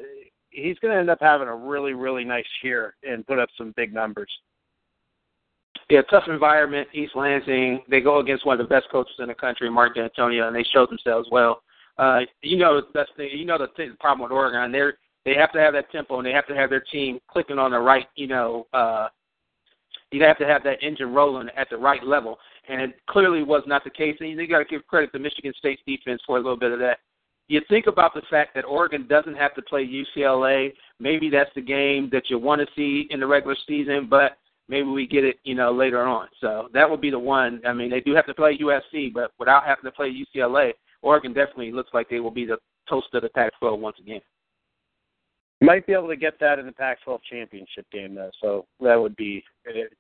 he's 0.50 0.78
gonna 0.80 0.96
end 0.96 1.10
up 1.10 1.20
having 1.22 1.48
a 1.48 1.56
really 1.56 1.94
really 1.94 2.26
nice 2.26 2.44
year 2.64 2.96
and 3.08 3.26
put 3.26 3.40
up 3.40 3.48
some 3.58 3.74
big 3.78 3.94
numbers. 3.94 4.30
Yeah, 5.90 6.02
tough 6.10 6.24
environment, 6.28 6.88
East 6.94 7.16
Lansing. 7.16 7.84
They 7.90 8.02
go 8.02 8.20
against 8.20 8.46
one 8.46 8.60
of 8.60 8.68
the 8.68 8.74
best 8.74 8.88
coaches 8.92 9.16
in 9.20 9.28
the 9.28 9.36
country, 9.36 9.70
Mark 9.70 9.96
Dantonio, 9.96 10.48
and 10.48 10.56
they 10.56 10.66
showed 10.74 10.90
themselves 10.90 11.28
well. 11.32 11.62
Uh, 11.98 12.22
you 12.42 12.58
know 12.58 12.82
the 12.82 12.88
best 12.94 13.12
thing. 13.16 13.30
You 13.32 13.46
know 13.46 13.58
the, 13.58 13.68
thing, 13.78 13.92
the 13.92 13.98
problem 13.98 14.24
with 14.24 14.32
Oregon. 14.32 14.72
They're 14.72 14.98
they 15.26 15.34
have 15.34 15.52
to 15.54 15.60
have 15.60 15.74
that 15.74 15.92
tempo 15.92 16.18
and 16.18 16.26
they 16.26 16.32
have 16.32 16.48
to 16.48 16.56
have 16.56 16.70
their 16.70 16.84
team 16.92 17.20
clicking 17.28 17.58
on 17.58 17.72
the 17.72 17.80
right. 17.80 18.08
You 18.16 18.28
know, 18.28 18.68
uh, 18.74 19.08
you 20.12 20.24
have 20.24 20.38
to 20.38 20.46
have 20.46 20.64
that 20.64 20.84
engine 20.84 21.14
rolling 21.14 21.50
at 21.56 21.70
the 21.70 21.78
right 21.78 22.04
level, 22.04 22.38
and 22.68 22.82
it 22.82 22.96
clearly 23.08 23.44
was 23.44 23.64
not 23.68 23.84
the 23.84 23.90
case. 23.90 24.18
And 24.20 24.30
you 24.30 24.48
got 24.48 24.60
to 24.60 24.66
give 24.66 24.86
credit 24.88 25.12
to 25.14 25.20
Michigan 25.20 25.54
State's 25.58 25.82
defense 25.86 26.22
for 26.26 26.38
a 26.38 26.42
little 26.42 26.58
bit 26.58 26.72
of 26.72 26.80
that. 26.80 27.00
You 27.48 27.62
think 27.70 27.86
about 27.86 28.16
the 28.16 28.24
fact 28.30 28.56
that 28.56 28.66
Oregon 28.66 29.08
doesn't 29.08 29.36
have 29.36 29.54
to 29.54 29.62
play 29.62 29.86
UCLA. 29.86 30.74
Maybe 31.00 31.30
that's 31.30 31.52
the 31.54 31.62
game 31.62 32.10
that 32.12 32.30
you 32.30 32.40
want 32.40 32.62
to 32.62 32.68
see 32.76 33.08
in 33.12 33.20
the 33.20 33.28
regular 33.28 33.56
season, 33.68 34.08
but 34.10 34.38
maybe 34.68 34.88
we 34.88 35.08
get 35.08 35.24
it, 35.24 35.38
you 35.44 35.56
know, 35.56 35.72
later 35.72 36.04
on. 36.04 36.28
So 36.42 36.70
that 36.74 36.90
would 36.90 37.02
be 37.02 37.10
the 37.10 37.20
one. 37.20 37.62
I 37.66 37.74
mean, 37.74 37.90
they 37.90 38.02
do 38.02 38.16
have 38.16 38.26
to 38.28 38.34
play 38.34 38.58
USC, 38.58 39.14
but 39.14 39.32
without 39.40 39.66
having 39.66 39.86
to 39.86 39.92
play 39.92 40.12
UCLA, 40.12 40.74
Oregon 41.02 41.34
definitely 41.34 41.72
looks 41.72 41.92
like 41.94 42.10
they 42.10 42.20
will 42.20 42.32
be 42.32 42.46
the 42.46 42.58
toast 42.90 43.08
of 43.14 43.22
the 43.22 43.30
Pac-12 43.30 43.80
once 43.80 43.98
again. 44.00 44.22
Might 45.62 45.88
be 45.88 45.94
able 45.94 46.10
to 46.10 46.18
get 46.18 46.40
that 46.40 46.60
in 46.60 46.66
the 46.66 46.72
Pac-12 46.72 47.20
championship 47.30 47.86
game, 47.92 48.16
though. 48.16 48.32
So 48.42 48.66
that 48.82 48.96
would 48.96 49.16
be 49.16 49.44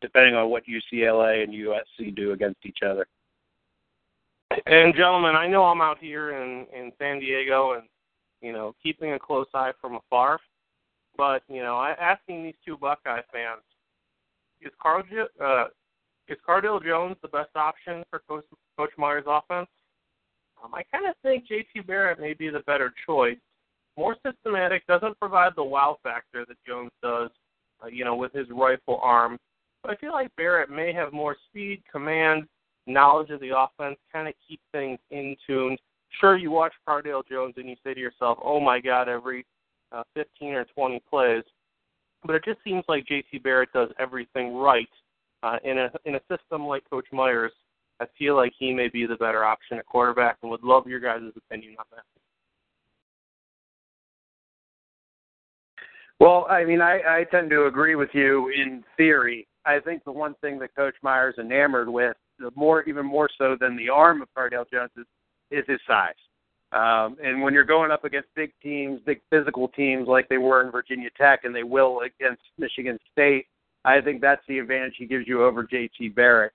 depending 0.01 0.35
on 0.35 0.49
what 0.49 0.63
UCLA 0.65 1.43
and 1.43 1.53
USC 1.53 2.15
do 2.15 2.33
against 2.33 2.65
each 2.65 2.79
other. 2.85 3.07
And 4.65 4.93
gentlemen, 4.95 5.35
I 5.35 5.47
know 5.47 5.63
I'm 5.63 5.81
out 5.81 5.97
here 5.99 6.31
in 6.31 6.67
in 6.75 6.91
San 6.99 7.19
Diego, 7.19 7.73
and 7.73 7.83
you 8.41 8.53
know, 8.53 8.75
keeping 8.81 9.13
a 9.13 9.19
close 9.19 9.47
eye 9.53 9.71
from 9.81 9.95
afar. 9.95 10.39
But 11.17 11.41
you 11.47 11.63
know, 11.63 11.77
I 11.77 11.91
asking 11.99 12.43
these 12.43 12.55
two 12.65 12.77
Buckeye 12.77 13.21
fans 13.31 13.63
is 14.61 14.71
Carl 14.81 15.03
uh, 15.43 15.65
is 16.27 16.37
Cardale 16.47 16.83
Jones 16.83 17.15
the 17.21 17.27
best 17.27 17.55
option 17.55 18.03
for 18.09 18.19
Coach, 18.27 18.45
Coach 18.77 18.91
Meyer's 18.97 19.25
offense? 19.27 19.67
Um, 20.63 20.73
I 20.73 20.83
kind 20.91 21.07
of 21.07 21.15
think 21.21 21.47
J.T. 21.47 21.81
Barrett 21.81 22.19
may 22.19 22.33
be 22.33 22.49
the 22.49 22.61
better 22.61 22.93
choice. 23.05 23.37
More 23.97 24.15
systematic, 24.25 24.85
doesn't 24.87 25.19
provide 25.19 25.53
the 25.55 25.63
wow 25.63 25.97
factor 26.03 26.45
that 26.47 26.57
Jones 26.67 26.91
does, 27.01 27.29
uh, 27.83 27.87
you 27.87 28.03
know, 28.03 28.15
with 28.15 28.33
his 28.33 28.47
rifle 28.49 28.99
arm. 29.01 29.37
But 29.81 29.91
I 29.91 29.95
feel 29.97 30.11
like 30.11 30.35
Barrett 30.35 30.69
may 30.69 30.91
have 30.93 31.13
more 31.13 31.37
speed, 31.47 31.83
command, 31.91 32.45
knowledge 32.87 33.29
of 33.29 33.39
the 33.39 33.51
offense, 33.55 33.97
kind 34.11 34.27
of 34.27 34.33
keep 34.47 34.59
things 34.71 34.99
in 35.11 35.35
tune. 35.47 35.77
Sure, 36.19 36.37
you 36.37 36.51
watch 36.51 36.73
Cardale 36.87 37.27
Jones 37.29 37.53
and 37.57 37.69
you 37.69 37.75
say 37.83 37.93
to 37.93 37.99
yourself, 37.99 38.37
"Oh 38.43 38.59
my 38.59 38.79
God!" 38.79 39.07
Every 39.07 39.45
uh, 39.91 40.03
15 40.13 40.53
or 40.53 40.65
20 40.65 41.01
plays, 41.09 41.43
but 42.25 42.35
it 42.35 42.43
just 42.45 42.59
seems 42.63 42.83
like 42.87 43.05
J.T. 43.07 43.39
Barrett 43.39 43.71
does 43.73 43.89
everything 43.99 44.55
right 44.55 44.89
uh, 45.43 45.57
in 45.63 45.77
a 45.77 45.91
in 46.05 46.15
a 46.15 46.21
system 46.29 46.65
like 46.65 46.89
Coach 46.89 47.07
Meyer's. 47.11 47.51
I 48.01 48.05
feel 48.17 48.35
like 48.35 48.51
he 48.57 48.73
may 48.73 48.89
be 48.89 49.05
the 49.05 49.15
better 49.15 49.45
option 49.45 49.77
at 49.77 49.85
quarterback, 49.85 50.37
and 50.41 50.51
would 50.51 50.63
love 50.63 50.87
your 50.87 50.99
guys' 50.99 51.31
opinion 51.37 51.75
on 51.79 51.85
that. 51.91 52.03
Well, 56.19 56.47
I 56.49 56.63
mean, 56.65 56.81
I, 56.81 56.99
I 57.07 57.25
tend 57.29 57.49
to 57.51 57.65
agree 57.65 57.95
with 57.95 58.09
you 58.13 58.49
in 58.49 58.83
theory. 58.97 59.47
I 59.65 59.79
think 59.79 60.03
the 60.03 60.11
one 60.11 60.35
thing 60.41 60.59
that 60.59 60.75
Coach 60.75 60.95
Meyer's 61.01 61.35
enamored 61.37 61.89
with, 61.89 62.15
the 62.39 62.51
more 62.55 62.83
even 62.83 63.05
more 63.05 63.29
so 63.37 63.57
than 63.59 63.75
the 63.75 63.89
arm 63.89 64.21
of 64.21 64.29
Cardale 64.37 64.65
Jones, 64.71 64.91
is, 64.97 65.05
is 65.51 65.65
his 65.67 65.79
size. 65.87 66.13
Um, 66.75 67.15
and 67.23 67.41
when 67.41 67.53
you're 67.53 67.63
going 67.63 67.89
up 67.89 68.03
against 68.03 68.27
big 68.35 68.51
teams, 68.61 68.99
big 69.05 69.21
physical 69.29 69.69
teams 69.69 70.09
like 70.09 70.27
they 70.27 70.37
were 70.37 70.61
in 70.61 70.71
Virginia 70.71 71.09
Tech 71.17 71.45
and 71.45 71.55
they 71.55 71.63
will 71.63 72.01
against 72.01 72.41
Michigan 72.57 72.99
State, 73.13 73.47
I 73.85 74.01
think 74.01 74.19
that's 74.19 74.41
the 74.49 74.59
advantage 74.59 74.95
he 74.97 75.05
gives 75.05 75.25
you 75.25 75.45
over 75.45 75.63
JT 75.63 76.13
Barrett. 76.15 76.51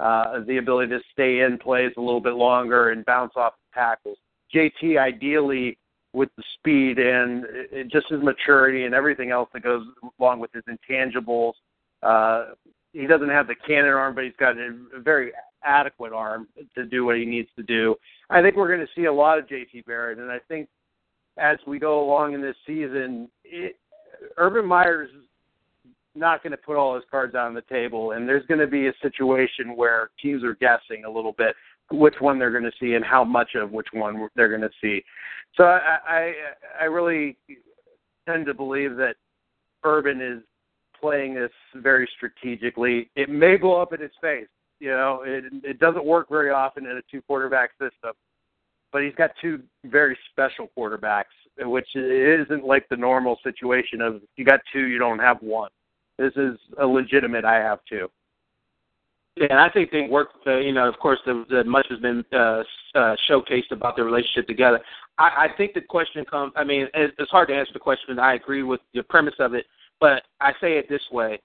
Uh, 0.00 0.40
the 0.46 0.56
ability 0.56 0.90
to 0.90 1.00
stay 1.12 1.40
in 1.40 1.56
plays 1.56 1.92
a 1.96 2.00
little 2.00 2.20
bit 2.20 2.34
longer 2.34 2.90
and 2.90 3.04
bounce 3.04 3.34
off 3.36 3.52
tackles. 3.72 4.18
JT 4.52 4.98
ideally 4.98 5.78
with 6.14 6.30
the 6.36 6.42
speed 6.58 6.98
and 6.98 7.44
just 7.92 8.08
his 8.08 8.20
maturity 8.22 8.86
and 8.86 8.94
everything 8.94 9.30
else 9.30 9.48
that 9.52 9.62
goes 9.62 9.84
along 10.18 10.40
with 10.40 10.50
his 10.52 10.64
intangibles. 10.64 11.52
Uh, 12.02 12.54
he 12.92 13.06
doesn't 13.06 13.28
have 13.28 13.46
the 13.46 13.54
cannon 13.54 13.92
arm, 13.92 14.14
but 14.14 14.24
he's 14.24 14.32
got 14.38 14.56
a 14.56 14.74
very 14.98 15.32
adequate 15.64 16.12
arm 16.12 16.48
to 16.74 16.84
do 16.84 17.04
what 17.04 17.16
he 17.16 17.24
needs 17.24 17.48
to 17.56 17.62
do. 17.62 17.94
I 18.30 18.42
think 18.42 18.56
we're 18.56 18.74
going 18.74 18.86
to 18.86 19.00
see 19.00 19.06
a 19.06 19.12
lot 19.12 19.38
of 19.38 19.46
JT 19.46 19.84
Barrett, 19.86 20.18
and 20.18 20.30
I 20.30 20.38
think 20.48 20.68
as 21.38 21.58
we 21.66 21.78
go 21.78 22.02
along 22.04 22.34
in 22.34 22.42
this 22.42 22.56
season, 22.66 23.28
it, 23.44 23.76
Urban 24.36 24.66
Meyer's 24.66 25.10
not 26.14 26.42
going 26.42 26.50
to 26.50 26.56
put 26.56 26.76
all 26.76 26.94
his 26.94 27.04
cards 27.10 27.34
on 27.34 27.54
the 27.54 27.62
table, 27.62 28.12
and 28.12 28.28
there's 28.28 28.46
going 28.46 28.60
to 28.60 28.66
be 28.66 28.88
a 28.88 28.92
situation 29.00 29.76
where 29.76 30.10
teams 30.20 30.42
are 30.42 30.54
guessing 30.56 31.04
a 31.06 31.10
little 31.10 31.32
bit 31.32 31.54
which 31.92 32.14
one 32.20 32.38
they're 32.38 32.50
going 32.50 32.64
to 32.64 32.72
see 32.80 32.94
and 32.94 33.04
how 33.04 33.24
much 33.24 33.54
of 33.54 33.72
which 33.72 33.88
one 33.92 34.28
they're 34.36 34.48
going 34.48 34.60
to 34.60 34.70
see. 34.80 35.02
So 35.56 35.64
I, 35.64 35.98
I, 36.06 36.32
I 36.82 36.84
really 36.84 37.36
tend 38.28 38.46
to 38.46 38.54
believe 38.54 38.96
that 38.96 39.16
Urban 39.84 40.20
is 40.20 40.42
playing 41.00 41.34
this 41.34 41.50
very 41.74 42.08
strategically. 42.16 43.10
It 43.16 43.28
may 43.28 43.56
blow 43.56 43.80
up 43.80 43.92
in 43.92 44.00
his 44.00 44.10
face. 44.20 44.48
You 44.78 44.90
know, 44.90 45.22
it 45.24 45.44
it 45.64 45.78
doesn't 45.78 46.04
work 46.04 46.28
very 46.28 46.50
often 46.50 46.86
in 46.86 46.96
a 46.96 47.02
two 47.10 47.22
quarterback 47.22 47.70
system. 47.72 48.12
But 48.92 49.02
he's 49.04 49.14
got 49.14 49.30
two 49.40 49.62
very 49.84 50.18
special 50.32 50.68
quarterbacks, 50.76 51.24
which 51.58 51.94
isn't 51.94 52.64
like 52.64 52.88
the 52.88 52.96
normal 52.96 53.38
situation 53.44 54.00
of 54.00 54.20
you 54.36 54.44
got 54.44 54.60
two, 54.72 54.86
you 54.86 54.98
don't 54.98 55.20
have 55.20 55.38
one. 55.42 55.70
This 56.18 56.32
is 56.36 56.58
a 56.78 56.86
legitimate 56.86 57.44
I 57.44 57.56
have 57.56 57.78
two. 57.88 58.08
Yeah, 59.36 59.46
and 59.50 59.60
I 59.60 59.70
think 59.70 59.90
they 59.90 60.08
work. 60.08 60.30
Uh, 60.46 60.58
you 60.58 60.72
know, 60.72 60.88
of 60.88 60.98
course, 60.98 61.20
the, 61.24 61.44
the 61.48 61.64
much 61.64 61.86
has 61.88 62.00
been 62.00 62.24
uh, 62.32 62.62
uh, 62.94 63.16
showcased 63.28 63.70
about 63.70 63.96
their 63.96 64.04
relationship 64.04 64.46
together. 64.48 64.80
I, 65.18 65.46
I 65.46 65.56
think 65.56 65.74
the 65.74 65.80
question 65.80 66.24
comes. 66.24 66.52
I 66.56 66.64
mean, 66.64 66.88
it's, 66.94 67.14
it's 67.18 67.30
hard 67.30 67.48
to 67.48 67.54
answer 67.54 67.72
the 67.72 67.78
question. 67.78 68.18
I 68.18 68.34
agree 68.34 68.62
with 68.62 68.80
the 68.92 69.02
premise 69.04 69.34
of 69.38 69.54
it, 69.54 69.66
but 70.00 70.22
I 70.40 70.52
say 70.60 70.78
it 70.78 70.88
this 70.88 71.02
way: 71.12 71.40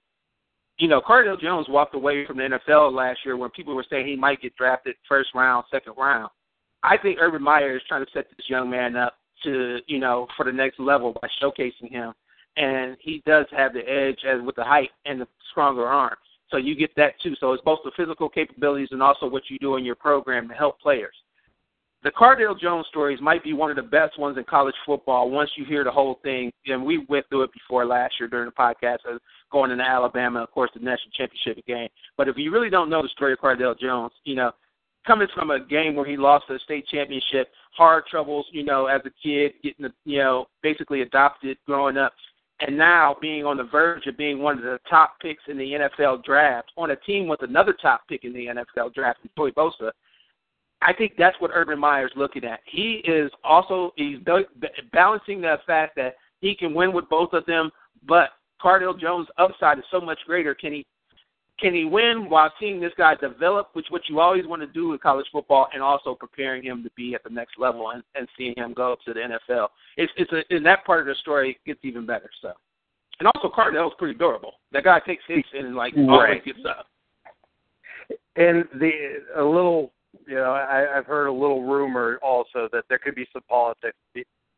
you 0.77 0.87
know, 0.87 1.01
Cardale 1.01 1.39
Jones 1.39 1.67
walked 1.69 1.95
away 1.95 2.25
from 2.25 2.37
the 2.37 2.59
NFL 2.67 2.93
last 2.93 3.19
year 3.23 3.37
when 3.37 3.49
people 3.51 3.75
were 3.75 3.85
saying 3.89 4.07
he 4.07 4.15
might 4.15 4.41
get 4.41 4.55
drafted 4.55 4.95
first 5.07 5.29
round, 5.33 5.65
second 5.71 5.93
round. 5.97 6.29
I 6.83 6.97
think 6.97 7.17
Urban 7.19 7.41
Meyer 7.41 7.75
is 7.75 7.81
trying 7.87 8.05
to 8.05 8.11
set 8.11 8.25
this 8.29 8.49
young 8.49 8.69
man 8.69 8.95
up 8.95 9.15
to, 9.43 9.79
you 9.87 9.99
know, 9.99 10.27
for 10.35 10.45
the 10.45 10.51
next 10.51 10.79
level 10.79 11.15
by 11.21 11.27
showcasing 11.41 11.89
him. 11.89 12.13
And 12.57 12.97
he 12.99 13.21
does 13.25 13.45
have 13.51 13.73
the 13.73 13.87
edge 13.89 14.19
as 14.27 14.41
with 14.41 14.55
the 14.55 14.63
height 14.63 14.91
and 15.05 15.19
the 15.19 15.27
stronger 15.51 15.87
arm. 15.87 16.15
So 16.51 16.57
you 16.57 16.75
get 16.75 16.95
that 16.95 17.13
too. 17.21 17.35
So 17.39 17.53
it's 17.53 17.63
both 17.63 17.79
the 17.83 17.91
physical 17.97 18.29
capabilities 18.29 18.89
and 18.91 19.01
also 19.01 19.27
what 19.27 19.43
you 19.49 19.57
do 19.59 19.77
in 19.77 19.85
your 19.85 19.95
program 19.95 20.47
to 20.49 20.53
help 20.53 20.79
players. 20.79 21.15
The 22.05 22.11
Cardale 22.11 22.57
Jones 22.59 22.85
stories 22.87 23.19
might 23.19 23.43
be 23.43 23.53
one 23.53 23.71
of 23.71 23.77
the 23.77 23.81
best 23.81 24.19
ones 24.19 24.37
in 24.37 24.43
college 24.43 24.75
football 24.85 25.31
once 25.31 25.49
you 25.55 25.65
hear 25.65 25.83
the 25.83 25.89
whole 25.89 26.19
thing. 26.21 26.51
And 26.67 26.85
we 26.85 27.03
went 27.09 27.27
through 27.29 27.41
it 27.41 27.51
before 27.51 27.83
last 27.83 28.13
year 28.19 28.29
during 28.29 28.45
the 28.45 28.51
podcast, 28.51 28.97
uh, 29.11 29.17
going 29.51 29.71
into 29.71 29.83
Alabama, 29.83 30.43
of 30.43 30.51
course, 30.51 30.69
the 30.75 30.81
national 30.81 31.09
championship 31.17 31.65
game. 31.65 31.89
But 32.15 32.27
if 32.27 32.37
you 32.37 32.51
really 32.51 32.69
don't 32.69 32.91
know 32.91 33.01
the 33.01 33.09
story 33.09 33.33
of 33.33 33.39
Cardale 33.39 33.79
Jones, 33.79 34.11
you 34.23 34.35
know, 34.35 34.51
coming 35.07 35.27
from 35.33 35.49
a 35.49 35.59
game 35.59 35.95
where 35.95 36.05
he 36.05 36.15
lost 36.15 36.45
the 36.47 36.59
state 36.63 36.85
championship, 36.89 37.47
hard 37.75 38.03
troubles, 38.05 38.45
you 38.51 38.63
know, 38.63 38.85
as 38.85 39.01
a 39.03 39.09
kid, 39.23 39.53
getting, 39.63 39.91
you 40.03 40.19
know, 40.19 40.45
basically 40.61 41.01
adopted 41.01 41.57
growing 41.65 41.97
up, 41.97 42.13
and 42.59 42.77
now 42.77 43.15
being 43.19 43.45
on 43.45 43.57
the 43.57 43.63
verge 43.63 44.05
of 44.05 44.15
being 44.15 44.37
one 44.37 44.59
of 44.59 44.63
the 44.63 44.77
top 44.87 45.15
picks 45.23 45.41
in 45.47 45.57
the 45.57 45.71
NFL 45.71 46.23
draft 46.23 46.71
on 46.77 46.91
a 46.91 46.95
team 46.97 47.27
with 47.27 47.41
another 47.41 47.75
top 47.81 48.01
pick 48.07 48.25
in 48.25 48.33
the 48.33 48.45
NFL 48.45 48.93
draft, 48.93 49.21
Joey 49.35 49.53
Bosa. 49.53 49.89
I 50.81 50.93
think 50.93 51.13
that's 51.17 51.39
what 51.39 51.51
Urban 51.53 51.79
Meyer's 51.79 52.11
looking 52.15 52.43
at. 52.43 52.59
He 52.65 53.01
is 53.05 53.31
also 53.43 53.91
he's 53.95 54.19
balancing 54.91 55.41
the 55.41 55.57
fact 55.65 55.95
that 55.95 56.15
he 56.41 56.55
can 56.55 56.73
win 56.73 56.93
with 56.93 57.09
both 57.09 57.33
of 57.33 57.45
them, 57.45 57.71
but 58.07 58.29
Cardale 58.61 58.99
Jones' 58.99 59.27
upside 59.37 59.79
is 59.79 59.85
so 59.91 59.99
much 59.99 60.19
greater. 60.25 60.53
Can 60.53 60.73
he 60.73 60.85
can 61.59 61.73
he 61.73 61.85
win 61.85 62.29
while 62.29 62.51
seeing 62.59 62.81
this 62.81 62.91
guy 62.97 63.15
develop, 63.15 63.69
which 63.73 63.85
what 63.89 64.01
you 64.09 64.19
always 64.19 64.45
want 64.45 64.61
to 64.61 64.67
do 64.67 64.91
in 64.91 64.99
college 64.99 65.25
football, 65.31 65.67
and 65.73 65.81
also 65.81 66.13
preparing 66.13 66.63
him 66.63 66.83
to 66.83 66.89
be 66.97 67.15
at 67.15 67.23
the 67.23 67.29
next 67.29 67.57
level 67.57 67.91
and, 67.91 68.03
and 68.15 68.27
seeing 68.37 68.53
him 68.57 68.73
go 68.73 68.93
up 68.93 68.99
to 69.05 69.13
the 69.13 69.21
NFL? 69.21 69.69
It's 69.97 70.11
it's 70.17 70.31
a, 70.33 70.55
in 70.55 70.63
that 70.63 70.85
part 70.85 71.01
of 71.01 71.07
the 71.07 71.15
story 71.15 71.51
it 71.51 71.65
gets 71.65 71.79
even 71.83 72.05
better. 72.05 72.29
So, 72.41 72.51
and 73.19 73.29
also 73.33 73.49
Cardale's 73.49 73.93
pretty 73.97 74.17
durable. 74.17 74.55
That 74.73 74.83
guy 74.83 74.99
takes 74.99 75.23
hits 75.27 75.47
and 75.53 75.75
like 75.75 75.95
right. 75.95 76.09
always 76.09 76.41
gets 76.45 76.59
up. 76.67 76.87
And 78.35 78.65
the 78.79 78.91
a 79.37 79.43
little, 79.43 79.93
you 80.27 80.35
know, 80.35 80.51
I, 80.51 80.97
I've 80.97 81.05
heard 81.05 81.27
a 81.27 81.31
little 81.31 81.63
rumor 81.63 82.19
also 82.23 82.69
that 82.71 82.85
there 82.89 82.97
could 82.97 83.15
be 83.15 83.27
some 83.33 83.43
politics 83.49 83.97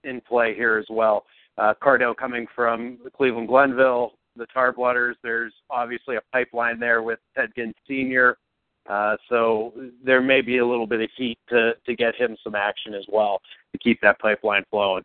in 0.03 0.21
play 0.21 0.55
here 0.55 0.77
as 0.77 0.85
well. 0.89 1.25
Uh, 1.57 1.73
Cardale 1.81 2.15
coming 2.15 2.45
from 2.55 2.97
Cleveland 3.15 3.47
Glenville, 3.47 4.13
the 4.35 4.47
Tarblooders. 4.55 5.15
There's 5.23 5.53
obviously 5.69 6.15
a 6.15 6.21
pipeline 6.31 6.79
there 6.79 7.01
with 7.01 7.19
Ted 7.35 7.51
Ginn 7.55 7.73
Sr. 7.87 8.37
Uh, 8.87 9.17
so 9.27 9.73
there 10.03 10.21
may 10.21 10.41
be 10.41 10.59
a 10.59 10.65
little 10.65 10.87
bit 10.87 11.01
of 11.01 11.09
heat 11.17 11.37
to 11.49 11.73
to 11.85 11.95
get 11.95 12.15
him 12.15 12.37
some 12.43 12.55
action 12.55 12.93
as 12.93 13.03
well 13.09 13.41
to 13.73 13.77
keep 13.79 13.99
that 14.01 14.19
pipeline 14.19 14.63
flowing. 14.69 15.03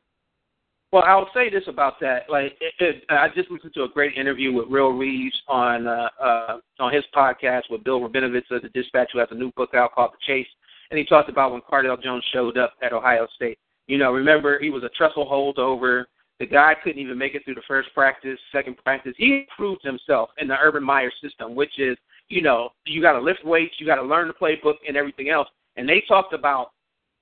Well, 0.93 1.05
I'll 1.07 1.31
say 1.33 1.49
this 1.49 1.65
about 1.69 1.99
that. 2.01 2.29
Like, 2.29 2.59
it, 2.61 2.75
it, 2.79 3.05
I 3.09 3.29
just 3.35 3.51
listened 3.51 3.73
to 3.75 3.85
a 3.85 3.89
great 3.89 4.15
interview 4.15 4.53
with 4.53 4.69
Real 4.69 4.91
Reeves 4.91 5.35
on 5.49 5.87
uh, 5.87 6.09
uh, 6.23 6.59
on 6.81 6.93
his 6.93 7.05
podcast 7.17 7.63
with 7.71 7.83
Bill 7.83 7.99
Rabinowitz 8.01 8.51
of 8.51 8.61
the 8.61 8.69
Dispatch, 8.75 9.09
who 9.13 9.19
has 9.19 9.29
a 9.31 9.35
new 9.35 9.51
book 9.53 9.71
out 9.75 9.95
called 9.95 10.11
The 10.13 10.27
Chase, 10.27 10.47
and 10.91 10.99
he 10.99 11.07
talked 11.07 11.31
about 11.31 11.53
when 11.53 11.63
Cardale 11.63 12.03
Jones 12.03 12.23
showed 12.31 12.59
up 12.59 12.75
at 12.83 12.93
Ohio 12.93 13.27
State. 13.35 13.59
You 13.87 13.97
know, 13.97 14.13
remember 14.13 14.59
he 14.59 14.69
was 14.69 14.85
a 14.85 14.91
Tressel 14.91 15.27
holdover. 15.27 16.05
The 16.39 16.47
guy 16.47 16.75
couldn't 16.85 17.01
even 17.01 17.17
make 17.17 17.35
it 17.35 17.45
through 17.45 17.55
the 17.55 17.63
first 17.67 17.89
practice, 17.95 18.39
second 18.53 18.77
practice. 18.77 19.15
He 19.17 19.47
proved 19.57 19.83
himself 19.83 20.29
in 20.39 20.49
the 20.49 20.57
Urban 20.61 20.85
Meyer 20.85 21.13
system, 21.23 21.55
which 21.55 21.79
is, 21.79 21.97
you 22.29 22.43
know, 22.43 22.71
you 22.85 23.01
got 23.01 23.13
to 23.13 23.21
lift 23.21 23.45
weights, 23.45 23.77
you 23.79 23.87
got 23.87 23.97
to 23.97 24.03
learn 24.03 24.29
the 24.29 24.35
playbook, 24.35 24.75
and 24.87 24.97
everything 24.97 25.31
else. 25.31 25.49
And 25.77 25.89
they 25.89 26.03
talked 26.07 26.35
about 26.35 26.73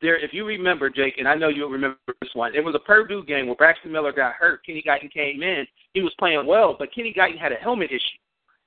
there. 0.02 0.18
If 0.18 0.32
you 0.32 0.44
remember, 0.44 0.90
Jake, 0.90 1.14
and 1.18 1.28
I 1.28 1.34
know 1.34 1.48
you'll 1.48 1.70
remember 1.70 1.98
this 2.20 2.30
one. 2.34 2.54
It 2.54 2.64
was 2.64 2.74
a 2.74 2.78
Purdue 2.78 3.24
game 3.24 3.46
where 3.46 3.56
Braxton 3.56 3.92
Miller 3.92 4.12
got 4.12 4.34
hurt. 4.34 4.64
Kenny 4.64 4.82
Guiton 4.86 5.12
came 5.12 5.42
in. 5.42 5.66
He 5.94 6.02
was 6.02 6.12
playing 6.18 6.46
well, 6.46 6.76
but 6.78 6.94
Kenny 6.94 7.14
Guiton 7.16 7.38
had 7.38 7.52
a 7.52 7.56
helmet 7.56 7.90
issue, 7.90 8.18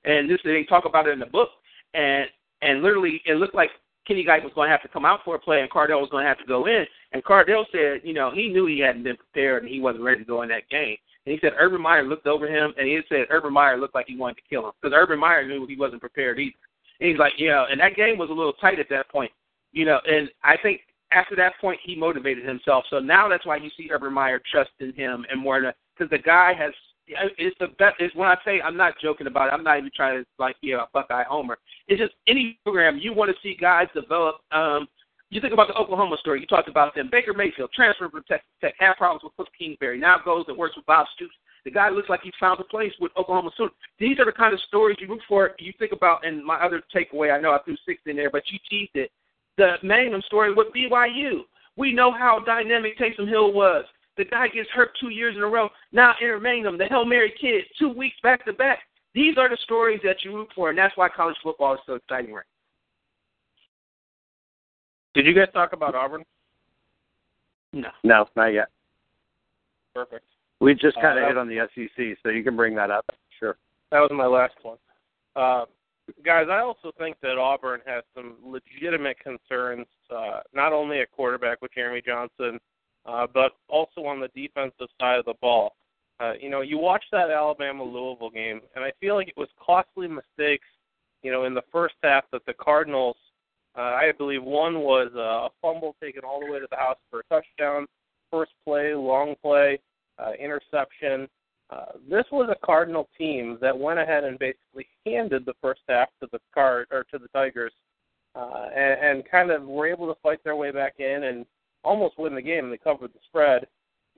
and 0.04 0.28
this 0.30 0.38
they 0.44 0.64
talk 0.64 0.84
about 0.84 1.06
it 1.06 1.12
in 1.12 1.18
the 1.18 1.26
book. 1.26 1.50
And 1.94 2.26
and 2.62 2.82
literally, 2.82 3.20
it 3.26 3.36
looked 3.36 3.54
like 3.54 3.70
Kenny 4.06 4.24
Guiton 4.24 4.44
was 4.44 4.52
going 4.54 4.68
to 4.68 4.72
have 4.72 4.82
to 4.82 4.88
come 4.88 5.04
out 5.04 5.20
for 5.24 5.36
a 5.36 5.38
play, 5.38 5.60
and 5.60 5.70
Cardale 5.70 6.00
was 6.00 6.10
going 6.10 6.24
to 6.24 6.28
have 6.28 6.38
to 6.38 6.46
go 6.46 6.66
in. 6.66 6.84
And 7.12 7.24
Cardale 7.24 7.64
said, 7.72 8.00
you 8.02 8.12
know, 8.12 8.30
he 8.30 8.48
knew 8.48 8.66
he 8.66 8.80
hadn't 8.80 9.04
been 9.04 9.16
prepared 9.16 9.62
and 9.62 9.72
he 9.72 9.80
wasn't 9.80 10.04
ready 10.04 10.20
to 10.20 10.24
go 10.24 10.42
in 10.42 10.48
that 10.50 10.68
game. 10.68 10.96
And 11.26 11.32
he 11.32 11.38
said 11.40 11.52
Urban 11.58 11.80
Meyer 11.80 12.04
looked 12.04 12.26
over 12.26 12.46
him, 12.46 12.74
and 12.76 12.86
he 12.86 13.00
said 13.08 13.26
Urban 13.30 13.52
Meyer 13.52 13.78
looked 13.78 13.94
like 13.94 14.06
he 14.06 14.16
wanted 14.16 14.36
to 14.36 14.48
kill 14.48 14.66
him 14.66 14.72
because 14.80 14.94
Urban 14.94 15.18
Meyer 15.18 15.46
knew 15.46 15.66
he 15.66 15.76
wasn't 15.76 16.00
prepared 16.00 16.38
either. 16.38 16.56
And 17.00 17.08
he's 17.08 17.18
like, 17.18 17.32
know, 17.38 17.64
and 17.70 17.80
that 17.80 17.96
game 17.96 18.18
was 18.18 18.30
a 18.30 18.34
little 18.34 18.52
tight 18.54 18.78
at 18.78 18.88
that 18.90 19.08
point, 19.08 19.32
you 19.72 19.84
know. 19.84 20.00
And 20.06 20.28
I 20.42 20.56
think 20.62 20.82
after 21.14 21.36
that 21.36 21.52
point, 21.60 21.78
he 21.84 21.94
motivated 21.94 22.44
himself. 22.44 22.84
So 22.90 22.98
now 22.98 23.28
that's 23.28 23.46
why 23.46 23.56
you 23.56 23.70
see 23.76 23.88
Urban 23.90 24.12
Meyer 24.12 24.40
trusting 24.50 24.94
him 24.94 25.24
and 25.30 25.40
more 25.40 25.72
because 25.96 26.10
the 26.10 26.18
guy 26.18 26.52
has 26.58 26.72
it's 27.06 27.56
the 27.60 27.68
best. 27.78 27.96
It's 27.98 28.14
when 28.14 28.28
I 28.28 28.36
say 28.44 28.60
I'm 28.62 28.76
not 28.76 28.94
joking 29.02 29.26
about 29.26 29.48
it. 29.48 29.52
I'm 29.52 29.62
not 29.62 29.78
even 29.78 29.90
trying 29.94 30.22
to 30.22 30.26
like 30.38 30.58
be 30.60 30.72
a 30.72 30.86
Buckeye 30.92 31.24
homer. 31.24 31.58
It's 31.86 32.00
just 32.00 32.14
any 32.26 32.58
program 32.64 32.98
you 32.98 33.12
want 33.12 33.30
to 33.30 33.36
see 33.42 33.56
guys 33.60 33.88
develop. 33.94 34.36
Um, 34.52 34.88
you 35.30 35.40
think 35.40 35.52
about 35.52 35.68
the 35.68 35.74
Oklahoma 35.74 36.16
story. 36.20 36.40
You 36.40 36.46
talked 36.46 36.68
about 36.68 36.94
them. 36.94 37.08
Baker 37.10 37.34
Mayfield 37.34 37.70
transferred 37.74 38.12
from 38.12 38.22
Texas 38.28 38.48
Tech, 38.60 38.74
had 38.78 38.94
problems 38.94 39.22
with 39.24 39.34
Cliff 39.36 39.48
Kingsbury. 39.58 39.98
Now 39.98 40.16
goes 40.24 40.44
and 40.48 40.56
works 40.56 40.76
with 40.76 40.86
Bob 40.86 41.06
Stoops. 41.14 41.34
The 41.64 41.70
guy 41.70 41.88
looks 41.88 42.08
like 42.08 42.20
he 42.22 42.30
found 42.38 42.60
a 42.60 42.64
place 42.64 42.92
with 43.00 43.10
Oklahoma 43.16 43.50
soon. 43.56 43.70
These 43.98 44.18
are 44.18 44.26
the 44.26 44.32
kind 44.32 44.52
of 44.52 44.60
stories 44.68 44.98
you 45.00 45.08
look 45.08 45.20
for. 45.26 45.52
You 45.58 45.72
think 45.78 45.92
about, 45.92 46.24
and 46.24 46.44
my 46.44 46.56
other 46.56 46.82
takeaway, 46.94 47.34
I 47.34 47.40
know 47.40 47.52
I 47.52 47.58
threw 47.64 47.76
six 47.86 48.02
in 48.06 48.16
there, 48.16 48.30
but 48.30 48.42
you 48.50 48.58
teased 48.68 48.94
it. 48.94 49.10
The 49.56 49.74
Mangum 49.82 50.22
story 50.26 50.52
with 50.52 50.68
BYU. 50.74 51.40
We 51.76 51.92
know 51.92 52.12
how 52.12 52.40
dynamic 52.44 52.98
Taysom 52.98 53.28
Hill 53.28 53.52
was. 53.52 53.84
The 54.16 54.24
guy 54.24 54.48
gets 54.48 54.68
hurt 54.70 54.90
two 55.00 55.10
years 55.10 55.36
in 55.36 55.42
a 55.42 55.46
row. 55.46 55.68
Now 55.92 56.14
enter 56.20 56.38
Mangum, 56.38 56.78
the 56.78 56.86
Hail 56.86 57.04
Mary 57.04 57.32
kid, 57.40 57.64
two 57.78 57.88
weeks 57.88 58.16
back 58.22 58.44
to 58.46 58.52
back. 58.52 58.80
These 59.14 59.38
are 59.38 59.48
the 59.48 59.58
stories 59.62 60.00
that 60.04 60.16
you 60.24 60.34
root 60.34 60.48
for, 60.54 60.70
and 60.70 60.78
that's 60.78 60.96
why 60.96 61.08
college 61.08 61.36
football 61.42 61.74
is 61.74 61.80
so 61.86 61.94
exciting 61.94 62.32
right 62.32 62.44
Did 65.14 65.26
you 65.26 65.34
guys 65.34 65.48
talk 65.52 65.72
about 65.72 65.94
Auburn? 65.94 66.24
No. 67.72 67.88
No, 68.02 68.26
not 68.36 68.48
yet. 68.48 68.68
Perfect. 69.94 70.24
We 70.60 70.74
just 70.74 70.96
kind 71.00 71.18
of 71.18 71.24
Uh, 71.24 71.28
hit 71.28 71.38
on 71.38 71.48
the 71.48 71.68
SEC, 71.74 72.16
so 72.22 72.28
you 72.28 72.42
can 72.42 72.56
bring 72.56 72.74
that 72.74 72.90
up. 72.90 73.04
Sure. 73.38 73.56
That 73.90 74.00
was 74.00 74.10
my 74.12 74.26
last 74.26 74.54
one. 74.62 74.78
Uh, 75.36 75.66
guys, 76.24 76.46
I 76.50 76.60
also 76.60 76.92
think 76.98 77.16
that 77.22 77.38
Auburn 77.38 77.80
has 77.86 78.04
some 78.14 78.36
legitimate 78.44 79.16
concerns, 79.20 79.86
uh, 80.14 80.40
not 80.52 80.72
only 80.72 81.00
at 81.00 81.10
quarterback 81.12 81.62
with 81.62 81.72
Jeremy 81.74 82.02
Johnson, 82.04 82.58
uh, 83.06 83.26
but 83.32 83.52
also 83.68 84.04
on 84.04 84.20
the 84.20 84.28
defensive 84.34 84.88
side 85.00 85.18
of 85.18 85.24
the 85.24 85.34
ball. 85.40 85.76
Uh, 86.20 86.32
you 86.40 86.48
know, 86.48 86.60
you 86.60 86.78
watch 86.78 87.04
that 87.12 87.30
Alabama 87.30 87.82
Louisville 87.82 88.30
game, 88.30 88.60
and 88.74 88.84
I 88.84 88.92
feel 89.00 89.16
like 89.16 89.28
it 89.28 89.36
was 89.36 89.48
costly 89.64 90.06
mistakes. 90.06 90.66
You 91.22 91.32
know, 91.32 91.44
in 91.44 91.54
the 91.54 91.64
first 91.72 91.94
half 92.02 92.24
that 92.32 92.44
the 92.46 92.54
Cardinals, 92.54 93.16
uh, 93.76 93.80
I 93.80 94.12
believe 94.16 94.42
one 94.42 94.80
was 94.80 95.10
uh, 95.16 95.46
a 95.46 95.48
fumble 95.60 95.96
taken 96.00 96.22
all 96.22 96.40
the 96.40 96.52
way 96.52 96.60
to 96.60 96.66
the 96.70 96.76
house 96.76 96.98
for 97.10 97.20
a 97.20 97.24
touchdown, 97.24 97.86
first 98.30 98.52
play, 98.64 98.94
long 98.94 99.34
play, 99.42 99.80
uh, 100.18 100.32
interception. 100.38 101.28
Uh, 101.70 101.92
this 102.08 102.24
was 102.30 102.48
a 102.50 102.66
Cardinal 102.66 103.08
team 103.16 103.58
that 103.60 103.76
went 103.76 103.98
ahead 103.98 104.24
and 104.24 104.38
basically 104.38 104.86
handed 105.06 105.46
the 105.46 105.54
first 105.62 105.80
half 105.88 106.08
to 106.20 106.28
the 106.30 106.38
card 106.52 106.86
or 106.90 107.04
to 107.04 107.18
the 107.18 107.28
Tigers, 107.28 107.72
uh, 108.34 108.66
and, 108.74 109.00
and 109.00 109.30
kind 109.30 109.50
of 109.50 109.64
were 109.64 109.86
able 109.86 110.06
to 110.06 110.20
fight 110.22 110.42
their 110.44 110.56
way 110.56 110.70
back 110.70 110.94
in 110.98 111.24
and 111.24 111.46
almost 111.82 112.18
win 112.18 112.34
the 112.34 112.42
game. 112.42 112.70
They 112.70 112.76
covered 112.76 113.12
the 113.12 113.20
spread. 113.26 113.66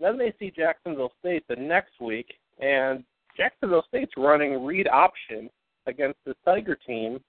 Then 0.01 0.19
they 0.19 0.35
see 0.39 0.51
Jacksonville 0.51 1.13
State 1.21 1.45
the 1.49 1.57
next 1.57 2.01
week, 2.01 2.35
and 2.59 3.05
Jacksonville 3.37 3.85
State's 3.89 4.13
running 4.17 4.65
read 4.65 4.89
option 4.89 5.49
against 5.87 6.19
the 6.27 6.35
Tiger 6.45 6.77
team. 6.87 7.21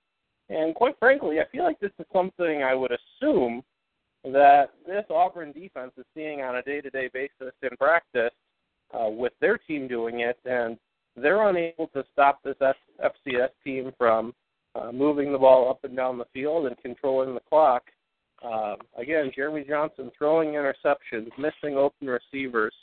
And 0.49 0.73
quite 0.73 0.97
frankly, 0.99 1.39
I 1.39 1.45
feel 1.51 1.63
like 1.63 1.79
this 1.79 1.91
is 1.99 2.05
something 2.11 2.63
I 2.63 2.73
would 2.73 2.91
assume 2.91 3.63
that 4.23 4.71
this 4.85 5.05
Auburn 5.09 5.51
defense 5.51 5.91
is 5.97 6.05
seeing 6.13 6.41
on 6.41 6.55
a 6.55 6.61
day-to-day 6.63 7.09
basis 7.13 7.53
in 7.61 7.77
practice 7.77 8.31
uh, 8.93 9.09
with 9.09 9.33
their 9.41 9.57
team 9.57 9.87
doing 9.87 10.21
it, 10.21 10.37
and 10.45 10.77
they're 11.15 11.49
unable 11.49 11.87
to 11.87 12.03
stop 12.13 12.41
this 12.43 12.55
F- 12.61 12.75
FCS 13.27 13.49
team 13.63 13.91
from 13.97 14.33
uh, 14.75 14.91
moving 14.91 15.31
the 15.31 15.37
ball 15.37 15.69
up 15.69 15.83
and 15.83 15.95
down 15.95 16.17
the 16.17 16.25
field 16.33 16.67
and 16.67 16.77
controlling 16.77 17.33
the 17.33 17.41
clock. 17.49 17.83
Um, 18.43 18.77
again, 18.97 19.31
Jeremy 19.35 19.65
Johnson 19.67 20.11
throwing 20.17 20.49
interceptions, 20.49 21.29
missing 21.37 21.75
open 21.75 22.07
receivers. 22.07 22.73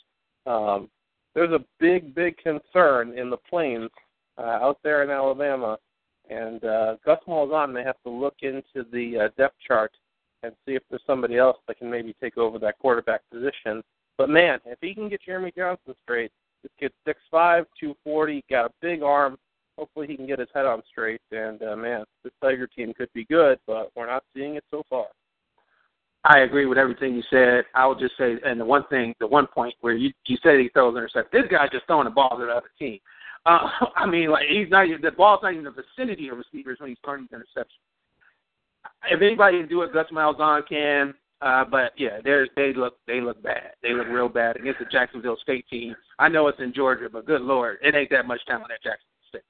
Um, 0.45 0.89
there's 1.33 1.51
a 1.51 1.63
big, 1.79 2.13
big 2.13 2.37
concern 2.37 3.17
in 3.17 3.29
the 3.29 3.37
plains 3.49 3.89
uh, 4.37 4.41
out 4.61 4.79
there 4.83 5.03
in 5.03 5.09
Alabama, 5.09 5.77
and 6.29 6.63
uh, 6.63 6.95
Gus 7.05 7.19
Malzahn 7.27 7.73
may 7.73 7.83
have 7.83 8.01
to 8.03 8.09
look 8.09 8.35
into 8.41 8.89
the 8.91 9.25
uh, 9.25 9.27
depth 9.37 9.55
chart 9.65 9.91
and 10.43 10.53
see 10.65 10.73
if 10.73 10.83
there's 10.89 11.01
somebody 11.07 11.37
else 11.37 11.57
that 11.67 11.77
can 11.77 11.89
maybe 11.89 12.15
take 12.21 12.37
over 12.37 12.59
that 12.59 12.77
quarterback 12.79 13.21
position. 13.31 13.81
But 14.17 14.29
man, 14.29 14.59
if 14.65 14.79
he 14.81 14.93
can 14.93 15.09
get 15.09 15.21
Jeremy 15.25 15.51
Johnson 15.55 15.93
straight, 16.03 16.31
this 16.63 16.71
kid's 16.79 16.93
six 17.05 17.19
five, 17.29 17.65
two 17.79 17.95
forty, 18.03 18.43
got 18.49 18.65
a 18.65 18.73
big 18.81 19.03
arm. 19.03 19.37
Hopefully, 19.77 20.07
he 20.07 20.15
can 20.15 20.25
get 20.25 20.39
his 20.39 20.47
head 20.53 20.65
on 20.65 20.81
straight. 20.89 21.21
And 21.31 21.61
uh, 21.61 21.75
man, 21.75 22.05
this 22.23 22.33
Tiger 22.41 22.67
team 22.67 22.93
could 22.93 23.09
be 23.13 23.25
good, 23.25 23.59
but 23.67 23.91
we're 23.95 24.07
not 24.07 24.23
seeing 24.33 24.55
it 24.55 24.63
so 24.71 24.83
far. 24.89 25.07
I 26.27 26.39
agree 26.39 26.65
with 26.65 26.79
everything 26.79 27.13
you 27.13 27.23
said. 27.29 27.65
I 27.75 27.85
would 27.85 27.99
just 27.99 28.17
say, 28.17 28.35
and 28.43 28.59
the 28.59 28.65
one 28.65 28.83
thing, 28.89 29.13
the 29.19 29.27
one 29.27 29.45
point 29.47 29.75
where 29.81 29.93
you 29.93 30.11
you 30.25 30.37
said 30.41 30.59
he 30.59 30.69
throws 30.69 30.95
intercept. 30.95 31.31
This 31.31 31.43
guy 31.51 31.67
just 31.71 31.85
throwing 31.85 32.05
the 32.05 32.11
ball 32.11 32.37
to 32.37 32.45
the 32.45 32.51
other 32.51 32.71
team. 32.79 32.99
Uh, 33.45 33.67
I 33.95 34.07
mean, 34.07 34.31
like 34.31 34.45
he's 34.49 34.69
not 34.69 34.87
the 35.01 35.11
ball's 35.11 35.41
not 35.43 35.53
in 35.53 35.63
the 35.63 35.71
vicinity 35.71 36.29
of 36.29 36.37
receivers 36.37 36.79
when 36.79 36.89
he's 36.89 36.97
throwing 37.03 37.27
interceptions. 37.27 37.83
If 39.09 39.21
anybody 39.21 39.59
can 39.59 39.69
do 39.69 39.83
it, 39.83 39.93
Gus 39.93 40.07
Malzahn 40.11 40.67
can. 40.67 41.13
Uh, 41.41 41.65
but 41.69 41.91
yeah, 41.97 42.19
they 42.23 42.45
they 42.55 42.73
look 42.73 42.97
they 43.07 43.19
look 43.19 43.41
bad. 43.43 43.71
They 43.83 43.93
look 43.93 44.07
real 44.07 44.29
bad 44.29 44.55
against 44.55 44.79
the 44.79 44.85
Jacksonville 44.85 45.37
State 45.41 45.67
team. 45.69 45.95
I 46.17 46.29
know 46.29 46.47
it's 46.47 46.59
in 46.59 46.73
Georgia, 46.73 47.09
but 47.11 47.25
good 47.25 47.41
lord, 47.41 47.77
it 47.81 47.93
ain't 47.93 48.09
that 48.11 48.25
much 48.25 48.39
talent 48.45 48.71
at 48.71 48.81
Jacksonville 48.81 49.01
State. 49.29 49.43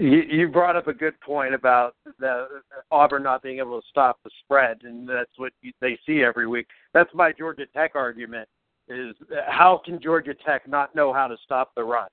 You, 0.00 0.22
you 0.30 0.48
brought 0.48 0.76
up 0.76 0.88
a 0.88 0.92
good 0.92 1.18
point 1.20 1.54
about 1.54 1.94
the 2.18 2.46
Auburn 2.90 3.22
not 3.22 3.42
being 3.42 3.58
able 3.58 3.80
to 3.80 3.86
stop 3.88 4.18
the 4.22 4.30
spread, 4.44 4.82
and 4.84 5.08
that's 5.08 5.30
what 5.38 5.52
they 5.80 5.98
see 6.06 6.22
every 6.22 6.46
week. 6.46 6.66
That's 6.92 7.10
my 7.14 7.32
Georgia 7.32 7.64
Tech 7.74 7.92
argument: 7.94 8.46
is 8.88 9.16
how 9.48 9.80
can 9.84 10.00
Georgia 10.02 10.34
Tech 10.34 10.68
not 10.68 10.94
know 10.94 11.14
how 11.14 11.28
to 11.28 11.36
stop 11.44 11.72
the 11.74 11.82
run? 11.82 12.08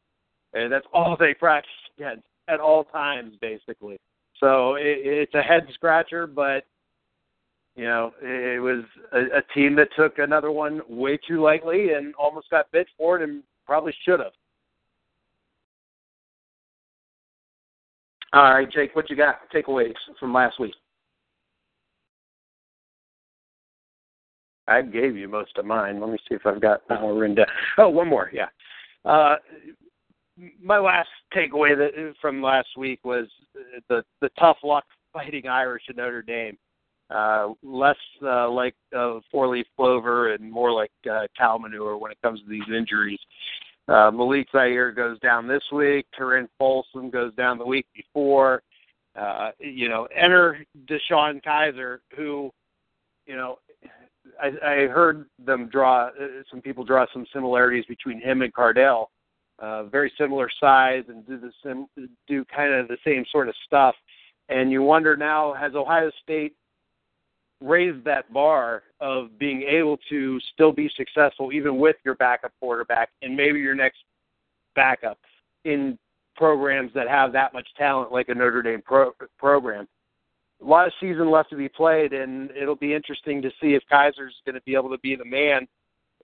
And 0.54 0.72
that's 0.72 0.88
all 0.94 1.18
they 1.20 1.34
practice 1.34 1.70
against 1.98 2.24
at 2.48 2.62
all 2.62 2.86
times, 2.86 3.36
basically. 3.42 3.98
So 4.40 4.76
it, 4.76 5.00
it's 5.04 5.34
a 5.34 5.42
head 5.42 5.68
scratcher, 5.74 6.26
but 6.26 6.64
you 7.78 7.86
know, 7.86 8.12
it 8.24 8.60
was 8.60 8.84
a, 9.14 9.38
a 9.38 9.42
team 9.54 9.76
that 9.76 9.90
took 9.96 10.18
another 10.18 10.52
one 10.52 10.82
way 10.90 11.18
too 11.28 11.42
lightly 11.42 11.94
and 11.94 12.16
almost 12.16 12.50
got 12.50 12.72
bit 12.72 12.88
for 12.98 13.18
it, 13.18 13.22
and 13.22 13.44
probably 13.68 13.94
should 14.04 14.20
have. 14.20 14.34
All 18.34 18.52
right, 18.52 18.70
Jake, 18.70 18.96
what 18.96 19.10
you 19.12 19.16
got 19.16 19.50
takeaways 19.54 19.94
from 20.20 20.34
last 20.34 20.60
week? 20.60 20.74
I 24.68 24.82
gave 24.82 25.16
you 25.16 25.30
most 25.30 25.58
of 25.58 25.66
mine. 25.66 26.02
Let 26.02 26.10
me 26.10 26.18
see 26.28 26.36
if 26.36 26.46
I've 26.46 26.60
got 26.60 26.82
written 26.90 27.36
down. 27.36 27.46
Oh, 27.78 27.90
one 27.90 28.10
more, 28.10 28.32
yeah. 28.34 28.48
Uh, 29.06 29.36
my 30.62 30.80
last 30.80 31.10
takeaway 31.34 31.78
that, 31.78 32.16
from 32.20 32.42
last 32.42 32.70
week 32.76 33.00
was 33.06 33.28
the 33.88 34.04
the 34.20 34.30
tough 34.40 34.58
luck 34.64 34.84
fighting 35.14 35.48
Irish 35.48 35.84
at 35.90 35.96
Notre 35.96 36.22
Dame. 36.22 36.58
Uh, 37.10 37.54
less 37.64 37.96
uh, 38.22 38.50
like 38.50 38.76
uh, 38.96 39.20
four 39.32 39.48
leaf 39.48 39.66
clover 39.78 40.34
and 40.34 40.52
more 40.52 40.74
like 40.74 40.92
uh, 41.10 41.26
cow 41.38 41.58
manure 41.58 41.98
when 41.98 42.12
it 42.12 42.18
comes 42.22 42.42
to 42.42 42.50
these 42.50 42.68
injuries. 42.76 43.20
Uh, 43.88 44.12
Malik 44.12 44.48
Zaire 44.52 44.92
goes 44.92 45.18
down 45.20 45.48
this 45.48 45.64
week. 45.72 46.06
Tarean 46.18 46.50
Folston 46.60 47.10
goes 47.10 47.34
down 47.36 47.58
the 47.58 47.66
week 47.66 47.88
before. 47.96 48.62
Uh, 49.16 49.52
you 49.60 49.88
know, 49.88 50.08
enter 50.16 50.66
DeShone 50.86 51.42
Kizer, 51.44 52.00
who, 52.16 52.52
you 53.26 53.36
know, 53.36 53.58
I, 54.42 54.48
I 54.48 54.76
heard 54.88 55.26
them 55.44 55.70
draw 55.70 56.08
uh, 56.08 56.44
some 56.52 56.62
people 56.62 56.84
draw 56.84 57.06
some 57.14 57.26
similarities 57.34 57.86
between 57.86 58.22
him 58.22 58.42
and 58.42 58.54
Cardale. 58.54 59.06
Uh, 59.60 59.86
very 59.86 60.12
similar 60.20 60.50
size 60.60 61.04
and 61.08 61.26
do 61.26 61.40
the 61.40 61.52
sim, 61.64 61.88
do 62.28 62.46
kind 62.46 62.74
of 62.74 62.88
the 62.88 62.98
same 63.04 63.26
sort 63.32 63.48
of 63.48 63.56
stuff. 63.66 63.96
And 64.50 64.72
you 64.72 64.84
wonder 64.84 65.18
now, 65.18 65.54
has 65.54 65.74
Ohio 65.74 66.12
State 66.22 66.54
raised 67.62 68.04
that 68.06 68.32
bar 68.32 68.84
of 69.00 69.38
being 69.40 69.64
able 69.64 69.98
to 70.10 70.40
still 70.54 70.72
be 70.72 70.90
successful 70.96 71.52
even 71.52 71.78
with 71.78 71.96
your 72.06 72.16
backup 72.16 72.52
quarterback 72.60 73.10
and 73.22 73.36
maybe 73.36 73.60
your 73.60 73.76
next 73.76 73.98
backup 74.76 75.18
in 75.66 75.98
programs 76.36 76.92
that 76.94 77.08
have 77.08 77.34
that 77.34 77.54
much 77.54 77.68
talent 77.76 78.12
like 78.12 78.30
a 78.30 78.36
Notre 78.36 78.62
Dame 78.62 78.82
pro- 78.82 79.14
program. 79.40 79.88
A 80.62 80.66
lot 80.66 80.88
of 80.88 80.94
season 81.00 81.30
left 81.30 81.50
to 81.50 81.56
be 81.56 81.70
played, 81.70 82.14
and 82.14 82.50
it'll 82.52 82.76
be 82.76 82.94
interesting 82.94 83.42
to 83.42 83.50
see 83.62 83.74
if 83.74 83.84
Kizer's 83.92 84.36
going 84.46 84.56
to 84.56 84.62
be 84.62 84.76
able 84.76 84.90
to 84.90 84.98
be 85.00 85.16
the 85.16 85.26
man. 85.26 85.68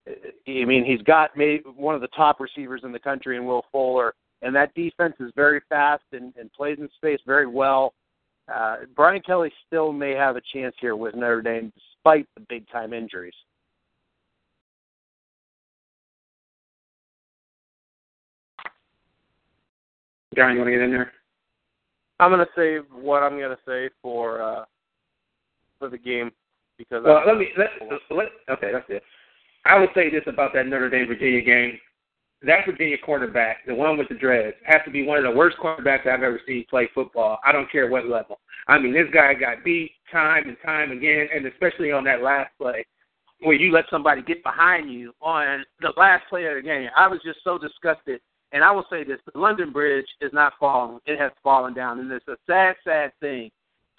I 0.07 0.65
mean, 0.65 0.85
he's 0.85 1.01
got 1.01 1.35
maybe 1.35 1.64
one 1.76 1.95
of 1.95 2.01
the 2.01 2.07
top 2.10 2.39
receivers 2.39 2.81
in 2.84 2.91
the 2.91 2.99
country 2.99 3.38
in 3.38 3.45
Will 3.45 3.65
Fuller, 3.72 4.14
and 4.41 4.55
that 4.55 4.73
defense 4.76 5.15
is 5.19 5.31
very 5.35 5.61
fast 5.69 6.03
and, 6.11 6.34
and 6.35 6.51
plays 6.51 6.77
in 6.80 6.89
space 6.97 7.19
very 7.26 7.47
well 7.47 7.93
uh, 8.52 8.78
Brian 8.95 9.22
Kelly 9.22 9.52
still 9.68 9.91
may 9.91 10.11
have 10.11 10.36
a 10.36 10.41
chance 10.53 10.76
here 10.80 10.95
with 10.95 11.15
Notre 11.15 11.41
Dame 11.41 11.72
despite 11.76 12.28
the 12.36 12.45
big 12.49 12.68
time 12.70 12.94
injuries. 12.94 13.34
John, 20.36 20.53
you 20.53 20.60
want 20.60 20.68
to 20.68 20.72
get 20.72 20.82
in 20.82 20.91
there? 20.91 21.11
I'm 22.20 22.32
gonna 22.32 22.45
save 22.56 22.84
what 22.91 23.24
I'm 23.24 23.40
gonna 23.40 23.57
say 23.68 23.90
for 24.02 24.41
uh 24.41 24.65
for 25.80 25.90
the 25.90 25.98
game 25.98 26.32
because 26.78 27.03
well, 27.06 27.24
let 27.26 27.38
me 27.38 27.49
let, 27.57 27.70
let 28.11 28.28
okay, 28.49 28.72
that's 28.72 28.86
it. 28.90 29.03
I 29.65 29.80
would 29.80 29.90
say 29.94 30.10
this 30.10 30.24
about 30.28 30.53
that 30.53 30.68
Notre 30.68 30.90
Dame 30.90 31.07
Virginia 31.07 31.41
game 31.41 31.78
that 32.45 32.65
Virginia 32.65 32.98
quarterback, 33.03 33.65
the 33.65 33.74
one 33.74 33.98
with 33.98 34.10
the 34.10 34.15
dreads, 34.15 34.56
has 34.65 34.82
to 34.86 34.91
be 34.91 35.06
one 35.06 35.18
of 35.18 35.24
the 35.24 35.38
worst 35.38 35.57
quarterbacks 35.57 36.07
I've 36.07 36.24
ever 36.24 36.41
seen 36.45 36.65
play 36.70 36.90
football. 36.94 37.40
I 37.45 37.52
don't 37.52 37.72
care 37.72 37.90
what 37.90 38.07
level. 38.07 38.40
I 38.68 38.80
mean, 38.80 38.94
this 38.94 39.07
guy 39.14 39.34
got 39.34 39.64
beat 39.64 39.91
time 40.11 40.48
and 40.48 40.57
time 40.65 40.91
again, 40.91 41.28
and 41.34 41.45
especially 41.45 41.91
on 41.91 42.03
that 42.06 42.22
last 42.22 42.52
play 42.57 42.86
where 43.44 43.56
you 43.56 43.72
let 43.72 43.86
somebody 43.90 44.22
get 44.22 44.44
behind 44.44 44.91
you 44.91 45.14
on 45.22 45.64
the 45.82 45.91
last 45.98 46.24
play 46.30 46.45
of 46.45 46.56
the 46.56 46.61
game. 46.61 46.90
I 46.95 47.07
was 47.07 47.20
just 47.26 47.40
so 47.44 47.57
disgusted. 47.57 48.22
And 48.52 48.64
I 48.64 48.72
will 48.72 48.86
say 48.90 49.03
this: 49.03 49.20
the 49.32 49.40
London 49.40 49.72
Bridge 49.72 50.06
is 50.22 50.32
not 50.32 50.53
falling; 50.60 50.99
it 51.06 51.20
has 51.20 51.32
fallen 51.44 51.74
down, 51.74 51.99
and 51.99 52.11
it's 52.11 52.28
a 52.28 52.38
sad, 52.45 52.76
sad 52.84 53.11
thing 53.20 53.49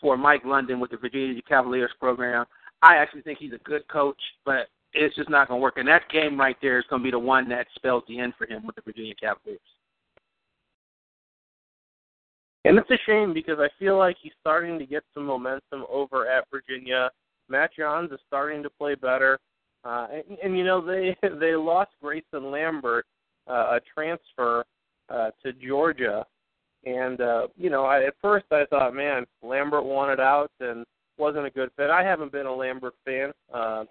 for 0.01 0.17
Mike 0.17 0.45
London 0.45 0.81
with 0.81 0.93
the 0.93 0.97
Virginia 0.97 1.41
Cavaliers 1.49 1.91
program. 1.99 2.47
I 2.83 2.97
actually 2.97 3.23
think 3.23 3.39
he's 3.39 3.53
a 3.53 3.59
good 3.65 3.87
coach, 3.89 4.21
but 4.45 4.69
it's 4.95 5.17
just 5.17 5.29
not 5.29 5.49
going 5.49 5.59
to 5.59 5.63
work. 5.63 5.77
And 5.77 5.89
that 5.89 6.09
game 6.11 6.39
right 6.39 6.57
there 6.63 6.79
is 6.79 6.85
going 6.89 7.03
to 7.03 7.05
be 7.05 7.11
the 7.11 7.19
one 7.19 7.49
that 7.49 7.67
spells 7.75 8.05
the 8.09 8.21
end 8.21 8.35
for 8.39 8.47
him 8.47 8.65
with 8.65 8.77
the 8.77 8.83
Virginia 8.83 9.15
Cavaliers. 9.21 9.61
And 12.65 12.79
it's 12.79 12.91
a 12.91 12.99
shame 13.05 13.35
because 13.35 13.59
I 13.59 13.69
feel 13.79 13.99
like 13.99 14.17
he's 14.23 14.33
starting 14.41 14.79
to 14.79 14.87
get 14.87 15.03
some 15.13 15.27
momentum 15.27 15.85
over 15.91 16.27
at 16.27 16.45
Virginia. 16.51 17.11
Matt 17.49 17.71
Johns 17.77 18.11
is 18.11 18.21
starting 18.27 18.63
to 18.63 18.71
play 18.71 18.95
better, 18.95 19.39
uh, 19.85 20.07
and, 20.11 20.39
and 20.43 20.57
you 20.57 20.65
know 20.65 20.81
they 20.85 21.15
they 21.41 21.55
lost 21.55 21.91
Grayson 22.01 22.51
Lambert, 22.51 23.05
uh, 23.49 23.77
a 23.77 23.81
transfer 23.95 24.65
uh, 25.11 25.31
to 25.45 25.53
Georgia, 25.53 26.25
and 26.87 27.21
uh, 27.21 27.49
you 27.55 27.69
know 27.69 27.85
I, 27.85 28.05
at 28.07 28.15
first 28.23 28.47
I 28.51 28.65
thought, 28.71 28.95
man, 28.95 29.27
Lambert 29.43 29.85
wanted 29.85 30.21
out 30.21 30.51
and 30.61 30.87
wasn't 31.19 31.47
a 31.47 31.51
good 31.51 31.71
fit. 31.77 31.91
I 31.91 32.03
haven't 32.03 32.33
been 32.33 32.47
a 32.47 32.55
Lambert 32.55 32.95
fan. 33.05 33.33
Uh, 33.53 33.85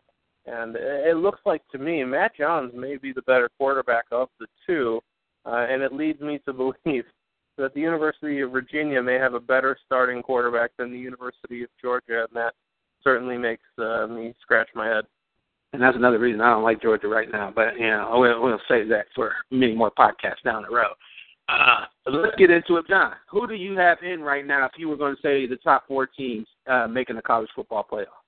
and 0.46 0.76
it 0.76 1.18
looks 1.18 1.40
like 1.46 1.62
to 1.72 1.78
me 1.78 2.04
Matt 2.04 2.36
Johns 2.38 2.72
may 2.76 2.98
be 2.98 3.14
the 3.14 3.22
better 3.24 3.50
quarterback 3.58 4.06
of 4.12 4.30
the 4.40 4.48
two, 4.68 5.00
uh, 5.46 5.66
and 5.70 5.82
it 5.82 5.94
leads 5.94 6.22
me 6.22 6.40
to 6.46 6.54
believe 6.86 7.06
that 7.58 7.74
the 7.74 7.80
University 7.80 8.42
of 8.42 8.52
Virginia 8.52 9.02
may 9.02 9.16
have 9.16 9.36
a 9.36 9.40
better 9.40 9.78
starting 9.86 10.22
quarterback 10.22 10.72
than 10.78 10.92
the 10.92 10.98
University 10.98 11.64
of 11.64 11.70
Georgia, 11.82 12.26
and 12.28 12.36
that 12.36 12.54
certainly 13.04 13.38
makes 13.38 13.64
uh, 13.78 14.08
me 14.08 14.34
scratch 14.42 14.70
my 14.74 14.88
head. 14.88 15.06
And 15.74 15.82
that's 15.82 15.98
another 15.98 16.20
reason 16.20 16.42
I 16.42 16.52
don't 16.52 16.64
like 16.64 16.82
Georgia 16.82 17.08
right 17.08 17.32
now. 17.32 17.52
But 17.54 17.78
you 17.78 17.88
know, 17.88 18.12
we'll, 18.14 18.44
we'll 18.44 18.60
save 18.68 18.90
that 18.90 19.06
for 19.16 19.34
many 19.52 19.76
more 19.76 19.92
podcasts 19.92 20.44
down 20.44 20.64
the 20.64 20.76
road. 20.76 20.94
Uh, 21.50 21.86
let's 22.06 22.36
get 22.38 22.52
into 22.52 22.78
it, 22.78 22.88
John. 22.88 23.14
Who 23.30 23.48
do 23.48 23.56
you 23.56 23.78
have 23.78 23.98
in 24.02 24.22
right 24.22 24.46
now? 24.46 24.66
If 24.66 24.74
you 24.78 24.88
were 24.88 24.96
going 24.96 25.16
to 25.16 25.22
say 25.22 25.46
the 25.46 25.58
top 25.58 25.86
four 25.88 26.06
teams 26.08 26.48
uh, 26.68 26.88
making 26.88 27.16
the 27.16 27.22
college 27.22 27.50
football 27.56 27.86
playoff? 27.92 28.23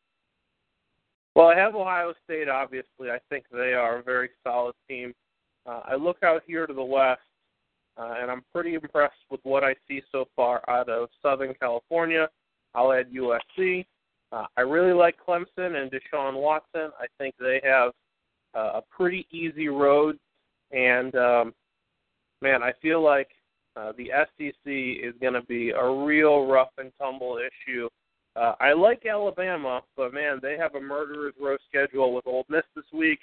Well, 1.35 1.47
I 1.47 1.57
have 1.57 1.75
Ohio 1.75 2.13
State, 2.23 2.47
obviously. 2.47 3.11
I 3.11 3.19
think 3.29 3.43
they 3.51 3.73
are 3.73 3.97
a 3.97 4.03
very 4.03 4.29
solid 4.41 4.73
team. 4.87 5.13
Uh, 5.65 5.81
I 5.85 5.95
look 5.95 6.23
out 6.23 6.43
here 6.47 6.65
to 6.65 6.73
the 6.73 6.83
west, 6.83 7.19
uh, 7.97 8.13
and 8.21 8.31
I'm 8.31 8.43
pretty 8.53 8.75
impressed 8.75 9.19
with 9.29 9.41
what 9.43 9.61
I 9.61 9.75
see 9.85 10.01
so 10.13 10.25
far 10.33 10.61
out 10.69 10.87
of 10.87 11.09
Southern 11.21 11.53
California. 11.55 12.29
I'll 12.73 12.93
add 12.93 13.11
USC. 13.11 13.85
Uh, 14.31 14.45
I 14.55 14.61
really 14.61 14.93
like 14.93 15.15
Clemson 15.25 15.75
and 15.75 15.91
Deshaun 15.91 16.35
Watson. 16.41 16.91
I 16.99 17.07
think 17.17 17.35
they 17.37 17.61
have 17.65 17.91
uh, 18.55 18.79
a 18.79 18.83
pretty 18.89 19.27
easy 19.29 19.67
road, 19.67 20.17
and 20.71 21.13
um, 21.15 21.53
man, 22.41 22.63
I 22.63 22.71
feel 22.81 23.03
like 23.03 23.27
uh, 23.75 23.91
the 23.97 24.09
SEC 24.37 24.53
is 24.65 25.13
going 25.19 25.33
to 25.33 25.43
be 25.43 25.71
a 25.71 25.85
real 25.85 26.47
rough 26.47 26.71
and 26.77 26.93
tumble 26.97 27.37
issue 27.37 27.89
uh, 28.35 28.53
I 28.59 28.73
like 28.73 29.05
Alabama, 29.05 29.81
but 29.95 30.13
man, 30.13 30.39
they 30.41 30.57
have 30.57 30.75
a 30.75 30.81
murderer's 30.81 31.33
row 31.39 31.57
schedule 31.69 32.13
with 32.13 32.27
Ole 32.27 32.45
Miss 32.49 32.63
this 32.75 32.85
week, 32.93 33.19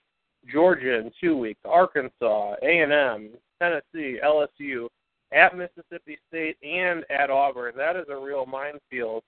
Georgia 0.50 0.98
in 0.98 1.10
two 1.20 1.36
weeks, 1.36 1.60
Arkansas, 1.64 2.54
A 2.62 2.80
and 2.80 2.92
M, 2.92 3.30
Tennessee, 3.60 4.18
LSU, 4.24 4.88
at 5.32 5.56
Mississippi 5.56 6.18
State, 6.28 6.56
and 6.62 7.04
at 7.10 7.30
Auburn. 7.30 7.74
That 7.76 7.96
is 7.96 8.06
a 8.10 8.16
real 8.16 8.46
minefield. 8.46 9.22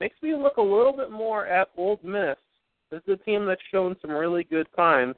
Makes 0.00 0.20
me 0.22 0.34
look 0.34 0.56
a 0.56 0.62
little 0.62 0.92
bit 0.92 1.10
more 1.10 1.46
at 1.46 1.68
Ole 1.76 2.00
Miss. 2.02 2.36
This 2.90 3.00
is 3.06 3.18
a 3.20 3.24
team 3.24 3.46
that's 3.46 3.60
shown 3.70 3.96
some 4.00 4.10
really 4.10 4.44
good 4.44 4.66
signs. 4.74 5.14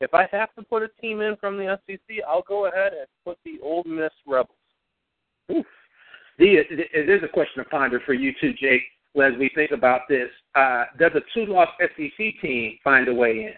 If 0.00 0.12
I 0.14 0.28
have 0.32 0.54
to 0.54 0.62
put 0.62 0.82
a 0.82 0.88
team 1.00 1.20
in 1.20 1.36
from 1.36 1.56
the 1.56 1.78
SEC, 1.86 2.18
I'll 2.28 2.42
go 2.42 2.66
ahead 2.66 2.92
and 2.92 3.06
put 3.24 3.38
the 3.44 3.58
Ole 3.62 3.84
Miss 3.84 4.12
Rebels. 4.26 4.56
Oof. 5.50 5.66
There's 6.38 7.22
a 7.22 7.28
question 7.28 7.62
to 7.62 7.70
ponder 7.70 8.00
for 8.04 8.12
you 8.12 8.32
too, 8.40 8.52
Jake 8.54 8.82
as 9.22 9.32
we 9.38 9.50
think 9.54 9.70
about 9.70 10.02
this, 10.08 10.28
uh, 10.54 10.84
does 10.98 11.12
a 11.14 11.20
two-loss 11.32 11.68
SEC 11.80 12.40
team 12.42 12.78
find 12.82 13.08
a 13.08 13.14
way 13.14 13.30
in? 13.30 13.54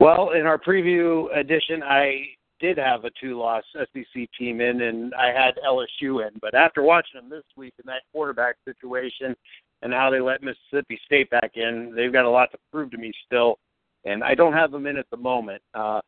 Well, 0.00 0.30
in 0.32 0.46
our 0.46 0.58
preview 0.58 1.34
edition, 1.36 1.82
I 1.82 2.24
did 2.60 2.78
have 2.78 3.04
a 3.04 3.10
two-loss 3.20 3.64
SEC 3.74 4.28
team 4.38 4.60
in, 4.60 4.82
and 4.82 5.14
I 5.14 5.28
had 5.28 5.54
LSU 5.66 6.26
in. 6.26 6.38
But 6.40 6.54
after 6.54 6.82
watching 6.82 7.20
them 7.20 7.30
this 7.30 7.44
week 7.56 7.74
in 7.78 7.84
that 7.86 8.02
quarterback 8.12 8.56
situation 8.66 9.34
and 9.82 9.92
how 9.92 10.10
they 10.10 10.20
let 10.20 10.42
Mississippi 10.42 10.98
State 11.04 11.30
back 11.30 11.52
in, 11.54 11.92
they've 11.94 12.12
got 12.12 12.24
a 12.24 12.30
lot 12.30 12.50
to 12.52 12.58
prove 12.70 12.90
to 12.92 12.98
me 12.98 13.12
still, 13.26 13.58
and 14.04 14.22
I 14.22 14.34
don't 14.34 14.52
have 14.52 14.70
them 14.70 14.86
in 14.86 14.96
at 14.96 15.06
the 15.10 15.16
moment. 15.16 15.62
Uh, 15.74 16.00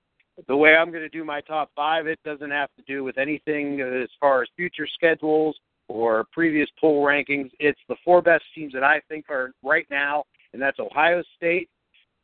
the 0.48 0.56
way 0.56 0.76
I'm 0.76 0.90
going 0.90 1.02
to 1.02 1.08
do 1.08 1.24
my 1.24 1.40
top 1.40 1.70
five, 1.76 2.06
it 2.06 2.18
doesn't 2.24 2.50
have 2.50 2.70
to 2.76 2.82
do 2.86 3.04
with 3.04 3.18
anything 3.18 3.80
as 3.80 4.08
far 4.20 4.42
as 4.42 4.48
future 4.56 4.86
schedules 4.92 5.56
or 5.88 6.24
previous 6.32 6.68
poll 6.80 7.04
rankings. 7.04 7.50
It's 7.58 7.80
the 7.88 7.96
four 8.04 8.22
best 8.22 8.44
teams 8.54 8.72
that 8.72 8.82
I 8.84 9.00
think 9.08 9.26
are 9.28 9.52
right 9.62 9.86
now, 9.90 10.24
and 10.52 10.60
that's 10.60 10.78
Ohio 10.78 11.22
State 11.36 11.68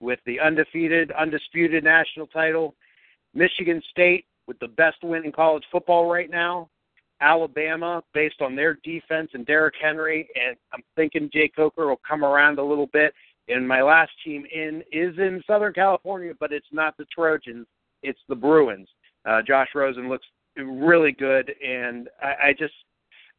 with 0.01 0.19
the 0.25 0.41
undefeated, 0.41 1.13
undisputed 1.13 1.85
national 1.85 2.27
title, 2.29 2.75
Michigan 3.35 3.83
State 3.91 4.25
with 4.47 4.59
the 4.59 4.69
best 4.69 4.97
win 5.03 5.25
in 5.25 5.33
college 5.33 5.65
football 5.71 6.11
right 6.11 6.31
now, 6.31 6.69
Alabama 7.21 8.03
based 8.15 8.41
on 8.41 8.57
their 8.57 8.79
defense 8.83 9.31
and 9.35 9.47
Derrick 9.47 9.75
Henry, 9.81 10.29
and 10.35 10.57
I'm 10.73 10.83
thinking 10.97 11.31
Jake 11.33 11.55
Coker 11.55 11.87
will 11.87 12.01
come 12.07 12.25
around 12.25 12.59
a 12.59 12.65
little 12.65 12.89
bit. 12.93 13.15
And 13.49 13.67
my 13.67 13.83
last 13.83 14.13
team 14.25 14.45
in 14.53 14.83
is 14.93 15.19
in 15.19 15.43
Southern 15.47 15.73
California, 15.73 16.33
but 16.39 16.53
it's 16.53 16.67
not 16.73 16.97
the 16.97 17.05
Trojans, 17.07 17.67
it's 18.03 18.21
the 18.29 18.35
Bruins. 18.35 18.89
Uh, 19.27 19.43
Josh 19.43 19.69
Rosen 19.75 20.09
looks 20.09 20.27
really 20.57 21.13
good, 21.13 21.53
and 21.63 22.09
I, 22.23 22.49
I 22.49 22.53
just 22.59 22.75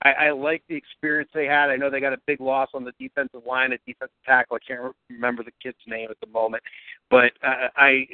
I, 0.03 0.11
I 0.11 0.31
like 0.31 0.63
the 0.67 0.75
experience 0.75 1.29
they 1.33 1.45
had. 1.45 1.69
I 1.69 1.75
know 1.75 1.89
they 1.89 1.99
got 1.99 2.13
a 2.13 2.21
big 2.25 2.41
loss 2.41 2.69
on 2.73 2.83
the 2.83 2.93
defensive 2.99 3.41
line, 3.45 3.71
a 3.71 3.77
defensive 3.85 4.15
tackle. 4.25 4.57
I 4.57 4.65
can't 4.67 4.95
remember 5.09 5.43
the 5.43 5.51
kid's 5.61 5.77
name 5.87 6.09
at 6.09 6.19
the 6.19 6.27
moment, 6.27 6.63
but 7.09 7.31
uh, 7.43 7.67
I 7.75 8.07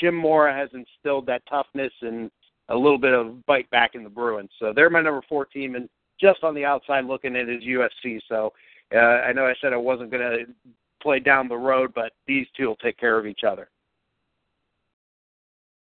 Jim 0.00 0.14
Mora 0.14 0.54
has 0.54 0.70
instilled 0.72 1.26
that 1.26 1.42
toughness 1.48 1.92
and 2.02 2.30
a 2.68 2.76
little 2.76 2.98
bit 2.98 3.14
of 3.14 3.44
bite 3.46 3.68
back 3.70 3.94
in 3.94 4.04
the 4.04 4.10
Bruins. 4.10 4.50
So 4.58 4.72
they're 4.74 4.90
my 4.90 5.02
number 5.02 5.22
four 5.28 5.44
team, 5.44 5.74
and 5.74 5.88
just 6.20 6.42
on 6.42 6.54
the 6.54 6.64
outside 6.64 7.04
looking 7.04 7.36
at 7.36 7.48
is 7.48 7.62
USC. 7.62 8.20
So 8.28 8.52
uh, 8.94 8.98
I 8.98 9.32
know 9.32 9.46
I 9.46 9.54
said 9.60 9.72
I 9.72 9.76
wasn't 9.76 10.10
going 10.10 10.22
to 10.22 10.46
play 11.02 11.20
down 11.20 11.48
the 11.48 11.56
road, 11.56 11.92
but 11.94 12.12
these 12.26 12.46
two 12.56 12.66
will 12.66 12.76
take 12.76 12.98
care 12.98 13.18
of 13.18 13.26
each 13.26 13.40
other. 13.46 13.68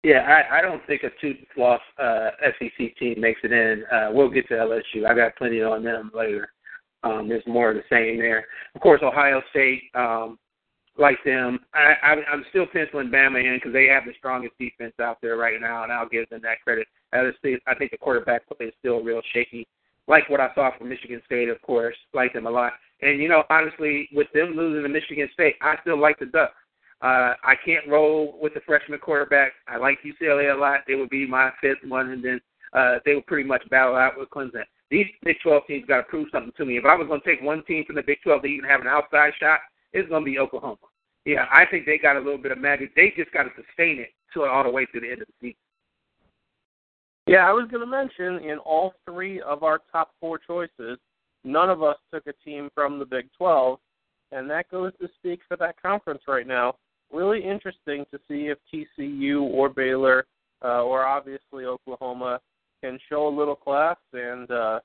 Yeah, 0.04 0.20
I, 0.20 0.58
I 0.58 0.60
don't 0.60 0.86
think 0.86 1.02
a 1.02 1.08
two-loss 1.18 1.80
uh, 1.98 2.30
SEC 2.58 2.94
team 2.98 3.18
makes 3.18 3.40
it 3.42 3.52
in. 3.52 3.84
Uh, 3.90 4.10
we'll 4.12 4.28
get 4.28 4.46
to 4.48 4.54
LSU. 4.54 5.06
I 5.08 5.14
got 5.14 5.34
plenty 5.36 5.62
on 5.62 5.82
them 5.82 6.10
later. 6.14 6.50
Um, 7.02 7.26
there's 7.26 7.46
more 7.46 7.70
of 7.70 7.76
the 7.76 7.82
same 7.90 8.18
there. 8.18 8.44
Of 8.74 8.82
course, 8.82 9.00
Ohio 9.02 9.40
State, 9.48 9.84
um, 9.94 10.38
like 10.98 11.16
them, 11.24 11.58
I, 11.72 11.94
I, 12.02 12.10
I'm 12.30 12.44
still 12.50 12.66
penciling 12.66 13.08
Bama 13.08 13.42
in 13.42 13.56
because 13.56 13.72
they 13.72 13.86
have 13.86 14.04
the 14.04 14.12
strongest 14.18 14.52
defense 14.60 14.92
out 15.00 15.18
there 15.22 15.38
right 15.38 15.58
now, 15.58 15.84
and 15.84 15.92
I'll 15.92 16.08
give 16.08 16.28
them 16.28 16.42
that 16.42 16.60
credit. 16.62 16.86
I 17.14 17.30
think 17.78 17.90
the 17.90 17.98
quarterback 17.98 18.46
play 18.46 18.66
is 18.66 18.74
still 18.80 19.02
real 19.02 19.22
shaky. 19.32 19.66
Like 20.06 20.28
what 20.28 20.40
I 20.40 20.54
saw 20.54 20.76
from 20.76 20.90
Michigan 20.90 21.22
State, 21.24 21.48
of 21.48 21.62
course, 21.62 21.96
like 22.12 22.34
them 22.34 22.46
a 22.46 22.50
lot. 22.50 22.74
And 23.00 23.22
you 23.22 23.28
know, 23.28 23.44
honestly, 23.48 24.08
with 24.12 24.28
them 24.34 24.54
losing 24.54 24.82
to 24.82 24.88
Michigan 24.88 25.30
State, 25.32 25.54
I 25.62 25.76
still 25.80 25.98
like 25.98 26.18
the 26.18 26.26
Ducks. 26.26 26.52
Uh, 27.02 27.34
I 27.44 27.54
can't 27.64 27.86
roll 27.88 28.38
with 28.40 28.54
the 28.54 28.60
freshman 28.60 28.98
quarterback. 28.98 29.52
I 29.68 29.76
like 29.76 29.98
UCLA 30.02 30.54
a 30.54 30.58
lot. 30.58 30.80
They 30.86 30.94
would 30.94 31.10
be 31.10 31.26
my 31.26 31.50
fifth 31.60 31.84
one, 31.86 32.10
and 32.10 32.24
then 32.24 32.40
uh, 32.72 32.98
they 33.04 33.14
would 33.14 33.26
pretty 33.26 33.46
much 33.46 33.68
battle 33.70 33.96
out 33.96 34.18
with 34.18 34.30
Clemson. 34.30 34.62
These 34.90 35.06
Big 35.22 35.36
12 35.42 35.62
teams 35.66 35.86
got 35.86 35.98
to 35.98 36.02
prove 36.04 36.28
something 36.32 36.52
to 36.56 36.64
me. 36.64 36.76
If 36.76 36.84
I 36.84 36.94
was 36.94 37.08
going 37.08 37.20
to 37.20 37.26
take 37.26 37.42
one 37.42 37.64
team 37.64 37.84
from 37.84 37.96
the 37.96 38.02
Big 38.02 38.18
12 38.22 38.42
that 38.42 38.48
even 38.48 38.68
have 38.68 38.80
an 38.80 38.86
outside 38.86 39.32
shot, 39.40 39.60
it's 39.92 40.08
going 40.08 40.22
to 40.22 40.30
be 40.30 40.38
Oklahoma. 40.38 40.76
Yeah, 41.24 41.46
I 41.50 41.64
think 41.70 41.86
they 41.86 41.98
got 41.98 42.16
a 42.16 42.20
little 42.20 42.38
bit 42.38 42.52
of 42.52 42.58
magic. 42.58 42.94
They 42.94 43.12
just 43.16 43.32
got 43.32 43.44
to 43.44 43.50
sustain 43.56 43.98
it 43.98 44.10
to 44.34 44.42
all 44.44 44.64
the 44.64 44.70
way 44.70 44.86
through 44.86 45.00
the 45.00 45.10
end 45.10 45.22
of 45.22 45.28
the 45.28 45.48
season. 45.48 45.56
Yeah, 47.26 47.48
I 47.48 47.52
was 47.52 47.68
going 47.70 47.80
to 47.80 47.86
mention 47.86 48.48
in 48.48 48.58
all 48.58 48.92
three 49.06 49.40
of 49.40 49.62
our 49.62 49.80
top 49.90 50.10
four 50.20 50.38
choices, 50.38 50.98
none 51.42 51.70
of 51.70 51.82
us 51.82 51.96
took 52.12 52.26
a 52.26 52.34
team 52.44 52.68
from 52.74 52.98
the 52.98 53.06
Big 53.06 53.28
12, 53.38 53.78
and 54.32 54.50
that 54.50 54.70
goes 54.70 54.92
to 55.00 55.08
speak 55.16 55.40
for 55.48 55.56
that 55.56 55.80
conference 55.80 56.22
right 56.28 56.46
now 56.46 56.74
really 57.14 57.42
interesting 57.42 58.04
to 58.10 58.18
see 58.28 58.48
if 58.48 58.58
TCU 58.72 59.42
or 59.42 59.68
Baylor 59.68 60.26
uh, 60.62 60.82
or 60.82 61.04
obviously 61.04 61.64
Oklahoma 61.64 62.40
can 62.82 62.98
show 63.08 63.28
a 63.28 63.36
little 63.36 63.56
class 63.56 63.96
and 64.12 64.50
uh, 64.50 64.80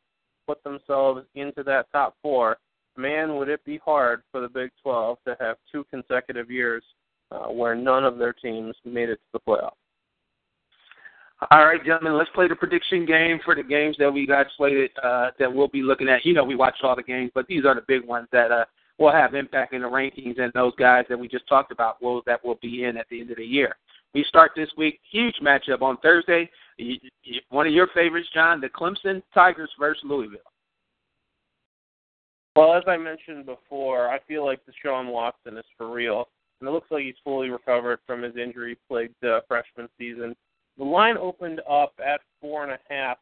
put 0.48 0.64
themselves 0.64 1.26
into 1.36 1.64
that 1.64 1.92
top 1.92 2.16
four. 2.22 2.58
Man, 2.98 3.36
would 3.36 3.50
it 3.50 3.64
be 3.66 3.80
hard 3.84 4.22
for 4.32 4.42
the 4.42 4.50
Big 4.50 4.72
12 4.84 5.18
to 5.26 5.38
have 5.40 5.58
two 5.72 5.86
consecutive 5.92 6.52
years 6.52 6.84
uh, 7.32 7.48
where 7.48 7.76
none 7.76 8.04
of 8.04 8.18
their 8.18 8.34
teams 8.34 8.76
made 8.86 9.10
it 9.10 9.16
to 9.18 9.22
the 9.34 9.40
playoff. 9.40 9.74
All 11.52 11.66
right, 11.66 11.84
gentlemen, 11.86 12.18
let's 12.18 12.30
play 12.36 12.50
the 12.50 12.56
prediction 12.56 13.06
game 13.06 13.40
for 13.46 13.56
the 13.56 13.64
games 13.64 13.96
that 13.98 14.12
we 14.12 14.28
got 14.28 14.48
slated 14.58 14.92
uh, 15.02 15.30
that 15.40 15.54
we'll 15.54 15.70
be 15.70 15.82
looking 15.82 16.10
at. 16.10 16.26
You 16.26 16.34
know, 16.34 16.44
we 16.44 16.56
watch 16.56 16.76
all 16.84 16.98
the 16.98 17.04
games, 17.04 17.32
but 17.34 17.48
these 17.48 17.64
are 17.66 17.76
the 17.76 17.84
big 17.88 18.06
ones 18.06 18.28
that 18.34 18.52
uh, 18.52 18.66
will 19.00 19.12
have 19.12 19.34
impact 19.34 19.74
in 19.74 19.82
the 19.82 19.88
rankings 19.88 20.40
and 20.40 20.52
those 20.54 20.76
guys 20.76 21.06
that 21.10 21.18
we 21.18 21.28
just 21.28 21.48
talked 21.48 21.72
about 21.72 22.02
will 22.02 22.22
that 22.26 22.44
will 22.44 22.60
be 22.62 22.84
in 22.84 22.98
at 22.98 23.08
the 23.10 23.22
end 23.22 23.32
of 23.32 23.38
the 23.38 23.46
year. 23.46 23.76
We 24.14 24.26
start 24.28 24.52
this 24.56 24.70
week 24.78 25.00
huge 25.10 25.36
matchup 25.42 25.82
on 25.82 25.98
Thursday. 25.98 26.50
One 27.50 27.68
of 27.68 27.74
your 27.74 27.88
favorites, 27.94 28.28
John, 28.34 28.60
the 28.60 28.70
Clemson 28.70 29.22
Tigers 29.34 29.70
versus 29.80 30.04
Louisville. 30.04 30.40
Well, 32.56 32.74
as 32.74 32.84
I 32.88 32.98
mentioned 32.98 33.46
before, 33.46 34.10
I 34.10 34.20
feel 34.28 34.46
like 34.46 34.60
Deshaun 34.66 35.12
Watson 35.12 35.58
is 35.58 35.66
for 35.78 35.90
real, 35.92 36.28
and 36.60 36.68
it 36.68 36.72
looks 36.72 36.92
like 36.92 37.04
he's 37.04 37.16
fully 37.24 37.50
recovered 37.50 38.00
from 38.06 38.24
his 38.24 38.36
injury-plagued 38.36 39.24
uh, 39.24 39.42
freshman 39.48 39.88
season. 39.98 40.36
The 40.78 40.84
line 40.84 41.16
opened 41.18 41.62
up 41.70 41.94
at 42.06 42.22
four 42.42 42.64
and 42.64 42.72
a 42.74 42.80
half. 42.90 43.18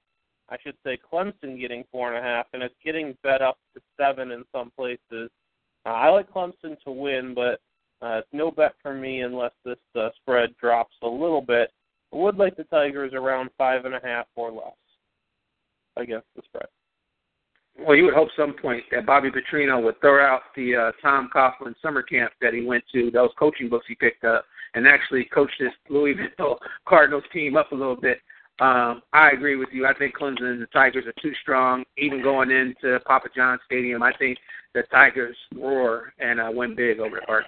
I 0.49 0.55
should 0.63 0.75
say 0.83 0.97
Clemson 1.11 1.59
getting 1.59 1.83
four 1.91 2.13
and 2.13 2.17
a 2.17 2.27
half, 2.27 2.47
and 2.53 2.63
it's 2.63 2.73
getting 2.83 3.17
bet 3.21 3.41
up 3.41 3.57
to 3.75 3.81
seven 3.99 4.31
in 4.31 4.45
some 4.51 4.71
places. 4.75 5.29
Uh, 5.87 5.91
I 5.91 6.09
like 6.09 6.31
Clemson 6.31 6.77
to 6.83 6.91
win, 6.91 7.33
but 7.33 7.61
uh, 8.05 8.19
it's 8.19 8.27
no 8.33 8.51
bet 8.51 8.73
for 8.81 8.93
me 8.93 9.21
unless 9.21 9.53
this 9.63 9.77
uh, 9.95 10.09
spread 10.21 10.49
drops 10.59 10.95
a 11.01 11.07
little 11.07 11.41
bit. 11.41 11.71
I 12.13 12.17
would 12.17 12.37
like 12.37 12.57
the 12.57 12.65
Tigers 12.65 13.13
around 13.13 13.49
five 13.57 13.85
and 13.85 13.95
a 13.95 13.99
half 14.03 14.25
or 14.35 14.51
less 14.51 14.73
against 15.95 16.27
the 16.35 16.41
spread. 16.45 16.67
Well, 17.79 17.95
you 17.95 18.05
would 18.05 18.13
hope 18.13 18.29
some 18.35 18.53
point 18.53 18.83
that 18.91 19.05
Bobby 19.05 19.29
Petrino 19.29 19.81
would 19.83 19.99
throw 20.01 20.25
out 20.25 20.41
the 20.55 20.75
uh, 20.75 20.91
Tom 21.01 21.29
Coughlin 21.33 21.73
summer 21.81 22.01
camp 22.01 22.33
that 22.41 22.53
he 22.53 22.65
went 22.65 22.83
to, 22.91 23.11
those 23.11 23.29
coaching 23.39 23.69
books 23.69 23.85
he 23.87 23.95
picked 23.95 24.25
up, 24.25 24.45
and 24.73 24.87
actually 24.87 25.25
coach 25.25 25.51
this 25.59 25.71
Louisville 25.89 26.59
Cardinals 26.87 27.23
team 27.31 27.55
up 27.55 27.71
a 27.71 27.75
little 27.75 27.95
bit. 27.95 28.19
Um, 28.59 29.03
I 29.13 29.31
agree 29.31 29.55
with 29.55 29.69
you. 29.71 29.85
I 29.85 29.93
think 29.93 30.15
Clemson 30.17 30.51
and 30.51 30.61
the 30.61 30.67
Tigers 30.67 31.05
are 31.05 31.21
too 31.21 31.33
strong, 31.41 31.83
even 31.97 32.23
going 32.23 32.49
into 32.49 32.99
Papa 33.05 33.29
John 33.35 33.59
Stadium. 33.65 34.01
I 34.01 34.13
think 34.17 34.39
the 34.73 34.83
Tigers 34.91 35.37
roar 35.55 36.13
and 36.19 36.39
uh, 36.39 36.49
win 36.51 36.75
big 36.75 36.99
over 36.99 37.17
the 37.19 37.25
Park. 37.25 37.45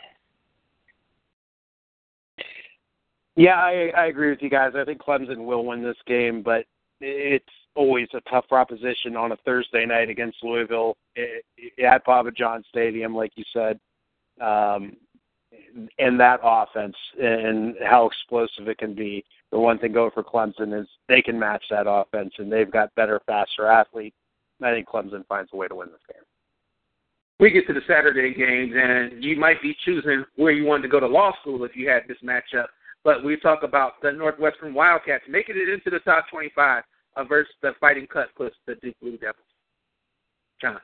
Yeah, 3.36 3.56
I, 3.56 3.92
I 3.98 4.06
agree 4.08 4.30
with 4.30 4.42
you 4.42 4.50
guys. 4.50 4.74
I 4.76 4.84
think 4.84 5.02
Clemson 5.02 5.46
will 5.46 5.66
win 5.66 5.82
this 5.82 5.98
game, 6.06 6.44
but 6.44 6.66
it's 7.02 7.46
always 7.76 8.08
a 8.14 8.22
tough 8.30 8.48
proposition 8.48 9.16
on 9.16 9.32
a 9.32 9.38
Thursday 9.38 9.86
night 9.86 10.10
against 10.10 10.44
Louisville 10.44 10.98
at 11.84 12.06
Papa 12.06 12.32
John 12.32 12.64
Stadium, 12.70 13.16
like 13.16 13.32
you 13.36 13.46
said. 13.54 13.80
Um, 14.42 14.98
and 15.98 16.20
that 16.20 16.40
offense 16.44 16.96
and 17.22 17.76
how 17.84 18.08
explosive 18.08 18.68
it 18.68 18.78
can 18.78 18.94
be. 18.94 19.24
The 19.52 19.60
one 19.60 19.80
thing 19.80 19.94
going 19.94 20.12
for 20.12 20.24
Clemson 20.24 20.80
is 20.80 20.88
they 21.08 21.22
can 21.22 21.40
match 21.40 21.64
that 21.72 21.88
offense, 21.88 22.34
and 22.38 22.52
they've 22.52 22.72
got 22.72 22.94
better, 22.96 23.20
faster 23.26 23.66
athletes. 23.66 24.16
I 24.62 24.72
think 24.72 24.88
Clemson 24.88 25.26
finds 25.28 25.50
a 25.54 25.56
way 25.56 25.68
to 25.68 25.76
win 25.76 25.88
this 25.88 26.02
game 26.14 26.24
we 27.40 27.50
get 27.50 27.66
to 27.68 27.74
the 27.74 27.82
Saturday 27.88 28.34
games, 28.34 28.74
and 28.76 29.24
you 29.24 29.38
might 29.38 29.62
be 29.62 29.76
choosing 29.86 30.26
where 30.36 30.52
you 30.52 30.66
wanted 30.66 30.84
to 30.84 30.90
go 30.90 31.00
to 31.00 31.08
law 31.08 31.32
school 31.42 31.64
if 31.64 31.76
you 31.76 31.90
had 31.90 32.04
this 32.08 32.18
matchup. 32.24 32.68
But 33.04 33.24
we 33.24 33.38
talk 33.38 33.64
about 33.64 33.94
the 34.02 34.12
Northwestern 34.12 34.74
Wildcats 34.74 35.24
making 35.30 35.56
it 35.56 35.70
into 35.70 35.90
the 35.90 36.00
top 36.00 36.26
25 36.30 36.84
uh, 37.16 37.24
versus 37.24 37.54
the 37.62 37.72
Fighting 37.80 38.08
Cutcliffes, 38.08 38.56
the 38.68 38.76
Duke 38.76 38.96
Blue 39.02 39.18
Devils. 39.18 39.46
John. 40.62 40.80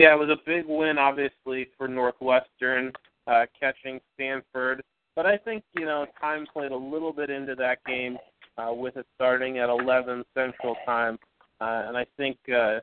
Yeah, 0.00 0.14
it 0.14 0.18
was 0.18 0.30
a 0.30 0.40
big 0.46 0.64
win, 0.66 0.96
obviously, 0.96 1.68
for 1.76 1.86
Northwestern 1.86 2.90
uh, 3.26 3.44
catching 3.60 4.00
Stanford. 4.14 4.82
But 5.14 5.26
I 5.26 5.36
think, 5.36 5.62
you 5.74 5.84
know, 5.84 6.06
time 6.18 6.46
played 6.50 6.72
a 6.72 6.76
little 6.76 7.12
bit 7.12 7.28
into 7.28 7.54
that 7.56 7.84
game 7.84 8.16
uh, 8.56 8.72
with 8.72 8.96
it 8.96 9.04
starting 9.16 9.58
at 9.58 9.68
11 9.68 10.24
Central 10.32 10.74
Time. 10.86 11.18
Uh, 11.60 11.84
and 11.86 11.98
I 11.98 12.06
think 12.16 12.38
uh, 12.48 12.78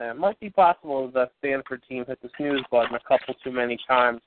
it 0.00 0.16
might 0.16 0.40
be 0.40 0.48
possible 0.48 1.10
that 1.10 1.32
the 1.42 1.48
Stanford 1.50 1.82
team 1.86 2.06
hit 2.08 2.18
the 2.22 2.30
snooze 2.38 2.64
button 2.70 2.94
a 2.94 3.00
couple 3.06 3.34
too 3.44 3.52
many 3.52 3.76
times. 3.86 4.22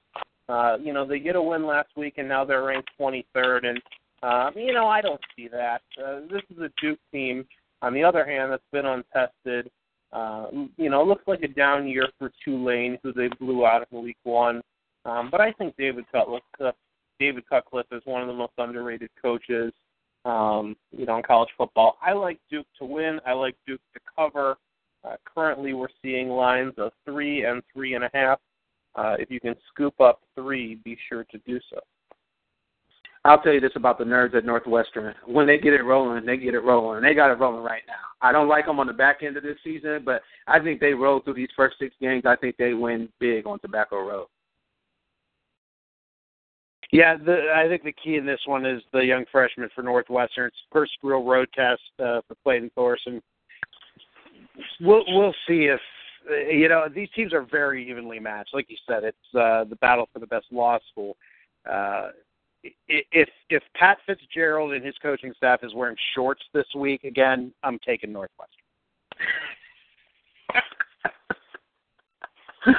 Uh, 0.47 0.77
you 0.79 0.93
know, 0.93 1.07
they 1.07 1.17
get 1.17 1.35
a 1.35 1.41
win 1.41 1.65
last 1.65 1.89
week 1.97 2.19
and 2.19 2.29
now 2.29 2.45
they're 2.45 2.65
ranked 2.65 2.91
23rd, 2.99 3.65
and 3.65 3.81
uh, 4.21 4.51
you 4.55 4.73
know 4.73 4.85
I 4.85 5.01
don't 5.01 5.21
see 5.35 5.47
that. 5.47 5.81
Uh, 5.97 6.19
this 6.29 6.43
is 6.55 6.61
a 6.61 6.69
Duke 6.79 6.99
team, 7.11 7.47
on 7.81 7.95
the 7.95 8.03
other 8.03 8.23
hand, 8.23 8.51
that's 8.51 8.61
been 8.71 8.85
untested. 8.85 9.71
Uh, 10.13 10.47
you 10.77 10.89
know, 10.89 11.03
looks 11.03 11.23
like 11.27 11.41
a 11.43 11.47
down 11.47 11.87
year 11.87 12.07
for 12.19 12.31
Tulane, 12.43 12.97
who 13.01 13.13
they 13.13 13.29
blew 13.39 13.65
out 13.65 13.87
in 13.91 14.03
Week 14.03 14.17
One. 14.23 14.61
Um, 15.05 15.29
but 15.31 15.41
I 15.41 15.51
think 15.53 15.75
David 15.77 16.05
Cutcliffe, 16.11 16.43
uh, 16.63 16.71
David 17.19 17.47
Cutcliffe 17.49 17.87
is 17.91 18.01
one 18.05 18.21
of 18.21 18.27
the 18.27 18.33
most 18.33 18.53
underrated 18.57 19.09
coaches 19.21 19.71
um, 20.25 20.75
you 20.91 21.05
know, 21.05 21.17
in 21.17 21.23
college 21.23 21.49
football. 21.57 21.97
I 22.01 22.13
like 22.13 22.39
Duke 22.49 22.67
to 22.79 22.85
win. 22.85 23.19
I 23.25 23.33
like 23.33 23.55
Duke 23.65 23.81
to 23.93 23.99
cover. 24.15 24.57
Uh, 25.03 25.15
currently, 25.25 25.73
we're 25.73 25.87
seeing 26.01 26.29
lines 26.29 26.73
of 26.77 26.91
three 27.05 27.45
and 27.45 27.63
three 27.73 27.95
and 27.95 28.03
a 28.03 28.09
half. 28.13 28.39
Uh, 28.95 29.15
if 29.17 29.31
you 29.31 29.39
can 29.39 29.55
scoop 29.69 29.99
up 29.99 30.21
three, 30.35 30.75
be 30.83 30.97
sure 31.09 31.23
to 31.31 31.37
do 31.47 31.59
so. 31.69 31.79
I'll 33.23 33.41
tell 33.41 33.53
you 33.53 33.59
this 33.59 33.71
about 33.75 33.99
the 33.99 34.03
nerds 34.03 34.35
at 34.35 34.45
Northwestern. 34.45 35.13
When 35.27 35.45
they 35.45 35.59
get 35.59 35.73
it 35.73 35.83
rolling, 35.83 36.25
they 36.25 36.37
get 36.37 36.55
it 36.55 36.63
rolling. 36.63 37.03
They 37.03 37.13
got 37.13 37.31
it 37.31 37.37
rolling 37.39 37.63
right 37.63 37.83
now. 37.87 37.93
I 38.27 38.31
don't 38.31 38.47
like 38.47 38.65
them 38.65 38.79
on 38.79 38.87
the 38.87 38.93
back 38.93 39.21
end 39.21 39.37
of 39.37 39.43
this 39.43 39.57
season, 39.63 40.01
but 40.03 40.23
I 40.47 40.59
think 40.59 40.79
they 40.79 40.93
roll 40.93 41.19
through 41.19 41.35
these 41.35 41.49
first 41.55 41.77
six 41.77 41.93
games. 42.01 42.23
I 42.25 42.35
think 42.35 42.57
they 42.57 42.73
win 42.73 43.09
big 43.19 43.45
on 43.45 43.59
Tobacco 43.59 43.99
Road. 43.99 44.27
Yeah, 46.91 47.15
the, 47.15 47.53
I 47.55 47.67
think 47.69 47.83
the 47.83 47.93
key 47.93 48.15
in 48.15 48.25
this 48.25 48.41
one 48.45 48.65
is 48.65 48.81
the 48.91 48.99
young 48.99 49.25
freshman 49.31 49.69
for 49.73 49.81
Northwestern. 49.81 50.47
It's 50.47 50.57
first 50.71 50.91
real 51.03 51.23
road 51.23 51.47
test 51.55 51.81
uh, 51.99 52.21
for 52.27 52.35
Clayton 52.43 52.71
Thorson. 52.75 53.21
We'll 54.81 55.03
we'll 55.07 55.33
see 55.47 55.69
if 55.69 55.79
you 56.51 56.67
know 56.67 56.87
these 56.93 57.07
teams 57.15 57.33
are 57.33 57.43
very 57.49 57.89
evenly 57.89 58.19
matched. 58.19 58.53
Like 58.53 58.69
you 58.69 58.75
said, 58.85 59.05
it's 59.05 59.17
uh, 59.33 59.63
the 59.63 59.77
battle 59.79 60.09
for 60.11 60.19
the 60.19 60.27
best 60.27 60.47
law 60.51 60.79
school. 60.91 61.15
Uh, 61.69 62.09
if 62.63 63.29
if 63.49 63.63
Pat 63.75 63.97
Fitzgerald 64.05 64.73
and 64.73 64.85
his 64.85 64.95
coaching 65.01 65.33
staff 65.35 65.59
is 65.63 65.73
wearing 65.73 65.97
shorts 66.15 66.43
this 66.53 66.67
week 66.75 67.03
again, 67.03 67.53
I'm 67.63 67.79
taking 67.85 68.11
Northwestern. 68.11 68.57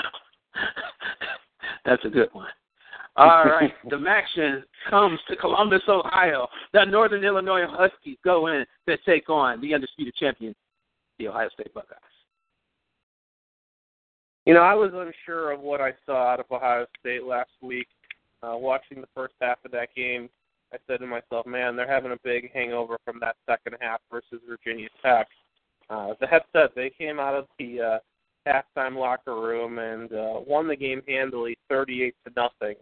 That's 1.85 2.05
a 2.05 2.09
good 2.09 2.29
one. 2.33 2.49
All 3.17 3.45
right, 3.45 3.75
the 3.91 4.03
action 4.09 4.65
comes 4.89 5.21
to 5.29 5.37
Columbus, 5.37 5.83
Ohio. 5.87 6.49
The 6.73 6.85
Northern 6.87 7.23
Illinois 7.25 7.67
Huskies 7.69 8.17
go 8.25 8.47
in 8.47 8.65
to 8.89 8.97
take 9.05 9.29
on 9.29 9.61
the 9.61 9.75
undisputed 9.75 10.15
champion, 10.15 10.55
the 11.19 11.29
Ohio 11.29 11.51
State 11.53 11.75
Buckeyes. 11.75 11.99
You 14.47 14.55
know, 14.55 14.61
I 14.61 14.75
was 14.75 14.93
unsure 14.95 15.53
of 15.53 15.61
what 15.61 15.83
I 15.83 15.93
saw 16.07 16.33
out 16.33 16.41
of 16.41 16.47
Ohio 16.51 16.87
State 17.01 17.25
last 17.25 17.51
week. 17.61 17.87
Uh, 18.43 18.57
watching 18.57 19.01
the 19.01 19.09
first 19.15 19.35
half 19.41 19.59
of 19.65 19.71
that 19.71 19.95
game, 19.95 20.29
I 20.73 20.79
said 20.87 21.01
to 21.01 21.07
myself, 21.07 21.47
man, 21.47 21.77
they're 21.77 21.91
having 21.91 22.13
a 22.13 22.19
big 22.25 22.51
hangover 22.53 22.99
from 23.05 23.21
that 23.21 23.37
second 23.49 23.77
half 23.81 24.01
versus 24.11 24.41
Virginia 24.49 24.89
Tech. 25.03 25.29
Uh, 25.91 26.15
the 26.21 26.27
headset, 26.27 26.75
they 26.75 26.91
came 26.91 27.21
out 27.21 27.35
of 27.35 27.47
the 27.59 27.81
uh, 27.81 27.99
halftime 28.47 28.97
locker 28.97 29.35
room 29.35 29.79
and 29.79 30.13
uh, 30.13 30.41
won 30.47 30.67
the 30.67 30.77
game 30.77 31.03
handily, 31.07 31.57
38 31.69 32.15
to 32.27 32.33
nothing. 32.37 32.77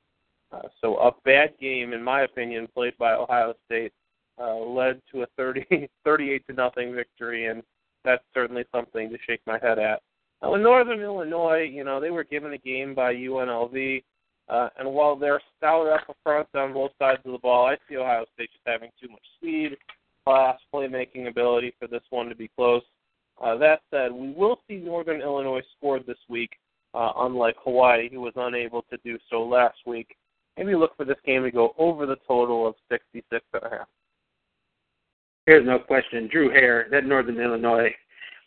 Uh, 0.53 0.69
so 0.81 0.97
a 0.97 1.13
bad 1.25 1.55
game, 1.61 1.93
in 1.93 2.03
my 2.03 2.23
opinion, 2.23 2.69
played 2.75 2.97
by 2.99 3.13
Ohio 3.13 3.55
State, 3.67 3.93
uh, 4.41 4.57
led 4.57 5.01
to 5.13 5.23
a 5.23 5.27
30, 5.37 5.89
38 6.05 6.47
to 6.47 6.53
nothing 6.55 6.95
victory, 6.95 7.47
and 7.47 7.63
that's 8.05 8.25
certainly 8.33 8.65
something 8.73 9.11
to 9.11 9.19
shake 9.27 9.41
my 9.47 9.59
head 9.61 9.79
at. 9.79 10.01
Uh, 10.43 10.55
in 10.55 10.63
Northern 10.63 11.01
Illinois, 11.01 11.69
you 11.71 11.85
know, 11.85 12.01
they 12.01 12.11
were 12.11 12.25
given 12.25 12.53
a 12.53 12.59
game 12.59 12.95
by 12.95 13.15
UNLV, 13.15 14.03
uh, 14.49 14.69
and 14.79 14.91
while 14.91 15.17
they're 15.17 15.41
stout 15.57 15.87
up 15.87 16.17
front 16.23 16.49
on 16.55 16.73
both 16.73 16.93
sides 16.99 17.21
of 17.25 17.33
the 17.33 17.39
ball, 17.39 17.67
I 17.67 17.77
see 17.89 17.97
Ohio 17.97 18.25
State 18.35 18.51
just 18.53 18.67
having 18.67 18.91
too 19.01 19.09
much 19.09 19.23
speed, 19.37 19.77
class, 20.25 20.59
playmaking 20.73 21.29
ability 21.29 21.75
for 21.79 21.87
this 21.87 22.03
one 22.11 22.29
to 22.29 22.35
be 22.35 22.51
close. 22.57 22.83
Uh, 23.43 23.57
that 23.57 23.81
said, 23.91 24.13
we 24.13 24.33
will 24.33 24.61
see 24.69 24.77
Northern 24.77 25.21
Illinois 25.21 25.63
score 25.77 26.01
this 26.01 26.19
week, 26.29 26.51
uh, 26.95 27.13
unlike 27.19 27.57
Hawaii, 27.65 28.11
who 28.11 28.21
was 28.21 28.35
unable 28.37 28.83
to 28.91 28.99
do 29.05 29.19
so 29.31 29.43
last 29.43 29.79
week 29.87 30.17
maybe 30.61 30.75
look 30.75 30.97
for 30.97 31.05
this 31.05 31.17
game 31.25 31.43
to 31.43 31.51
go 31.51 31.75
over 31.79 32.07
the 32.07 32.17
total 32.29 32.67
of 32.67 32.75
66 32.91 33.45
and 33.55 33.63
a 33.63 33.71
half. 33.71 33.89
Here's 35.47 35.67
no 35.67 35.79
question. 35.79 36.29
Drew 36.31 36.51
Hare, 36.51 36.87
that 36.91 37.07
Northern 37.07 37.41
Illinois 37.41 37.91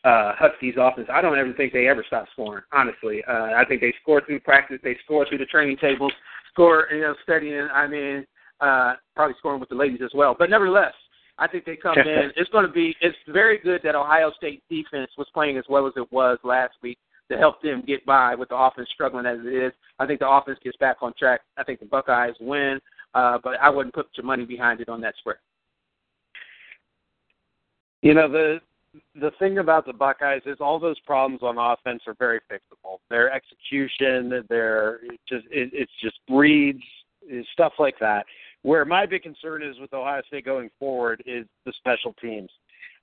uh, 0.04 0.34
Huskies 0.38 0.76
offense, 0.78 1.08
I 1.12 1.22
don't 1.22 1.38
ever 1.38 1.54
think 1.54 1.74
they 1.74 1.88
ever 1.88 2.04
stop 2.06 2.26
scoring, 2.34 2.64
honestly. 2.72 3.24
Uh, 3.28 3.54
I 3.56 3.64
think 3.68 3.82
they 3.82 3.94
score 4.02 4.22
through 4.26 4.42
practice, 4.42 4.80
they 4.84 4.98
score 5.04 5.26
through 5.28 5.38
the 5.38 5.46
training 5.46 5.78
tables, 5.78 6.12
score, 6.52 6.88
you 6.92 7.02
know, 7.02 7.16
studying, 7.24 7.68
I 7.74 7.88
mean, 7.88 8.26
uh, 8.60 8.96
probably 9.16 9.36
scoring 9.40 9.60
with 9.60 9.70
the 9.70 9.76
ladies 9.76 10.02
as 10.04 10.12
well. 10.14 10.36
But 10.38 10.50
nevertheless, 10.50 10.94
I 11.38 11.48
think 11.48 11.66
they 11.66 11.76
come 11.76 11.98
in. 11.98 12.32
It's 12.36 12.50
going 12.52 12.66
to 12.66 12.72
be, 12.72 12.96
it's 13.02 13.18
very 13.28 13.60
good 13.60 13.82
that 13.84 13.96
Ohio 13.96 14.32
State 14.38 14.62
defense 14.70 15.10
was 15.18 15.28
playing 15.34 15.58
as 15.58 15.66
well 15.70 15.88
as 15.88 15.94
it 15.96 16.12
was 16.12 16.38
last 16.44 16.74
week 16.82 16.98
to 17.32 17.38
help 17.38 17.62
them 17.62 17.84
get 17.88 18.06
by 18.06 18.36
with 18.36 18.50
the 18.50 18.56
offense 18.56 18.90
struggling 18.94 19.26
as 19.26 19.40
it 19.40 19.54
is. 19.54 19.72
I 20.00 20.06
think 20.06 20.20
the 20.20 20.30
offense 20.30 20.60
gets 20.64 20.78
back 20.78 20.98
on 21.02 21.14
track. 21.18 21.42
I 21.58 21.64
think 21.64 21.80
the 21.80 21.86
Buckeyes 21.86 22.36
win, 22.42 22.80
uh, 23.14 23.38
but 23.44 23.54
I 23.62 23.70
wouldn't 23.70 23.96
put 23.96 24.08
your 24.16 24.26
money 24.26 24.46
behind 24.46 24.82
it 24.82 24.90
on 24.90 25.02
that 25.02 25.16
spread. 25.20 25.38
You 28.02 28.14
know 28.14 28.30
the 28.30 28.60
the 29.15 29.32
thing 29.40 29.57
about 29.57 29.86
the 29.86 29.94
Buckeyes 29.94 30.41
is 30.45 30.57
all 30.60 30.80
those 30.80 30.99
problems 31.02 31.41
on 31.44 31.57
offense 31.57 32.03
are 32.07 32.15
very 32.20 32.40
fixable. 32.52 32.98
Their 33.10 33.32
execution, 33.32 34.44
their 34.49 34.99
just 35.28 35.45
it, 35.52 35.72
it's 35.74 35.91
just 36.02 36.18
reads, 36.30 36.84
stuff 37.53 37.74
like 37.80 37.98
that. 37.99 38.26
Where 38.61 38.86
my 38.86 39.06
big 39.06 39.24
concern 39.24 39.61
is 39.61 39.78
with 39.80 39.94
Ohio 39.94 40.22
State 40.28 40.45
going 40.45 40.70
forward 40.80 41.22
is 41.26 41.45
the 41.65 41.74
special 41.74 42.14
teams. 42.22 42.49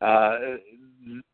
Uh, 0.01 0.57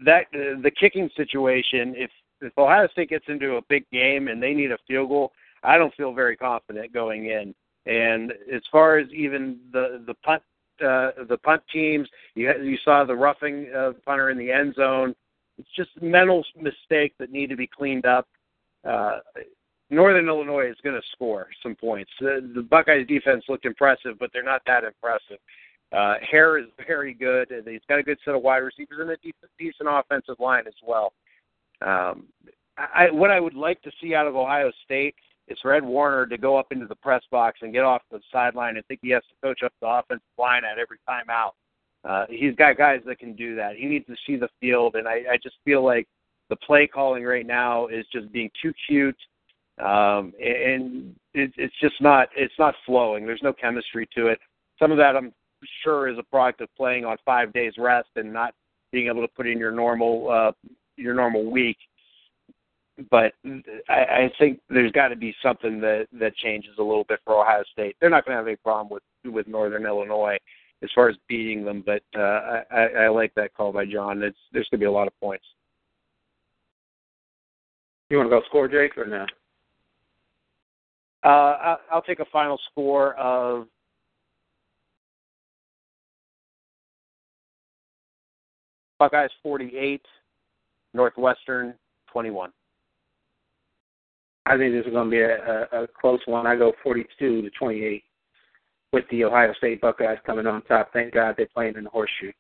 that 0.01 0.23
uh, 0.35 0.61
the 0.63 0.73
kicking 0.79 1.09
situation. 1.17 1.95
If 1.97 2.11
if 2.41 2.53
Ohio 2.59 2.89
State 2.89 3.11
gets 3.11 3.27
into 3.29 3.57
a 3.57 3.63
big 3.69 3.89
game 3.91 4.29
and 4.29 4.43
they 4.43 4.53
need 4.53 4.73
a 4.73 4.79
field 4.89 5.09
goal, 5.09 5.33
I 5.63 5.79
don't 5.79 5.95
feel 5.95 6.13
very 6.13 6.37
confident 6.37 6.93
going 6.93 7.27
in. 7.27 7.55
And 7.87 8.33
as 8.53 8.63
far 8.73 8.99
as 8.99 9.09
even 9.13 9.59
the 9.73 10.03
the 10.07 10.15
punt 10.25 10.43
uh, 10.83 11.25
the 11.29 11.39
punt 11.43 11.63
teams, 11.73 12.09
you 12.35 12.53
you 12.63 12.77
saw 12.85 13.05
the 13.05 13.15
roughing 13.15 13.65
the 13.65 13.95
punter 14.05 14.31
in 14.31 14.39
the 14.39 14.51
end 14.51 14.75
zone. 14.75 15.15
It's 15.59 15.69
just 15.77 15.91
mental 16.03 16.45
mistakes 16.55 17.15
that 17.19 17.31
need 17.31 17.49
to 17.49 17.57
be 17.57 17.67
cleaned 17.67 18.05
up. 18.05 18.29
Uh, 18.85 19.19
Northern 19.89 20.29
Illinois 20.29 20.69
is 20.69 20.77
going 20.83 20.97
to 20.97 21.07
score 21.13 21.49
some 21.63 21.75
points. 21.77 22.11
The, 22.21 22.51
the 22.55 22.63
Buckeyes 22.63 23.07
defense 23.07 23.45
looked 23.49 23.65
impressive, 23.65 24.19
but 24.19 24.31
they're 24.33 24.43
not 24.43 24.63
that 24.67 24.85
impressive. 24.85 25.39
Uh, 25.93 26.15
Hare 26.29 26.59
is 26.59 26.67
very 26.87 27.15
good. 27.15 27.53
He's 27.67 27.81
got 27.89 28.01
a 28.01 28.03
good 28.03 28.19
set 28.25 28.35
of 28.35 28.43
wide 28.43 28.59
receivers 28.59 28.99
and 29.01 29.11
a 29.11 29.17
decent, 29.19 29.51
decent 29.59 29.89
offensive 29.89 30.37
line 30.41 30.65
as 30.67 30.75
well. 30.83 31.13
Um, 31.83 32.25
I, 32.77 33.11
what 33.11 33.31
I 33.31 33.41
would 33.41 33.55
like 33.55 33.81
to 33.83 33.91
see 34.03 34.15
out 34.15 34.27
of 34.27 34.37
Ohio 34.37 34.71
State 34.85 35.15
is 35.49 35.59
Ed 35.65 35.85
Warinner 35.85 36.27
to 36.27 36.39
go 36.39 36.57
up 36.57 36.67
into 36.71 36.87
the 36.87 36.95
press 36.97 37.23
box 37.31 37.61
and 37.63 37.73
get 37.73 37.85
off 37.85 38.03
the 38.11 38.21
sideline. 38.33 38.77
I 38.77 38.83
think 38.83 39.01
he 39.03 39.11
has 39.11 39.23
to 39.23 39.47
coach 39.47 39.63
up 39.65 39.73
the 39.81 39.87
offensive 39.87 40.23
line 40.39 40.63
at 40.65 40.79
every 40.79 40.99
time 41.07 41.31
out. 41.31 41.55
Uh, 42.05 42.25
he's 42.29 42.55
got 42.55 42.77
guys 42.77 43.01
that 43.07 43.19
can 43.19 43.35
do 43.35 43.57
that. 43.57 43.77
He 43.77 43.87
needs 43.87 44.07
to 44.07 44.17
see 44.27 44.37
the 44.37 44.49
field, 44.61 44.95
and 44.95 45.09
I, 45.09 45.23
I 45.33 45.37
just 45.43 45.57
feel 45.65 45.85
like 45.85 46.07
the 46.49 46.57
play 46.57 46.87
calling 46.87 47.25
right 47.25 47.47
now 47.47 47.89
is 47.89 48.07
just 48.13 48.31
being 48.33 48.51
too 48.63 48.73
cute, 48.87 49.17
um, 49.79 50.33
and 50.41 51.15
it, 51.35 51.53
it's 51.57 51.75
just 51.81 52.01
not 52.01 52.29
it's 52.37 52.55
not 52.59 52.75
flowing. 52.85 53.27
There's 53.27 53.43
no 53.43 53.53
chemistry 53.53 54.09
to 54.17 54.29
it. 54.29 54.39
Some 54.79 54.93
of 54.93 54.99
that 54.99 55.17
I'm 55.17 55.33
sure 55.83 56.09
is 56.09 56.19
a 56.19 56.23
product 56.23 56.61
of 56.61 56.69
playing 56.77 57.05
on 57.05 57.17
five 57.25 57.53
days 57.53 57.73
rest 57.77 58.09
and 58.17 58.33
not 58.33 58.55
being 58.93 59.09
able 59.09 59.23
to 59.23 59.33
put 59.35 59.47
in 59.47 59.59
your 59.59 59.73
normal 59.73 60.31
uh, 60.31 60.53
your 60.97 61.15
normal 61.15 61.51
week. 61.51 61.77
But 63.11 63.35
I, 63.89 63.93
I 63.93 64.33
think 64.39 64.61
there's 64.71 64.93
got 64.93 65.09
to 65.09 65.17
be 65.17 65.35
something 65.43 65.81
that 65.81 66.07
that 66.19 66.35
changes 66.37 66.73
a 66.79 66.83
little 66.83 67.05
bit 67.05 67.21
for 67.25 67.41
Ohio 67.41 67.63
State. 67.73 67.97
They're 68.01 68.11
not 68.11 68.25
going 68.25 68.35
to 68.35 68.39
have 68.39 68.47
any 68.47 68.57
problem 68.57 68.89
with 68.89 69.03
with 69.33 69.47
Northern 69.49 69.85
Illinois 69.85 70.39
as 70.83 70.91
far 70.95 71.09
as 71.09 71.17
beating 71.29 71.65
them, 71.65 71.83
but 71.85 72.03
uh, 72.19 72.63
I, 72.71 72.87
I 73.01 73.09
like 73.09 73.35
that 73.35 73.55
call 73.55 73.73
by 73.73 73.87
John. 73.87 74.23
It's 74.23 74.37
there's 74.53 74.69
going 74.71 74.81
to 74.81 74.85
be 74.85 74.89
a 74.89 74.93
lot 74.93 75.07
of 75.07 75.19
points. 75.21 75.45
You 78.11 78.19
want 78.19 78.31
to 78.31 78.31
go 78.31 78.43
score, 78.47 78.69
Jake, 78.69 78.97
or 78.97 79.07
no? 79.07 79.27
Uh, 81.25 81.77
I'll 81.91 82.03
take 82.03 82.21
a 82.21 82.27
final 82.27 82.59
score 82.71 83.15
of 83.15 83.67
Buckeyes 88.99 89.31
48, 89.43 90.01
Northwestern 90.95 91.75
21. 92.13 92.53
I 94.47 94.57
think 94.57 94.73
this 94.73 94.87
is 94.87 94.93
going 94.93 95.07
to 95.07 95.11
be 95.11 95.21
a, 95.21 95.67
a, 95.73 95.83
a 95.83 95.87
close 96.01 96.21
one. 96.27 96.47
I 96.47 96.55
go 96.55 96.73
42 96.83 97.43
to 97.43 97.51
28 97.51 98.05
with 98.93 99.05
the 99.11 99.25
Ohio 99.25 99.53
State 99.55 99.81
Buckeyes 99.81 100.19
coming 100.25 100.47
on 100.47 100.63
top. 100.63 100.93
Thank 100.93 101.15
God 101.15 101.35
they're 101.37 101.49
playing 101.53 101.75
in 101.77 101.85
the 101.85 101.91
horseshoe. 101.91 102.33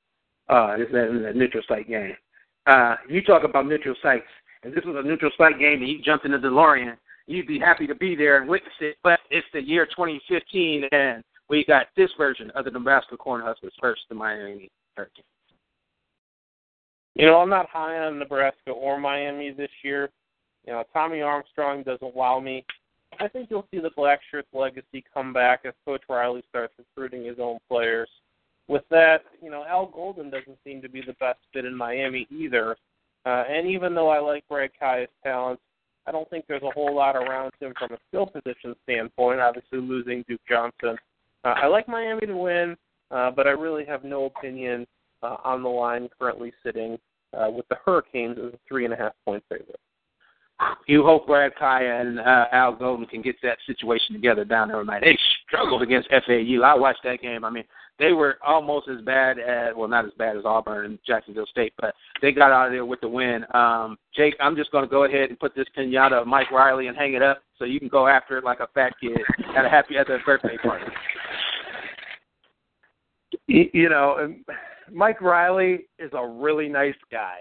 Uh, 0.48 0.76
this 0.76 0.88
is 0.88 0.94
a 0.94 1.32
neutral 1.34 1.64
site 1.68 1.88
game. 1.88 2.14
Uh, 2.66 2.94
you 3.08 3.22
talk 3.22 3.42
about 3.42 3.66
neutral 3.66 3.96
sites. 4.02 4.26
If 4.62 4.74
this 4.74 4.84
was 4.84 4.96
a 4.96 5.06
neutral 5.06 5.32
site 5.36 5.58
game 5.58 5.80
and 5.80 5.88
you 5.88 6.00
jumped 6.00 6.24
in 6.24 6.30
the 6.30 6.38
DeLorean, 6.38 6.96
you'd 7.26 7.46
be 7.46 7.58
happy 7.58 7.86
to 7.88 7.94
be 7.94 8.14
there 8.14 8.40
and 8.40 8.48
witness 8.48 8.72
it. 8.80 8.96
But 9.02 9.18
it's 9.30 9.46
the 9.52 9.60
year 9.60 9.86
2015, 9.86 10.84
and 10.92 11.24
we 11.48 11.64
got 11.64 11.86
this 11.96 12.10
version 12.16 12.50
of 12.50 12.64
the 12.64 12.70
Nebraska 12.70 13.16
Cornhuskers 13.16 13.72
versus 13.80 14.04
the 14.08 14.14
Miami 14.14 14.70
Hurricanes. 14.96 15.26
You 17.14 17.26
know, 17.26 17.38
I'm 17.38 17.48
not 17.48 17.68
high 17.70 17.98
on 17.98 18.18
Nebraska 18.18 18.70
or 18.70 19.00
Miami 19.00 19.50
this 19.50 19.70
year. 19.82 20.10
You 20.66 20.72
know, 20.72 20.84
Tommy 20.92 21.22
Armstrong 21.22 21.82
doesn't 21.82 22.14
wow 22.14 22.40
me. 22.40 22.64
I 23.20 23.28
think 23.28 23.48
you'll 23.50 23.66
see 23.70 23.78
the 23.78 23.90
Black 23.96 24.20
Shirts 24.30 24.48
legacy 24.52 25.04
come 25.14 25.32
back 25.32 25.60
as 25.64 25.72
Coach 25.84 26.02
Riley 26.08 26.42
starts 26.48 26.74
recruiting 26.78 27.24
his 27.24 27.38
own 27.40 27.58
players. 27.68 28.08
with 28.68 28.82
that, 28.90 29.22
you 29.42 29.50
know, 29.50 29.64
Al 29.64 29.86
Golden 29.86 30.30
doesn't 30.30 30.58
seem 30.64 30.82
to 30.82 30.88
be 30.88 31.00
the 31.00 31.14
best 31.14 31.38
fit 31.52 31.64
in 31.64 31.76
Miami 31.76 32.26
either. 32.30 32.76
Uh, 33.24 33.44
and 33.48 33.68
even 33.68 33.94
though 33.94 34.08
I 34.08 34.18
like 34.18 34.46
Brad 34.48 34.70
Kaaya's 34.80 35.08
talent, 35.22 35.60
I 36.06 36.12
don't 36.12 36.28
think 36.30 36.46
there's 36.46 36.62
a 36.62 36.70
whole 36.70 36.94
lot 36.94 37.16
around 37.16 37.52
him 37.60 37.72
from 37.78 37.92
a 37.92 37.98
skill 38.08 38.26
position 38.26 38.74
standpoint. 38.84 39.40
Obviously, 39.40 39.78
losing 39.78 40.24
Duke 40.28 40.40
Johnson. 40.48 40.96
Uh, 41.44 41.54
I 41.56 41.66
like 41.66 41.88
Miami 41.88 42.26
to 42.26 42.36
win, 42.36 42.76
uh, 43.10 43.30
but 43.30 43.46
I 43.46 43.50
really 43.50 43.84
have 43.84 44.04
no 44.04 44.26
opinion 44.26 44.86
uh, 45.22 45.36
on 45.44 45.62
the 45.62 45.68
line 45.68 46.08
currently 46.18 46.52
sitting 46.64 46.98
uh, 47.36 47.50
with 47.50 47.66
the 47.68 47.76
Hurricanes 47.84 48.38
as 48.38 48.54
a 48.54 48.58
three 48.68 48.84
and 48.84 48.94
a 48.94 48.96
half 48.96 49.12
point 49.24 49.42
favorite. 49.48 49.80
You 50.86 51.02
hope 51.02 51.26
Brad 51.26 51.52
Kaaya 51.60 52.00
and 52.00 52.18
uh, 52.18 52.46
Al 52.52 52.74
Golden 52.74 53.06
can 53.06 53.20
get 53.20 53.36
that 53.42 53.58
situation 53.66 54.14
together 54.14 54.44
down 54.44 54.68
there 54.68 54.78
tonight. 54.78 55.02
They 55.02 55.18
struggled 55.46 55.82
against 55.82 56.08
FAU. 56.08 56.62
I 56.64 56.74
watched 56.74 57.02
that 57.04 57.20
game. 57.20 57.44
I 57.44 57.50
mean, 57.50 57.64
they 57.98 58.12
were 58.12 58.38
almost 58.46 58.88
as 58.88 59.00
bad 59.02 59.38
as 59.38 59.74
well, 59.74 59.88
not 59.88 60.04
as 60.04 60.12
bad 60.18 60.36
as 60.36 60.44
Auburn 60.44 60.86
and 60.86 60.98
Jacksonville 61.06 61.46
State, 61.46 61.72
but 61.80 61.94
they 62.20 62.32
got 62.32 62.52
out 62.52 62.66
of 62.66 62.72
there 62.72 62.84
with 62.84 63.00
the 63.00 63.08
win. 63.08 63.44
Um, 63.54 63.98
Jake, 64.14 64.34
I'm 64.40 64.56
just 64.56 64.70
going 64.70 64.84
to 64.84 64.90
go 64.90 65.04
ahead 65.04 65.30
and 65.30 65.38
put 65.38 65.54
this 65.54 65.66
pinata 65.76 66.20
of 66.20 66.26
Mike 66.26 66.50
Riley 66.50 66.88
and 66.88 66.96
hang 66.96 67.14
it 67.14 67.22
up 67.22 67.42
so 67.58 67.64
you 67.64 67.80
can 67.80 67.88
go 67.88 68.06
after 68.06 68.36
it 68.38 68.44
like 68.44 68.60
a 68.60 68.68
fat 68.74 68.92
kid 69.00 69.18
at 69.56 69.64
a 69.64 69.68
happy 69.68 69.96
at 69.96 70.06
birthday 70.24 70.56
party. 70.62 70.84
You 73.46 73.88
know, 73.88 74.34
Mike 74.92 75.20
Riley 75.20 75.86
is 75.98 76.10
a 76.12 76.26
really 76.26 76.68
nice 76.68 76.94
guy. 77.10 77.40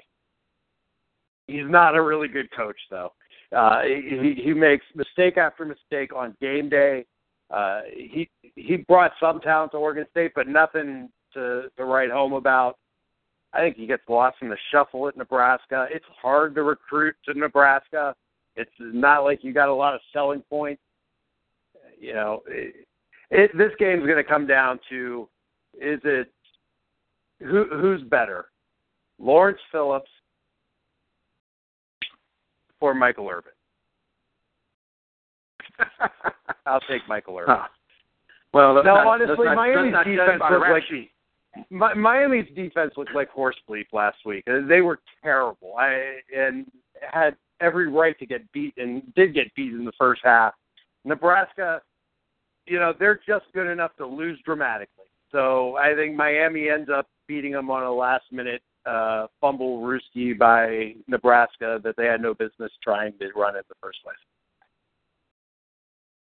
He's 1.47 1.67
not 1.67 1.95
a 1.95 2.01
really 2.01 2.27
good 2.27 2.49
coach, 2.51 2.77
though. 2.89 3.11
Uh, 3.55 3.81
he, 3.84 4.41
he 4.43 4.53
makes 4.53 4.85
mistake 4.95 5.38
after 5.38 5.65
mistake 5.65 6.13
on 6.15 6.35
game 6.41 6.69
day. 6.69 7.05
Uh, 7.51 7.81
he 7.93 8.30
he 8.55 8.77
brought 8.77 9.11
some 9.19 9.39
talent 9.39 9.72
to 9.72 9.77
Oregon 9.77 10.05
State, 10.09 10.31
but 10.35 10.47
nothing 10.47 11.09
to 11.34 11.69
to 11.77 11.85
write 11.85 12.09
home 12.09 12.34
about. 12.34 12.77
I 13.53 13.59
think 13.59 13.77
he 13.77 13.85
gets 13.85 14.03
lost 14.09 14.38
in 14.41 14.49
the 14.49 14.57
shuffle 14.72 15.07
at 15.07 15.15
Nebraska. 15.15 15.88
It's 15.91 16.05
hard 16.22 16.55
to 16.55 16.63
recruit 16.63 17.15
to 17.26 17.34
Nebraska. 17.34 18.15
It's 18.55 18.72
not 18.80 19.23
like 19.23 19.43
you 19.43 19.53
got 19.53 19.69
a 19.69 19.73
lot 19.73 19.93
of 19.93 20.01
selling 20.11 20.41
points. 20.49 20.81
You 21.99 22.13
know, 22.13 22.41
it, 22.47 22.88
it, 23.30 23.51
this 23.57 23.72
game's 23.80 24.05
going 24.05 24.17
to 24.17 24.23
come 24.23 24.47
down 24.47 24.80
to 24.89 25.30
is 25.76 25.99
it 26.03 26.31
who 27.39 27.65
who's 27.72 28.01
better, 28.03 28.45
Lawrence 29.19 29.59
Phillips 29.72 30.09
or 32.80 32.93
Michael 32.93 33.30
Irvin? 33.30 33.52
I'll 36.65 36.81
take 36.81 37.02
Michael 37.07 37.38
Irvin. 37.38 37.56
Huh. 37.57 37.68
Well, 38.53 38.76
no, 38.76 38.81
not, 38.84 39.07
honestly, 39.07 39.45
not, 39.45 39.56
Miami's 39.56 39.91
not 39.91 40.06
defense 40.06 40.39
looked 40.39 40.52
looked 40.52 40.69
like 40.72 40.84
sheet. 40.89 41.11
Mi- 41.69 42.02
Miami's 42.02 42.47
defense 42.56 42.93
looked 42.95 43.14
like 43.14 43.30
horse 43.30 43.56
bleep 43.69 43.88
last 43.91 44.18
week. 44.26 44.43
Uh, 44.49 44.65
They 44.68 44.81
were 44.81 44.99
terrible. 45.22 45.76
I 45.77 46.19
and 46.35 46.65
had 47.02 47.35
every 47.60 47.89
right 47.89 48.18
to 48.19 48.26
get 48.26 48.49
beat 48.52 48.73
and 48.77 49.02
did 49.15 49.34
get 49.34 49.53
beat 49.56 49.73
in 49.73 49.85
the 49.85 49.91
first 49.97 50.22
half. 50.23 50.53
Nebraska, 51.03 51.81
you 52.65 52.80
know, 52.80 52.93
they're 52.97 53.19
just 53.27 53.45
good 53.53 53.68
enough 53.68 53.95
to 53.97 54.06
lose 54.06 54.39
dramatically. 54.45 55.06
So 55.31 55.76
I 55.76 55.93
think 55.93 56.15
Miami 56.15 56.69
ends 56.69 56.89
up 56.89 57.07
beating 57.27 57.52
them 57.52 57.69
on 57.69 57.84
a 57.84 57.91
last 57.91 58.26
minute 58.31 58.61
uh, 58.86 59.28
fumble 59.41 59.82
rooski 59.82 60.38
by 60.38 60.94
Nebraska 61.07 61.80
that 61.84 61.95
they 61.98 62.06
had 62.06 62.22
no 62.22 62.34
business 62.34 62.72
trying 62.84 63.14
to 63.20 63.30
run 63.36 63.56
in 63.56 63.64
the 63.70 63.76
first 63.82 63.99
place. 64.03 64.16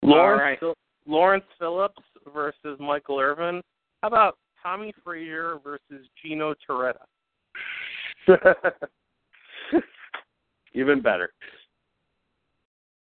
Lawrence, 0.02 0.40
All 0.40 0.47
right. 0.47 0.60
Phil- 0.60 0.74
Lawrence 1.06 1.44
Phillips 1.59 2.02
versus 2.32 2.78
Michael 2.78 3.18
Irvin. 3.18 3.62
How 4.02 4.09
about 4.09 4.39
Tommie 4.62 4.94
Frazier 5.02 5.59
versus 5.64 6.06
Gino 6.22 6.55
Torretta? 6.68 7.05
Even 10.74 11.01
better. 11.01 11.30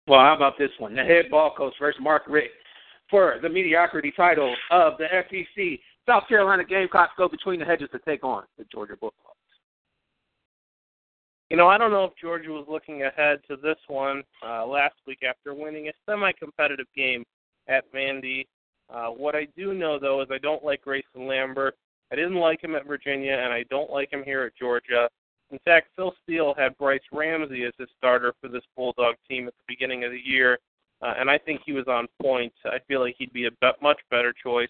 Well, 0.07 0.21
how 0.21 0.35
about 0.35 0.57
this 0.57 0.71
one? 0.79 0.95
The 0.95 1.03
head 1.03 1.25
ball 1.29 1.53
coach 1.55 1.73
versus 1.79 1.99
Mark 2.01 2.23
Richt 2.27 2.53
for 3.09 3.35
the 3.41 3.49
mediocrity 3.49 4.11
title 4.15 4.55
of 4.71 4.93
the 4.97 5.07
SEC. 5.29 5.79
South 6.05 6.23
Carolina 6.29 6.63
Gamecocks 6.63 7.11
go 7.17 7.27
between 7.27 7.59
the 7.59 7.65
hedges 7.65 7.89
to 7.91 7.99
take 7.99 8.23
on 8.23 8.43
the 8.57 8.63
Georgia 8.71 8.95
Bulldogs. 8.95 9.36
You 11.49 11.55
know, 11.55 11.67
I 11.67 11.77
don't 11.77 11.91
know 11.91 12.03
if 12.03 12.11
Georgia 12.19 12.49
was 12.49 12.65
looking 12.67 13.03
ahead 13.03 13.39
to 13.47 13.55
this 13.55 13.77
one 13.87 14.23
uh, 14.45 14.65
last 14.65 14.95
week 15.07 15.19
after 15.27 15.53
winning 15.53 15.87
a 15.87 15.93
semi-competitive 16.05 16.87
game 16.95 17.23
at 17.69 17.91
Vandy. 17.93 18.45
Uh, 18.89 19.07
what 19.07 19.33
I 19.35 19.47
do 19.55 19.73
know, 19.73 19.97
though, 19.97 20.21
is 20.21 20.27
I 20.29 20.39
don't 20.39 20.63
like 20.63 20.81
Grayson 20.81 21.25
Lambert. 21.25 21.75
I 22.11 22.15
didn't 22.15 22.35
like 22.35 22.61
him 22.61 22.75
at 22.75 22.85
Virginia, 22.85 23.33
and 23.33 23.53
I 23.53 23.63
don't 23.69 23.89
like 23.89 24.11
him 24.11 24.23
here 24.25 24.43
at 24.43 24.57
Georgia. 24.57 25.09
In 25.51 25.59
fact, 25.63 25.87
Phil 25.95 26.13
Steele 26.23 26.53
had 26.57 26.77
Brice 26.77 26.99
Ramsey 27.13 27.63
as 27.63 27.73
his 27.77 27.87
starter 27.97 28.33
for 28.41 28.49
this 28.49 28.63
Bulldog 28.75 29.15
team 29.29 29.47
at 29.47 29.53
the 29.53 29.73
beginning 29.73 30.03
of 30.03 30.11
the 30.11 30.21
year, 30.23 30.59
uh, 31.01 31.13
and 31.17 31.29
I 31.29 31.37
think 31.37 31.61
he 31.65 31.71
was 31.71 31.87
on 31.87 32.07
point. 32.21 32.53
I 32.65 32.79
feel 32.87 32.99
like 32.99 33.15
he'd 33.17 33.31
be 33.31 33.45
a 33.45 33.51
be- 33.51 33.71
much 33.81 33.99
better 34.11 34.33
choice 34.33 34.67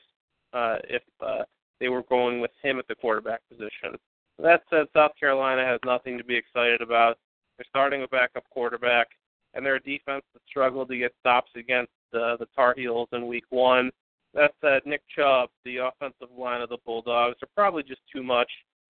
uh, 0.53 0.77
if 0.87 1.01
uh, 1.25 1.43
they 1.79 1.89
were 1.89 2.03
going 2.03 2.39
with 2.39 2.51
him 2.61 2.77
at 2.77 2.87
the 2.87 2.95
quarterback 2.95 3.41
position. 3.49 3.97
That 4.39 4.61
said, 4.69 4.88
South 4.93 5.11
Carolina 5.19 5.65
has 5.65 5.80
nothing 5.85 6.18
to 6.18 6.23
be 6.23 6.35
excited 6.35 6.81
about. 6.81 7.18
They're 7.57 7.65
starting 7.69 8.03
a 8.03 8.07
backup 8.07 8.43
quarterback, 8.51 9.07
and 9.53 9.65
they're 9.65 9.80
defense 9.80 10.23
that 10.34 10.41
struggled 10.47 10.89
to 10.89 10.97
get 10.97 11.14
stops 11.19 11.51
against 11.55 11.91
uh, 12.14 12.38
the 12.38 12.47
Tar 12.55 12.76
Heels 12.77 13.09
in 13.14 13.27
Week 13.27 13.45
One. 13.49 13.89
That 14.34 14.53
said, 14.61 14.84
Nick 14.85 15.01
Chubb, 15.15 15.49
the 15.65 15.77
offensive 15.77 16.35
line 16.38 16.61
of 16.61 16.69
the 16.69 16.77
Bulldogs, 16.85 17.38
are 17.41 17.49
probably 17.55 17.81
just 17.81 18.01
too 18.14 18.22
much. 18.22 18.49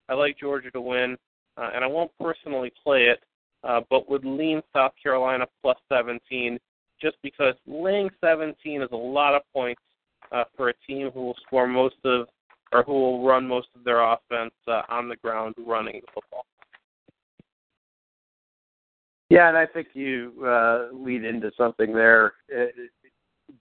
I 0.10 0.14
like 0.14 0.38
Georgia 0.38 0.72
to 0.72 0.82
win, 0.82 1.18
uh, 1.58 1.70
and 1.74 1.84
I 1.84 1.88
won't 1.88 2.12
personally 2.20 2.72
play 2.84 3.06
it, 3.06 3.24
uh, 3.64 3.82
but 3.90 4.10
would 4.10 4.26
lean 4.26 4.62
South 4.74 4.92
Carolina 5.02 5.46
plus 5.62 5.78
17, 5.90 6.60
just 7.02 7.16
because 7.24 7.54
laying 7.66 8.10
17 8.22 8.82
is 8.82 8.90
a 8.92 8.96
lot 8.96 9.36
of 9.36 9.42
points 9.54 9.82
uh, 10.32 10.44
for 10.56 10.70
a 10.70 10.74
team 10.86 11.12
who 11.14 11.24
will 11.24 11.38
score 11.46 11.68
most 11.68 11.96
of 12.04 12.28
or 12.72 12.84
who 12.84 12.94
will 12.94 13.26
run 13.26 13.48
most 13.48 13.68
of 13.76 13.84
their 13.84 14.02
offense 14.02 14.54
uh, 14.68 14.82
on 14.90 15.10
the 15.10 15.16
ground 15.18 15.56
running 15.66 16.02
the 16.06 16.12
football. 16.14 16.46
Yeah, 19.30 19.50
and 19.50 19.58
I 19.58 19.66
think 19.66 19.90
you 19.94 20.34
uh, 20.46 20.88
lead 20.94 21.26
into 21.26 21.52
something 21.58 21.94
there. 21.94 22.34
Uh, 22.56 22.66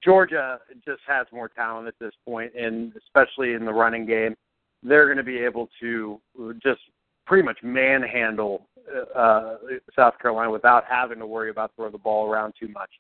Georgia 0.03 0.59
just 0.85 1.01
has 1.07 1.27
more 1.33 1.49
talent 1.49 1.89
at 1.89 1.95
this 2.01 2.13
point, 2.25 2.53
and 2.55 2.93
especially 2.97 3.55
in 3.55 3.65
the 3.65 3.73
running 3.73 4.07
game, 4.07 4.37
they're 4.83 5.07
going 5.07 5.17
to 5.17 5.25
be 5.25 5.39
able 5.39 5.69
to 5.81 6.21
just 6.63 6.81
pretty 7.27 7.43
much 7.43 7.59
manhandle 7.63 8.69
uh, 9.17 9.57
South 9.97 10.15
Carolina 10.21 10.51
without 10.51 10.85
having 10.89 11.19
to 11.19 11.27
worry 11.27 11.51
about 11.51 11.73
throwing 11.75 11.93
the 11.93 11.99
ball 11.99 12.31
around 12.31 12.55
too 12.59 12.69
much. 12.69 12.91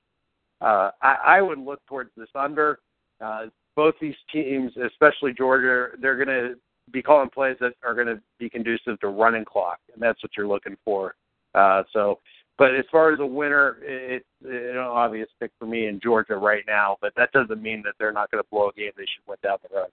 Uh, 0.60 0.90
I, 1.02 1.16
I 1.24 1.42
would 1.42 1.58
look 1.58 1.80
towards 1.86 2.10
this 2.16 2.28
under. 2.34 2.80
Uh, 3.20 3.46
both 3.76 3.94
these 4.00 4.16
teams, 4.32 4.72
especially 4.84 5.32
Georgia, 5.32 5.96
they're 6.00 6.16
going 6.16 6.28
to 6.28 6.54
be 6.92 7.02
calling 7.02 7.30
plays 7.30 7.56
that 7.60 7.74
are 7.84 7.94
going 7.94 8.06
to 8.06 8.20
be 8.38 8.48
conducive 8.48 8.98
to 9.00 9.08
running 9.08 9.44
clock, 9.44 9.78
and 9.92 10.02
that's 10.02 10.22
what 10.22 10.32
you're 10.36 10.48
looking 10.48 10.76
for. 10.84 11.14
Uh, 11.54 11.82
so, 11.92 12.18
but 12.58 12.74
as 12.74 12.84
far 12.90 13.12
as 13.12 13.20
a 13.20 13.26
winner, 13.26 13.76
it's 13.82 14.24
an 14.44 14.78
obvious 14.78 15.28
pick 15.38 15.50
for 15.58 15.66
me 15.66 15.86
in 15.86 16.00
Georgia 16.00 16.36
right 16.36 16.64
now. 16.66 16.96
But 17.00 17.12
that 17.16 17.32
doesn't 17.32 17.62
mean 17.62 17.82
that 17.84 17.94
they're 17.98 18.12
not 18.12 18.30
going 18.30 18.42
to 18.42 18.48
blow 18.50 18.70
a 18.70 18.72
game 18.72 18.92
they 18.96 19.02
should 19.02 19.28
win 19.28 19.36
down 19.42 19.58
the 19.62 19.76
road. 19.76 19.88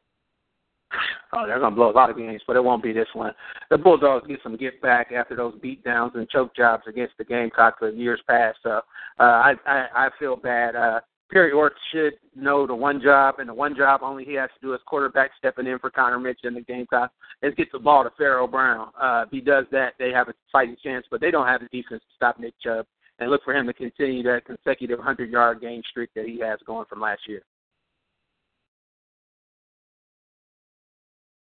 Oh, 1.34 1.48
they're 1.48 1.60
going 1.60 1.72
to 1.72 1.76
blow 1.76 1.90
a 1.90 1.92
lot 1.92 2.12
of 2.12 2.18
games, 2.18 2.42
but 2.46 2.56
it 2.56 2.64
won't 2.64 2.84
be 2.84 2.94
this 2.94 3.08
one. 3.14 3.34
The 3.72 3.78
Bulldogs 3.78 4.28
get 4.28 4.40
some 4.44 4.56
get 4.56 4.80
back 4.82 5.12
after 5.12 5.36
those 5.36 5.56
beat 5.62 5.84
downs 5.84 6.12
and 6.16 6.30
choke 6.30 6.56
jobs 6.56 6.84
against 6.88 7.18
the 7.18 7.24
Gamecocks 7.24 7.80
of 7.82 7.98
years 7.98 8.22
past. 8.30 8.60
So 8.62 8.82
uh, 9.20 9.24
I, 9.24 9.54
I 9.66 9.88
I 9.96 10.10
feel 10.20 10.36
bad. 10.36 10.76
Uh, 10.76 11.00
Perry 11.32 11.52
Orth 11.52 11.74
should 11.92 12.14
know 12.36 12.68
the 12.68 12.76
one 12.76 13.02
job, 13.02 13.36
and 13.40 13.50
the 13.50 13.54
one 13.54 13.76
job 13.76 14.02
only 14.04 14.24
he 14.24 14.34
has 14.34 14.50
to 14.54 14.68
do 14.68 14.74
as 14.74 14.80
quarterback 14.86 15.32
stepping 15.38 15.66
in 15.66 15.80
for 15.80 15.90
Connor 15.90 16.20
Mitch 16.20 16.42
in 16.44 16.54
the 16.54 16.62
Gamecocks 16.62 17.14
is 17.42 17.56
get 17.56 17.72
the 17.72 17.80
ball 17.80 18.04
to 18.04 18.12
Pharaoh 18.18 18.48
Brown. 18.48 18.90
Uh, 19.00 19.24
if 19.26 19.32
he 19.32 19.42
does 19.42 19.66
that, 19.72 19.94
they 19.98 20.12
have 20.12 20.30
a 20.30 20.34
fighting 20.52 20.78
chance, 20.84 21.06
but 21.10 21.22
they 21.22 21.32
don't 21.32 21.48
have 21.48 21.62
the 21.62 21.68
defense 21.68 22.02
to 22.02 22.16
stop 22.16 22.40
Nick 22.40 22.54
Chubb 22.62 22.86
and 23.20 23.30
look 23.32 23.44
for 23.44 23.56
him 23.56 23.66
to 23.68 23.74
continue 23.74 24.24
that 24.24 24.46
consecutive 24.46 25.00
100-yard 25.00 25.62
game 25.62 25.82
streak 25.90 26.10
that 26.16 26.26
he 26.26 26.40
has 26.40 26.60
going 26.66 26.86
from 26.88 27.02
last 27.02 27.22
year. 27.28 27.42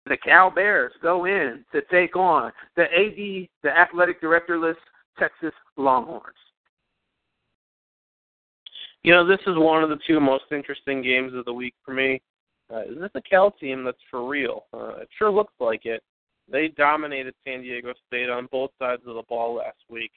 The 0.07 0.19
Cal 0.19 0.51
Bears 0.51 0.93
go 1.03 1.25
in 1.25 1.65
to 1.73 1.81
take 1.91 2.15
on 2.15 2.53
the 2.77 2.83
AD, 2.83 3.49
the 3.63 3.71
athletic 3.71 4.21
directorless 4.21 4.77
Texas 5.19 5.53
Longhorns. 5.77 6.37
You 9.05 9.13
know, 9.13 9.27
this 9.27 9.41
is 9.47 9.55
one 9.57 9.83
of 9.83 9.91
the 9.91 9.99
two 10.07 10.19
most 10.19 10.45
interesting 10.51 11.03
games 11.03 11.35
of 11.35 11.45
the 11.45 11.53
week 11.53 11.75
for 11.85 11.93
me. 11.93 12.23
Uh, 12.73 12.85
is 12.85 12.99
this 12.99 13.11
a 13.15 13.21
Cal 13.21 13.51
team 13.51 13.85
that's 13.85 13.99
for 14.11 14.27
real? 14.27 14.65
Uh, 14.73 14.97
it 14.97 15.09
sure 15.19 15.31
looks 15.31 15.53
like 15.61 15.85
it. 15.85 16.03
They 16.51 16.69
dominated 16.69 17.35
San 17.47 17.61
Diego 17.61 17.93
State 18.07 18.31
on 18.31 18.49
both 18.51 18.71
sides 18.79 19.03
of 19.07 19.15
the 19.15 19.23
ball 19.29 19.57
last 19.57 19.77
week. 19.91 20.11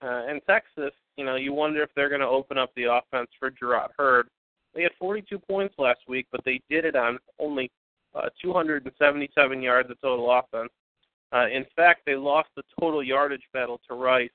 Uh, 0.00 0.22
and 0.28 0.40
Texas, 0.46 0.92
you 1.16 1.24
know, 1.24 1.34
you 1.34 1.52
wonder 1.52 1.82
if 1.82 1.90
they're 1.96 2.08
going 2.08 2.20
to 2.20 2.28
open 2.28 2.56
up 2.56 2.70
the 2.76 2.84
offense 2.84 3.28
for 3.40 3.50
Jerrod 3.50 3.88
Heard. 3.98 4.28
They 4.72 4.82
had 4.84 4.92
42 5.00 5.40
points 5.40 5.74
last 5.76 6.00
week, 6.06 6.28
but 6.30 6.40
they 6.44 6.60
did 6.70 6.84
it 6.84 6.94
on 6.94 7.18
only 7.40 7.72
uh, 8.14 8.28
277 8.40 9.60
yards 9.60 9.90
of 9.90 10.00
total 10.00 10.30
offense. 10.30 10.70
Uh, 11.32 11.48
in 11.48 11.66
fact, 11.74 12.02
they 12.06 12.14
lost 12.14 12.50
the 12.54 12.62
total 12.78 13.02
yardage 13.02 13.42
battle 13.52 13.80
to 13.88 13.96
Rice, 13.96 14.30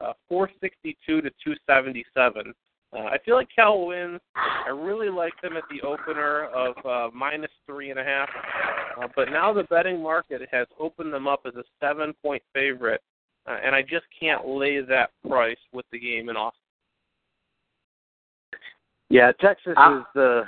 uh, 0.00 0.14
462 0.30 1.20
to 1.20 1.30
277. 1.44 2.54
Uh, 2.94 3.04
I 3.04 3.18
feel 3.24 3.36
like 3.36 3.48
Cal 3.54 3.86
wins. 3.86 4.20
I 4.36 4.68
really 4.68 5.08
like 5.08 5.32
them 5.40 5.56
at 5.56 5.64
the 5.70 5.80
opener 5.86 6.44
of 6.46 6.74
uh, 6.84 7.14
minus 7.14 7.50
three 7.66 7.90
and 7.90 7.98
a 7.98 8.04
half, 8.04 8.28
uh, 9.00 9.08
but 9.16 9.30
now 9.30 9.52
the 9.52 9.64
betting 9.64 10.02
market 10.02 10.42
has 10.50 10.66
opened 10.78 11.12
them 11.12 11.26
up 11.26 11.40
as 11.46 11.54
a 11.54 11.64
seven-point 11.80 12.42
favorite, 12.52 13.00
uh, 13.46 13.56
and 13.64 13.74
I 13.74 13.80
just 13.80 14.04
can't 14.18 14.46
lay 14.46 14.82
that 14.82 15.10
price 15.26 15.56
with 15.72 15.86
the 15.90 15.98
game 15.98 16.28
in 16.28 16.36
Austin. 16.36 16.58
Yeah, 19.08 19.32
Texas 19.40 19.74
Uh, 19.76 19.98
is 19.98 20.04
the. 20.14 20.44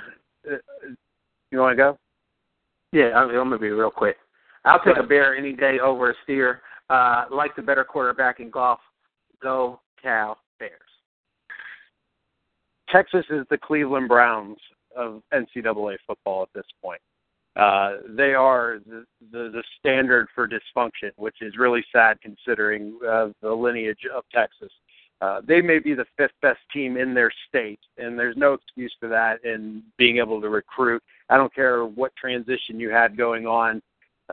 Uh, 0.51 0.57
you 1.51 1.59
want 1.59 1.71
to 1.71 1.75
go? 1.75 1.97
Yeah, 2.91 3.11
I'm, 3.15 3.29
I'm 3.29 3.49
gonna 3.49 3.57
be 3.57 3.69
real 3.69 3.91
quick. 3.91 4.17
I'll 4.65 4.83
take 4.83 4.97
a 4.97 5.03
bear 5.03 5.35
any 5.35 5.53
day 5.53 5.79
over 5.79 6.11
a 6.11 6.13
steer. 6.23 6.61
Uh, 6.89 7.25
like 7.31 7.55
the 7.55 7.61
better 7.61 7.83
quarterback 7.83 8.39
in 8.39 8.49
golf. 8.49 8.79
Go 9.41 9.79
Cal 10.01 10.37
Bears. 10.59 10.71
Texas 12.89 13.25
is 13.29 13.45
the 13.49 13.57
Cleveland 13.57 14.07
Browns 14.07 14.57
of 14.95 15.21
NCAA 15.33 15.97
football 16.07 16.43
at 16.43 16.49
this 16.53 16.65
point. 16.81 17.01
Uh, 17.55 17.97
they 18.09 18.33
are 18.33 18.79
the, 18.85 19.05
the 19.31 19.49
the 19.49 19.63
standard 19.79 20.27
for 20.35 20.47
dysfunction, 20.47 21.11
which 21.15 21.37
is 21.41 21.57
really 21.57 21.85
sad 21.91 22.19
considering 22.21 22.99
uh, 23.07 23.27
the 23.41 23.51
lineage 23.51 24.05
of 24.13 24.23
Texas. 24.33 24.71
Uh, 25.21 25.39
they 25.47 25.61
may 25.61 25.79
be 25.79 25.93
the 25.93 26.05
fifth 26.17 26.33
best 26.41 26.59
team 26.73 26.97
in 26.97 27.13
their 27.13 27.31
state, 27.47 27.79
and 27.97 28.19
there's 28.19 28.35
no 28.35 28.53
excuse 28.53 28.93
for 28.99 29.07
that 29.07 29.43
in 29.45 29.81
being 29.97 30.17
able 30.17 30.41
to 30.41 30.49
recruit. 30.49 31.01
I 31.29 31.37
don't 31.37 31.53
care 31.53 31.85
what 31.85 32.13
transition 32.17 32.77
you 32.77 32.89
had 32.89 33.15
going 33.15 33.47
on; 33.47 33.81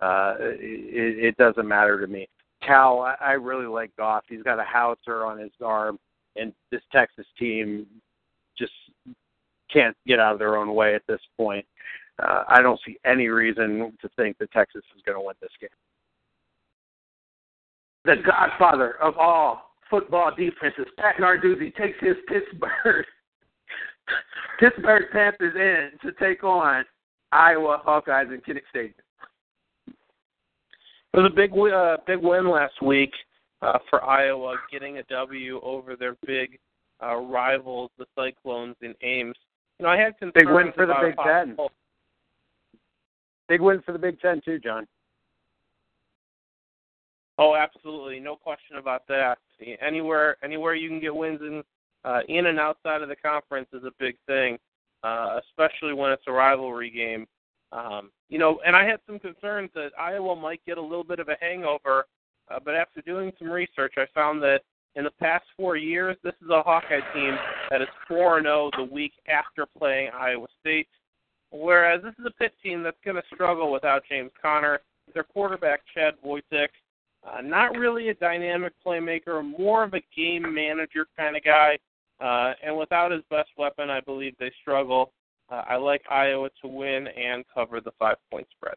uh, 0.00 0.34
it, 0.40 1.24
it 1.24 1.36
doesn't 1.36 1.68
matter 1.68 2.00
to 2.00 2.08
me. 2.08 2.28
Cal, 2.60 3.00
I, 3.00 3.14
I 3.20 3.32
really 3.32 3.66
like 3.66 3.94
Goff. 3.96 4.24
He's 4.28 4.42
got 4.42 4.58
a 4.58 4.64
howitzer 4.64 5.24
on 5.24 5.38
his 5.38 5.52
arm, 5.64 5.96
and 6.34 6.52
this 6.72 6.82
Texas 6.90 7.26
team 7.38 7.86
just 8.58 8.72
can't 9.72 9.96
get 10.06 10.18
out 10.18 10.34
of 10.34 10.38
their 10.38 10.56
own 10.56 10.74
way 10.74 10.94
at 10.94 11.02
this 11.06 11.20
point. 11.36 11.64
Uh, 12.22 12.44
I 12.48 12.60
don't 12.60 12.80
see 12.86 12.98
any 13.04 13.28
reason 13.28 13.96
to 14.00 14.08
think 14.16 14.38
that 14.38 14.52
Texas 14.52 14.82
is 14.94 15.02
going 15.04 15.16
to 15.16 15.24
win 15.24 15.34
this 15.40 15.50
game. 15.60 15.70
The 18.04 18.16
godfather 18.26 18.96
of 19.00 19.16
all 19.16 19.76
football 19.88 20.30
defenses, 20.36 20.86
Pat 20.98 21.16
Narduzzi, 21.16 21.74
takes 21.76 21.98
his 22.00 22.16
Pittsburgh 22.28 23.06
Pittsburgh 24.60 25.04
Panthers 25.12 25.54
in 25.54 25.98
to 26.08 26.14
take 26.18 26.44
on 26.44 26.84
Iowa 27.30 27.80
Hawkeyes 27.86 28.32
in 28.32 28.40
Kinnick 28.40 28.62
Stadium. 28.70 28.94
It 29.86 31.18
was 31.18 31.30
a 31.30 31.34
big 31.34 31.52
uh, 31.52 31.98
big 32.06 32.18
win 32.18 32.48
last 32.48 32.80
week 32.82 33.12
uh, 33.60 33.78
for 33.88 34.02
Iowa, 34.04 34.56
getting 34.70 34.98
a 34.98 35.02
W 35.04 35.60
over 35.62 35.94
their 35.94 36.16
big 36.26 36.58
uh, 37.02 37.16
rivals, 37.16 37.90
the 37.98 38.06
Cyclones 38.14 38.76
in 38.82 38.94
Ames. 39.02 39.36
You 39.78 39.84
know, 39.84 39.90
I 39.90 39.96
had 39.96 40.16
concerns 40.18 40.34
Big 40.34 40.48
win 40.48 40.72
for 40.74 40.86
the 40.86 40.94
Big 41.00 41.16
Ten. 41.16 41.56
possible- 41.56 41.72
Big 43.48 43.60
win 43.60 43.82
for 43.82 43.92
the 43.92 43.98
Big 43.98 44.20
Ten 44.20 44.40
too, 44.44 44.58
John. 44.58 44.86
Oh, 47.38 47.54
absolutely, 47.56 48.20
no 48.20 48.36
question 48.36 48.76
about 48.76 49.06
that. 49.08 49.38
Anywhere, 49.80 50.36
anywhere 50.44 50.74
you 50.74 50.88
can 50.88 51.00
get 51.00 51.14
wins 51.14 51.40
in, 51.40 51.62
uh, 52.04 52.20
in 52.28 52.46
and 52.46 52.60
outside 52.60 53.02
of 53.02 53.08
the 53.08 53.16
conference 53.16 53.68
is 53.72 53.84
a 53.84 53.90
big 53.98 54.16
thing, 54.26 54.58
uh, 55.02 55.40
especially 55.48 55.94
when 55.94 56.12
it's 56.12 56.22
a 56.26 56.32
rivalry 56.32 56.90
game. 56.90 57.26
Um, 57.72 58.10
you 58.28 58.38
know, 58.38 58.60
and 58.66 58.76
I 58.76 58.84
had 58.84 59.00
some 59.06 59.18
concerns 59.18 59.70
that 59.74 59.90
Iowa 59.98 60.36
might 60.36 60.60
get 60.66 60.76
a 60.78 60.82
little 60.82 61.04
bit 61.04 61.20
of 61.20 61.28
a 61.28 61.36
hangover, 61.40 62.06
uh, 62.50 62.60
but 62.62 62.74
after 62.74 63.00
doing 63.00 63.32
some 63.38 63.50
research, 63.50 63.94
I 63.96 64.06
found 64.14 64.42
that 64.42 64.60
past 65.22 65.44
four 65.56 65.76
years, 65.76 66.16
this 66.22 66.34
is 66.42 66.50
a 66.50 66.62
Hawkeye 66.62 67.00
team 67.14 67.36
that 67.70 67.80
is 67.80 67.88
4 68.08 68.42
0 68.42 68.70
the 68.76 68.84
week 68.84 69.12
after 69.28 69.66
playing 69.66 70.10
Iowa 70.14 70.46
State. 70.60 70.88
Whereas 71.50 72.02
this 72.02 72.14
is 72.18 72.26
a 72.26 72.30
Pitt 72.30 72.54
team 72.62 72.82
that's 72.82 72.96
going 73.04 73.16
to 73.16 73.22
struggle 73.34 73.70
without 73.70 74.02
James 74.08 74.30
Conner. 74.40 74.80
Their 75.14 75.24
quarterback, 75.24 75.80
Chad 75.94 76.14
Voytik, 76.24 76.68
uh, 77.24 77.40
not 77.42 77.76
really 77.76 78.08
a 78.08 78.14
dynamic 78.14 78.72
playmaker, 78.84 79.44
more 79.44 79.84
of 79.84 79.94
a 79.94 80.02
game 80.16 80.52
manager 80.54 81.06
kind 81.16 81.36
of 81.36 81.44
guy. 81.44 81.78
Uh, 82.20 82.54
and 82.64 82.76
without 82.76 83.10
his 83.10 83.22
best 83.30 83.50
weapon, 83.58 83.90
I 83.90 84.00
believe 84.00 84.34
they 84.38 84.52
struggle. 84.60 85.12
Uh, 85.50 85.62
I 85.68 85.76
like 85.76 86.02
Iowa 86.10 86.48
to 86.62 86.68
win 86.68 87.08
and 87.08 87.44
cover 87.52 87.80
the 87.80 87.90
five 87.98 88.16
point 88.30 88.46
spread. 88.56 88.76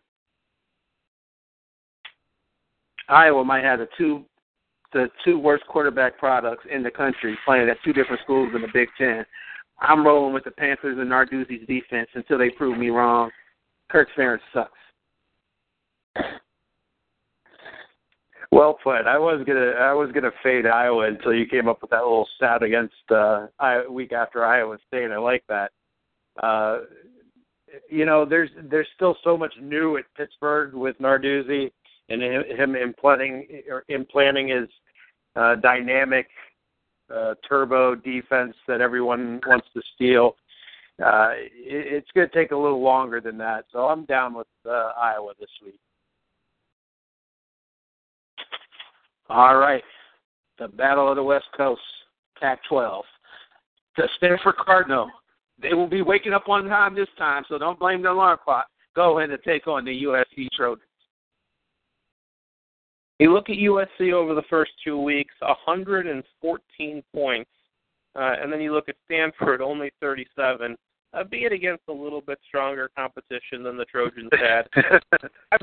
Iowa 3.07 3.45
might 3.45 3.63
have 3.63 3.79
the 3.79 3.87
two 3.97 4.25
the 4.95 5.09
two 5.25 5.37
worst 5.37 5.67
quarterback 5.67 6.17
products 6.17 6.63
in 6.73 6.81
the 6.81 6.89
country 6.89 7.37
playing 7.45 7.69
at 7.69 7.75
two 7.83 7.91
different 7.91 8.21
schools 8.23 8.49
in 8.55 8.61
the 8.61 8.69
Big 8.73 8.87
Ten. 8.97 9.25
I'm 9.81 10.07
rolling 10.07 10.33
with 10.33 10.45
the 10.45 10.51
Panthers 10.51 10.97
and 10.97 11.11
Narduzzi's 11.11 11.67
defense 11.67 12.07
until 12.13 12.37
they 12.37 12.49
prove 12.49 12.77
me 12.77 12.89
wrong. 12.89 13.29
Kirk 13.91 14.07
Ferentz 14.17 14.39
sucks. 14.53 14.71
Well 18.53 18.77
put. 18.81 19.05
I 19.05 19.17
was 19.17 19.43
gonna 19.45 19.71
I 19.71 19.91
was 19.91 20.11
gonna 20.13 20.31
fade 20.41 20.65
Iowa 20.65 21.07
until 21.07 21.33
you 21.33 21.45
came 21.45 21.67
up 21.67 21.81
with 21.81 21.91
that 21.91 22.03
little 22.03 22.27
stat 22.37 22.63
against 22.63 22.93
uh 23.11 23.47
I, 23.59 23.85
week 23.87 24.13
after 24.13 24.45
Iowa 24.45 24.77
State. 24.87 25.11
I 25.11 25.17
like 25.17 25.43
that. 25.49 25.71
Uh 26.41 26.79
you 27.89 28.05
know, 28.05 28.23
there's 28.23 28.49
there's 28.71 28.87
still 28.95 29.17
so 29.25 29.35
much 29.35 29.53
new 29.61 29.97
at 29.97 30.05
Pittsburgh 30.15 30.73
with 30.73 30.97
Narduzzi 30.99 31.69
and 32.09 32.21
him, 32.21 32.75
implanting 32.75 33.47
or 33.69 33.83
implanting 33.89 34.49
his 34.49 34.69
uh, 35.35 35.55
dynamic 35.55 36.27
uh, 37.13 37.33
turbo 37.47 37.95
defense 37.95 38.55
that 38.67 38.81
everyone 38.81 39.39
wants 39.45 39.67
to 39.73 39.81
steal. 39.95 40.35
Uh, 41.03 41.31
it, 41.33 41.93
it's 41.93 42.11
going 42.15 42.27
to 42.27 42.33
take 42.33 42.51
a 42.51 42.57
little 42.57 42.81
longer 42.81 43.19
than 43.19 43.37
that, 43.37 43.65
so 43.71 43.87
I'm 43.87 44.05
down 44.05 44.33
with 44.33 44.47
uh, 44.65 44.91
Iowa 44.97 45.33
this 45.39 45.49
week. 45.63 45.79
All 49.29 49.57
right. 49.57 49.83
The 50.59 50.67
Battle 50.67 51.09
of 51.09 51.15
the 51.15 51.23
West 51.23 51.45
Coast, 51.57 51.81
Pac 52.39 52.59
12. 52.69 53.03
The 53.97 54.07
Stanford 54.17 54.55
Cardinal. 54.57 55.09
They 55.61 55.73
will 55.73 55.87
be 55.87 56.01
waking 56.01 56.33
up 56.33 56.47
on 56.49 56.65
time 56.65 56.95
this 56.95 57.07
time, 57.17 57.43
so 57.47 57.57
don't 57.57 57.79
blame 57.79 58.01
the 58.01 58.11
alarm 58.11 58.39
clock. 58.43 58.67
Go 58.95 59.17
ahead 59.17 59.31
and 59.31 59.39
take 59.43 59.67
on 59.67 59.85
the 59.85 60.03
USC 60.03 60.47
Trojans. 60.55 60.83
You 63.19 63.33
look 63.33 63.49
at 63.49 63.57
USC 63.57 64.11
over 64.11 64.35
the 64.35 64.43
first 64.49 64.71
two 64.83 64.99
weeks, 64.99 65.33
114 65.39 67.03
points, 67.13 67.49
uh, 68.15 68.33
and 68.41 68.51
then 68.51 68.59
you 68.59 68.73
look 68.73 68.89
at 68.89 68.95
Stanford, 69.05 69.61
only 69.61 69.91
37, 70.01 70.75
uh, 71.13 71.23
be 71.23 71.45
it 71.45 71.53
against 71.53 71.83
a 71.87 71.93
little 71.93 72.19
bit 72.19 72.39
stronger 72.45 72.89
competition 72.95 73.63
than 73.63 73.77
the 73.77 73.85
Trojans 73.85 74.29
had. 74.33 74.67
I, 75.51 75.57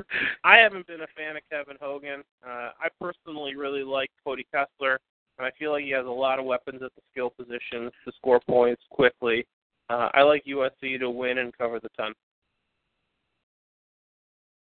I 0.44 0.56
haven't 0.56 0.86
been 0.86 1.02
a 1.02 1.06
fan 1.14 1.36
of 1.36 1.42
Kevin 1.50 1.76
Hogan. 1.78 2.22
Uh, 2.46 2.70
I 2.80 2.88
personally 2.98 3.54
really 3.54 3.82
like 3.82 4.10
Cody 4.24 4.46
Kessler, 4.50 4.98
and 5.38 5.46
I 5.46 5.50
feel 5.58 5.72
like 5.72 5.84
he 5.84 5.90
has 5.90 6.06
a 6.06 6.10
lot 6.10 6.38
of 6.38 6.46
weapons 6.46 6.82
at 6.82 6.94
the 6.94 7.02
skill 7.10 7.30
positions 7.30 7.92
to 8.06 8.12
score 8.16 8.40
points 8.48 8.82
quickly. 8.90 9.46
Uh, 9.90 10.08
I 10.14 10.22
like 10.22 10.44
USC 10.46 10.98
to 11.00 11.10
win 11.10 11.38
and 11.38 11.56
cover 11.56 11.80
the 11.80 11.90
10. 11.98 12.12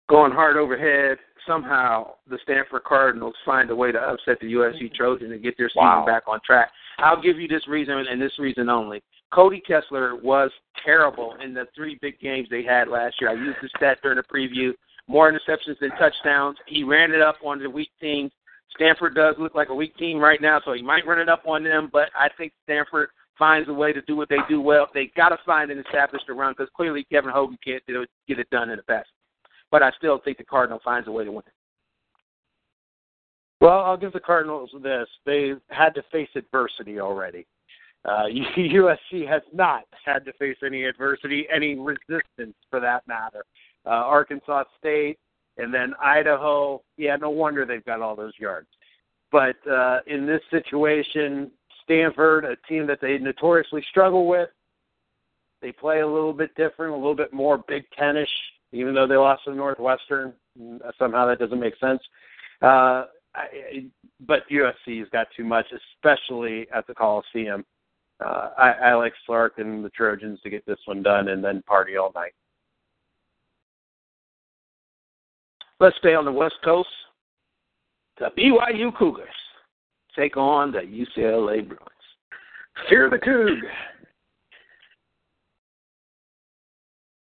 Going 0.08 0.32
hard 0.32 0.56
overhead, 0.56 1.18
somehow 1.46 2.04
mm-hmm. 2.04 2.34
the 2.34 2.38
Stanford 2.42 2.84
Cardinals 2.84 3.34
find 3.44 3.70
a 3.70 3.76
way 3.76 3.92
to 3.92 3.98
upset 3.98 4.38
the 4.40 4.52
USC 4.54 4.82
mm-hmm. 4.82 4.94
Trojans 4.94 5.32
and 5.32 5.42
get 5.42 5.56
their 5.56 5.68
season 5.68 5.82
Wow. 5.82 6.04
back 6.06 6.24
on 6.26 6.40
track. 6.44 6.70
I'll 6.98 7.20
give 7.20 7.38
you 7.38 7.48
this 7.48 7.66
reason 7.68 7.94
and 8.10 8.20
this 8.20 8.38
reason 8.38 8.68
only. 8.68 9.02
Cody 9.32 9.62
Kessler 9.66 10.16
was 10.16 10.50
terrible 10.84 11.36
in 11.42 11.54
the 11.54 11.66
three 11.74 11.98
big 12.02 12.20
games 12.20 12.48
they 12.50 12.62
had 12.62 12.88
last 12.88 13.16
year. 13.20 13.30
I 13.30 13.34
used 13.34 13.58
the 13.62 13.70
stat 13.76 13.98
during 14.02 14.16
the 14.16 14.22
preview. 14.22 14.72
More 15.08 15.32
interceptions 15.32 15.78
than 15.80 15.90
touchdowns. 15.92 16.58
He 16.66 16.84
ran 16.84 17.12
it 17.12 17.22
up 17.22 17.36
on 17.44 17.58
the 17.58 17.68
weak 17.68 17.90
teams. 18.00 18.30
Stanford 18.74 19.14
does 19.14 19.34
look 19.38 19.54
like 19.54 19.70
a 19.70 19.74
weak 19.74 19.96
team 19.96 20.18
right 20.18 20.40
now, 20.40 20.60
so 20.64 20.72
he 20.72 20.82
might 20.82 21.06
run 21.06 21.18
it 21.18 21.28
up 21.28 21.42
on 21.46 21.64
them, 21.64 21.90
but 21.92 22.08
I 22.18 22.28
think 22.36 22.52
Stanford 22.64 23.08
finds 23.38 23.68
a 23.68 23.72
way 23.72 23.92
to 23.92 24.02
do 24.02 24.16
what 24.16 24.28
they 24.28 24.38
do 24.48 24.60
well. 24.60 24.88
They 24.92 25.10
got 25.16 25.30
to 25.30 25.38
find 25.44 25.70
an 25.70 25.78
established 25.78 26.26
run 26.28 26.54
because 26.56 26.70
clearly 26.76 27.04
Kevin 27.10 27.30
Hogan 27.30 27.58
can't 27.64 27.82
get 27.86 28.38
it 28.38 28.50
done 28.50 28.70
in 28.70 28.76
the 28.76 28.82
past. 28.82 29.08
But 29.72 29.82
I 29.82 29.90
still 29.98 30.20
think 30.24 30.38
the 30.38 30.44
Cardinal 30.44 30.80
finds 30.84 31.08
a 31.08 31.10
way 31.10 31.24
to 31.24 31.32
win. 31.32 31.42
Well, 33.60 33.80
I'll 33.80 33.96
give 33.96 34.12
the 34.12 34.20
Cardinals 34.20 34.70
this. 34.82 35.08
They 35.26 35.54
had 35.68 35.94
to 35.96 36.02
face 36.12 36.28
adversity 36.36 37.00
already. 37.00 37.46
Uh, 38.04 38.26
USC 38.56 39.26
has 39.26 39.42
not 39.52 39.84
had 40.04 40.24
to 40.26 40.32
face 40.34 40.58
any 40.64 40.84
adversity, 40.84 41.46
any 41.52 41.74
resistance 41.74 42.54
for 42.70 42.78
that 42.78 43.06
matter. 43.08 43.44
Uh, 43.84 43.90
Arkansas 43.90 44.64
State 44.78 45.18
and 45.58 45.72
then 45.72 45.94
Idaho, 46.02 46.82
yeah, 46.96 47.16
no 47.16 47.30
wonder 47.30 47.64
they've 47.64 47.84
got 47.84 48.00
all 48.00 48.16
those 48.16 48.32
yards. 48.38 48.68
But 49.30 49.56
uh, 49.70 50.00
in 50.06 50.26
this 50.26 50.40
situation, 50.50 51.50
Stanford, 51.84 52.44
a 52.44 52.56
team 52.68 52.86
that 52.86 53.00
they 53.00 53.18
notoriously 53.18 53.84
struggle 53.90 54.26
with, 54.26 54.48
they 55.60 55.72
play 55.72 56.00
a 56.00 56.06
little 56.06 56.32
bit 56.32 56.54
different, 56.56 56.92
a 56.92 56.96
little 56.96 57.14
bit 57.14 57.32
more 57.32 57.58
Big 57.68 57.84
Ten-ish 57.98 58.28
even 58.72 58.94
though 58.94 59.06
they 59.06 59.16
lost 59.16 59.44
to 59.44 59.54
Northwestern. 59.54 60.32
Somehow 60.98 61.26
that 61.26 61.38
doesn't 61.38 61.60
make 61.60 61.76
sense. 61.78 62.00
Uh, 62.60 63.04
I, 63.34 63.86
but 64.26 64.42
USC's 64.50 65.08
got 65.10 65.28
too 65.36 65.44
much, 65.44 65.66
especially 65.96 66.66
at 66.74 66.86
the 66.86 66.94
Coliseum. 66.94 67.64
Uh, 68.24 68.50
I, 68.56 68.70
I 68.70 68.94
like 68.94 69.14
Sark 69.26 69.54
and 69.58 69.84
the 69.84 69.90
Trojans 69.90 70.40
to 70.42 70.50
get 70.50 70.64
this 70.66 70.78
one 70.84 71.02
done 71.02 71.28
and 71.28 71.42
then 71.42 71.62
party 71.62 71.96
all 71.96 72.12
night. 72.14 72.32
Let's 75.80 75.96
stay 75.98 76.14
on 76.14 76.24
the 76.24 76.32
West 76.32 76.56
Coast. 76.64 76.88
The 78.18 78.28
BYU 78.38 78.96
Cougars 78.96 79.26
take 80.16 80.36
on 80.36 80.70
the 80.70 80.80
UCLA 80.80 81.66
Bruins. 81.66 81.88
Fear 82.88 83.10
the 83.10 83.16
Coug. 83.16 83.58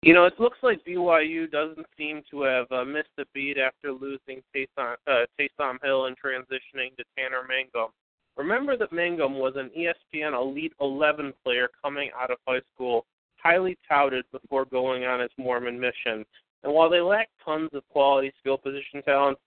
You 0.04 0.14
know, 0.14 0.26
it 0.26 0.40
looks 0.40 0.60
like 0.62 0.86
BYU 0.86 1.50
doesn't 1.50 1.88
seem 1.98 2.22
to 2.30 2.42
have 2.44 2.72
uh, 2.72 2.86
missed 2.86 3.10
a 3.18 3.26
beat 3.34 3.58
after 3.58 3.92
losing 3.92 4.44
Taysom, 4.56 4.96
uh, 5.08 5.26
Taysom 5.40 5.78
Hill 5.84 6.06
and 6.06 6.16
transitioning 6.16 6.96
to 6.98 7.04
Tanner 7.18 7.42
Mangum. 7.48 7.92
Remember 8.38 8.78
that 8.78 8.94
Mangum 8.94 9.40
was 9.40 9.54
an 9.56 9.72
ESPN 9.76 10.40
Elite 10.40 10.74
11 10.80 11.34
player 11.44 11.70
coming 11.84 12.12
out 12.18 12.30
of 12.30 12.38
high 12.48 12.62
school, 12.74 13.06
highly 13.38 13.76
touted 13.90 14.26
before 14.32 14.66
going 14.66 15.06
on 15.06 15.20
his 15.20 15.32
Mormon 15.38 15.80
mission. 15.80 16.24
And 16.64 16.72
while 16.72 16.90
they 16.90 17.02
lack 17.02 17.30
tons 17.44 17.72
of 17.74 17.88
quality 17.90 18.32
skill 18.40 18.58
position 18.60 19.02
talent, 19.04 19.40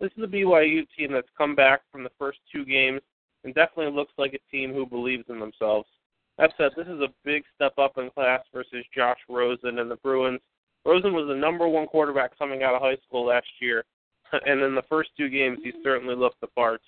this 0.00 0.12
is 0.16 0.22
a 0.22 0.28
BYU 0.28 0.86
team 0.96 1.12
that's 1.12 1.28
come 1.36 1.56
back 1.56 1.80
from 1.90 2.04
the 2.04 2.10
first 2.18 2.38
two 2.52 2.64
games 2.64 3.00
and 3.42 3.54
definitely 3.54 3.92
looks 3.92 4.12
like 4.18 4.34
a 4.34 4.50
team 4.50 4.72
who 4.72 4.86
believes 4.86 5.24
in 5.28 5.40
themselves. 5.40 5.88
That 6.38 6.52
said, 6.58 6.72
this 6.76 6.86
is 6.86 7.00
a 7.00 7.12
big 7.24 7.44
step 7.54 7.72
up 7.78 7.96
in 7.96 8.10
class 8.10 8.40
versus 8.52 8.84
Josh 8.94 9.18
Rosen 9.28 9.78
and 9.78 9.90
the 9.90 9.96
Bruins. 9.96 10.40
Rosen 10.84 11.14
was 11.14 11.26
the 11.28 11.34
number 11.34 11.66
one 11.66 11.86
quarterback 11.86 12.38
coming 12.38 12.62
out 12.62 12.74
of 12.74 12.82
high 12.82 12.98
school 13.06 13.26
last 13.26 13.46
year, 13.60 13.84
and 14.32 14.60
in 14.60 14.74
the 14.74 14.82
first 14.88 15.10
two 15.16 15.28
games, 15.28 15.58
he 15.62 15.72
certainly 15.82 16.14
looked 16.14 16.40
the 16.40 16.46
part. 16.48 16.80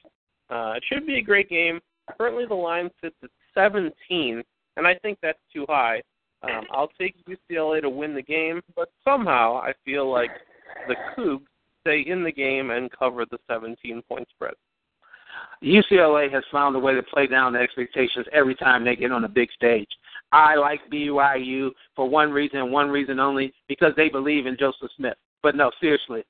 Uh, 0.51 0.75
it 0.77 0.85
should 0.91 1.07
be 1.07 1.19
a 1.19 1.23
great 1.23 1.49
game. 1.49 1.81
Currently, 2.17 2.45
the 2.47 2.55
line 2.55 2.91
sits 3.03 3.17
at 3.23 3.31
17, 3.55 4.43
and 4.77 4.87
I 4.87 4.95
think 4.97 5.19
that's 5.23 5.39
too 5.53 5.67
high. 5.69 6.03
Um, 6.43 6.67
I'll 6.71 6.91
take 6.99 7.17
UCLA 7.27 7.83
to 7.83 7.91
win 7.91 8.15
the 8.15 8.23
game, 8.23 8.61
but 8.77 8.91
somehow 9.03 9.57
I 9.57 9.73
feel 9.85 10.11
like 10.11 10.31
the 10.87 10.95
Cougs 11.17 11.47
stay 11.81 12.05
in 12.07 12.23
the 12.23 12.33
game 12.33 12.71
and 12.71 12.91
cover 12.97 13.25
the 13.29 13.39
17 13.51 14.03
point 14.09 14.29
spread. 14.31 14.55
UCLA 15.63 16.33
has 16.33 16.45
found 16.53 16.77
a 16.77 16.79
way 16.79 16.95
to 16.95 17.03
play 17.03 17.27
down 17.27 17.53
the 17.53 17.59
expectations 17.59 18.27
every 18.33 18.55
time 18.55 18.85
they 18.85 18.97
get 18.97 19.13
on 19.13 19.25
a 19.25 19.29
big 19.29 19.51
stage. 19.53 19.89
I 20.33 20.57
like 20.57 20.81
BYU 20.93 21.71
for 21.97 22.09
one 22.09 22.31
reason, 22.31 22.71
one 22.71 22.91
reason 22.91 23.19
only, 23.19 23.53
because 23.69 23.93
they 23.97 24.09
believe 24.09 24.47
in 24.47 24.57
Joseph 24.59 24.91
Smith. 24.97 25.17
But 25.43 25.57
no, 25.57 25.71
seriously, 25.81 26.25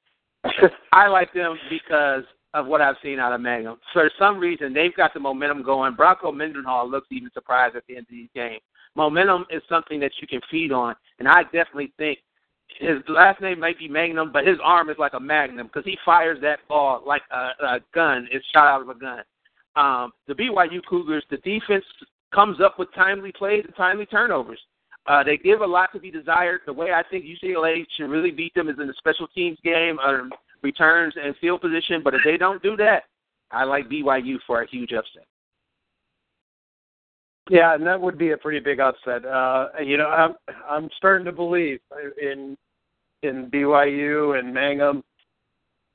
I 0.93 1.09
like 1.09 1.33
them 1.33 1.59
because 1.69 2.25
of 2.55 2.67
what 2.67 2.81
I've 2.81 2.97
seen 3.03 3.19
out 3.19 3.33
of 3.33 3.41
Mangum. 3.41 3.79
For 3.93 4.11
some 4.19 4.39
reason, 4.39 4.73
they've 4.73 4.95
got 4.97 5.13
the 5.15 5.21
momentum 5.21 5.63
going. 5.63 5.95
Bronco 5.95 6.33
Mendenhall 6.33 6.89
looks 6.91 7.09
even 7.11 7.31
surprised 7.35 7.77
at 7.77 7.83
the 7.89 7.97
end 7.97 8.07
of 8.07 8.11
these 8.11 8.29
games. 8.35 8.63
Momentum 8.95 9.47
is 9.51 9.63
something 9.69 10.01
that 10.01 10.13
you 10.21 10.27
can 10.27 10.41
feed 10.51 10.73
on, 10.73 10.95
and 11.19 11.29
I 11.29 11.43
definitely 11.45 11.93
think 11.99 12.19
his 12.79 12.99
last 13.09 13.41
name 13.41 13.61
might 13.61 13.79
be 13.79 13.89
Magnum, 13.89 14.31
but 14.33 14.47
his 14.47 14.59
arm 14.63 14.91
is 14.91 14.97
like 14.99 15.15
a 15.15 15.21
magnum 15.21 15.67
because 15.67 15.85
he 15.85 15.99
fires 16.05 16.39
that 16.43 16.61
ball 16.69 17.03
like 17.07 17.23
a, 17.31 17.65
a 17.65 17.81
gun. 17.95 18.29
It's 18.31 18.45
shot 18.53 18.67
out 18.67 18.83
of 18.83 18.89
a 18.89 18.95
gun. 18.95 19.23
Um, 19.77 20.13
the 20.27 20.35
BYU 20.35 20.85
Cougars, 20.89 21.25
the 21.31 21.39
defense 21.39 21.85
comes 22.35 22.61
up 22.61 22.79
with 22.79 22.93
timely 22.95 23.33
plays 23.33 23.65
and 23.65 23.75
timely 23.77 24.07
turnovers. 24.07 24.61
Uh, 25.07 25.25
they 25.25 25.39
give 25.39 25.63
a 25.63 25.67
lot 25.67 25.91
to 25.93 25.99
be 25.99 26.11
desired. 26.11 26.61
The 26.67 26.73
way 26.73 26.93
I 26.93 27.03
think 27.11 27.25
UCLA 27.25 27.87
should 27.97 28.11
really 28.11 28.31
beat 28.31 28.55
them 28.55 28.69
is 28.69 28.77
in 28.79 28.87
the 28.87 28.95
special 28.99 29.27
teams 29.29 29.59
game, 29.65 29.99
or 30.05 30.29
returns 30.63 31.15
and 31.23 31.35
field 31.41 31.63
position. 31.63 32.03
But 32.05 32.15
if 32.15 32.21
they 32.25 32.37
don't 32.37 32.63
do 32.63 32.77
that, 32.77 33.05
I 33.51 33.65
like 33.65 33.89
BYU 33.89 34.37
for 34.47 34.63
a 34.63 34.69
huge 34.69 34.93
upset. 34.93 35.27
Yeah, 37.51 37.75
and 37.75 37.87
that 37.87 38.01
would 38.01 38.19
be 38.19 38.33
a 38.33 38.37
pretty 38.37 38.61
big 38.61 38.79
upset. 38.81 39.25
Uh, 39.25 39.69
you 39.83 39.97
know, 39.97 40.09
I'm 40.09 40.35
I'm 40.69 40.89
starting 40.97 41.25
to 41.25 41.33
believe 41.33 41.81
in 42.21 42.57
in 43.23 43.51
BYU 43.51 44.39
and 44.39 44.53
Mangum. 44.53 45.03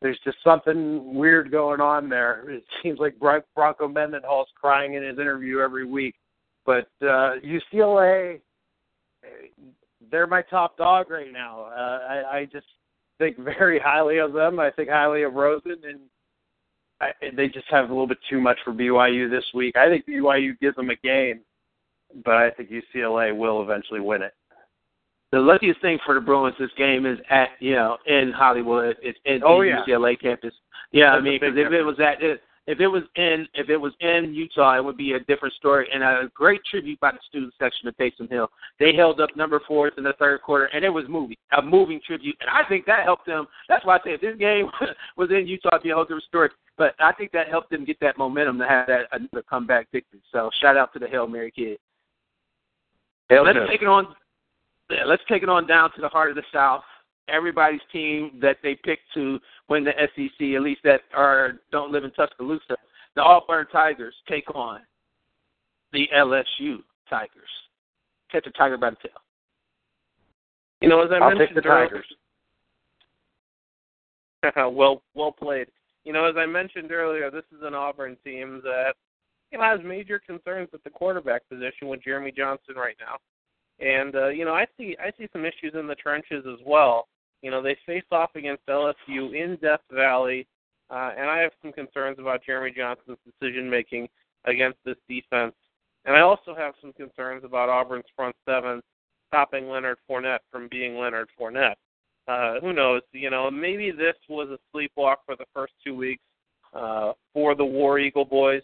There's 0.02 0.20
just 0.26 0.38
something 0.44 1.14
weird 1.14 1.52
going 1.52 1.80
on 1.80 2.10
there. 2.10 2.50
It 2.50 2.64
seems 2.84 3.00
like 3.00 3.16
Bronco 3.20 3.88
Mendenhall's 3.88 4.50
crying 4.60 4.96
in 4.96 5.04
his 5.04 5.18
interview 5.18 5.60
every 5.60 5.86
week. 5.86 6.16
But 6.66 6.88
uh, 7.02 7.36
UCLA, 7.74 8.40
they're 10.12 10.28
my 10.28 10.42
top 10.42 10.78
dog 10.78 11.10
right 11.10 11.32
now. 11.32 11.64
Uh, 11.66 12.00
I, 12.10 12.38
I 12.38 12.46
just 12.52 12.68
think 13.18 13.38
very 13.38 13.80
highly 13.80 14.18
of 14.18 14.34
them. 14.34 14.60
I 14.60 14.72
think 14.72 14.90
highly 14.90 15.24
of 15.24 15.34
Rosen, 15.34 15.78
and 15.84 16.00
I, 17.04 17.36
they 17.36 17.48
just 17.48 17.68
have 17.70 17.86
a 17.86 17.94
little 17.94 18.08
bit 18.08 18.20
too 18.30 18.40
much 18.40 18.58
for 18.64 18.74
BYU 18.74 19.30
this 19.30 19.46
week. 19.54 19.76
I 19.76 19.88
think 19.90 20.06
BYU 20.06 20.60
gives 20.60 20.76
them 20.76 20.90
a 20.90 20.96
game, 20.96 21.42
but 22.24 22.36
I 22.36 22.52
think 22.52 22.70
UCLA 22.70 23.36
will 23.36 23.62
eventually 23.62 24.00
win 24.00 24.22
it 24.22 24.34
the 25.34 25.40
luckiest 25.40 25.82
thing 25.82 25.98
for 26.06 26.14
the 26.14 26.22
Bruins 26.22 26.56
this 26.60 26.70
game 26.78 27.08
is 27.08 27.18
at 27.32 27.50
you 27.60 27.74
know 27.74 27.98
in 28.06 28.32
Hollywood. 28.32 28.96
It's 29.02 29.18
in 29.26 29.42
oh, 29.44 29.62
the 29.62 29.70
yeah. 29.70 29.82
UCLA 29.86 30.20
campus. 30.22 30.54
Yeah, 30.92 31.14
That's 31.14 31.22
I 31.22 31.24
mean, 31.24 31.40
because 31.42 31.58
if 31.58 31.74
it 31.74 31.82
was 31.82 32.00
at 32.00 32.22
if 32.66 32.80
it 32.80 32.88
was 32.88 33.04
in 33.16 33.46
if 33.54 33.70
it 33.70 33.78
was 33.78 33.94
in 34.00 34.34
Utah, 34.34 34.78
it 34.78 34.84
would 34.84 34.96
be 34.96 35.14
a 35.14 35.20
different 35.22 35.54
story. 35.56 35.88
And 35.94 36.02
a 36.02 36.30
great 36.34 36.62
tribute 36.70 37.00
by 37.00 37.12
the 37.12 37.20
student 37.28 37.54
section 37.60 37.88
of 37.88 37.98
Taysom 37.98 38.30
Hill. 38.30 38.50
They 38.80 38.96
held 38.96 39.20
up 39.20 39.36
number 39.36 39.62
fourth 39.68 39.94
in 39.98 40.04
the 40.04 40.14
third 40.18 40.42
quarter, 40.42 40.66
and 40.66 40.86
it 40.86 40.90
was 40.90 41.06
moving, 41.10 41.36
a 41.58 41.62
moving 41.62 42.00
tribute. 42.06 42.38
And 42.40 42.50
I 42.50 42.68
think 42.70 42.86
that 42.86 43.04
helped 43.04 43.26
them. 43.26 43.48
That's 43.68 43.86
why 43.86 43.98
I 43.98 44.00
say 44.04 44.14
if 44.14 44.22
this 44.22 44.38
game 44.38 44.70
was 45.18 45.30
in 45.30 45.46
Utah, 45.48 45.76
it'd 45.76 45.84
be 45.84 45.90
a 45.90 45.96
whole 45.96 46.06
different 46.06 46.24
story. 46.24 46.50
But 46.78 46.96
I 47.00 47.12
think 47.12 47.32
that 47.34 47.50
helped 47.50 47.70
them 47.70 47.86
get 47.86 48.00
that 48.00 48.18
momentum 48.18 48.58
to 48.60 48.68
have 48.68 48.88
that 48.88 49.08
another 49.12 49.44
comeback 49.50 49.88
victory. 49.92 50.22
So 50.32 50.50
shout 50.62 50.78
out 50.78 50.94
to 50.94 51.00
the 51.00 51.08
Hail 51.08 51.28
Mary 51.28 51.52
kid. 51.52 51.78
Hail 53.30 53.44
Let's 53.44 53.60
to. 53.60 53.68
take 53.68 53.82
it 53.82 53.88
on 53.88 54.08
let's 55.06 55.24
take 55.28 55.44
it 55.44 55.50
on 55.50 55.68
down 55.68 55.92
to 55.96 56.02
the 56.02 56.10
heart 56.10 56.30
of 56.30 56.36
the 56.36 56.44
South. 56.54 56.84
Everybody's 57.30 57.82
team 57.92 58.32
that 58.42 58.58
they 58.64 58.76
pick 58.84 59.00
to 59.14 59.40
win 59.70 59.84
the 59.84 59.92
SEC, 60.16 60.56
at 60.56 60.62
least 60.62 60.82
that 60.84 61.02
are 61.16 61.54
don't 61.72 61.92
live 61.92 62.04
in 62.04 62.12
Tuscaloosa, 62.12 62.76
the 63.16 63.22
Auburn 63.22 63.66
Tigers 63.72 64.14
take 64.28 64.54
on 64.54 64.82
the 65.94 66.08
LSU 66.16 66.78
Tigers. 67.10 67.50
Catch 68.32 68.48
a 68.48 68.52
tiger 68.52 68.78
by 68.78 68.90
the 68.90 68.96
tail. 68.98 69.22
You 70.82 70.90
know, 70.90 71.02
as 71.04 71.12
I 71.12 71.16
I'll 71.24 71.30
mentioned 71.30 71.56
take 71.56 71.64
the 71.64 71.70
earlier- 71.70 71.88
Tigers. 71.88 72.14
well, 74.76 75.02
well 75.16 75.32
played. 75.32 75.68
You 76.04 76.12
know, 76.12 76.26
as 76.26 76.36
I 76.38 76.46
mentioned 76.46 76.92
earlier, 76.92 77.32
this 77.32 77.46
is 77.56 77.62
an 77.64 77.74
Auburn 77.74 78.18
team 78.26 78.60
that 78.64 78.94
you 79.52 79.58
know 79.58 79.64
has 79.64 79.80
major 79.86 80.20
concerns 80.20 80.70
at 80.74 80.84
the 80.84 80.90
quarterback 80.90 81.48
position 81.48 81.88
with 81.88 82.04
Jeremy 82.04 82.34
Johnson 82.36 82.76
right 82.76 82.98
now. 83.00 83.16
And 83.80 84.16
uh, 84.16 84.28
you 84.28 84.44
know, 84.44 84.54
I 84.54 84.66
see 84.78 84.98
I 85.00 85.12
see 85.18 85.30
some 85.32 85.46
issues 85.46 85.74
in 85.76 85.88
the 85.88 85.96
trenches 85.96 86.44
as 86.46 86.60
well. 86.66 87.08
You 87.44 87.52
know, 87.52 87.62
they 87.62 87.78
face 87.86 88.06
off 88.12 88.32
against 88.36 88.66
LSU 88.66 89.36
in 89.36 89.58
Death 89.62 89.82
Valley, 89.92 90.48
uh, 90.90 91.12
and 91.18 91.30
I 91.30 91.40
have 91.40 91.52
some 91.62 91.72
concerns 91.72 92.18
about 92.18 92.44
Jeremy 92.44 92.74
Johnson's 92.76 93.20
decision 93.26 93.70
making 93.70 94.08
against 94.46 94.80
this 94.86 94.96
defense. 95.08 95.54
And 96.06 96.16
I 96.16 96.22
also 96.22 96.56
have 96.56 96.74
some 96.82 96.94
concerns 96.94 97.44
about 97.44 97.70
Auburn's 97.70 98.06
front 98.16 98.36
seven 98.48 98.82
stopping 99.28 99.70
Leonard 99.70 99.98
Fournette 100.10 100.40
from 100.52 100.68
being 100.70 100.98
Leonard 100.98 101.30
Fournette. 101.40 101.76
Uh, 102.28 102.60
who 102.62 102.74
knows? 102.74 103.02
You 103.12 103.30
know, 103.30 103.52
maybe 103.52 103.92
this 103.92 104.16
was 104.30 104.48
a 104.50 104.60
sleepwalk 104.76 105.18
for 105.26 105.36
the 105.36 105.46
first 105.54 105.74
two 105.86 105.96
weeks 105.96 106.24
uh, 106.74 107.12
for 107.34 107.56
the 107.56 107.66
War 107.66 108.00
Eagle 108.00 108.26
boys. 108.26 108.62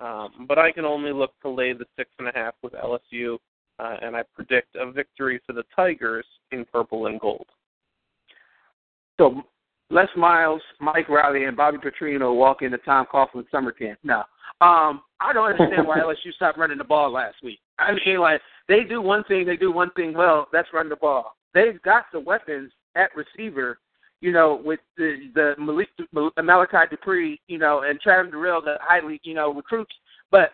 Um, 0.00 0.46
but 0.48 0.58
I 0.58 0.72
can 0.72 0.84
only 0.84 1.12
look 1.12 1.32
to 1.42 1.50
lay 1.50 1.72
the 1.72 1.84
six 1.96 2.10
and 2.18 2.28
a 2.28 2.32
half 2.34 2.54
with 2.62 2.72
LSU 2.72 3.38
uh, 3.80 3.96
and 4.02 4.14
I 4.14 4.22
predict 4.34 4.76
a 4.76 4.90
victory 4.90 5.40
for 5.46 5.52
the 5.52 5.64
Tigers 5.74 6.26
in 6.52 6.64
purple 6.64 7.06
and 7.06 7.18
gold. 7.18 7.46
So 9.20 9.42
Les 9.90 10.08
Miles, 10.16 10.62
Mike 10.80 11.10
Riley, 11.10 11.44
and 11.44 11.54
Bobby 11.54 11.76
Petrino 11.76 12.34
walk 12.34 12.62
into 12.62 12.78
Tom 12.78 13.06
Coughlin 13.12 13.44
summer 13.50 13.70
camp. 13.70 13.98
No, 14.02 14.20
um, 14.62 15.02
I 15.20 15.34
don't 15.34 15.50
understand 15.50 15.86
why 15.86 15.98
LSU 16.04 16.32
stopped 16.34 16.58
running 16.58 16.78
the 16.78 16.84
ball 16.84 17.12
last 17.12 17.36
week. 17.42 17.58
I 17.78 17.92
mean, 17.92 18.18
like 18.18 18.40
they 18.66 18.84
do 18.88 19.02
one 19.02 19.22
thing, 19.24 19.44
they 19.44 19.56
do 19.56 19.70
one 19.70 19.90
thing 19.90 20.14
well. 20.14 20.48
That's 20.52 20.68
run 20.72 20.88
the 20.88 20.96
ball. 20.96 21.36
They've 21.52 21.80
got 21.82 22.04
the 22.12 22.20
weapons 22.20 22.72
at 22.96 23.10
receiver. 23.14 23.78
You 24.22 24.32
know, 24.32 24.60
with 24.64 24.80
the 24.96 25.30
the 25.34 25.54
Malik, 25.58 25.88
Malachi 26.42 26.88
Dupre, 26.90 27.38
you 27.46 27.58
know, 27.58 27.82
and 27.82 28.00
Travin 28.00 28.30
Dural, 28.30 28.64
the 28.64 28.76
highly, 28.80 29.20
you 29.22 29.34
know, 29.34 29.52
recruits. 29.52 29.92
But 30.30 30.52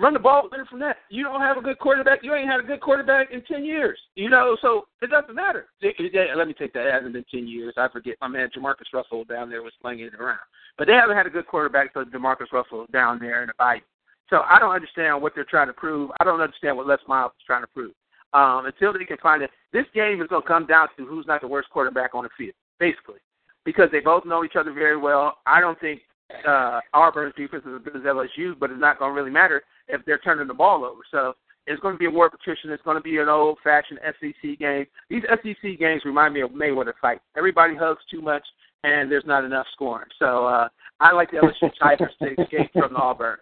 run 0.00 0.14
the 0.14 0.18
ball 0.18 0.48
with 0.50 0.66
from 0.68 0.80
that. 0.80 0.96
You 1.10 1.22
don't 1.22 1.40
have 1.40 1.56
a 1.56 1.60
good 1.60 1.78
quarterback. 1.78 2.20
You 2.22 2.34
ain't 2.34 2.48
had 2.48 2.60
a 2.60 2.64
good 2.64 2.80
quarterback 2.80 3.30
in 3.30 3.42
ten 3.42 3.64
years. 3.64 3.98
You 4.14 4.30
know, 4.30 4.56
so 4.60 4.86
it 5.02 5.10
doesn't 5.10 5.34
matter. 5.34 5.66
Let 5.82 6.48
me 6.48 6.54
take 6.54 6.72
that. 6.72 6.86
It 6.86 6.92
hasn't 6.92 7.12
been 7.12 7.24
ten 7.30 7.46
years. 7.46 7.74
I 7.76 7.88
forget. 7.88 8.16
My 8.20 8.28
man 8.28 8.48
Jamarcus 8.56 8.92
Russell 8.92 9.24
down 9.24 9.50
there 9.50 9.62
was 9.62 9.72
slinging 9.80 10.06
it 10.06 10.14
around, 10.14 10.40
but 10.78 10.86
they 10.86 10.94
haven't 10.94 11.16
had 11.16 11.26
a 11.26 11.30
good 11.30 11.46
quarterback. 11.46 11.92
So 11.94 12.04
Jamarcus 12.04 12.52
Russell 12.52 12.86
down 12.92 13.18
there 13.18 13.42
in 13.42 13.48
the 13.48 13.54
bite. 13.58 13.84
So 14.30 14.42
I 14.48 14.58
don't 14.58 14.74
understand 14.74 15.20
what 15.20 15.34
they're 15.34 15.44
trying 15.44 15.66
to 15.66 15.72
prove. 15.72 16.10
I 16.20 16.24
don't 16.24 16.40
understand 16.40 16.76
what 16.76 16.86
Les 16.86 16.98
Miles 17.08 17.32
is 17.38 17.44
trying 17.44 17.62
to 17.62 17.66
prove. 17.68 17.92
Um, 18.32 18.66
until 18.66 18.92
they 18.92 19.04
can 19.04 19.16
find 19.16 19.42
it, 19.42 19.50
this 19.72 19.86
game 19.92 20.22
is 20.22 20.28
going 20.28 20.42
to 20.42 20.48
come 20.48 20.64
down 20.64 20.86
to 20.96 21.04
who's 21.04 21.26
not 21.26 21.40
the 21.40 21.48
worst 21.48 21.68
quarterback 21.70 22.14
on 22.14 22.22
the 22.22 22.30
field, 22.38 22.54
basically, 22.78 23.18
because 23.64 23.88
they 23.90 23.98
both 23.98 24.24
know 24.24 24.44
each 24.44 24.54
other 24.54 24.72
very 24.72 24.96
well. 24.96 25.38
I 25.46 25.60
don't 25.60 25.78
think 25.80 26.02
uh, 26.46 26.80
Auburn's 26.94 27.34
defense 27.34 27.64
is 27.66 27.74
as 27.76 27.84
good 27.84 27.96
as 27.96 28.02
LSU, 28.02 28.58
but 28.58 28.70
it's 28.70 28.80
not 28.80 28.98
going 28.98 29.10
to 29.10 29.14
really 29.14 29.30
matter 29.30 29.62
if 29.88 30.04
they're 30.04 30.18
turning 30.18 30.48
the 30.48 30.54
ball 30.54 30.84
over. 30.84 31.00
So 31.10 31.34
it's 31.66 31.80
going 31.80 31.94
to 31.94 31.98
be 31.98 32.06
a 32.06 32.10
war 32.10 32.26
of 32.26 32.34
attrition. 32.34 32.70
It's 32.70 32.82
going 32.82 32.96
to 32.96 33.02
be 33.02 33.18
an 33.18 33.28
old-fashioned 33.28 34.00
SEC 34.20 34.58
game. 34.58 34.86
These 35.08 35.22
SEC 35.28 35.78
games 35.78 36.02
remind 36.04 36.34
me 36.34 36.40
of 36.40 36.50
Mayweather 36.50 36.94
fights. 37.00 37.22
Everybody 37.36 37.74
hugs 37.76 38.02
too 38.10 38.20
much, 38.20 38.44
and 38.82 39.10
there's 39.10 39.26
not 39.26 39.44
enough 39.44 39.66
scoring. 39.72 40.08
So 40.18 40.46
uh, 40.46 40.68
I 41.00 41.12
like 41.12 41.30
the 41.30 41.38
LSU 41.38 41.70
Tigers 41.82 42.12
to 42.22 42.42
escape 42.42 42.72
from 42.72 42.96
Auburn. 42.96 43.38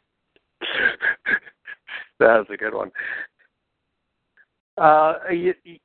that 2.18 2.38
was 2.38 2.46
a 2.52 2.56
good 2.56 2.74
one. 2.74 2.90
Uh, 4.76 5.14
you, 5.32 5.54
you, 5.64 5.78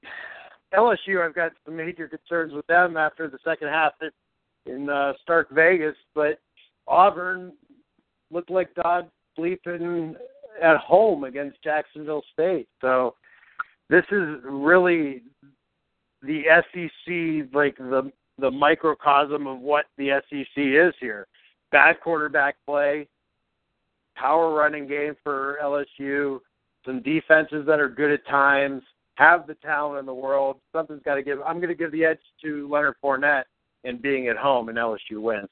LSU, 0.74 1.24
I've 1.24 1.36
got 1.36 1.52
some 1.66 1.76
major 1.76 2.08
concerns 2.08 2.54
with 2.54 2.66
them 2.68 2.98
after 2.98 3.30
the 3.30 3.40
second 3.44 3.70
half 3.70 3.94
in 4.66 4.90
uh, 4.90 5.14
Stark 5.22 5.50
Vegas, 5.52 5.96
but 6.16 6.40
Auburn 6.88 7.54
looked 8.32 8.50
like 8.50 8.74
Dodd 8.76 9.10
sleeping 9.36 10.16
at 10.62 10.78
home 10.78 11.24
against 11.24 11.62
Jacksonville 11.64 12.24
State. 12.34 12.68
So 12.82 13.16
this 13.90 14.06
is 14.12 14.40
really 14.44 15.24
the 16.22 16.44
SEC, 16.74 17.54
like 17.54 17.78
the 17.78 18.12
the 18.40 18.50
microcosm 18.50 19.46
of 19.46 19.60
what 19.60 19.86
the 19.98 20.20
SEC 20.30 20.48
is 20.58 20.94
here. 21.00 21.28
Bad 21.72 22.00
quarterback 22.02 22.56
play, 22.66 23.08
power 24.16 24.54
running 24.54 24.88
game 24.88 25.16
for 25.24 25.60
LSU, 25.62 26.40
some 26.86 27.02
defenses 27.04 27.66
that 27.68 27.80
are 27.80 27.90
good 27.90 28.12
at 28.12 28.26
times, 28.28 28.82
have 29.16 29.46
the 29.46 29.56
talent 29.56 30.00
in 30.00 30.06
the 30.06 30.14
world. 30.14 30.58
Something's 30.72 31.04
got 31.04 31.16
to 31.16 31.24
give. 31.24 31.40
I'm 31.46 31.58
going 31.58 31.70
to 31.70 31.76
give 31.76 31.92
the 31.92 32.06
edge 32.06 32.20
to 32.44 32.68
Leonard 32.70 32.96
Fournette 33.04 33.44
and 33.84 34.02
being 34.02 34.28
at 34.28 34.38
home, 34.38 34.70
and 34.70 34.78
LSU 34.78 35.22
wins. 35.22 35.50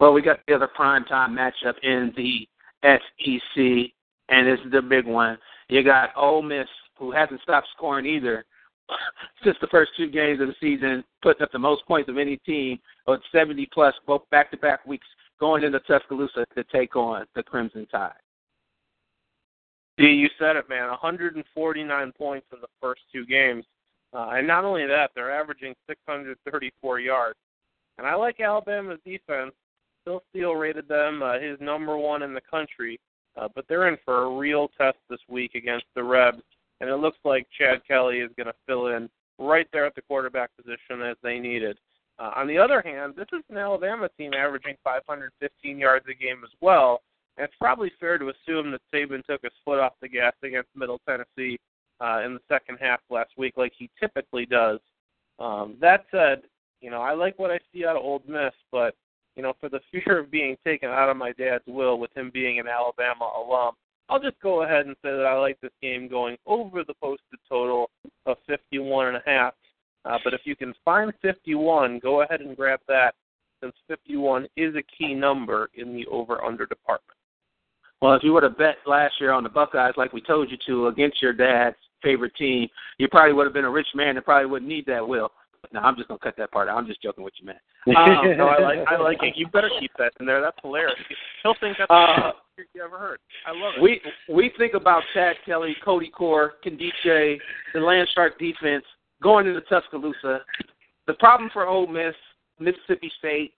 Well, 0.00 0.14
we 0.14 0.22
got 0.22 0.40
the 0.48 0.54
other 0.54 0.66
prime 0.66 1.04
time 1.04 1.36
matchup 1.36 1.74
in 1.82 2.12
the 2.16 2.48
SEC, 2.82 3.92
and 4.30 4.46
this 4.46 4.58
is 4.64 4.72
the 4.72 4.80
big 4.80 5.06
one. 5.06 5.36
You 5.68 5.84
got 5.84 6.10
Ole 6.16 6.42
Miss, 6.42 6.66
who 6.98 7.12
hasn't 7.12 7.42
stopped 7.42 7.68
scoring 7.76 8.06
either 8.06 8.46
since 9.44 9.56
the 9.60 9.66
first 9.66 9.90
two 9.98 10.08
games 10.10 10.40
of 10.40 10.48
the 10.48 10.54
season, 10.58 11.04
putting 11.22 11.42
up 11.42 11.52
the 11.52 11.58
most 11.58 11.86
points 11.86 12.08
of 12.08 12.16
any 12.16 12.38
team, 12.38 12.78
with 13.06 13.20
70 13.30 13.68
plus, 13.72 13.94
both 14.06 14.22
back-to-back 14.30 14.86
weeks, 14.86 15.06
going 15.38 15.64
into 15.64 15.80
Tuscaloosa 15.80 16.46
to 16.56 16.64
take 16.72 16.96
on 16.96 17.26
the 17.34 17.42
Crimson 17.42 17.86
Tide. 17.90 18.12
See, 19.98 20.06
you 20.06 20.28
said 20.38 20.56
it, 20.56 20.66
man. 20.70 20.88
149 20.88 22.12
points 22.12 22.46
in 22.52 22.60
the 22.62 22.68
first 22.80 23.02
two 23.12 23.26
games. 23.26 23.66
Uh, 24.14 24.30
and 24.32 24.46
not 24.46 24.64
only 24.64 24.86
that, 24.86 25.10
they're 25.14 25.30
averaging 25.30 25.74
634 25.86 27.00
yards. 27.00 27.38
And 27.98 28.06
I 28.06 28.14
like 28.14 28.40
Alabama's 28.40 28.98
defense. 29.04 29.52
Phil 30.10 30.22
Steele 30.30 30.54
rated 30.54 30.88
them 30.88 31.22
uh, 31.22 31.38
his 31.38 31.56
number 31.60 31.96
one 31.96 32.22
in 32.22 32.34
the 32.34 32.40
country. 32.40 32.98
Uh, 33.36 33.46
but 33.54 33.64
they're 33.68 33.86
in 33.86 33.96
for 34.04 34.24
a 34.24 34.36
real 34.36 34.68
test 34.76 34.98
this 35.08 35.20
week 35.28 35.54
against 35.54 35.86
the 35.94 36.02
Rebs. 36.02 36.42
And 36.80 36.90
it 36.90 36.96
looks 36.96 37.18
like 37.24 37.46
Chad 37.56 37.82
Kelly 37.86 38.18
is 38.18 38.30
going 38.36 38.48
to 38.48 38.54
fill 38.66 38.88
in 38.88 39.08
right 39.38 39.68
there 39.72 39.86
at 39.86 39.94
the 39.94 40.02
quarterback 40.02 40.50
position 40.56 41.00
as 41.02 41.16
they 41.22 41.38
needed. 41.38 41.78
Uh, 42.18 42.32
on 42.34 42.48
the 42.48 42.58
other 42.58 42.82
hand, 42.82 43.14
this 43.16 43.28
is 43.32 43.44
an 43.50 43.56
Alabama 43.56 44.08
team 44.18 44.34
averaging 44.34 44.74
515 44.82 45.78
yards 45.78 46.04
a 46.10 46.14
game 46.14 46.42
as 46.42 46.50
well. 46.60 47.02
And 47.36 47.44
it's 47.44 47.54
probably 47.60 47.92
fair 48.00 48.18
to 48.18 48.30
assume 48.30 48.72
that 48.72 48.80
Saban 48.92 49.24
took 49.24 49.42
his 49.42 49.52
foot 49.64 49.78
off 49.78 49.92
the 50.02 50.08
gas 50.08 50.32
against 50.42 50.70
Middle 50.74 51.00
Tennessee 51.08 51.58
uh, 52.00 52.22
in 52.24 52.34
the 52.34 52.40
second 52.48 52.78
half 52.80 53.00
last 53.10 53.30
week, 53.38 53.54
like 53.56 53.72
he 53.78 53.88
typically 54.00 54.44
does. 54.44 54.80
Um, 55.38 55.76
that 55.80 56.06
said, 56.10 56.42
you 56.80 56.90
know 56.90 57.00
I 57.00 57.14
like 57.14 57.38
what 57.38 57.50
I 57.50 57.60
see 57.72 57.86
out 57.86 57.96
of 57.96 58.02
Ole 58.02 58.22
Miss, 58.26 58.52
but 58.72 58.94
you 59.36 59.42
know 59.42 59.52
for 59.60 59.68
the 59.68 59.80
fear 59.92 60.18
of 60.18 60.30
being 60.30 60.56
taken 60.64 60.88
out 60.88 61.10
of 61.10 61.16
my 61.16 61.32
dad's 61.32 61.64
will 61.66 61.98
with 61.98 62.16
him 62.16 62.30
being 62.32 62.58
an 62.58 62.68
Alabama 62.68 63.30
alum, 63.36 63.74
I'll 64.08 64.20
just 64.20 64.40
go 64.40 64.64
ahead 64.64 64.86
and 64.86 64.96
say 65.02 65.10
that 65.10 65.26
I 65.26 65.38
like 65.38 65.60
this 65.60 65.70
game 65.80 66.08
going 66.08 66.36
over 66.46 66.82
the 66.82 66.94
posted 67.00 67.38
total 67.48 67.90
of 68.26 68.36
51 68.48 69.08
and 69.08 69.16
a 69.16 69.22
half. 69.24 69.54
Uh, 70.04 70.18
but 70.24 70.34
if 70.34 70.40
you 70.44 70.56
can 70.56 70.74
find 70.84 71.12
51, 71.22 72.00
go 72.00 72.22
ahead 72.22 72.40
and 72.40 72.56
grab 72.56 72.80
that, 72.88 73.14
since 73.62 73.74
51 73.88 74.46
is 74.56 74.74
a 74.74 74.82
key 74.82 75.14
number 75.14 75.68
in 75.74 75.94
the 75.94 76.06
over/under 76.06 76.66
department. 76.66 77.16
Well, 78.00 78.14
if 78.14 78.22
you 78.24 78.32
would 78.32 78.42
have 78.42 78.56
bet 78.56 78.76
last 78.86 79.14
year 79.20 79.32
on 79.32 79.42
the 79.42 79.50
Buckeyes 79.50 79.92
like 79.96 80.12
we 80.12 80.22
told 80.22 80.50
you 80.50 80.56
to 80.66 80.86
against 80.86 81.20
your 81.20 81.34
dad's 81.34 81.76
favorite 82.02 82.34
team, 82.36 82.66
you 82.98 83.08
probably 83.08 83.34
would 83.34 83.44
have 83.44 83.52
been 83.52 83.66
a 83.66 83.70
rich 83.70 83.88
man 83.94 84.16
and 84.16 84.24
probably 84.24 84.50
wouldn't 84.50 84.68
need 84.68 84.86
that 84.86 85.06
will. 85.06 85.30
No, 85.72 85.80
I'm 85.80 85.96
just 85.96 86.08
gonna 86.08 86.18
cut 86.18 86.36
that 86.36 86.50
part 86.50 86.68
out. 86.68 86.76
I'm 86.76 86.86
just 86.86 87.02
joking 87.02 87.24
with 87.24 87.34
you, 87.40 87.46
man. 87.46 87.56
Um, 87.96 88.36
no, 88.36 88.46
I 88.48 88.60
like 88.60 88.78
I 88.88 88.96
like 88.98 89.18
it. 89.22 89.34
You 89.36 89.46
better 89.48 89.70
keep 89.78 89.92
that 89.98 90.12
in 90.20 90.26
there. 90.26 90.40
That's 90.40 90.56
hilarious. 90.62 90.98
He'll 91.42 91.54
think 91.60 91.76
that's 91.78 91.90
Uh, 91.90 92.32
the 92.56 92.64
you 92.74 92.82
ever 92.82 92.98
heard. 92.98 93.18
I 93.46 93.52
love 93.52 93.74
it. 93.76 93.82
We 93.82 94.00
we 94.28 94.52
think 94.58 94.74
about 94.74 95.02
Chad 95.14 95.36
Kelly, 95.46 95.74
Cody 95.82 96.10
Core, 96.10 96.54
Nkemdiche, 96.64 97.38
the 97.72 97.78
Landshark 97.78 98.38
defense 98.38 98.84
going 99.22 99.46
into 99.46 99.60
Tuscaloosa. 99.62 100.40
The 101.06 101.14
problem 101.14 101.50
for 101.52 101.66
Ole 101.66 101.86
Miss, 101.86 102.14
Mississippi 102.58 103.10
State, 103.18 103.54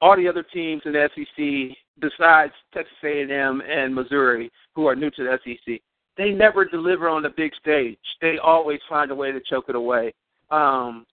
all 0.00 0.16
the 0.16 0.28
other 0.28 0.42
teams 0.42 0.82
in 0.84 0.92
the 0.92 1.08
SEC 1.14 1.76
besides 2.00 2.52
Texas 2.72 2.96
A&M 3.04 3.62
and 3.68 3.94
Missouri, 3.94 4.50
who 4.74 4.86
are 4.86 4.96
new 4.96 5.10
to 5.10 5.24
the 5.24 5.38
SEC, 5.44 5.80
they 6.16 6.30
never 6.30 6.64
deliver 6.64 7.08
on 7.08 7.22
the 7.22 7.30
big 7.30 7.52
stage. 7.60 7.98
They 8.20 8.38
always 8.38 8.80
find 8.88 9.10
a 9.10 9.14
way 9.14 9.32
to 9.32 9.40
choke 9.48 9.66
it 9.68 9.74
away. 9.74 10.12
Um, 10.50 11.06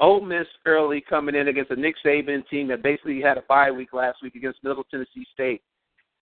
Ole 0.00 0.20
Miss 0.20 0.46
early 0.66 1.00
coming 1.00 1.34
in 1.34 1.48
against 1.48 1.70
a 1.70 1.76
Nick 1.76 1.94
Saban 2.04 2.46
team 2.48 2.68
that 2.68 2.82
basically 2.82 3.20
had 3.20 3.38
a 3.38 3.42
bye 3.48 3.70
week 3.70 3.92
last 3.92 4.22
week 4.22 4.34
against 4.34 4.64
Middle 4.64 4.84
Tennessee 4.84 5.26
State. 5.32 5.62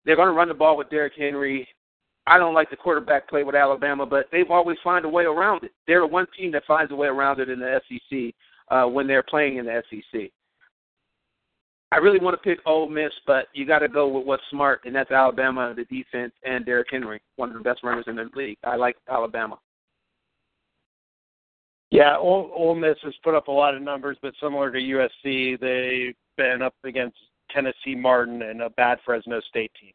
They're 0.05 0.17
going 0.17 0.29
to 0.29 0.35
run 0.35 0.49
the 0.49 0.55
ball 0.55 0.77
with 0.77 0.91
Derrick 0.91 1.15
Henry. 1.17 1.67
I 2.27 2.39
don't 2.39 2.55
like 2.55 2.71
the 2.71 2.77
quarterback 2.77 3.29
play 3.29 3.45
with 3.45 3.55
Alabama, 3.55 4.07
but 4.07 4.27
they've 4.31 4.51
always 4.51 4.79
find 4.85 5.05
a 5.05 5.09
way 5.09 5.25
around 5.25 5.65
it. 5.65 5.73
They're 5.87 6.01
the 6.01 6.07
one 6.07 6.27
team 6.37 6.53
that 6.53 6.65
finds 6.67 6.93
a 6.93 6.97
way 6.97 7.09
around 7.09 7.41
it 7.41 7.49
in 7.49 7.59
the 7.59 7.81
SEC 7.89 8.35
uh, 8.69 8.87
when 8.87 9.07
they're 9.07 9.25
playing 9.25 9.57
in 9.57 9.67
the 9.67 9.83
SEC. 9.91 10.31
I 11.91 11.97
really 11.97 12.21
want 12.21 12.35
to 12.35 12.43
pick 12.43 12.61
Ole 12.65 12.89
Miss, 12.89 13.13
but 13.27 13.49
you 13.53 13.67
got 13.67 13.81
to 13.81 13.89
go 13.89 14.09
with 14.09 14.27
what's 14.27 14.43
smart, 14.51 14.83
and 14.85 14.95
that's 14.95 15.11
Alabama, 15.11 15.75
the 15.77 15.85
defense, 15.85 16.33
and 16.43 16.65
Derrick 16.65 16.89
Henry, 16.91 17.21
one 17.37 17.51
of 17.51 17.55
the 17.55 17.61
best 17.61 17.83
runners 17.83 18.07
in 18.07 18.17
the 18.17 18.31
league. 18.35 18.57
I 18.65 18.77
like 18.77 18.97
Alabama. 19.11 19.59
Yeah, 21.93 22.17
Ole, 22.17 22.75
Miss 22.75 22.97
has 23.03 23.13
put 23.23 23.35
up 23.35 23.49
a 23.49 23.53
lot 23.53 23.75
of 23.75 23.83
numbers, 23.83 24.17
but 24.23 24.33
similar 24.41 24.73
to 24.73 24.79
USC, 24.79 25.61
they've 25.61 26.15
been 26.39 26.63
up 26.63 26.75
against 26.85 27.19
Tennessee 27.51 27.95
Martin 27.95 28.41
and 28.41 28.63
a 28.63 28.71
bad 28.71 28.99
Fresno 29.05 29.43
State 29.43 29.71
team. 29.79 29.93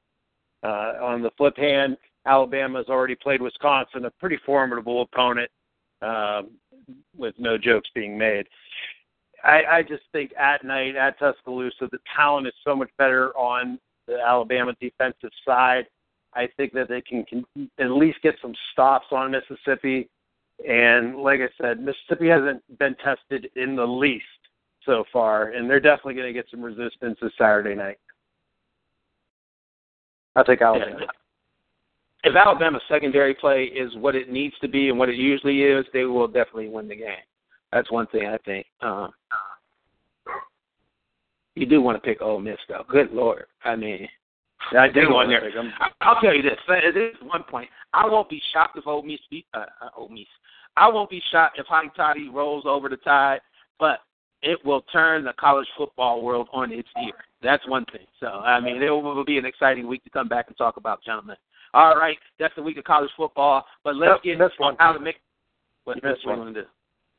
Uh, 0.62 0.94
on 1.02 1.24
the 1.24 1.32
flip 1.38 1.58
hand, 1.58 1.98
Alabama 2.28 2.78
has 2.78 2.88
already 2.88 3.16
played 3.16 3.42
Wisconsin, 3.42 4.06
a 4.06 4.12
pretty 4.12 4.38
formidable 4.46 5.02
opponent, 5.02 5.50
um, 6.04 6.52
with 7.18 7.34
no 7.40 7.58
jokes 7.58 7.90
being 7.96 8.16
made. 8.16 8.48
I, 9.44 9.64
I 9.64 9.82
just 9.82 10.04
think 10.12 10.34
at 10.38 10.64
night 10.64 10.96
at 10.96 11.18
Tuscaloosa, 11.18 11.90
the 11.92 11.98
talent 12.16 12.46
is 12.46 12.54
so 12.64 12.76
much 12.76 12.92
better 13.00 13.36
on 13.36 13.80
the 14.06 14.20
Alabama 14.20 14.76
defensive 14.80 15.32
side. 15.44 15.88
I 16.36 16.48
think 16.58 16.74
that 16.74 16.90
they 16.90 17.02
can, 17.02 17.26
can 17.26 17.44
at 17.80 17.90
least 17.90 18.20
get 18.22 18.36
some 18.40 18.54
stops 18.72 19.08
on 19.12 19.32
Mississippi. 19.32 20.10
And 20.66 21.18
like 21.18 21.40
I 21.40 21.50
said, 21.62 21.80
Mississippi 21.80 22.30
hasn't 22.30 22.62
been 22.80 22.96
tested 23.04 23.50
in 23.56 23.76
the 23.76 23.86
least 23.86 24.26
so 24.86 25.04
far, 25.14 25.50
and 25.50 25.70
they're 25.70 25.80
definitely 25.80 26.16
going 26.16 26.28
to 26.28 26.34
get 26.34 26.50
some 26.50 26.62
resistance 26.62 27.18
this 27.22 27.32
Saturday 27.38 27.76
night. 27.76 28.00
I 30.36 30.44
think 30.44 30.62
Alabama. 30.62 31.08
If 32.24 32.36
Alabama's 32.36 32.82
secondary 32.90 33.36
play 33.36 33.66
is 33.66 33.96
what 33.98 34.16
it 34.16 34.32
needs 34.32 34.56
to 34.62 34.68
be 34.68 34.90
and 34.90 34.98
what 34.98 35.10
it 35.10 35.16
usually 35.16 35.64
is, 35.64 35.86
they 35.94 36.06
will 36.06 36.28
definitely 36.28 36.70
win 36.70 36.88
the 36.88 36.96
game. 36.96 37.24
That's 37.72 37.92
one 37.92 38.08
thing 38.08 38.28
I 38.28 38.38
think. 38.40 38.66
Um, 38.82 39.12
you 41.56 41.66
do 41.66 41.82
want 41.82 42.02
to 42.02 42.08
pick 42.08 42.22
Ole 42.22 42.40
Miss, 42.40 42.58
though. 42.68 42.86
Good 42.88 43.12
lord! 43.12 43.46
I 43.64 43.76
mean, 43.76 44.08
I 44.78 44.88
do 44.90 45.00
Hang 45.02 45.08
on 45.10 45.14
want 45.14 45.30
there. 45.30 45.40
to 45.40 45.46
pick 45.46 45.56
them. 45.56 45.72
I- 45.80 45.92
I'll 46.02 46.20
tell 46.22 46.34
you 46.34 46.42
this. 46.42 46.58
This 46.68 46.96
is 46.96 47.16
one 47.24 47.44
point. 47.44 47.70
I 47.94 48.06
won't 48.08 48.30
be 48.30 48.42
shocked 48.54 48.78
if 48.78 48.88
Ole 48.88 49.04
Miss 49.04 49.20
beat 49.30 49.46
uh, 49.54 49.66
uh, 49.82 49.90
Ole 49.98 50.10
Miss. 50.10 50.26
I 50.76 50.88
won't 50.90 51.10
be 51.10 51.22
shocked 51.32 51.58
if 51.60 51.66
Hotty 51.68 51.94
Toddy 51.96 52.30
rolls 52.30 52.66
over 52.68 52.88
the 52.90 52.98
tide, 52.98 53.40
but 53.80 54.00
it 54.44 54.64
will 54.66 54.82
turn 54.94 55.24
the 55.24 55.34
college 55.40 55.68
football 55.78 56.22
world 56.22 56.48
on 56.54 56.72
its 56.72 56.88
ear. 57.04 57.14
That's 57.42 57.68
one 57.68 57.86
thing. 57.92 58.06
So 58.20 58.28
I 58.28 58.60
mean, 58.60 58.82
it 58.82 58.90
will 58.90 59.26
be 59.26 59.38
an 59.38 59.46
exciting 59.46 59.88
week 59.88 60.04
to 60.04 60.10
come 60.10 60.28
back 60.28 60.48
and 60.48 60.58
talk 60.58 60.78
about, 60.78 61.04
gentlemen. 61.04 61.36
All 61.74 61.96
right, 61.96 62.18
that's 62.40 62.54
the 62.56 62.62
week 62.62 62.78
of 62.78 62.84
college 62.84 63.10
football. 63.18 63.66
But 63.84 63.96
let's 63.96 64.12
Nope, 64.12 64.24
get 64.24 64.38
missed 64.40 64.54
on 64.60 64.66
one. 64.66 64.76
how 64.80 64.94
to 64.94 65.00
make. 65.00 65.18
What, 65.84 65.98
You 65.98 66.10
what 66.10 66.18
one. 66.26 66.38
you 66.38 66.44
want 66.44 66.56
to 66.56 66.62
do? 66.64 66.68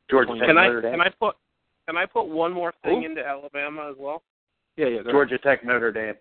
Georgia 0.09 0.31
Can 0.31 0.39
Tech, 0.39 0.47
Can 0.47 0.57
I 0.57 0.81
can 0.81 1.01
I 1.01 1.09
put 1.19 1.35
can 1.87 1.97
I 1.97 2.05
put 2.05 2.27
one 2.27 2.51
more 2.53 2.73
thing 2.83 3.01
Who? 3.01 3.05
into 3.09 3.25
Alabama 3.25 3.89
as 3.89 3.95
well? 3.99 4.23
Yeah, 4.77 4.85
yeah. 4.87 4.91
Go 4.97 4.99
ahead. 5.01 5.11
Georgia 5.11 5.37
Tech, 5.39 5.65
Notre 5.65 5.91
Dame. 5.91 6.15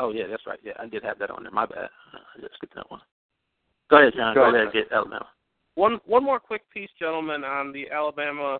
Oh 0.00 0.10
yeah, 0.12 0.24
that's 0.28 0.46
right. 0.46 0.58
Yeah, 0.62 0.72
I 0.78 0.86
did 0.86 1.04
have 1.04 1.18
that 1.18 1.30
on 1.30 1.42
there. 1.42 1.52
My 1.52 1.66
bad. 1.66 1.88
I 2.12 2.40
Let's 2.40 2.54
get 2.60 2.74
that 2.74 2.90
one. 2.90 3.00
Go 3.90 3.98
ahead, 3.98 4.12
John. 4.16 4.34
Go 4.34 4.42
Go, 4.42 4.48
ahead. 4.48 4.68
ahead. 4.68 4.72
Get 4.72 4.92
Alabama. 4.92 5.26
One 5.76 6.00
one 6.06 6.24
more 6.24 6.40
quick 6.40 6.62
piece, 6.72 6.90
gentlemen, 6.98 7.44
on 7.44 7.72
the 7.72 7.90
Alabama 7.90 8.58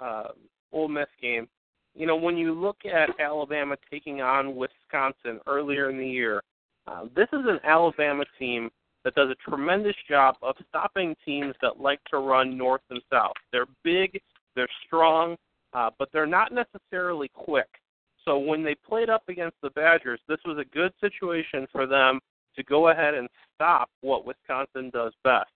uh, 0.00 0.28
Ole 0.72 0.88
Miss 0.88 1.06
game. 1.20 1.48
You 1.94 2.06
know, 2.06 2.16
when 2.16 2.36
you 2.36 2.52
look 2.52 2.78
at 2.86 3.10
Alabama 3.20 3.76
taking 3.90 4.22
on 4.22 4.56
Wisconsin 4.56 5.40
earlier 5.46 5.90
in 5.90 5.98
the 5.98 6.08
year, 6.08 6.42
uh, 6.86 7.04
this 7.14 7.28
is 7.32 7.40
an 7.46 7.60
Alabama 7.64 8.24
team 8.38 8.70
that 9.04 9.14
does 9.14 9.28
a 9.30 9.50
tremendous 9.50 9.96
job 10.08 10.36
of 10.42 10.56
stopping 10.68 11.14
teams 11.24 11.54
that 11.60 11.80
like 11.80 12.00
to 12.10 12.18
run 12.18 12.56
north 12.56 12.82
and 12.90 13.02
south. 13.10 13.34
They're 13.50 13.66
big, 13.82 14.20
they're 14.54 14.68
strong, 14.86 15.36
uh, 15.74 15.90
but 15.98 16.08
they're 16.12 16.26
not 16.26 16.52
necessarily 16.52 17.28
quick. 17.34 17.68
So 18.24 18.38
when 18.38 18.62
they 18.62 18.74
played 18.74 19.10
up 19.10 19.22
against 19.28 19.56
the 19.62 19.70
Badgers, 19.70 20.20
this 20.28 20.38
was 20.44 20.58
a 20.58 20.74
good 20.74 20.92
situation 21.00 21.66
for 21.72 21.86
them 21.86 22.20
to 22.56 22.62
go 22.62 22.88
ahead 22.88 23.14
and 23.14 23.28
stop 23.54 23.88
what 24.00 24.26
Wisconsin 24.26 24.90
does 24.92 25.12
best. 25.24 25.50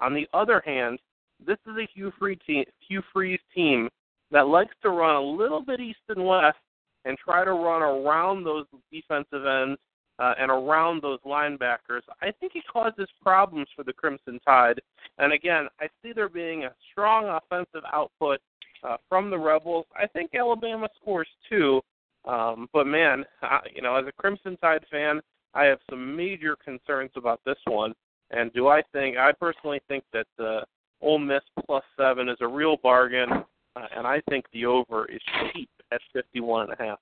On 0.00 0.14
the 0.14 0.26
other 0.34 0.62
hand, 0.64 0.98
this 1.44 1.58
is 1.66 1.76
a 1.76 1.88
Hugh 1.94 2.12
Freeze 2.18 2.38
team, 2.46 2.64
Hugh 2.86 3.02
Freeze 3.12 3.40
team 3.54 3.88
that 4.30 4.46
likes 4.46 4.74
to 4.82 4.90
run 4.90 5.16
a 5.16 5.20
little 5.20 5.62
bit 5.62 5.80
east 5.80 5.98
and 6.08 6.26
west 6.26 6.58
and 7.04 7.16
try 7.18 7.44
to 7.44 7.52
run 7.52 7.82
around 7.82 8.44
those 8.44 8.66
defensive 8.92 9.46
ends 9.46 9.78
uh, 10.18 10.34
and 10.38 10.50
around 10.50 11.02
those 11.02 11.18
linebackers. 11.24 12.02
I 12.20 12.30
think 12.38 12.52
it 12.54 12.64
causes 12.70 13.08
problems 13.22 13.68
for 13.74 13.84
the 13.84 13.92
Crimson 13.92 14.38
Tide. 14.46 14.80
And 15.18 15.32
again, 15.32 15.68
I 15.80 15.86
see 16.02 16.12
there 16.12 16.28
being 16.28 16.64
a 16.64 16.74
strong 16.92 17.26
offensive 17.26 17.88
output 17.90 18.40
uh, 18.84 18.96
from 19.08 19.30
the 19.30 19.38
Rebels. 19.38 19.86
I 19.96 20.06
think 20.06 20.34
Alabama 20.34 20.88
scores 21.00 21.28
too. 21.48 21.80
Um, 22.24 22.68
but 22.72 22.86
man, 22.86 23.24
I, 23.42 23.60
you 23.74 23.82
know, 23.82 23.96
as 23.96 24.06
a 24.06 24.12
Crimson 24.12 24.56
Tide 24.58 24.84
fan, 24.90 25.20
I 25.54 25.64
have 25.64 25.78
some 25.88 26.16
major 26.16 26.56
concerns 26.56 27.10
about 27.16 27.40
this 27.44 27.58
one. 27.64 27.94
And 28.30 28.52
do 28.52 28.68
I 28.68 28.82
think? 28.92 29.16
I 29.16 29.32
personally 29.32 29.80
think 29.88 30.04
that 30.12 30.26
uh, 30.38 30.60
Ole 31.00 31.18
Miss 31.18 31.42
plus 31.66 31.82
seven 31.98 32.28
is 32.28 32.36
a 32.40 32.46
real 32.46 32.76
bargain, 32.76 33.28
uh, 33.30 33.86
and 33.96 34.06
I 34.06 34.20
think 34.28 34.44
the 34.52 34.66
over 34.66 35.06
is 35.10 35.20
cheap 35.52 35.68
at 35.92 36.00
fifty-one 36.12 36.70
and 36.70 36.78
a 36.78 36.82
half. 36.82 36.98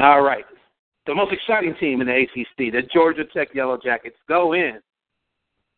All 0.00 0.22
right. 0.22 0.44
The 1.06 1.14
most 1.14 1.32
exciting 1.32 1.74
team 1.80 2.00
in 2.00 2.06
the 2.06 2.22
ACC, 2.22 2.72
the 2.72 2.82
Georgia 2.92 3.24
Tech 3.32 3.54
Yellow 3.54 3.78
Jackets, 3.82 4.16
go 4.28 4.52
in 4.52 4.78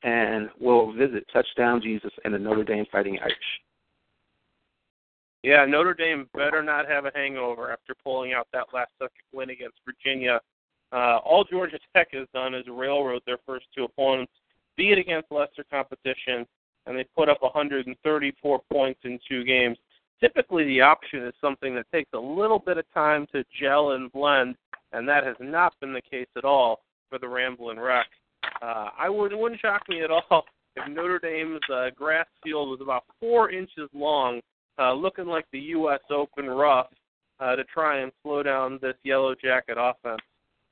and 0.02 0.48
will 0.60 0.92
visit 0.92 1.24
Touchdown 1.32 1.80
Jesus 1.82 2.12
and 2.24 2.34
the 2.34 2.38
Notre 2.38 2.64
Dame 2.64 2.86
Fighting 2.90 3.18
Irish. 3.20 3.36
Yeah, 5.42 5.64
Notre 5.64 5.94
Dame 5.94 6.28
better 6.34 6.62
not 6.62 6.86
have 6.88 7.06
a 7.06 7.12
hangover 7.14 7.72
after 7.72 7.94
pulling 8.04 8.34
out 8.34 8.46
that 8.52 8.66
last 8.74 8.90
second 8.98 9.24
win 9.32 9.50
against 9.50 9.78
Virginia. 9.86 10.40
Uh, 10.92 11.18
all 11.24 11.44
Georgia 11.44 11.78
Tech 11.96 12.08
has 12.12 12.26
done 12.34 12.54
is 12.54 12.64
railroad 12.68 13.22
their 13.24 13.38
first 13.46 13.66
two 13.74 13.84
opponents, 13.84 14.32
be 14.76 14.92
it 14.92 14.98
against 14.98 15.30
lesser 15.30 15.64
competition, 15.70 16.46
and 16.86 16.96
they 16.98 17.04
put 17.16 17.28
up 17.28 17.42
134 17.42 18.60
points 18.70 19.00
in 19.04 19.18
two 19.28 19.44
games. 19.44 19.78
Typically, 20.20 20.64
the 20.64 20.80
option 20.80 21.24
is 21.24 21.32
something 21.40 21.74
that 21.74 21.90
takes 21.92 22.10
a 22.12 22.18
little 22.18 22.58
bit 22.58 22.76
of 22.76 22.84
time 22.92 23.26
to 23.32 23.44
gel 23.58 23.92
and 23.92 24.12
blend, 24.12 24.56
and 24.92 25.08
that 25.08 25.24
has 25.24 25.36
not 25.40 25.72
been 25.80 25.94
the 25.94 26.02
case 26.02 26.28
at 26.36 26.44
all 26.44 26.80
for 27.08 27.18
the 27.18 27.28
Ramblin' 27.28 27.78
Wreck. 27.78 28.06
Uh, 28.60 28.88
I 28.98 29.08
would, 29.08 29.32
it 29.32 29.38
wouldn't 29.38 29.60
shock 29.60 29.88
me 29.88 30.02
at 30.02 30.10
all 30.10 30.44
if 30.76 30.88
Notre 30.88 31.18
Dame's 31.18 31.60
uh, 31.72 31.88
grass 31.96 32.26
field 32.42 32.68
was 32.68 32.80
about 32.82 33.04
four 33.18 33.50
inches 33.50 33.88
long, 33.94 34.40
uh, 34.80 34.92
looking 34.92 35.26
like 35.26 35.44
the 35.52 35.60
U.S. 35.60 36.00
Open 36.10 36.46
rough, 36.46 36.88
uh, 37.40 37.56
to 37.56 37.64
try 37.64 38.00
and 38.00 38.12
slow 38.22 38.42
down 38.42 38.78
this 38.82 38.94
Yellow 39.02 39.34
Jacket 39.34 39.76
offense. 39.78 40.20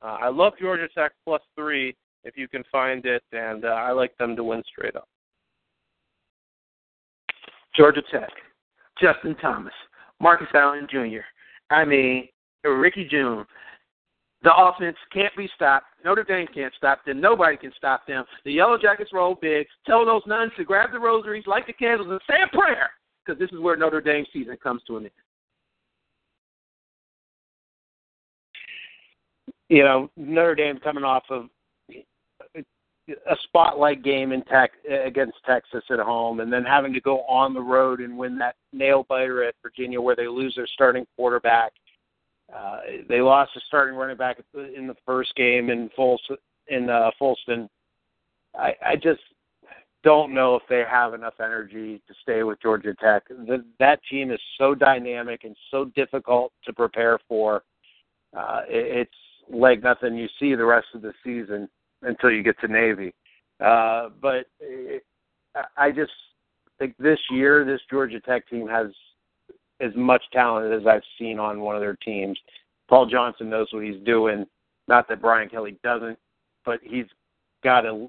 Uh, 0.02 0.18
I 0.20 0.28
love 0.28 0.52
Georgia 0.60 0.89
Tech 0.94 1.12
plus 1.24 1.43
three 1.56 1.97
if 2.24 2.36
you 2.36 2.48
can 2.48 2.62
find 2.70 3.05
it, 3.06 3.22
and 3.32 3.64
uh, 3.64 3.68
I 3.68 3.93
like 3.93 4.16
them 4.18 4.36
to 4.36 4.44
win 4.44 4.62
straight 4.70 4.97
up. 4.97 5.09
Georgia 7.76 8.02
Tech, 8.10 8.30
Justin 9.01 9.35
Thomas, 9.36 9.72
Marcus 10.20 10.48
Allen 10.55 10.86
Jr. 10.90 11.24
I 11.70 11.85
mean, 11.85 12.28
Ricky 12.64 13.06
Jeune. 13.10 13.44
The 14.43 14.55
offense 14.55 14.97
can't 15.12 15.35
be 15.36 15.48
stopped. 15.56 15.86
Notre 16.05 16.22
Dame 16.22 16.47
can't 16.55 16.72
stop 16.76 17.05
them. 17.05 17.20
Nobody 17.20 17.56
can 17.56 17.72
stop 17.76 18.06
them. 18.06 18.24
The 18.44 18.52
Yellow 18.52 18.78
Jackets 18.78 19.10
roll 19.12 19.36
big. 19.40 19.66
Tell 19.85 20.06
those 20.06 20.22
nuns 20.26 20.52
to 20.56 20.64
grab 20.64 20.93
the 20.93 20.98
rosaries, 21.01 21.47
light 21.48 21.66
the 21.66 21.72
candles, 21.72 22.09
and 22.09 22.20
say 22.28 22.36
a 22.44 22.56
prayer 22.56 22.90
because 23.28 23.38
this 23.38 23.50
is 23.52 23.62
where 23.62 23.76
Notre 23.76 24.00
Dame 24.00 24.24
season 24.32 24.56
comes 24.62 24.82
to 24.86 24.96
an 24.96 25.05
end. 25.05 25.12
you 29.68 29.82
know 29.82 30.10
Notre 30.16 30.55
Dame 30.55 30.78
coming 30.78 31.05
off 31.05 31.24
of 31.30 31.48
a 33.09 33.36
spotlight 33.44 34.02
game 34.02 34.32
in 34.32 34.42
tech 34.42 34.72
against 35.05 35.36
Texas 35.46 35.82
at 35.90 35.98
home, 35.98 36.40
and 36.40 36.52
then 36.52 36.62
having 36.64 36.92
to 36.92 37.00
go 37.00 37.20
on 37.22 37.55
the 37.55 37.60
road 37.60 38.00
and 38.00 38.18
win 38.18 38.36
that 38.38 38.55
nail 38.72 39.06
biter 39.09 39.42
at 39.44 39.55
Virginia, 39.62 40.00
where 40.00 40.16
they 40.16 40.26
lose 40.26 40.55
their 40.56 40.66
starting 40.66 41.06
quarterback. 41.16 41.72
Uh, 42.55 42.80
they 43.09 43.20
lost 43.20 43.50
the 43.55 43.62
starting 43.66 43.94
running 43.94 44.16
back 44.16 44.38
in 44.55 44.86
the 44.86 44.96
first 45.06 45.34
game 45.36 45.70
in 45.70 45.90
Full 45.96 46.18
in 46.68 46.90
uh, 46.90 47.10
Folston. 47.20 47.68
I, 48.59 48.74
I 48.84 48.96
just 48.96 49.20
don't 50.04 50.32
know 50.32 50.54
if 50.54 50.62
they 50.68 50.84
have 50.88 51.14
enough 51.14 51.34
energy 51.40 52.00
to 52.06 52.14
stay 52.22 52.42
with 52.42 52.60
Georgia 52.60 52.94
Tech. 52.94 53.26
The, 53.28 53.64
that 53.78 54.00
team 54.10 54.30
is 54.30 54.40
so 54.56 54.74
dynamic 54.74 55.44
and 55.44 55.56
so 55.70 55.86
difficult 55.96 56.52
to 56.64 56.72
prepare 56.72 57.18
for. 57.28 57.62
Uh, 58.36 58.62
it, 58.68 59.08
it's 59.08 59.10
like 59.50 59.82
nothing 59.82 60.16
you 60.16 60.28
see 60.38 60.54
the 60.54 60.64
rest 60.64 60.86
of 60.94 61.02
the 61.02 61.12
season 61.24 61.68
until 62.02 62.30
you 62.30 62.42
get 62.42 62.58
to 62.60 62.68
Navy. 62.68 63.12
Uh, 63.60 64.10
but 64.20 64.46
it, 64.60 65.04
I 65.76 65.90
just 65.90 66.12
think 66.78 66.94
this 66.98 67.18
year, 67.30 67.64
this 67.64 67.80
Georgia 67.90 68.20
Tech 68.20 68.48
team 68.48 68.68
has 68.68 68.88
as 69.80 69.92
much 69.96 70.22
talent 70.32 70.72
as 70.72 70.86
I've 70.86 71.02
seen 71.18 71.38
on 71.38 71.60
one 71.60 71.74
of 71.74 71.80
their 71.80 71.96
teams. 71.96 72.38
Paul 72.88 73.06
Johnson 73.06 73.50
knows 73.50 73.68
what 73.72 73.84
he's 73.84 74.02
doing. 74.04 74.46
Not 74.86 75.08
that 75.08 75.20
Brian 75.20 75.48
Kelly 75.48 75.76
doesn't, 75.82 76.18
but 76.64 76.80
he's 76.82 77.06
got 77.62 77.82
to 77.82 78.08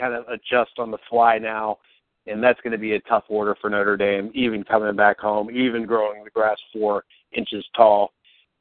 kind 0.00 0.14
of 0.14 0.24
adjust 0.28 0.78
on 0.78 0.90
the 0.90 0.98
fly 1.08 1.38
now, 1.38 1.78
and 2.26 2.42
that's 2.42 2.60
going 2.62 2.72
to 2.72 2.78
be 2.78 2.94
a 2.94 3.00
tough 3.00 3.24
order 3.28 3.54
for 3.60 3.70
Notre 3.70 3.96
Dame, 3.96 4.30
even 4.34 4.64
coming 4.64 4.96
back 4.96 5.18
home, 5.18 5.50
even 5.50 5.86
growing 5.86 6.24
the 6.24 6.30
grass 6.30 6.58
four 6.72 7.04
inches 7.32 7.64
tall. 7.76 8.12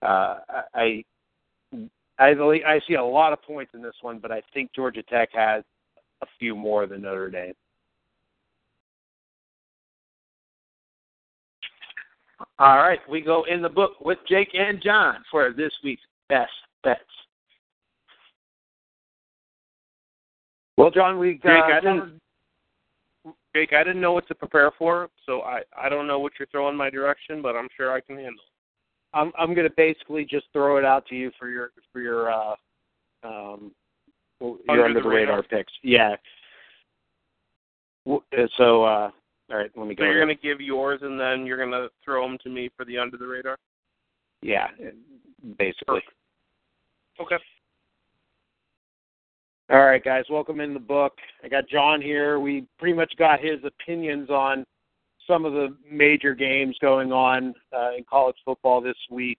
Uh, 0.02 0.40
I 0.76 1.04
I 2.20 2.30
I 2.30 2.80
see 2.88 2.96
a 2.96 3.04
lot 3.04 3.34
of 3.34 3.42
points 3.42 3.72
in 3.74 3.82
this 3.82 3.96
one, 4.02 4.20
but 4.20 4.32
I 4.32 4.42
think 4.54 4.72
Georgia 4.76 5.04
Tech 5.04 5.30
has 5.34 5.64
a 6.22 6.28
few 6.38 6.56
more 6.56 6.86
than 6.86 7.02
Notre 7.02 7.30
Dame. 7.30 7.54
All 12.58 12.78
right, 12.78 13.00
we 13.10 13.22
go 13.22 13.46
in 13.50 13.62
the 13.62 13.70
book 13.70 13.94
with 14.02 14.18
Jake 14.28 14.50
and 14.54 14.82
John 14.82 15.24
for 15.32 15.54
this 15.56 15.72
week's 15.84 16.02
best 16.28 16.52
bets. 16.84 17.00
Well, 20.80 20.90
John, 20.90 21.20
we 21.20 21.34
Jake, 21.34 21.46
uh, 21.46 21.66
I 21.66 21.80
didn't. 21.82 22.22
Jake, 23.54 23.74
I 23.74 23.84
didn't 23.84 24.00
know 24.00 24.14
what 24.14 24.26
to 24.30 24.36
prepare 24.36 24.72
for, 24.78 25.10
so 25.26 25.42
I 25.42 25.62
I 25.78 25.90
don't 25.90 26.08
know 26.08 26.20
what 26.20 26.32
you're 26.40 26.48
throwing 26.48 26.78
my 26.78 26.90
direction, 26.90 27.42
but 27.42 27.58
I'm 27.58 27.68
sure 27.76 27.92
I 27.92 28.00
can 28.00 28.16
handle. 28.16 28.36
it. 28.36 29.18
I'm 29.18 29.34
I'm 29.38 29.54
going 29.54 29.68
to 29.68 29.74
basically 29.76 30.24
just 30.24 30.46
throw 30.54 30.78
it 30.78 30.86
out 30.86 31.06
to 31.08 31.16
you 31.16 31.32
for 31.38 31.50
your 31.50 31.72
for 31.92 32.00
your 32.00 32.32
uh 32.32 32.56
um 33.26 33.74
your 34.40 34.58
Under 34.70 34.86
under, 34.86 35.00
the 35.02 35.04
the 35.04 35.10
radar. 35.10 35.36
radar. 35.36 35.44
picks. 35.44 35.74
Yeah. 35.84 36.16
Uh, 38.10 38.20
So 38.58 38.86
uh 38.86 39.12
all 39.52 39.58
right, 39.58 39.72
let 39.76 39.86
me 39.86 39.96
go. 39.96 40.04
So 40.04 40.06
you're 40.06 40.14
here. 40.14 40.26
going 40.26 40.38
to 40.38 40.42
give 40.42 40.62
yours, 40.62 41.02
and 41.04 41.20
then 41.20 41.46
you're 41.46 41.58
going 41.58 41.72
to 41.72 41.90
throw 42.06 42.26
them 42.26 42.38
to 42.44 42.50
me 42.50 42.70
for 42.78 42.86
the 42.86 42.98
under 43.00 43.18
the 43.18 43.28
radar. 43.28 43.58
Yeah, 44.42 44.68
basically. 45.58 46.04
Okay. 47.20 47.36
All 49.72 49.86
right, 49.86 50.04
guys, 50.04 50.24
welcome 50.32 50.62
in 50.62 50.74
the 50.74 50.80
book. 50.80 51.14
I 51.44 51.48
got 51.48 51.70
John 51.70 52.02
here. 52.02 52.40
We 52.40 52.66
pretty 52.80 52.96
much 52.96 53.14
got 53.20 53.40
his 53.40 53.60
opinions 53.64 54.32
on 54.32 54.66
some 55.28 55.46
of 55.46 55.54
the 55.54 55.76
major 55.88 56.34
games 56.34 56.76
going 56.82 57.12
on 57.12 57.54
uh, 57.72 57.92
in 57.96 58.04
college 58.10 58.38
football 58.44 58.82
this 58.82 58.98
week. 59.12 59.38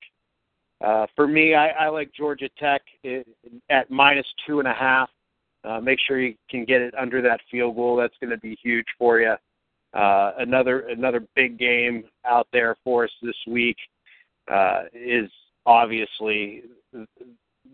Uh, 0.84 1.06
for 1.16 1.26
me, 1.26 1.56
I, 1.56 1.70
I 1.70 1.88
like 1.88 2.12
Georgia 2.16 2.48
Tech 2.60 2.80
at 3.70 3.90
minus 3.90 4.26
two 4.46 4.60
and 4.60 4.68
a 4.68 4.72
half. 4.72 5.10
Uh, 5.64 5.80
make 5.80 5.98
sure 6.06 6.20
you 6.20 6.36
can 6.48 6.64
get 6.64 6.80
it 6.80 6.94
under 6.96 7.20
that 7.22 7.40
field 7.50 7.74
goal. 7.74 7.96
That's 7.96 8.14
going 8.20 8.30
to 8.30 8.38
be 8.38 8.56
huge 8.62 8.86
for 9.00 9.18
you. 9.18 9.34
Uh, 9.94 10.32
another 10.38 10.82
another 10.90 11.26
big 11.34 11.58
game 11.58 12.04
out 12.24 12.46
there 12.52 12.76
for 12.84 13.02
us 13.02 13.10
this 13.20 13.34
week 13.48 13.76
uh, 14.48 14.82
is 14.94 15.28
obviously 15.66 16.62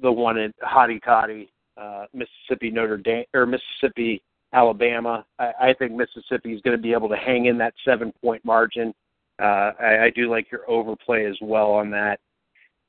the 0.00 0.10
one 0.10 0.38
at 0.38 0.52
Hottie 0.60 1.02
Toddy, 1.04 1.50
uh, 1.76 2.06
Mississippi 2.12 2.70
Notre 2.70 2.96
Dame 2.96 3.24
or 3.34 3.46
Mississippi 3.46 4.22
Alabama. 4.52 5.24
I, 5.38 5.52
I 5.60 5.74
think 5.74 5.92
Mississippi 5.92 6.54
is 6.54 6.60
going 6.62 6.76
to 6.76 6.82
be 6.82 6.92
able 6.92 7.08
to 7.08 7.16
hang 7.16 7.46
in 7.46 7.58
that 7.58 7.74
seven 7.84 8.12
point 8.22 8.44
margin. 8.44 8.94
Uh, 9.40 9.72
I, 9.80 10.04
I 10.04 10.10
do 10.14 10.30
like 10.30 10.50
your 10.50 10.68
overplay 10.68 11.26
as 11.26 11.36
well 11.42 11.72
on 11.72 11.90
that. 11.90 12.20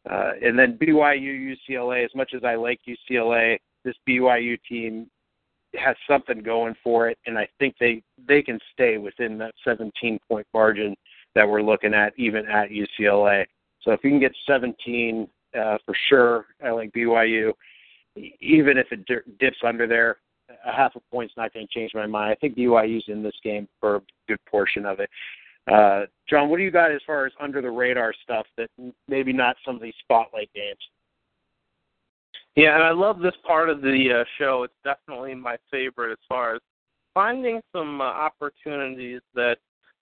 Uh, 0.10 0.32
and 0.42 0.58
then 0.58 0.78
BYU 0.78 1.56
UCLA. 1.70 2.06
As 2.06 2.16
much 2.16 2.34
as 2.34 2.44
I 2.44 2.56
like 2.56 2.80
UCLA, 2.88 3.58
this 3.84 3.96
BYU 4.08 4.58
team 4.68 5.10
has 5.76 5.96
something 6.10 6.42
going 6.42 6.76
for 6.84 7.10
it, 7.10 7.18
and 7.26 7.38
I 7.38 7.48
think 7.60 7.76
they 7.80 8.02
they 8.28 8.42
can 8.42 8.60
stay 8.72 8.98
within 8.98 9.38
that 9.40 9.54
17 9.66 10.20
point 10.30 10.48
margin 10.54 10.96
that 11.36 11.48
we're 11.48 11.62
looking 11.62 11.94
at, 11.94 12.14
even 12.18 12.46
at 12.48 12.70
UCLA. 12.70 13.46
So 13.82 13.92
if 13.92 14.04
you 14.04 14.10
can 14.10 14.20
get 14.20 14.34
17 14.48 15.28
uh, 15.58 15.78
for 15.86 15.96
sure, 16.10 16.46
I 16.64 16.72
like 16.72 16.92
BYU. 16.94 17.52
Even 18.40 18.78
if 18.78 18.88
it 18.92 19.06
dips 19.40 19.58
under 19.66 19.88
there, 19.88 20.18
a 20.66 20.72
half 20.72 20.96
a 20.96 21.00
point's 21.12 21.34
not 21.38 21.54
going 21.54 21.68
to 21.68 21.74
change 21.74 21.92
my 21.94 22.08
mind. 22.08 22.32
I 22.32 22.36
think 22.36 22.58
BYU's 22.58 23.06
in 23.08 23.24
this 23.24 23.36
game 23.44 23.68
for 23.80 23.98
a 23.98 24.02
good 24.28 24.40
portion 24.50 24.86
of 24.86 25.00
it. 25.00 25.10
Uh, 25.72 26.06
John, 26.30 26.50
what 26.50 26.58
do 26.58 26.64
you 26.64 26.72
got 26.72 26.92
as 26.92 27.02
far 27.06 27.26
as 27.26 27.34
under 27.40 27.62
the 27.62 27.70
radar 27.70 28.14
stuff 28.24 28.46
that 28.58 28.70
maybe 29.08 29.34
not 29.34 29.58
some 29.66 29.76
of 29.76 29.82
these 29.82 29.94
spotlight 30.02 30.50
games? 30.56 30.80
Yeah, 32.56 32.74
and 32.74 32.84
I 32.84 32.92
love 32.92 33.20
this 33.20 33.36
part 33.46 33.70
of 33.70 33.82
the 33.82 34.22
uh, 34.22 34.24
show. 34.40 34.64
It's 34.64 34.74
definitely 34.84 35.36
my 35.36 35.58
favorite 35.70 36.12
as 36.12 36.18
far 36.28 36.56
as 36.56 36.62
finding 37.14 37.62
some 37.76 38.02
uh, 38.02 38.06
opportunities 38.06 39.22
that 39.36 39.58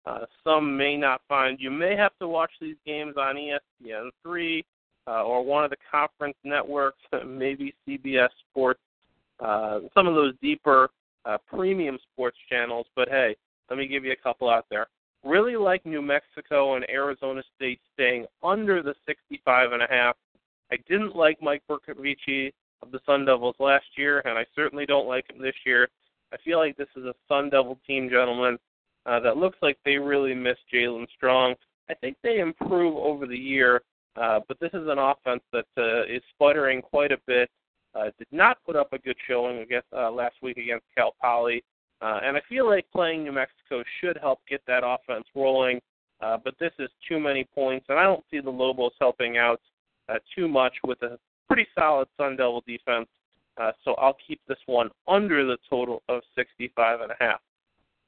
uh, 0.07 0.27
some 0.45 0.77
may 0.77 0.97
not 0.97 1.23
find. 1.29 1.59
You 1.59 1.71
may 1.71 1.97
have 1.97 2.13
to 2.21 2.29
watch 2.29 2.53
these 2.61 2.77
games 2.87 3.15
on 3.17 3.37
ESPN3 3.37 4.63
uh, 5.07 5.23
or 5.25 5.45
one 5.45 5.65
of 5.65 5.71
the 5.71 5.77
conference 5.91 6.37
networks, 6.45 7.01
maybe 7.27 7.75
CBS 7.87 8.29
Sports, 8.51 8.81
uh, 9.41 9.81
some 9.95 10.07
of 10.07 10.15
those 10.15 10.35
deeper 10.41 10.91
uh, 11.25 11.39
premium 11.49 11.99
sports 12.13 12.37
channels. 12.49 12.87
But 12.97 13.09
hey, 13.09 13.37
let 13.71 13.79
me 13.79 13.87
give 13.87 14.05
you 14.05 14.13
a 14.13 14.17
couple 14.17 14.49
out 14.49 14.67
there. 14.71 14.87
Really 15.25 15.57
like 15.57 15.87
New 15.87 16.03
Mexico 16.03 16.77
and 16.77 16.85
Arizona 16.91 17.43
State 17.57 17.81
staying 17.95 18.27
under 18.43 18.83
the 18.83 18.95
65 19.07 19.73
and 19.73 19.83
a 19.83 19.87
half. 19.89 20.17
I 20.71 20.77
didn't 20.89 21.17
like 21.17 21.41
Mike 21.41 21.63
Bercovici 21.69 22.53
of 22.83 22.91
the 22.91 23.01
Sun 23.07 23.25
Devils 23.25 23.57
last 23.59 23.87
year, 23.97 24.21
and 24.27 24.39
I 24.39 24.45
certainly 24.55 24.85
don't 24.85 25.09
like 25.09 25.31
him 25.31 25.41
this 25.41 25.55
year. 25.65 25.89
I 26.33 26.37
feel 26.45 26.59
like 26.59 26.77
this 26.77 26.89
is 26.97 27.05
a 27.05 27.15
Sun 27.29 27.51
Devil 27.51 27.79
team, 27.87 28.11
gentlemen, 28.11 28.59
uh, 29.07 29.21
that 29.21 29.37
looks 29.37 29.59
like 29.63 29.79
they 29.85 29.97
really 29.97 30.35
miss 30.35 30.59
Jaelen 30.73 31.07
Strong. 31.17 31.55
I 31.89 31.95
think 31.95 32.17
they 32.23 32.41
improve 32.41 32.97
over 32.97 33.27
the 33.27 33.37
year, 33.37 33.83
uh, 34.17 34.41
but 34.47 34.59
this 34.61 34.71
is 34.75 34.87
an 34.89 34.99
offense 34.99 35.43
that 35.53 35.67
uh, 35.77 36.05
is 36.05 36.23
sputtering 36.35 36.83
quite 36.83 37.13
a 37.13 37.19
bit. 37.27 37.51
Uh, 37.95 38.11
did 38.19 38.29
not 38.33 38.59
put 38.67 38.75
up 38.77 38.93
a 38.93 38.99
good 38.99 39.17
showing 39.29 39.59
against 39.59 39.87
uh, 39.97 40.11
last 40.11 40.35
week 40.43 40.57
against 40.57 40.85
Cal 40.97 41.15
Poly, 41.21 41.63
uh, 42.01 42.21
and 42.23 42.37
I 42.37 42.41
feel 42.49 42.69
like 42.69 42.87
playing 42.93 43.25
New 43.25 43.33
Mexico 43.33 43.85
should 44.01 44.19
help 44.21 44.41
get 44.49 44.61
that 44.67 44.83
offense 44.85 45.27
rolling. 45.35 45.81
Uh, 46.21 46.39
but 46.43 46.55
this 46.59 46.73
is 46.79 46.89
too 47.09 47.21
many 47.21 47.45
points, 47.55 47.87
and 47.89 47.99
I 47.99 48.05
don't 48.05 48.25
see 48.31 48.41
the 48.41 48.51
Lobos 48.51 48.93
helping 49.01 49.37
out 49.37 49.61
uh, 50.09 50.15
too 50.35 50.49
much 50.49 50.73
with 50.85 51.03
a 51.03 51.19
pretty 51.47 51.67
solid 51.79 52.09
Sun 52.17 52.37
Devil 52.37 52.63
defense. 52.67 53.09
Uh, 53.57 53.73
so 53.85 53.95
I'll 53.95 54.17
keep 54.27 54.41
this 54.49 54.59
one 54.67 54.91
under 55.07 55.47
the 55.47 55.59
total 55.69 56.03
of 56.09 56.23
65 56.35 57.01
and 57.01 57.13
a 57.13 57.17
half. 57.21 57.41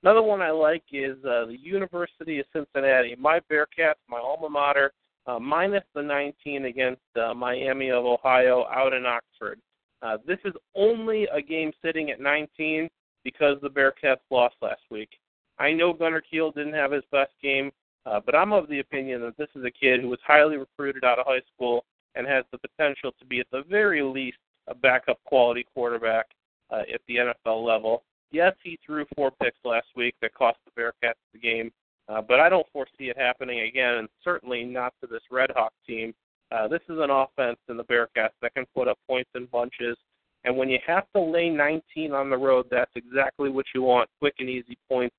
Another 0.03 0.23
one 0.23 0.41
I 0.41 0.51
like 0.51 0.83
is 0.93 1.17
uh, 1.25 1.47
the 1.47 1.57
University 1.61 2.39
of 2.39 2.47
Cincinnati. 2.53 3.17
My 3.19 3.41
Bearcats, 3.51 3.95
my 4.09 4.19
alma 4.19 4.49
mater, 4.49 4.93
uh, 5.27 5.39
minus 5.39 5.85
the 5.95 6.03
19 6.03 6.67
against 6.67 7.03
uh, 7.21 7.35
Miami 7.35 7.91
of 7.91 8.05
Ohio 8.05 8.67
out 8.73 8.93
in 8.93 9.07
Oxford. 9.07 9.61
Uh, 10.03 10.19
this 10.27 10.39
is 10.45 10.55
only 10.75 11.27
a 11.33 11.41
game 11.41 11.73
sitting 11.85 12.11
at 12.11 12.21
19 12.21 12.89
because 13.25 13.57
the 13.63 13.71
Bearcats 13.71 14.21
lost 14.31 14.55
last 14.63 14.83
week. 14.91 15.11
I 15.59 15.73
know 15.73 15.93
Gunnar 15.93 16.21
Kiel 16.21 16.53
didn't 16.53 16.75
have 16.75 16.93
his 16.93 17.03
best 17.11 17.33
game, 17.43 17.73
uh, 18.05 18.21
but 18.25 18.35
I'm 18.35 18.53
of 18.53 18.69
the 18.69 18.81
opinion 18.81 19.21
that 19.23 19.37
this 19.37 19.49
is 19.57 19.65
a 19.65 19.71
kid 19.71 20.01
who 20.01 20.09
was 20.09 20.21
highly 20.25 20.59
recruited 20.59 21.03
out 21.03 21.19
of 21.19 21.27
high 21.27 21.43
school 21.55 21.85
and 22.15 22.27
has 22.27 22.45
the 22.53 22.59
potential 22.59 23.13
to 23.19 23.25
be, 23.25 23.41
at 23.41 23.47
the 23.51 23.65
very 23.69 24.03
least, 24.03 24.39
a 24.69 24.75
backup 24.75 25.19
quality 25.25 25.65
quarterback 25.75 26.27
uh, 26.71 26.83
at 26.93 27.01
the 27.09 27.17
NFL 27.17 27.65
level. 27.65 28.03
Yes, 28.31 28.55
he 28.63 28.79
threw 28.85 29.07
four 29.15 29.31
picks 29.31 29.59
last 29.65 29.87
week 29.97 30.15
that 30.21 30.35
cost 30.35 30.59
the 30.65 30.81
Bearcats 30.81 31.15
the 31.33 31.39
game, 31.39 31.71
uh, 32.09 32.23
but 32.23 32.41
I 32.41 32.49
don't 32.49 32.67
foresee 32.73 33.11
it 33.11 33.19
happening 33.19 33.61
again, 33.61 33.95
and 33.95 34.09
certainly 34.23 34.65
not 34.65 34.95
to 35.01 35.07
this 35.07 35.23
Red 35.31 35.51
Hawk 35.55 35.73
team. 35.87 36.15
Uh, 36.53 36.69
this 36.69 36.83
is 36.89 36.99
an 36.99 37.11
offense 37.11 37.59
in 37.69 37.77
the 37.77 37.85
Bearcats 37.85 38.37
that 38.41 38.55
can 38.55 38.67
put 38.75 38.89
up 38.89 38.99
points 39.09 39.31
in 39.35 39.47
bunches, 39.47 39.97
and 40.45 40.57
when 40.57 40.69
you 40.69 40.79
have 40.87 41.07
to 41.15 41.21
lay 41.21 41.51
19 41.51 42.13
on 42.13 42.31
the 42.31 42.37
road, 42.37 42.67
that's 42.71 42.93
exactly 42.95 43.51
what 43.51 43.67
you 43.75 43.83
want: 43.83 44.09
quick 44.21 44.35
and 44.39 44.49
easy 44.49 44.79
points. 44.89 45.15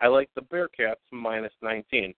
I 0.00 0.08
like 0.08 0.28
the 0.34 0.42
Bearcats 0.42 0.96
minus 1.12 1.52
19. 1.62 2.12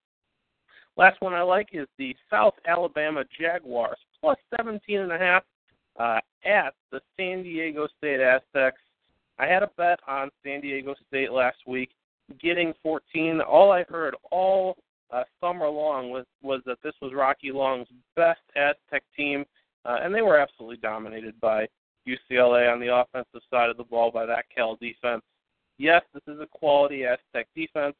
Last 0.96 1.20
one 1.20 1.34
I 1.34 1.42
like 1.42 1.70
is 1.72 1.88
the 1.98 2.16
South 2.30 2.54
Alabama 2.66 3.24
Jaguars 3.38 3.98
plus 4.20 4.38
17 4.56 5.00
and 5.00 5.12
a 5.12 5.18
half 5.18 5.42
uh, 5.98 6.20
at 6.46 6.74
the 6.90 7.00
San 7.16 7.42
Diego 7.42 7.88
State 7.98 8.20
Aztecs. 8.20 8.80
I 9.38 9.46
had 9.46 9.62
a 9.62 9.70
bet 9.76 9.98
on 10.06 10.30
San 10.44 10.60
Diego 10.60 10.94
State 11.08 11.32
last 11.32 11.58
week, 11.66 11.90
getting 12.40 12.72
14. 12.82 13.40
All 13.40 13.70
I 13.70 13.84
heard 13.84 14.14
all 14.30 14.76
uh, 15.12 15.24
summer 15.40 15.68
long 15.68 16.10
was 16.10 16.24
was 16.42 16.60
that 16.66 16.78
this 16.82 16.94
was 17.00 17.12
Rocky 17.14 17.52
Long's 17.52 17.88
best 18.16 18.40
Aztec 18.56 19.02
team, 19.16 19.44
uh, 19.84 19.98
and 20.02 20.14
they 20.14 20.22
were 20.22 20.38
absolutely 20.38 20.78
dominated 20.78 21.38
by 21.40 21.66
UCLA 22.06 22.72
on 22.72 22.80
the 22.80 22.94
offensive 22.94 23.42
side 23.50 23.70
of 23.70 23.76
the 23.76 23.84
ball 23.84 24.10
by 24.10 24.26
that 24.26 24.44
Cal 24.54 24.76
defense. 24.76 25.22
Yes, 25.78 26.02
this 26.12 26.22
is 26.26 26.40
a 26.40 26.46
quality 26.46 27.04
Aztec 27.04 27.46
defense. 27.54 27.94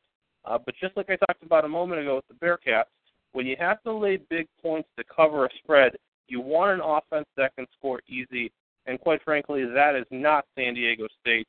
Uh, 0.45 0.59
but 0.59 0.75
just 0.81 0.97
like 0.97 1.09
I 1.09 1.17
talked 1.17 1.43
about 1.43 1.65
a 1.65 1.69
moment 1.69 2.03
ago 2.03 2.17
with 2.17 2.29
the 2.29 2.47
Bearcats, 2.47 2.85
when 3.33 3.47
you 3.47 3.57
have 3.59 3.83
to 3.83 3.93
lay 3.93 4.19
big 4.29 4.47
points 4.63 4.89
to 4.99 5.05
cover 5.05 5.47
a 5.47 5.49
spread, 5.63 5.93
you 6.29 6.41
want 6.41 6.73
an 6.73 6.81
offense 6.81 7.27
that 7.37 7.55
can 7.57 7.67
score 7.77 8.01
easy. 8.09 8.53
And 8.87 9.01
quite 9.01 9.23
frankly, 9.23 9.65
that 9.65 9.95
is 9.95 10.05
not 10.11 10.45
San 10.55 10.75
Diego 10.75 11.07
State. 11.21 11.49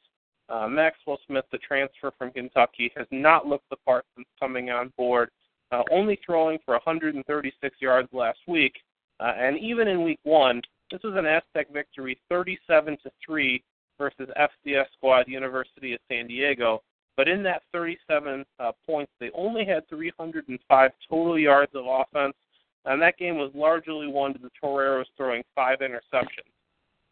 Uh, 0.50 0.68
Maxwell 0.68 1.20
Smith, 1.26 1.46
the 1.52 1.58
transfer 1.58 2.12
from 2.18 2.32
Kentucky, 2.32 2.92
has 2.96 3.08
not 3.12 3.48
looked 3.48 3.70
the 3.70 3.78
part 3.78 4.06
since 4.16 4.28
coming 4.40 4.70
on 4.70 4.94
board, 4.98 5.30
uh, 5.72 5.82
only 5.92 6.20
throwing 6.26 6.60
for 6.66 6.74
136 6.76 7.76
yards 7.82 8.10
last 8.14 8.40
week. 8.48 8.74
Uh, 9.20 9.34
and 9.38 9.58
even 9.58 9.88
in 9.88 10.04
week 10.04 10.20
one, 10.24 10.62
this 10.92 11.02
was 11.04 11.16
an 11.16 11.26
Aztec 11.26 11.72
victory 11.74 12.20
37 12.30 12.98
to 13.04 13.12
3 13.26 13.64
versus 13.98 14.30
FCS 14.38 14.86
squad 14.94 15.28
University 15.28 15.94
of 15.94 16.00
San 16.12 16.28
Diego. 16.28 16.82
But 17.18 17.28
in 17.28 17.42
that 17.44 17.64
37 17.72 18.46
uh, 18.60 18.72
points, 18.86 19.12
they 19.20 19.32
only 19.34 19.66
had 19.66 19.88
305 19.88 20.92
total 21.10 21.40
yards 21.40 21.72
of 21.74 21.86
offense, 21.88 22.36
and 22.84 23.02
that 23.02 23.18
game 23.18 23.38
was 23.38 23.52
largely 23.56 24.08
won 24.08 24.34
to 24.34 24.40
the 24.40 24.52
Toreros 24.62 25.08
throwing 25.16 25.44
five 25.56 25.80
interceptions. 25.80 26.52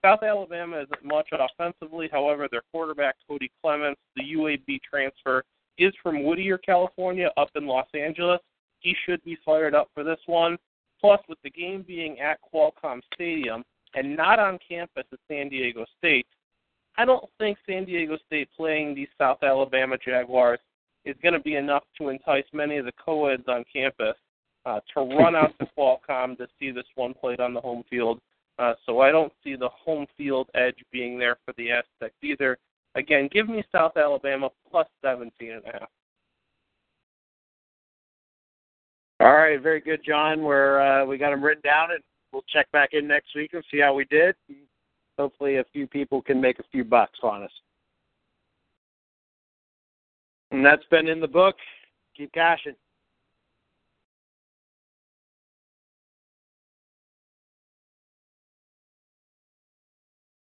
South 0.04 0.24
Alabama 0.24 0.82
isn't 0.82 1.06
much 1.06 1.30
offensively. 1.32 2.10
However, 2.12 2.48
their 2.52 2.64
quarterback, 2.72 3.16
Cody 3.28 3.50
Clements, 3.62 4.02
the 4.16 4.24
UAB 4.36 4.82
transfer, 4.82 5.44
is 5.78 5.94
from 6.04 6.24
Whittier, 6.24 6.58
California, 6.58 7.32
up 7.38 7.50
in 7.56 7.66
Los 7.66 7.88
Angeles. 7.94 8.40
He 8.80 8.96
should 9.06 9.24
be 9.24 9.38
fired 9.46 9.74
up 9.74 9.90
for 9.94 10.04
this 10.04 10.20
one. 10.26 10.58
Plus, 11.00 11.20
with 11.28 11.38
the 11.44 11.50
game 11.50 11.84
being 11.88 12.20
at 12.20 12.40
Qualcomm 12.54 13.02
Stadium 13.14 13.64
and 13.96 14.16
not 14.16 14.40
on 14.40 14.60
campus 14.68 15.06
at 15.12 15.20
San 15.28 15.50
Diego 15.50 15.86
State, 15.98 16.28
I 16.98 17.06
don't 17.06 17.26
think 17.40 17.58
San 17.68 17.86
Diego 17.86 18.18
State 18.28 18.50
playing 18.56 18.96
these 18.96 19.08
South 19.18 19.40
Alabama 19.42 19.98
Jaguars 20.04 20.60
is 21.06 21.16
going 21.22 21.34
to 21.34 21.40
be 21.40 21.56
enough 21.56 21.84
to 21.98 22.10
entice 22.10 22.46
many 22.54 22.78
of 22.78 22.86
the 22.86 22.94
co-eds 23.04 23.44
on 23.48 23.66
campus 23.72 24.16
uh, 24.66 24.80
to 24.94 25.02
run 25.02 25.36
out 25.36 25.54
to 25.60 25.68
Qualcomm 25.78 26.38
to 26.38 26.48
see 26.60 26.72
this 26.72 26.86
one 26.96 27.14
played 27.14 27.40
on 27.40 27.54
the 27.54 27.62
home 27.62 27.84
field. 27.90 28.20
Uh, 28.60 28.74
so 28.86 29.00
I 29.00 29.12
don't 29.12 29.34
see 29.44 29.56
the 29.56 29.70
home 29.70 30.06
field 30.18 30.50
edge 30.54 30.78
being 30.92 31.18
there 31.18 31.38
for 31.46 31.54
the 31.58 31.72
Aztecs 31.72 32.16
either. 32.22 32.58
Again, 32.96 33.30
give 33.32 33.50
me 33.50 33.64
South 33.72 33.98
Alabama 33.98 34.50
plus 34.70 34.88
17 35.04 35.52
and 35.52 35.64
a 35.64 35.72
half. 35.80 35.90
All 39.20 39.34
right, 39.34 39.60
very 39.62 39.80
good, 39.80 40.02
John. 40.06 40.44
We're 40.44 40.82
uh, 40.82 41.06
we 41.06 41.18
got 41.18 41.32
them 41.32 41.44
written 41.44 41.62
down, 41.64 41.92
and 41.92 42.02
we'll 42.32 42.44
check 42.54 42.72
back 42.72 42.90
in 42.94 43.08
next 43.08 43.36
week 43.36 43.52
and 43.54 43.64
see 43.72 43.80
how 43.80 43.94
we 43.94 44.06
did 44.06 44.36
hopefully 45.18 45.58
a 45.58 45.66
few 45.72 45.88
people 45.88 46.22
can 46.22 46.42
make 46.42 46.60
a 46.60 46.64
few 46.72 46.84
bucks 46.84 47.20
on 47.24 47.44
us. 47.44 47.52
And 50.52 50.66
that's 50.66 50.84
been 50.92 51.08
in 51.08 51.20
the 51.20 51.28
book. 51.28 51.56
Keep 52.16 52.34
cashing. 52.34 52.76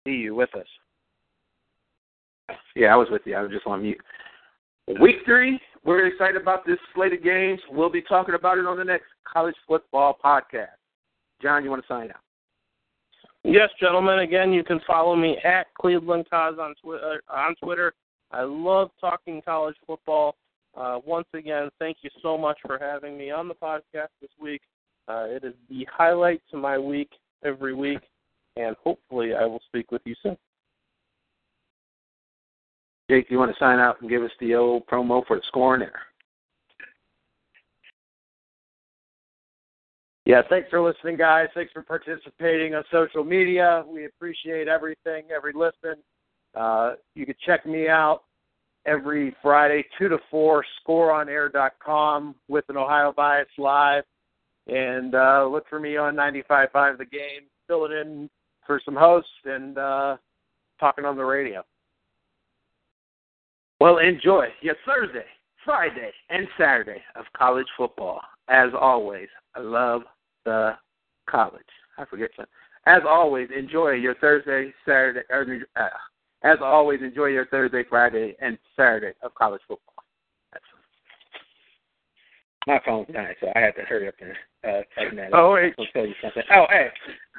See 0.08 0.14
you 0.14 0.36
with 0.36 0.56
us. 0.56 0.66
Yeah, 2.78 2.94
I 2.94 2.96
was 2.96 3.10
with 3.12 3.24
you. 3.26 3.36
I 3.36 3.42
was 3.42 3.52
just 3.52 3.68
on 3.68 3.82
mute. 3.82 4.00
Week 5.02 5.18
three, 5.26 5.60
we're 5.84 6.08
excited 6.08 6.42
about 6.42 6.66
this 6.66 6.78
slate 6.96 7.12
of 7.12 7.22
games. 7.22 7.60
We'll 7.70 7.90
be 7.90 8.02
talking 8.02 8.34
about 8.34 8.58
it 8.58 8.66
on 8.66 8.78
the 8.78 8.86
next 8.86 9.08
college 9.26 9.56
football 9.68 10.18
podcast. 10.24 10.78
John, 11.42 11.66
you 11.66 11.70
want 11.70 11.82
to 11.82 11.88
sign 11.90 12.10
out? 12.10 12.22
Yes, 13.44 13.68
gentlemen. 13.82 14.20
Again, 14.20 14.54
you 14.54 14.64
can 14.64 14.80
follow 14.88 15.14
me 15.14 15.40
at 15.44 15.68
Cleveland 15.74 16.26
Cos 16.30 16.56
on 16.58 16.74
Twitter. 16.82 17.22
Uh, 17.30 17.34
on 17.34 17.56
Twitter, 17.62 17.94
I 18.32 18.44
love 18.44 18.92
talking 19.02 19.42
college 19.42 19.76
football. 19.86 20.38
Uh, 20.74 21.00
once 21.06 21.28
again, 21.34 21.70
thank 21.80 21.98
you 22.02 22.10
so 22.22 22.38
much 22.38 22.60
for 22.66 22.80
having 22.80 23.18
me 23.18 23.30
on 23.30 23.50
the 23.50 23.56
podcast 23.56 24.08
this 24.22 24.32
week. 24.40 24.62
Uh, 25.10 25.26
it 25.28 25.44
is 25.44 25.54
the 25.70 25.86
highlight 25.92 26.42
to 26.52 26.56
my 26.56 26.78
week 26.78 27.10
every 27.44 27.74
week, 27.74 28.00
and 28.58 28.76
hopefully, 28.84 29.34
I 29.34 29.46
will 29.46 29.62
speak 29.68 29.92
with 29.92 30.02
you 30.06 30.16
soon. 30.22 30.38
Jake, 33.10 33.28
you 33.30 33.40
want 33.40 33.52
to 33.52 33.60
sign 33.60 33.80
out 33.80 34.02
and 34.02 34.10
give 34.10 34.24
us 34.24 34.32
the 34.40 34.56
old 34.56 34.86
promo 34.88 35.26
for 35.26 35.38
the 35.38 35.44
score 35.48 35.76
and 35.76 35.84
there? 35.84 36.02
Yeah, 40.26 40.42
thanks 40.50 40.70
for 40.70 40.82
listening, 40.82 41.16
guys. 41.16 41.48
Thanks 41.54 41.72
for 41.72 41.82
participating 41.82 42.76
on 42.76 42.84
social 42.92 43.24
media. 43.24 43.86
We 43.88 44.06
appreciate 44.06 44.68
everything, 44.68 45.24
every 45.34 45.54
listen. 45.54 46.04
Uh, 46.54 46.96
you 47.16 47.26
can 47.26 47.36
check 47.46 47.66
me 47.66 47.88
out 47.88 48.24
every 48.86 49.34
Friday, 49.42 49.86
2 49.98 50.10
to 50.10 50.18
4, 50.30 50.66
scoreonair.com 50.86 52.36
with 52.50 52.66
an 52.68 52.76
Ohio 52.76 53.14
Bias 53.16 53.48
Live. 53.58 54.04
And 54.68 55.16
uh, 55.16 55.48
look 55.50 55.64
for 55.70 55.80
me 55.80 55.96
on 55.96 56.16
95.5 56.16 56.98
The 56.98 57.06
Game, 57.06 57.44
filling 57.66 57.94
in 57.94 58.30
for 58.68 58.82
some 58.84 58.96
hosts 58.96 59.32
and 59.46 59.78
uh, 59.78 60.18
talking 60.80 61.06
on 61.06 61.16
the 61.16 61.24
radio. 61.24 61.64
Well, 63.80 64.00
enjoy 64.00 64.48
your 64.62 64.76
Thursday, 64.86 65.26
Friday, 65.64 66.12
and 66.30 66.48
Saturday 66.58 67.02
of 67.16 67.26
college 67.36 67.68
football. 67.78 68.22
As 68.50 68.70
always, 68.80 69.28
I 69.56 69.60
love 69.60 70.02
the 70.46 70.74
college. 71.30 71.62
I 71.98 72.06
forget 72.06 72.30
something. 72.36 72.52
As 72.86 73.02
always, 73.08 73.50
enjoy 73.56 73.92
your 73.92 74.16
Thursday, 74.16 74.74
Saturday, 74.86 75.22
or, 75.30 75.60
uh, 75.76 75.90
as 76.44 76.58
always, 76.62 77.02
enjoy 77.02 77.26
your 77.26 77.46
Thursday, 77.48 77.84
Friday, 77.90 78.36
and 78.40 78.58
Saturday 78.76 79.14
of 79.22 79.34
college 79.36 79.62
football. 79.68 79.97
That's 82.68 82.84
my 82.86 82.92
phone's 82.92 83.08
dying, 83.14 83.36
so 83.40 83.48
I 83.56 83.60
had 83.60 83.76
to 83.76 83.82
hurry 83.84 84.08
up 84.08 84.16
and 84.20 84.32
uh, 84.64 84.82
tighten 84.96 85.16
that 85.18 85.30
Oh, 85.34 85.54
up. 85.54 85.54
wait. 85.56 85.74
I'll 85.80 85.86
tell 85.94 86.06
you 86.06 86.14
something. 86.22 86.44
Oh, 86.54 86.66
hey. 86.70 86.88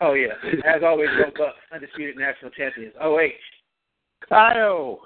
Oh, 0.00 0.14
yeah. 0.14 0.28
As 0.64 0.82
always, 0.82 1.09
go 1.18 1.30
Bucks, 1.36 1.56
undisputed 1.72 2.16
national 2.16 2.50
champions. 2.52 2.94
Oh, 3.00 3.14
wait. 3.14 3.34
Kyle. 4.28 5.00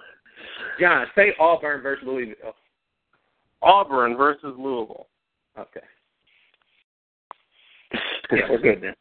John, 0.81 1.07
say 1.17 1.33
Auburn 1.39 1.83
versus 1.83 2.05
Louisville. 2.07 2.55
Auburn 3.63 4.17
versus 4.17 4.55
Louisville. 4.59 5.07
Okay. 5.59 5.81
Yeah, 8.33 8.49
we're 8.49 8.59
good 8.59 8.81
then. 8.83 8.95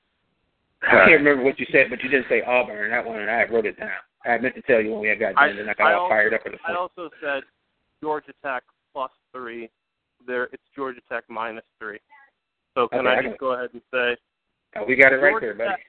I 0.83 1.05
can't 1.05 1.23
remember 1.23 1.43
what 1.43 1.59
you 1.59 1.65
said, 1.71 1.87
but 1.89 2.01
you 2.03 2.09
didn't 2.09 2.25
say 2.29 2.41
Auburn. 2.41 2.91
That 2.91 3.05
one, 3.05 3.19
and 3.19 3.29
I 3.29 3.45
wrote 3.45 3.65
it 3.65 3.79
down. 3.79 3.89
I 4.25 4.37
meant 4.39 4.55
to 4.55 4.61
tell 4.63 4.81
you 4.81 4.91
when 4.91 5.01
we 5.01 5.07
had 5.07 5.19
got 5.19 5.35
done, 5.35 5.57
and 5.57 5.69
I 5.69 5.73
got 5.73 5.93
all 5.93 6.01
also, 6.01 6.09
fired 6.11 6.33
up 6.33 6.41
for 6.43 6.49
the 6.49 6.57
I 6.67 6.75
also 6.75 7.09
said 7.21 7.43
Georgia 8.01 8.33
Tech 8.43 8.63
plus 8.93 9.11
three. 9.31 9.69
There, 10.27 10.45
it's 10.51 10.63
Georgia 10.75 11.01
Tech 11.09 11.23
minus 11.29 11.63
three. 11.79 11.99
So 12.75 12.87
can 12.87 12.99
Okay, 12.99 13.09
I 13.09 13.19
I 13.19 13.21
just 13.23 13.39
go 13.39 13.53
ahead 13.53 13.69
and 13.73 13.81
say 13.93 14.17
Oh, 14.75 14.85
we 14.87 14.95
got 14.95 15.11
it 15.13 15.17
right 15.17 15.31
Georgia 15.31 15.45
there, 15.47 15.55
buddy. 15.55 15.69
Tech, 15.69 15.79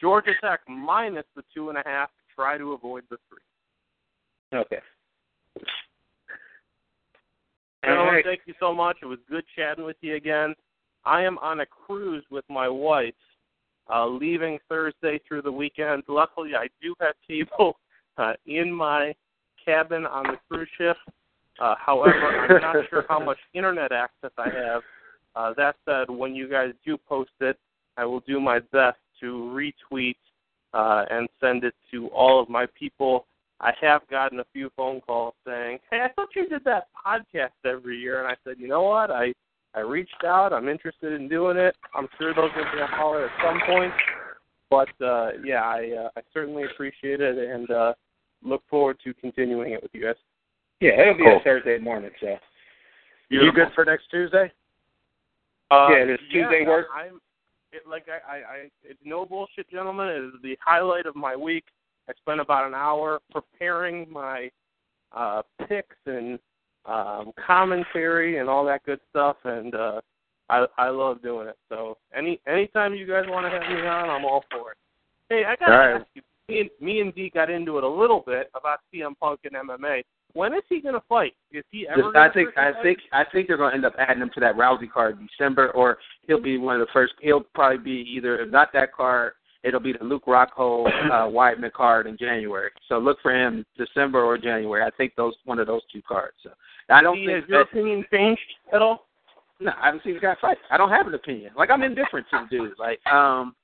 Georgia 0.00 0.32
Tech 0.42 0.60
minus 0.68 1.24
the 1.36 1.42
two 1.54 1.68
and 1.68 1.78
a 1.78 1.82
half. 1.84 2.10
Try 2.34 2.56
to 2.56 2.72
avoid 2.72 3.04
the 3.10 3.18
three. 3.28 4.58
Okay. 4.58 4.78
Gentlemen, 7.84 8.14
right. 8.14 8.24
thank 8.24 8.40
you 8.46 8.54
so 8.60 8.72
much. 8.72 8.98
It 9.02 9.06
was 9.06 9.18
good 9.28 9.44
chatting 9.56 9.84
with 9.84 9.96
you 10.00 10.14
again. 10.14 10.54
I 11.04 11.22
am 11.22 11.36
on 11.38 11.60
a 11.60 11.66
cruise 11.66 12.24
with 12.30 12.44
my 12.48 12.68
wife, 12.68 13.14
uh, 13.92 14.06
leaving 14.06 14.58
Thursday 14.68 15.20
through 15.26 15.42
the 15.42 15.52
weekend. 15.52 16.04
Luckily, 16.08 16.52
I 16.56 16.68
do 16.80 16.94
have 17.00 17.14
people 17.26 17.76
uh, 18.18 18.34
in 18.46 18.72
my 18.72 19.14
cabin 19.64 20.06
on 20.06 20.24
the 20.24 20.38
cruise 20.48 20.68
ship. 20.78 20.96
Uh, 21.60 21.74
however, 21.78 22.14
I'm 22.14 22.60
not 22.60 22.76
sure 22.90 23.04
how 23.08 23.18
much 23.20 23.38
internet 23.54 23.92
access 23.92 24.30
I 24.38 24.48
have. 24.50 24.82
Uh, 25.34 25.54
that 25.56 25.76
said, 25.84 26.10
when 26.10 26.34
you 26.34 26.48
guys 26.48 26.72
do 26.84 26.96
post 26.96 27.30
it, 27.40 27.58
I 27.96 28.04
will 28.04 28.20
do 28.20 28.40
my 28.40 28.58
best 28.58 28.98
to 29.20 29.52
retweet 29.54 30.16
uh, 30.74 31.04
and 31.10 31.28
send 31.40 31.64
it 31.64 31.74
to 31.90 32.08
all 32.08 32.40
of 32.40 32.48
my 32.48 32.66
people. 32.78 33.26
I 33.60 33.72
have 33.80 34.06
gotten 34.08 34.40
a 34.40 34.44
few 34.52 34.70
phone 34.76 35.00
calls 35.00 35.34
saying, 35.46 35.78
"Hey, 35.90 36.00
I 36.02 36.08
thought 36.14 36.28
you 36.34 36.48
did 36.48 36.64
that 36.64 36.88
podcast 37.06 37.50
every 37.64 37.98
year," 37.98 38.22
and 38.22 38.28
I 38.28 38.36
said, 38.44 38.58
"You 38.58 38.68
know 38.68 38.82
what? 38.82 39.10
I 39.10 39.32
I 39.74 39.80
reached 39.80 40.24
out. 40.24 40.52
I'm 40.52 40.68
interested 40.68 41.12
in 41.12 41.28
doing 41.28 41.56
it. 41.56 41.76
I'm 41.94 42.08
sure 42.18 42.34
they'll 42.34 42.48
give 42.48 42.74
me 42.74 42.80
a 42.82 42.86
holler 42.86 43.26
at 43.26 43.44
some 43.44 43.60
point." 43.66 43.92
But 44.68 44.88
uh, 45.04 45.32
yeah, 45.44 45.62
I 45.62 46.06
uh, 46.06 46.08
I 46.16 46.22
certainly 46.32 46.64
appreciate 46.64 47.20
it 47.20 47.38
and 47.38 47.70
uh, 47.70 47.92
look 48.42 48.62
forward 48.68 48.98
to 49.04 49.14
continuing 49.14 49.72
it 49.72 49.82
with 49.82 49.92
you 49.94 50.02
guys. 50.02 50.16
Yeah, 50.82 51.00
it'll 51.00 51.14
be 51.14 51.22
Cool. 51.22 51.36
a 51.36 51.40
Thursday 51.44 51.78
morning, 51.78 52.10
so. 52.20 52.36
You 53.28 53.52
good 53.52 53.68
for 53.72 53.84
next 53.84 54.10
Tuesday? 54.10 54.50
Uh, 55.70 55.88
Yeah, 55.90 56.04
does 56.06 56.18
Tuesday 56.32 56.62
yeah, 56.62 56.68
work? 56.68 56.88
I'm 56.92 57.20
it, 57.72 57.82
like 57.88 58.06
I, 58.08 58.30
I, 58.30 58.36
I 58.36 58.70
it's 58.82 58.98
no 59.04 59.24
bullshit, 59.24 59.70
gentlemen. 59.70 60.08
It 60.08 60.24
is 60.24 60.42
the 60.42 60.58
highlight 60.60 61.06
of 61.06 61.14
my 61.14 61.36
week. 61.36 61.64
I 62.08 62.12
spent 62.14 62.40
about 62.40 62.66
an 62.66 62.74
hour 62.74 63.20
preparing 63.30 64.10
my 64.10 64.50
uh 65.12 65.42
picks 65.68 65.96
and 66.06 66.38
um 66.84 67.32
commentary 67.46 68.38
and 68.38 68.48
all 68.48 68.64
that 68.64 68.82
good 68.84 69.00
stuff 69.10 69.36
and 69.44 69.74
uh 69.74 70.00
I 70.50 70.66
I 70.76 70.88
love 70.88 71.22
doing 71.22 71.46
it. 71.46 71.56
So 71.68 71.96
any 72.14 72.40
anytime 72.46 72.94
you 72.94 73.06
guys 73.06 73.24
want 73.28 73.46
to 73.46 73.50
have 73.50 73.70
me 73.70 73.86
on, 73.86 74.10
I'm 74.10 74.24
all 74.24 74.44
for 74.50 74.72
it. 74.72 74.78
Hey, 75.30 75.44
I 75.46 75.54
gotta 75.56 75.72
All 75.72 75.78
right. 75.78 76.00
ask 76.00 76.06
you. 76.14 76.22
Me 76.48 76.60
and, 76.60 76.70
me 76.80 77.00
and 77.00 77.14
D 77.14 77.30
got 77.32 77.48
into 77.50 77.78
it 77.78 77.84
a 77.84 77.88
little 77.88 78.22
bit 78.26 78.50
about 78.54 78.80
CM 78.92 79.16
Punk 79.18 79.40
and 79.44 79.54
MMA. 79.54 80.02
When 80.34 80.54
is 80.54 80.62
he 80.68 80.80
gonna 80.80 81.02
fight? 81.08 81.34
Is 81.52 81.64
he 81.70 81.86
ever? 81.88 82.02
Just, 82.02 82.16
I 82.16 82.30
think 82.32 82.50
I 82.56 82.72
fight? 82.72 82.82
think 82.82 82.98
I 83.12 83.24
think 83.30 83.48
they're 83.48 83.56
going 83.56 83.70
to 83.70 83.76
end 83.76 83.84
up 83.84 83.94
adding 83.98 84.22
him 84.22 84.30
to 84.34 84.40
that 84.40 84.56
Rousey 84.56 84.90
card 84.90 85.18
in 85.18 85.26
December, 85.26 85.70
or 85.72 85.98
he'll 86.26 86.40
be 86.40 86.58
one 86.58 86.80
of 86.80 86.86
the 86.86 86.92
first. 86.92 87.14
He'll 87.20 87.44
probably 87.54 87.78
be 87.78 88.08
either 88.16 88.38
if 88.38 88.50
not 88.50 88.72
that 88.72 88.92
card, 88.92 89.34
it'll 89.62 89.80
be 89.80 89.92
the 89.92 90.04
Luke 90.04 90.24
Rockhold 90.26 90.86
uh, 90.86 91.26
Weidman 91.30 91.72
card 91.72 92.06
in 92.06 92.16
January. 92.16 92.70
So 92.88 92.98
look 92.98 93.18
for 93.22 93.34
him 93.34 93.64
December 93.76 94.22
or 94.22 94.38
January. 94.38 94.82
I 94.82 94.90
think 94.96 95.14
those 95.16 95.34
one 95.44 95.58
of 95.58 95.66
those 95.66 95.82
two 95.92 96.02
cards. 96.02 96.34
So 96.42 96.50
I 96.88 97.02
don't 97.02 97.16
D, 97.16 97.26
think 97.26 97.40
has 97.40 97.48
your 97.48 97.60
opinion 97.62 98.04
changed 98.10 98.40
at 98.72 98.82
all? 98.82 99.06
no, 99.60 99.72
I 99.80 99.86
haven't 99.86 100.02
seen 100.04 100.14
the 100.14 100.20
guy 100.20 100.34
fight. 100.40 100.58
I 100.70 100.76
don't 100.76 100.90
have 100.90 101.06
an 101.06 101.14
opinion. 101.14 101.52
Like 101.56 101.70
I'm 101.70 101.82
indifferent 101.82 102.26
to 102.30 102.46
the 102.50 102.56
dude. 102.56 102.78
Like 102.78 103.04
um, 103.06 103.54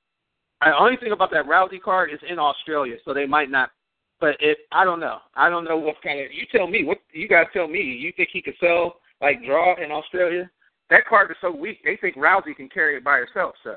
the 0.61 0.77
only 0.77 0.97
thing 0.97 1.11
about 1.11 1.31
that 1.31 1.45
Rousey 1.45 1.81
card 1.81 2.11
is 2.11 2.19
in 2.29 2.39
Australia, 2.39 2.95
so 3.05 3.13
they 3.13 3.25
might 3.25 3.49
not. 3.49 3.71
But 4.19 4.35
it, 4.39 4.59
I 4.71 4.83
don't 4.83 4.99
know. 4.99 5.19
I 5.35 5.49
don't 5.49 5.63
know 5.63 5.77
what 5.77 6.01
kind 6.01 6.19
of. 6.19 6.31
You 6.31 6.45
tell 6.51 6.67
me. 6.67 6.83
What 6.83 6.99
you 7.13 7.27
guys 7.27 7.45
tell 7.53 7.67
me? 7.67 7.79
You 7.79 8.11
think 8.15 8.29
he 8.31 8.41
could 8.41 8.55
sell 8.59 8.95
like 9.21 9.43
draw 9.45 9.75
in 9.81 9.91
Australia? 9.91 10.49
That 10.89 11.05
card 11.07 11.31
is 11.31 11.37
so 11.41 11.51
weak. 11.51 11.79
They 11.83 11.97
think 11.97 12.15
Rousey 12.15 12.55
can 12.55 12.67
carry 12.69 12.97
it 12.97 13.03
by 13.03 13.17
herself. 13.17 13.55
So 13.63 13.75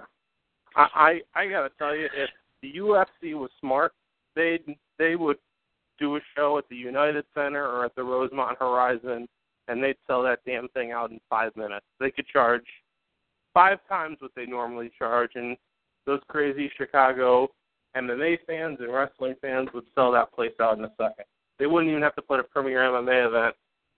I, 0.76 1.20
I 1.34 1.40
I 1.42 1.48
gotta 1.48 1.70
tell 1.78 1.94
you, 1.94 2.06
if 2.06 2.30
the 2.62 2.74
UFC 2.74 3.34
was 3.38 3.50
smart, 3.60 3.92
they 4.34 4.58
they 4.98 5.14
would 5.16 5.38
do 5.98 6.16
a 6.16 6.20
show 6.36 6.58
at 6.58 6.68
the 6.68 6.76
United 6.76 7.24
Center 7.34 7.64
or 7.64 7.84
at 7.84 7.94
the 7.94 8.02
Rosemont 8.02 8.58
Horizon, 8.58 9.28
and 9.68 9.82
they'd 9.82 9.96
sell 10.06 10.22
that 10.22 10.40
damn 10.44 10.68
thing 10.68 10.90
out 10.90 11.10
in 11.10 11.20
five 11.30 11.54
minutes. 11.56 11.86
They 12.00 12.10
could 12.10 12.26
charge 12.26 12.64
five 13.54 13.78
times 13.88 14.16
what 14.20 14.32
they 14.34 14.46
normally 14.46 14.90
charge, 14.98 15.32
and 15.34 15.56
those 16.06 16.20
crazy 16.28 16.70
Chicago 16.76 17.48
MMA 17.96 18.38
fans 18.46 18.78
and 18.80 18.92
wrestling 18.92 19.34
fans 19.40 19.68
would 19.74 19.84
sell 19.94 20.12
that 20.12 20.32
place 20.32 20.52
out 20.60 20.78
in 20.78 20.84
a 20.84 20.90
second. 20.98 21.24
They 21.58 21.66
wouldn't 21.66 21.90
even 21.90 22.02
have 22.02 22.14
to 22.16 22.22
put 22.22 22.40
a 22.40 22.44
premier 22.44 22.78
MMA 22.80 23.26
event 23.28 23.54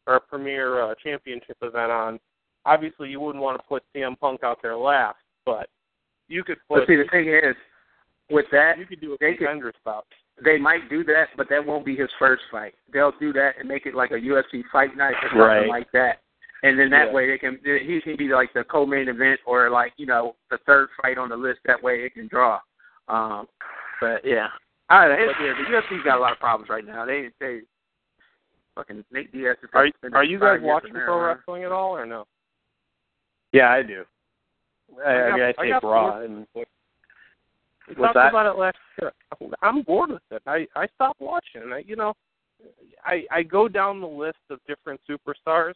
or 0.06 0.16
a 0.16 0.20
premier 0.20 0.82
uh, 0.82 0.94
championship 1.02 1.56
event 1.62 1.90
on. 1.90 2.20
Obviously, 2.66 3.08
you 3.10 3.20
wouldn't 3.20 3.42
want 3.42 3.60
to 3.60 3.66
put 3.68 3.82
CM 3.94 4.18
Punk 4.18 4.42
out 4.42 4.58
there 4.62 4.76
last, 4.76 5.18
but 5.46 5.68
you 6.28 6.42
could 6.42 6.58
put 6.68 6.80
but 6.80 6.86
see, 6.88 6.96
the 6.96 7.04
thing 7.10 7.28
is, 7.28 7.54
with 8.30 8.46
that, 8.52 8.78
you 8.78 8.86
could 8.86 9.00
do 9.00 9.12
a 9.14 9.16
they 9.20 9.32
could- 9.32 9.46
contender 9.46 9.72
spout. 9.80 10.06
they 10.44 10.58
might 10.58 10.88
do 10.90 11.04
that, 11.04 11.28
but 11.36 11.48
that 11.50 11.64
won't 11.64 11.84
be 11.84 11.94
his 11.94 12.08
first 12.18 12.42
fight. 12.50 12.74
They'll 12.92 13.12
do 13.20 13.32
that 13.34 13.52
and 13.58 13.68
make 13.68 13.86
it 13.86 13.94
like 13.94 14.10
a 14.10 14.14
UFC 14.14 14.62
fight 14.72 14.96
night 14.96 15.14
or 15.22 15.28
something 15.28 15.38
Right. 15.38 15.68
like 15.68 15.90
that. 15.92 16.20
And 16.64 16.78
then 16.78 16.88
that 16.90 17.08
Yeah. 17.08 17.12
way 17.12 17.26
they 17.28 17.38
can 17.38 17.58
he 17.62 18.00
can 18.00 18.16
be 18.16 18.28
like 18.28 18.52
the 18.54 18.64
co-main 18.64 19.08
event 19.08 19.38
or 19.44 19.68
like 19.70 19.92
you 19.98 20.06
know 20.06 20.34
the 20.50 20.56
third 20.66 20.88
fight 21.02 21.18
on 21.18 21.28
the 21.28 21.36
list. 21.36 21.60
That 21.66 21.82
way 21.82 22.02
it 22.04 22.14
can 22.14 22.26
draw. 22.26 22.58
Um, 23.08 23.46
but 24.04 24.28
yeah, 24.28 24.48
I 24.90 25.06
don't 25.08 25.18
know. 25.18 25.24
It's, 25.24 25.38
yeah, 25.40 25.52
the 25.80 25.96
UFC's 25.96 26.04
got 26.04 26.18
a 26.18 26.20
lot 26.20 26.32
of 26.32 26.38
problems 26.38 26.68
right 26.68 26.84
now. 26.86 27.06
They 27.06 27.30
they 27.40 27.60
fucking 28.74 29.04
Nate 29.10 29.32
Diaz. 29.32 29.56
is 29.62 29.68
Are 29.72 29.88
are 30.12 30.24
you 30.24 30.38
guys 30.38 30.58
watching 30.62 30.92
pro 30.92 31.18
wrestling 31.24 31.64
at 31.64 31.72
all 31.72 31.96
or 31.96 32.04
no? 32.06 32.24
Yeah, 33.52 33.70
I 33.70 33.82
do. 33.82 34.04
I, 35.04 35.10
I 35.10 35.14
I 35.14 35.28
got- 35.28 35.34
mean, 35.36 35.42
I 35.42 35.48
I 35.48 35.52
take 35.64 35.70
got 35.72 35.84
Raw 35.84 36.20
and 36.20 36.46
We 36.54 37.94
talked 37.94 38.14
that? 38.14 38.28
about 38.30 38.46
it 38.54 38.58
last 38.58 38.76
year. 39.00 39.12
I'm 39.62 39.82
bored 39.82 40.10
with 40.10 40.22
it. 40.30 40.42
I 40.46 40.66
I 40.76 40.86
stopped 40.94 41.20
watching. 41.20 41.72
I, 41.72 41.78
you 41.86 41.96
know, 41.96 42.12
I 43.04 43.24
I 43.30 43.42
go 43.42 43.68
down 43.68 44.00
the 44.00 44.06
list 44.06 44.38
of 44.50 44.58
different 44.66 45.00
superstars, 45.08 45.74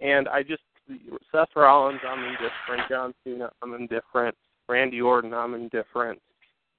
and 0.00 0.28
I 0.28 0.42
just 0.42 0.62
Seth 1.30 1.48
Rollins, 1.54 2.00
I'm 2.06 2.24
indifferent. 2.24 2.88
John 2.88 3.14
Cena, 3.22 3.50
I'm 3.62 3.74
indifferent. 3.74 4.34
Randy 4.68 5.00
Orton, 5.00 5.32
I'm 5.32 5.54
indifferent. 5.54 6.20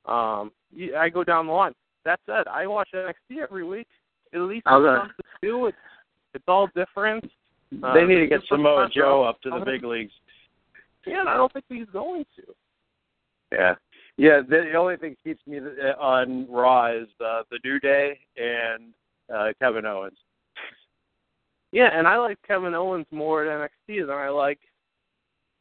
Um, 0.06 0.52
I 0.98 1.10
go 1.10 1.24
down 1.24 1.48
the 1.48 1.54
line. 1.54 1.74
That 2.06 2.20
said, 2.26 2.48
I 2.48 2.66
watch 2.68 2.90
NXT 2.96 3.42
every 3.44 3.64
week. 3.64 3.88
At 4.34 4.42
least 4.42 4.66
I 4.66 4.78
was 4.78 5.00
something 5.02 5.16
to 5.18 5.48
do. 5.48 5.66
It's 5.68 5.78
it's 6.34 6.44
all 6.48 6.68
different. 6.76 7.26
Uh, 7.84 7.94
they 7.94 8.04
need 8.06 8.20
to 8.20 8.28
get 8.28 8.42
Samoa 8.48 8.90
Joe 8.94 9.24
up 9.24 9.42
to 9.42 9.50
the 9.50 9.64
big 9.66 9.84
leagues. 9.84 10.14
Yeah, 11.06 11.20
and 11.22 11.30
I 11.30 11.36
don't 11.36 11.52
think 11.52 11.66
he's 11.68 11.88
going 11.92 12.26
to. 12.38 12.44
Yeah, 13.52 13.76
yeah. 14.18 14.40
The, 14.42 14.70
the 14.72 14.78
only 14.78 14.96
thing 14.98 15.12
that 15.12 15.24
keeps 15.30 15.46
me 15.46 15.60
uh, 15.60 16.00
on 16.02 16.48
Raw 16.50 16.88
is 16.96 17.08
uh, 17.24 17.42
the 17.52 17.60
New 17.66 17.80
Day 17.80 18.20
and 18.38 18.94
uh, 19.34 19.50
Kevin 19.60 19.86
Owens. 19.86 20.18
Yeah, 21.72 21.90
and 21.94 22.08
I 22.08 22.18
like 22.18 22.38
Kevin 22.48 22.74
Owens 22.74 23.06
more 23.12 23.46
at 23.46 23.70
NXT 23.90 24.08
than 24.08 24.16
I 24.16 24.30
like. 24.30 24.60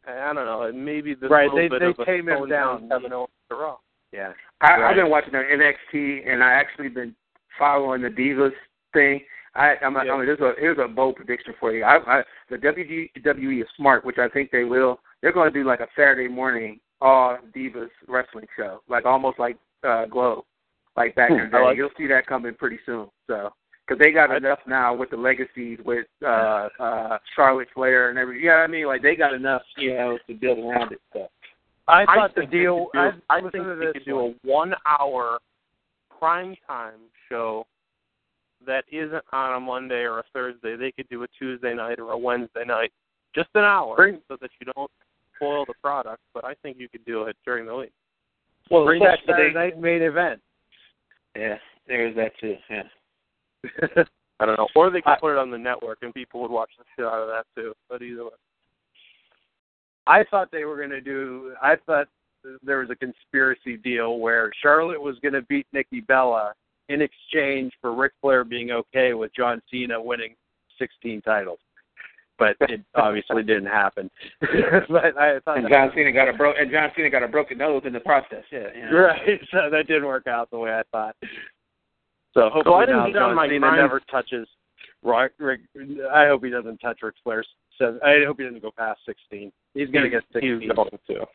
I 0.07 0.33
don't 0.33 0.47
know. 0.47 0.71
Maybe 0.73 1.15
the 1.15 1.29
Right, 1.29 1.45
little 1.53 1.59
they- 1.59 1.69
bit 1.69 1.81
they 1.81 1.87
of 1.87 1.99
a 1.99 2.05
tame 2.05 2.29
him 2.29 2.49
down. 2.49 2.89
Kevin 2.89 3.13
Owens 3.13 3.31
to 3.49 3.57
Raw. 3.57 3.77
Yeah. 4.13 4.33
I, 4.61 4.73
Right. 4.73 4.91
I've 4.91 4.97
been 4.97 5.11
watching 5.11 5.33
the 5.33 5.39
NXT, 5.39 6.31
and 6.31 6.43
I 6.43 6.53
actually 6.53 6.89
been 6.89 7.15
following 7.59 8.03
the 8.03 8.09
Divas 8.09 8.53
thing. 8.93 9.21
I, 9.55 9.75
I'm, 9.83 9.95
Yeah. 9.95 10.13
I 10.13 10.17
mean, 10.19 10.27
here's 10.27 10.41
a 10.41 10.53
here's 10.59 10.79
a 10.79 10.89
bold 10.89 11.17
prediction 11.17 11.55
for 11.59 11.73
you. 11.73 11.83
I, 11.85 11.97
I, 12.19 12.23
the 12.51 12.57
WWE 12.57 13.63
is 13.63 13.69
smart, 13.77 14.05
which 14.05 14.19
I 14.19 14.29
think 14.29 14.51
they 14.51 14.65
will. 14.65 15.01
They're 15.23 15.33
going 15.33 15.53
to 15.53 15.59
do 15.59 15.67
like 15.67 15.81
a 15.81 15.89
Saturday 15.97 16.29
morning 16.29 16.81
all 17.01 17.39
Divas 17.57 17.89
wrestling 18.09 18.47
show, 18.57 18.83
like 18.89 19.07
almost 19.07 19.39
like 19.39 19.57
uh, 19.87 20.07
Glow, 20.07 20.45
like 20.97 21.15
back 21.15 21.31
in 21.31 21.39
the 21.39 21.47
day. 21.47 21.65
like 21.65 21.77
You'll 21.77 21.91
see 21.97 22.07
that 22.09 22.27
coming 22.27 22.55
pretty 22.55 22.79
soon. 22.85 23.09
So, 23.27 23.51
because 23.87 23.99
they 23.99 24.13
got 24.13 24.35
enough 24.35 24.61
now 24.67 24.95
with 24.95 25.11
the 25.11 25.17
legacies 25.17 25.79
with 25.85 26.07
uh, 26.25 26.69
uh, 26.79 27.19
Charlotte 27.35 27.69
Flair 27.75 28.11
and 28.11 28.19
everything. 28.19 28.45
Yeah, 28.45 28.57
I 28.57 28.67
mean, 28.67 28.87
like 28.87 29.03
they 29.03 29.17
got 29.17 29.35
enough, 29.35 29.63
you 29.77 29.95
know, 29.95 30.19
to 30.29 30.35
build 30.35 30.59
around 30.59 30.93
it. 30.93 31.01
So. 31.13 31.29
I 31.91 32.03
I 32.03 32.15
thought 32.15 32.35
the 32.35 32.41
think 32.43 32.51
they 32.53 32.59
deal. 32.59 32.89
do- 32.93 32.99
I, 32.99 33.11
I 33.29 33.41
think 33.41 33.53
to 33.65 33.77
they 33.77 33.93
could 33.93 34.05
do 34.05 34.19
a 34.21 34.35
one-hour 34.49 35.39
prime 36.19 36.55
time 36.67 37.01
show 37.29 37.67
that 38.67 38.85
isn't 38.93 39.25
on 39.33 39.57
a 39.57 39.61
Monday 39.61 40.03
or 40.03 40.19
a 40.19 40.25
Thursday. 40.33 40.77
They 40.77 40.93
could 40.93 41.09
do 41.09 41.23
a 41.23 41.27
Tuesday 41.39 41.75
night 41.75 41.99
or 41.99 42.13
a 42.13 42.19
Wednesday 42.19 42.65
night, 42.67 42.93
just 43.35 43.49
an 43.55 43.65
hour, 43.65 43.97
Bring- 43.97 44.21
so 44.29 44.37
that 44.41 44.51
you 44.61 44.73
don't 44.75 44.91
spoil 45.37 45.65
the 45.67 45.75
product. 45.83 46.21
But 46.35 46.45
I 46.45 46.55
think 46.63 46.77
you 46.79 46.89
could 46.89 47.05
do 47.05 47.25
it 47.25 47.37
during 47.45 47.67
the 47.67 47.75
week. 47.75 47.93
Well, 48.71 48.85
bring 48.85 49.03
that 49.03 49.21
especially- 49.21 49.33
Saturday 49.53 49.55
night 49.55 49.79
main 49.81 50.03
event. 50.03 50.41
Yeah, 51.37 51.57
there's 51.87 52.15
that 52.17 52.33
too. 52.41 52.57
Yeah. 52.69 52.83
I 54.41 54.47
don't 54.47 54.57
know, 54.59 54.69
or 54.75 54.91
they 54.91 55.01
could 55.03 55.11
I- 55.13 55.19
put 55.21 55.33
it 55.33 55.39
on 55.39 55.51
the 55.51 55.59
network 55.59 55.99
and 56.03 56.13
people 56.15 56.41
would 56.43 56.51
watch 56.51 56.71
the 56.79 56.85
shit 56.97 57.05
out 57.05 57.21
of 57.23 57.29
that 57.29 57.47
too. 57.55 57.73
But 57.89 58.03
either 58.03 58.25
way, 58.25 58.31
I 60.11 60.25
thought 60.31 60.51
they 60.51 60.65
were 60.65 60.77
going 60.77 60.91
to 60.91 61.01
do. 61.01 61.55
I 61.63 61.77
thought 61.87 62.09
there 62.63 62.79
was 62.79 62.91
a 62.91 62.97
conspiracy 62.97 63.77
deal 63.77 64.19
where 64.19 64.51
Charlotte 64.61 65.01
was 65.01 65.17
going 65.23 65.35
to 65.35 65.43
beat 65.43 65.67
Nikki 65.73 66.01
Bella 66.01 66.53
in 66.89 67.01
exchange 67.01 67.73
for 67.81 67.95
Ric 67.95 68.13
Flair 68.21 68.43
being 68.43 68.73
okay 68.73 69.15
with 69.15 69.31
John 69.35 69.63
Cena 69.71 70.03
winning 70.03 70.35
16 70.79 71.23
titles. 71.23 71.61
But 72.39 72.57
it 72.63 72.81
obviously 72.97 73.45
didn't 73.45 73.67
happen. 73.67 74.11
but 74.41 75.17
I 75.17 75.39
thought 75.45 75.59
And 75.59 75.69
John 75.69 75.93
Cena 75.95 76.11
got 76.11 76.29
a 76.29 76.33
bro 76.33 76.55
and 76.59 76.71
John 76.73 76.91
Cena 76.97 77.09
got 77.09 77.23
a 77.23 77.29
broken 77.29 77.59
nose 77.59 77.83
in 77.85 77.93
the 77.93 78.01
process. 78.01 78.43
Yeah, 78.51 78.67
you 78.75 78.91
know. 78.91 78.99
right. 78.99 79.41
So 79.53 79.71
that 79.71 79.87
didn't 79.87 80.07
work 80.07 80.27
out 80.27 80.51
the 80.51 80.59
way 80.59 80.71
I 80.73 80.83
thought. 80.91 81.15
So 82.35 82.49
hopefully 82.53 82.77
I 82.77 82.87
didn't 82.87 83.13
now 83.13 83.13
John 83.13 83.37
Cena 83.47 83.59
grind- 83.61 83.77
never 83.77 84.01
touches. 84.11 84.49
Rick, 85.03 85.33
Rick, 85.39 85.61
I 86.13 86.27
hope 86.27 86.45
he 86.45 86.51
doesn't 86.51 86.79
touch 86.79 86.99
Ric 87.03 87.15
Flair's. 87.23 87.47
I 87.81 88.25
hope 88.27 88.39
he 88.39 88.45
doesn't 88.45 88.63
go 88.63 88.71
past 88.77 89.01
16. 89.07 89.53
He's 89.75 89.89
going 89.89 90.05
to 90.05 90.11
get 90.11 90.23
16. 90.33 90.61
he's 90.61 90.71
going 90.71 90.91
to. 90.91 91.27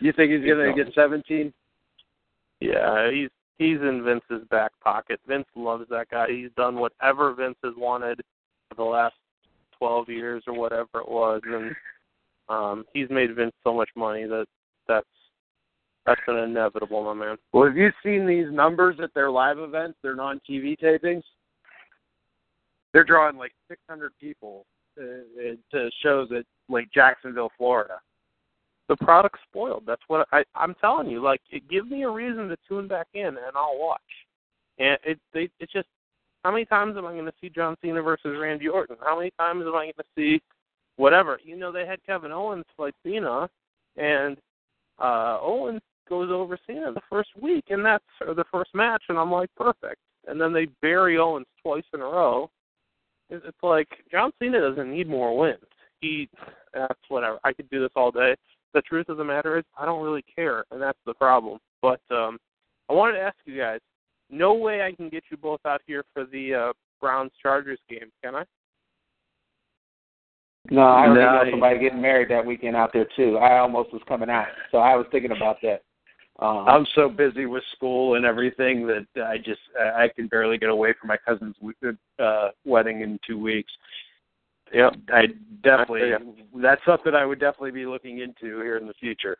You 0.00 0.12
think 0.12 0.30
he's 0.30 0.42
He's 0.42 0.52
going 0.52 0.76
to 0.76 0.84
get 0.84 0.94
17? 0.94 1.52
Yeah, 2.60 3.10
he's 3.10 3.28
he's 3.58 3.80
in 3.80 4.02
Vince's 4.04 4.46
back 4.50 4.72
pocket. 4.82 5.20
Vince 5.26 5.46
loves 5.54 5.84
that 5.90 6.08
guy. 6.10 6.26
He's 6.28 6.50
done 6.56 6.76
whatever 6.76 7.34
Vince 7.34 7.56
has 7.64 7.74
wanted 7.76 8.20
for 8.68 8.74
the 8.76 8.82
last 8.82 9.14
twelve 9.78 10.08
years 10.08 10.42
or 10.46 10.54
whatever 10.54 11.00
it 11.00 11.08
was, 11.08 11.40
and 11.44 11.74
um 12.48 12.84
he's 12.94 13.10
made 13.10 13.34
Vince 13.34 13.52
so 13.62 13.74
much 13.74 13.90
money 13.94 14.24
that 14.24 14.46
that's 14.88 15.06
that's 16.06 16.20
an 16.28 16.38
inevitable, 16.38 17.04
my 17.04 17.14
man. 17.14 17.36
Well, 17.52 17.66
have 17.66 17.76
you 17.76 17.90
seen 18.02 18.26
these 18.26 18.46
numbers 18.50 18.96
at 19.02 19.12
their 19.12 19.30
live 19.30 19.58
events, 19.58 19.98
their 20.02 20.14
non-TV 20.14 20.78
tapings? 20.78 21.24
They're 22.92 23.04
drawing 23.04 23.36
like 23.36 23.52
600 23.68 24.12
people 24.20 24.64
to 24.96 25.90
shows 26.02 26.28
at 26.36 26.44
like 26.68 26.90
Jacksonville, 26.92 27.50
Florida. 27.56 28.00
The 28.88 28.96
product's 28.96 29.40
spoiled. 29.48 29.84
That's 29.86 30.02
what 30.08 30.28
I 30.32 30.44
I'm 30.54 30.74
telling 30.80 31.08
you. 31.08 31.22
Like, 31.22 31.40
it, 31.50 31.68
give 31.68 31.88
me 31.88 32.04
a 32.04 32.10
reason 32.10 32.48
to 32.48 32.56
tune 32.68 32.88
back 32.88 33.08
in, 33.14 33.26
and 33.26 33.56
I'll 33.56 33.78
watch. 33.78 34.00
And 34.78 34.98
it 35.04 35.18
they 35.32 35.48
it's 35.60 35.72
just 35.72 35.88
how 36.44 36.52
many 36.52 36.64
times 36.64 36.96
am 36.96 37.06
I 37.06 37.12
going 37.12 37.24
to 37.24 37.32
see 37.40 37.48
John 37.48 37.76
Cena 37.82 38.02
versus 38.02 38.36
Randy 38.40 38.68
Orton? 38.68 38.96
How 39.00 39.18
many 39.18 39.32
times 39.38 39.62
am 39.62 39.74
I 39.74 39.86
going 39.86 39.92
to 39.98 40.04
see 40.16 40.40
whatever? 40.96 41.40
You 41.42 41.56
know, 41.56 41.72
they 41.72 41.86
had 41.86 42.04
Kevin 42.06 42.30
Owens 42.30 42.64
fight 42.76 42.94
Cena, 43.04 43.48
and 43.96 44.36
uh 44.98 45.38
Owens 45.42 45.82
goes 46.08 46.30
over 46.30 46.56
Cena 46.66 46.92
the 46.92 47.00
first 47.10 47.30
week, 47.40 47.64
and 47.70 47.84
that's 47.84 48.04
or 48.26 48.34
the 48.34 48.44
first 48.52 48.74
match, 48.74 49.02
and 49.08 49.18
I'm 49.18 49.32
like, 49.32 49.50
perfect. 49.56 50.00
And 50.28 50.40
then 50.40 50.52
they 50.52 50.66
bury 50.82 51.18
Owens 51.18 51.46
twice 51.62 51.84
in 51.92 52.00
a 52.00 52.04
row. 52.04 52.50
It's 53.30 53.44
it's 53.46 53.62
like 53.62 53.88
John 54.10 54.30
Cena 54.38 54.60
doesn't 54.60 54.90
need 54.90 55.08
more 55.08 55.36
wins. 55.36 55.58
He 56.00 56.28
that's 56.72 57.00
whatever. 57.08 57.38
I 57.44 57.52
could 57.52 57.68
do 57.70 57.80
this 57.80 57.90
all 57.96 58.10
day. 58.10 58.34
The 58.74 58.82
truth 58.82 59.08
of 59.08 59.16
the 59.16 59.24
matter 59.24 59.58
is, 59.58 59.64
I 59.78 59.86
don't 59.86 60.02
really 60.02 60.24
care, 60.34 60.64
and 60.70 60.80
that's 60.80 60.98
the 61.06 61.14
problem. 61.14 61.58
But 61.82 62.00
um 62.10 62.38
I 62.88 62.92
wanted 62.92 63.14
to 63.14 63.20
ask 63.20 63.36
you 63.44 63.58
guys. 63.58 63.80
No 64.30 64.54
way 64.54 64.82
I 64.82 64.92
can 64.92 65.08
get 65.08 65.24
you 65.30 65.36
both 65.36 65.60
out 65.66 65.80
here 65.86 66.04
for 66.12 66.24
the 66.24 66.54
uh 66.54 66.72
Browns 67.00 67.32
Chargers 67.42 67.80
game, 67.88 68.10
can 68.22 68.34
I? 68.34 68.44
No, 70.70 70.82
I 70.82 71.06
already 71.06 71.20
No, 71.20 71.44
know 71.44 71.50
somebody 71.50 71.78
getting 71.78 72.02
married 72.02 72.28
that 72.30 72.44
weekend 72.44 72.76
out 72.76 72.92
there 72.92 73.06
too. 73.16 73.38
I 73.38 73.58
almost 73.58 73.92
was 73.92 74.02
coming 74.08 74.30
out, 74.30 74.48
so 74.72 74.78
I 74.78 74.96
was 74.96 75.06
thinking 75.12 75.30
about 75.30 75.58
that. 75.62 75.82
Um, 76.38 76.68
I'm 76.68 76.86
so 76.94 77.08
busy 77.08 77.46
with 77.46 77.62
school 77.74 78.16
and 78.16 78.26
everything 78.26 78.86
that 78.86 79.06
I 79.24 79.38
just 79.38 79.60
I 79.80 80.04
I 80.04 80.08
can 80.14 80.28
barely 80.28 80.58
get 80.58 80.68
away 80.68 80.94
from 81.00 81.08
my 81.08 81.16
cousin's 81.16 81.56
uh, 82.18 82.48
wedding 82.64 83.00
in 83.00 83.18
two 83.26 83.38
weeks. 83.38 83.72
Yep, 84.74 84.96
I 85.08 85.22
definitely. 85.62 86.10
That's 86.60 86.80
something 86.84 87.14
I 87.14 87.24
would 87.24 87.40
definitely 87.40 87.70
be 87.70 87.86
looking 87.86 88.18
into 88.18 88.60
here 88.60 88.76
in 88.76 88.86
the 88.86 88.94
future. 88.94 89.36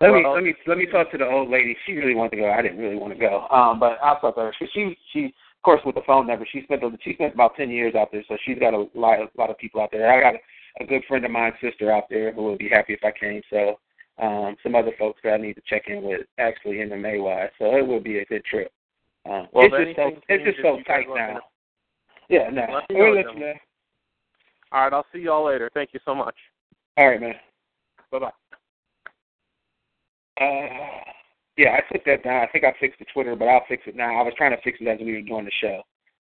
let 0.00 0.12
me 0.12 0.24
let 0.26 0.42
me 0.42 0.54
let 0.66 0.78
me 0.78 0.86
talk 0.86 1.10
to 1.10 1.18
the 1.18 1.26
old 1.26 1.50
lady. 1.50 1.76
She 1.86 1.92
really 1.92 2.14
wanted 2.14 2.36
to 2.36 2.42
go. 2.42 2.50
I 2.50 2.62
didn't 2.62 2.78
really 2.78 2.96
want 2.96 3.12
to 3.12 3.18
go. 3.18 3.46
Um, 3.50 3.78
but 3.78 3.98
I'll 4.02 4.18
talk 4.20 4.36
to 4.36 4.42
her. 4.42 4.54
She 4.58 4.66
she, 4.72 4.96
she 5.12 5.24
of 5.26 5.62
course 5.62 5.80
with 5.84 5.96
the 5.96 6.02
phone 6.06 6.26
number. 6.26 6.46
She 6.50 6.62
spent 6.62 6.82
she 7.02 7.14
spent 7.14 7.34
about 7.34 7.56
ten 7.56 7.68
years 7.68 7.94
out 7.94 8.10
there, 8.12 8.24
so 8.28 8.38
she's 8.46 8.58
got 8.58 8.72
a 8.72 8.86
lot 8.94 9.18
a 9.18 9.28
lot 9.36 9.50
of 9.50 9.58
people 9.58 9.82
out 9.82 9.90
there. 9.90 10.10
I 10.10 10.22
got 10.22 10.40
a, 10.40 10.84
a 10.84 10.86
good 10.86 11.02
friend 11.06 11.24
of 11.26 11.30
mine's 11.30 11.54
sister 11.60 11.92
out 11.92 12.04
there 12.08 12.32
who 12.32 12.44
would 12.44 12.58
be 12.58 12.70
happy 12.70 12.94
if 12.94 13.04
I 13.04 13.12
came. 13.12 13.42
So 13.50 13.78
um, 14.20 14.56
some 14.62 14.74
other 14.74 14.92
folks 14.98 15.20
that 15.24 15.32
I 15.32 15.36
need 15.38 15.54
to 15.54 15.62
check 15.66 15.84
in 15.86 16.02
with 16.02 16.22
actually 16.38 16.80
in 16.80 16.90
MMA 16.90 17.22
wise. 17.22 17.50
So 17.58 17.76
it 17.76 17.86
will 17.86 18.00
be 18.00 18.18
a 18.18 18.24
good 18.26 18.44
trip. 18.44 18.72
Um, 19.26 19.48
Well, 19.52 19.66
it's 19.66 19.76
just 19.76 19.96
so 19.96 20.20
it's 20.28 20.44
just 20.44 20.58
so 20.62 20.78
tight 20.86 21.06
now. 21.08 21.40
Yeah, 22.28 22.48
no. 22.50 22.62
Let 22.62 22.90
me 22.90 22.96
We'll 22.96 23.14
let 23.14 23.34
you 23.34 23.40
know. 23.40 23.52
All 24.72 24.82
right, 24.82 24.92
I'll 24.92 25.06
see 25.12 25.20
y'all 25.20 25.46
later. 25.46 25.70
Thank 25.74 25.90
you 25.92 26.00
so 26.04 26.14
much. 26.14 26.36
All 26.96 27.08
right, 27.08 27.20
man. 27.20 27.34
Bye 28.12 28.18
bye. 28.18 28.30
Uh, 30.40 31.12
yeah, 31.56 31.76
I 31.76 31.92
took 31.92 32.04
that 32.04 32.22
down. 32.24 32.42
I 32.42 32.46
think 32.46 32.64
I 32.64 32.72
fixed 32.80 32.98
the 32.98 33.04
Twitter, 33.12 33.36
but 33.36 33.48
I'll 33.48 33.64
fix 33.68 33.82
it 33.86 33.96
now. 33.96 34.18
I 34.18 34.22
was 34.22 34.32
trying 34.36 34.52
to 34.52 34.62
fix 34.62 34.78
it 34.80 34.88
as 34.88 34.98
we 35.00 35.12
were 35.12 35.22
doing 35.22 35.44
the 35.44 35.50
show. 35.60 35.82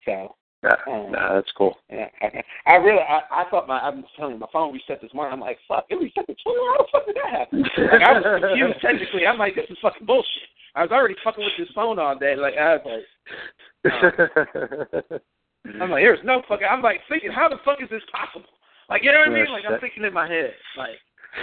So, 0.05 0.35
Yeah, 0.63 0.77
um, 0.87 1.11
nah, 1.11 1.33
that's 1.33 1.51
cool. 1.57 1.75
yeah, 1.89 2.05
I, 2.21 2.43
I 2.67 2.75
really, 2.75 3.01
I, 3.01 3.41
I 3.41 3.49
thought 3.49 3.67
my, 3.67 3.79
I'm 3.79 4.03
telling 4.15 4.33
you, 4.35 4.39
my 4.39 4.47
phone 4.53 4.71
reset 4.71 5.01
this 5.01 5.13
morning. 5.13 5.33
I'm 5.33 5.39
like, 5.39 5.57
fuck, 5.67 5.85
it 5.89 5.95
reset 5.95 6.27
the 6.27 6.35
Twitter. 6.37 6.59
How 6.69 6.77
the 6.77 6.87
fuck 6.91 7.05
did 7.07 7.15
that 7.17 7.33
happen? 7.33 7.61
Like, 7.63 8.01
I 8.01 8.13
was 8.13 8.23
confused 8.45 8.81
technically. 8.81 9.25
I'm 9.25 9.39
like, 9.39 9.55
this 9.55 9.65
is 9.69 9.77
fucking 9.81 10.05
bullshit. 10.05 10.49
I 10.75 10.83
was 10.83 10.91
already 10.91 11.15
fucking 11.23 11.43
with 11.43 11.53
this 11.57 11.73
phone 11.73 11.97
all 11.97 12.17
day. 12.17 12.35
Like, 12.35 12.53
I 12.61 12.77
was 12.77 12.85
like, 12.85 13.91
I'm 15.81 15.89
like, 15.89 16.03
there's 16.03 16.23
no 16.23 16.43
fucking. 16.47 16.67
I'm 16.69 16.81
like 16.81 17.01
thinking, 17.09 17.31
how 17.31 17.49
the 17.49 17.57
fuck 17.65 17.81
is 17.81 17.89
this 17.89 18.03
possible? 18.11 18.45
Like, 18.87 19.03
you 19.03 19.11
know 19.11 19.19
what 19.19 19.29
I 19.29 19.33
mean? 19.33 19.51
Like, 19.51 19.63
I'm 19.67 19.79
thinking 19.79 20.03
in 20.03 20.13
my 20.13 20.27
head, 20.27 20.53
like, 20.77 20.99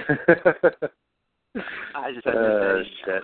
I 1.94 2.12
just 2.12 2.24
had 2.24 2.32
to 2.32 2.38
Uh, 2.38 2.82
say, 2.82 2.90
shit. 3.04 3.22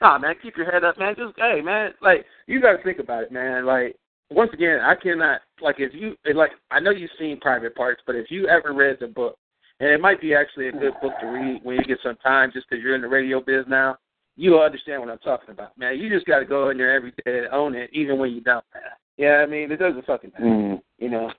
Nah, 0.00 0.18
man, 0.18 0.34
keep 0.42 0.56
your 0.56 0.70
head 0.70 0.82
up, 0.84 0.98
man. 0.98 1.14
Just 1.16 1.34
hey, 1.36 1.60
man, 1.60 1.92
like 2.00 2.24
you 2.46 2.60
got 2.60 2.76
to 2.76 2.82
think 2.82 2.98
about 2.98 3.24
it, 3.24 3.32
man. 3.32 3.66
Like 3.66 3.96
once 4.30 4.50
again, 4.52 4.80
I 4.80 4.94
cannot 4.94 5.40
like 5.60 5.76
if 5.78 5.92
you 5.94 6.16
like 6.34 6.52
I 6.70 6.80
know 6.80 6.90
you've 6.90 7.10
seen 7.18 7.40
Private 7.40 7.74
Parts, 7.74 8.02
but 8.06 8.16
if 8.16 8.30
you 8.30 8.48
ever 8.48 8.72
read 8.72 8.98
the 9.00 9.08
book, 9.08 9.36
and 9.80 9.90
it 9.90 10.00
might 10.00 10.20
be 10.20 10.34
actually 10.34 10.68
a 10.68 10.72
good 10.72 10.94
book 11.02 11.12
to 11.20 11.26
read 11.26 11.60
when 11.62 11.76
you 11.76 11.84
get 11.84 11.98
some 12.02 12.16
time, 12.16 12.50
just 12.52 12.68
because 12.68 12.82
you're 12.82 12.94
in 12.94 13.02
the 13.02 13.08
radio 13.08 13.40
biz 13.40 13.64
now, 13.68 13.96
you'll 14.36 14.60
understand 14.60 15.00
what 15.00 15.10
I'm 15.10 15.18
talking 15.18 15.50
about, 15.50 15.76
man. 15.78 15.98
You 15.98 16.08
just 16.08 16.26
got 16.26 16.38
to 16.40 16.44
go 16.44 16.70
in 16.70 16.78
there 16.78 16.94
every 16.94 17.12
day 17.24 17.38
and 17.40 17.48
own 17.52 17.74
it, 17.74 17.90
even 17.92 18.18
when 18.18 18.30
you 18.32 18.40
don't, 18.40 18.64
man. 18.74 18.82
Yeah, 19.16 19.42
I 19.42 19.46
mean, 19.46 19.70
it 19.70 19.76
doesn't 19.78 20.06
fucking 20.06 20.32
matter, 20.32 20.44
Mm. 20.44 20.82
you 20.98 21.10
know. 21.10 21.32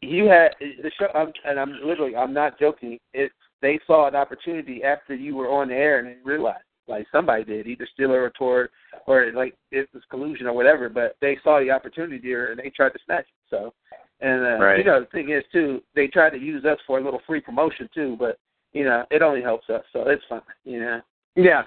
You 0.00 0.26
had 0.26 0.54
the 0.60 0.90
show, 0.98 1.08
I'm, 1.14 1.32
and 1.44 1.58
I'm 1.58 1.72
literally, 1.84 2.14
I'm 2.14 2.32
not 2.32 2.58
joking. 2.60 2.98
It 3.12 3.32
they 3.60 3.80
saw 3.86 4.06
an 4.06 4.14
opportunity 4.14 4.84
after 4.84 5.14
you 5.16 5.34
were 5.34 5.50
on 5.50 5.68
the 5.68 5.74
air 5.74 5.98
and 5.98 6.06
they 6.06 6.16
realized, 6.22 6.62
like 6.88 7.06
somebody 7.12 7.44
did, 7.44 7.66
either 7.66 7.86
Stiller 7.92 8.22
or 8.22 8.30
Tor, 8.30 8.70
or 9.06 9.30
like 9.32 9.54
it 9.70 9.88
was 9.92 10.02
collusion 10.10 10.46
or 10.46 10.52
whatever. 10.52 10.88
But 10.88 11.16
they 11.20 11.38
saw 11.42 11.60
the 11.60 11.70
opportunity 11.70 12.18
there 12.18 12.50
and 12.50 12.58
they 12.58 12.70
tried 12.70 12.90
to 12.90 12.98
snatch 13.04 13.26
it. 13.26 13.50
So, 13.50 13.72
and 14.20 14.44
uh, 14.44 14.64
Right. 14.64 14.78
you 14.78 14.84
know 14.84 15.00
the 15.00 15.06
thing 15.06 15.30
is 15.30 15.44
too, 15.52 15.82
they 15.94 16.08
tried 16.08 16.30
to 16.30 16.38
use 16.38 16.64
us 16.64 16.78
for 16.86 16.98
a 16.98 17.04
little 17.04 17.20
free 17.26 17.40
promotion 17.40 17.88
too. 17.94 18.16
But 18.18 18.38
you 18.72 18.84
know 18.84 19.04
it 19.10 19.22
only 19.22 19.42
helps 19.42 19.68
us, 19.70 19.84
so 19.92 20.08
it's 20.08 20.24
fine. 20.28 20.40
You 20.64 20.80
know. 20.80 21.00
Yeah, 21.36 21.62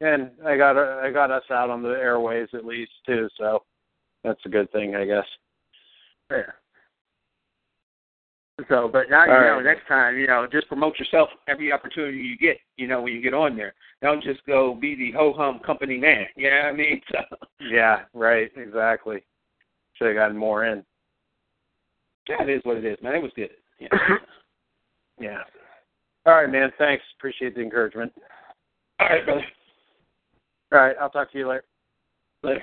and 0.00 0.30
I 0.44 0.56
got 0.56 0.76
I 0.78 1.10
got 1.10 1.30
us 1.30 1.44
out 1.50 1.70
on 1.70 1.82
the 1.82 1.90
airways 1.90 2.48
at 2.54 2.64
least 2.64 2.92
too, 3.04 3.28
so 3.36 3.62
that's 4.24 4.40
a 4.44 4.48
good 4.48 4.70
thing, 4.72 4.96
I 4.96 5.04
guess. 5.04 5.26
Fair. 6.28 6.56
So, 8.68 8.88
but 8.90 9.10
now 9.10 9.24
you 9.24 9.32
know. 9.32 9.56
right. 9.56 9.64
Next 9.64 9.86
time, 9.86 10.16
you 10.16 10.26
know, 10.26 10.46
just 10.50 10.66
promote 10.68 10.98
yourself 10.98 11.28
every 11.46 11.72
opportunity 11.72 12.16
you 12.16 12.38
get. 12.38 12.56
You 12.78 12.86
know, 12.88 13.02
when 13.02 13.12
you 13.12 13.20
get 13.20 13.34
on 13.34 13.54
there, 13.54 13.74
don't 14.00 14.22
just 14.22 14.44
go 14.46 14.74
be 14.74 14.94
the 14.94 15.12
ho 15.12 15.34
hum 15.36 15.60
company 15.64 15.98
man. 15.98 16.26
You 16.36 16.50
know 16.50 16.56
what 16.56 16.66
I 16.66 16.72
mean? 16.72 17.00
So, 17.12 17.18
Yeah, 17.60 18.02
right, 18.14 18.50
exactly. 18.56 19.22
Should 19.94 20.08
have 20.08 20.16
gotten 20.16 20.36
more 20.38 20.64
in. 20.64 20.82
yeah, 22.28 22.42
it 22.42 22.48
is 22.48 22.60
what 22.64 22.78
it 22.78 22.84
is, 22.86 22.96
man. 23.02 23.14
It 23.14 23.22
was 23.22 23.32
good. 23.36 23.50
Yeah. 23.78 23.88
Yeah. 25.18 25.38
All 26.26 26.34
right, 26.34 26.50
man. 26.50 26.70
Thanks. 26.76 27.02
Appreciate 27.18 27.54
the 27.54 27.62
encouragement. 27.62 28.12
All 29.00 29.08
right, 29.08 29.24
brother. 29.24 29.44
All 30.72 30.78
right, 30.78 30.94
I'll 31.00 31.08
talk 31.08 31.32
to 31.32 31.38
you 31.38 31.48
later. 31.48 31.64
Later. 32.42 32.62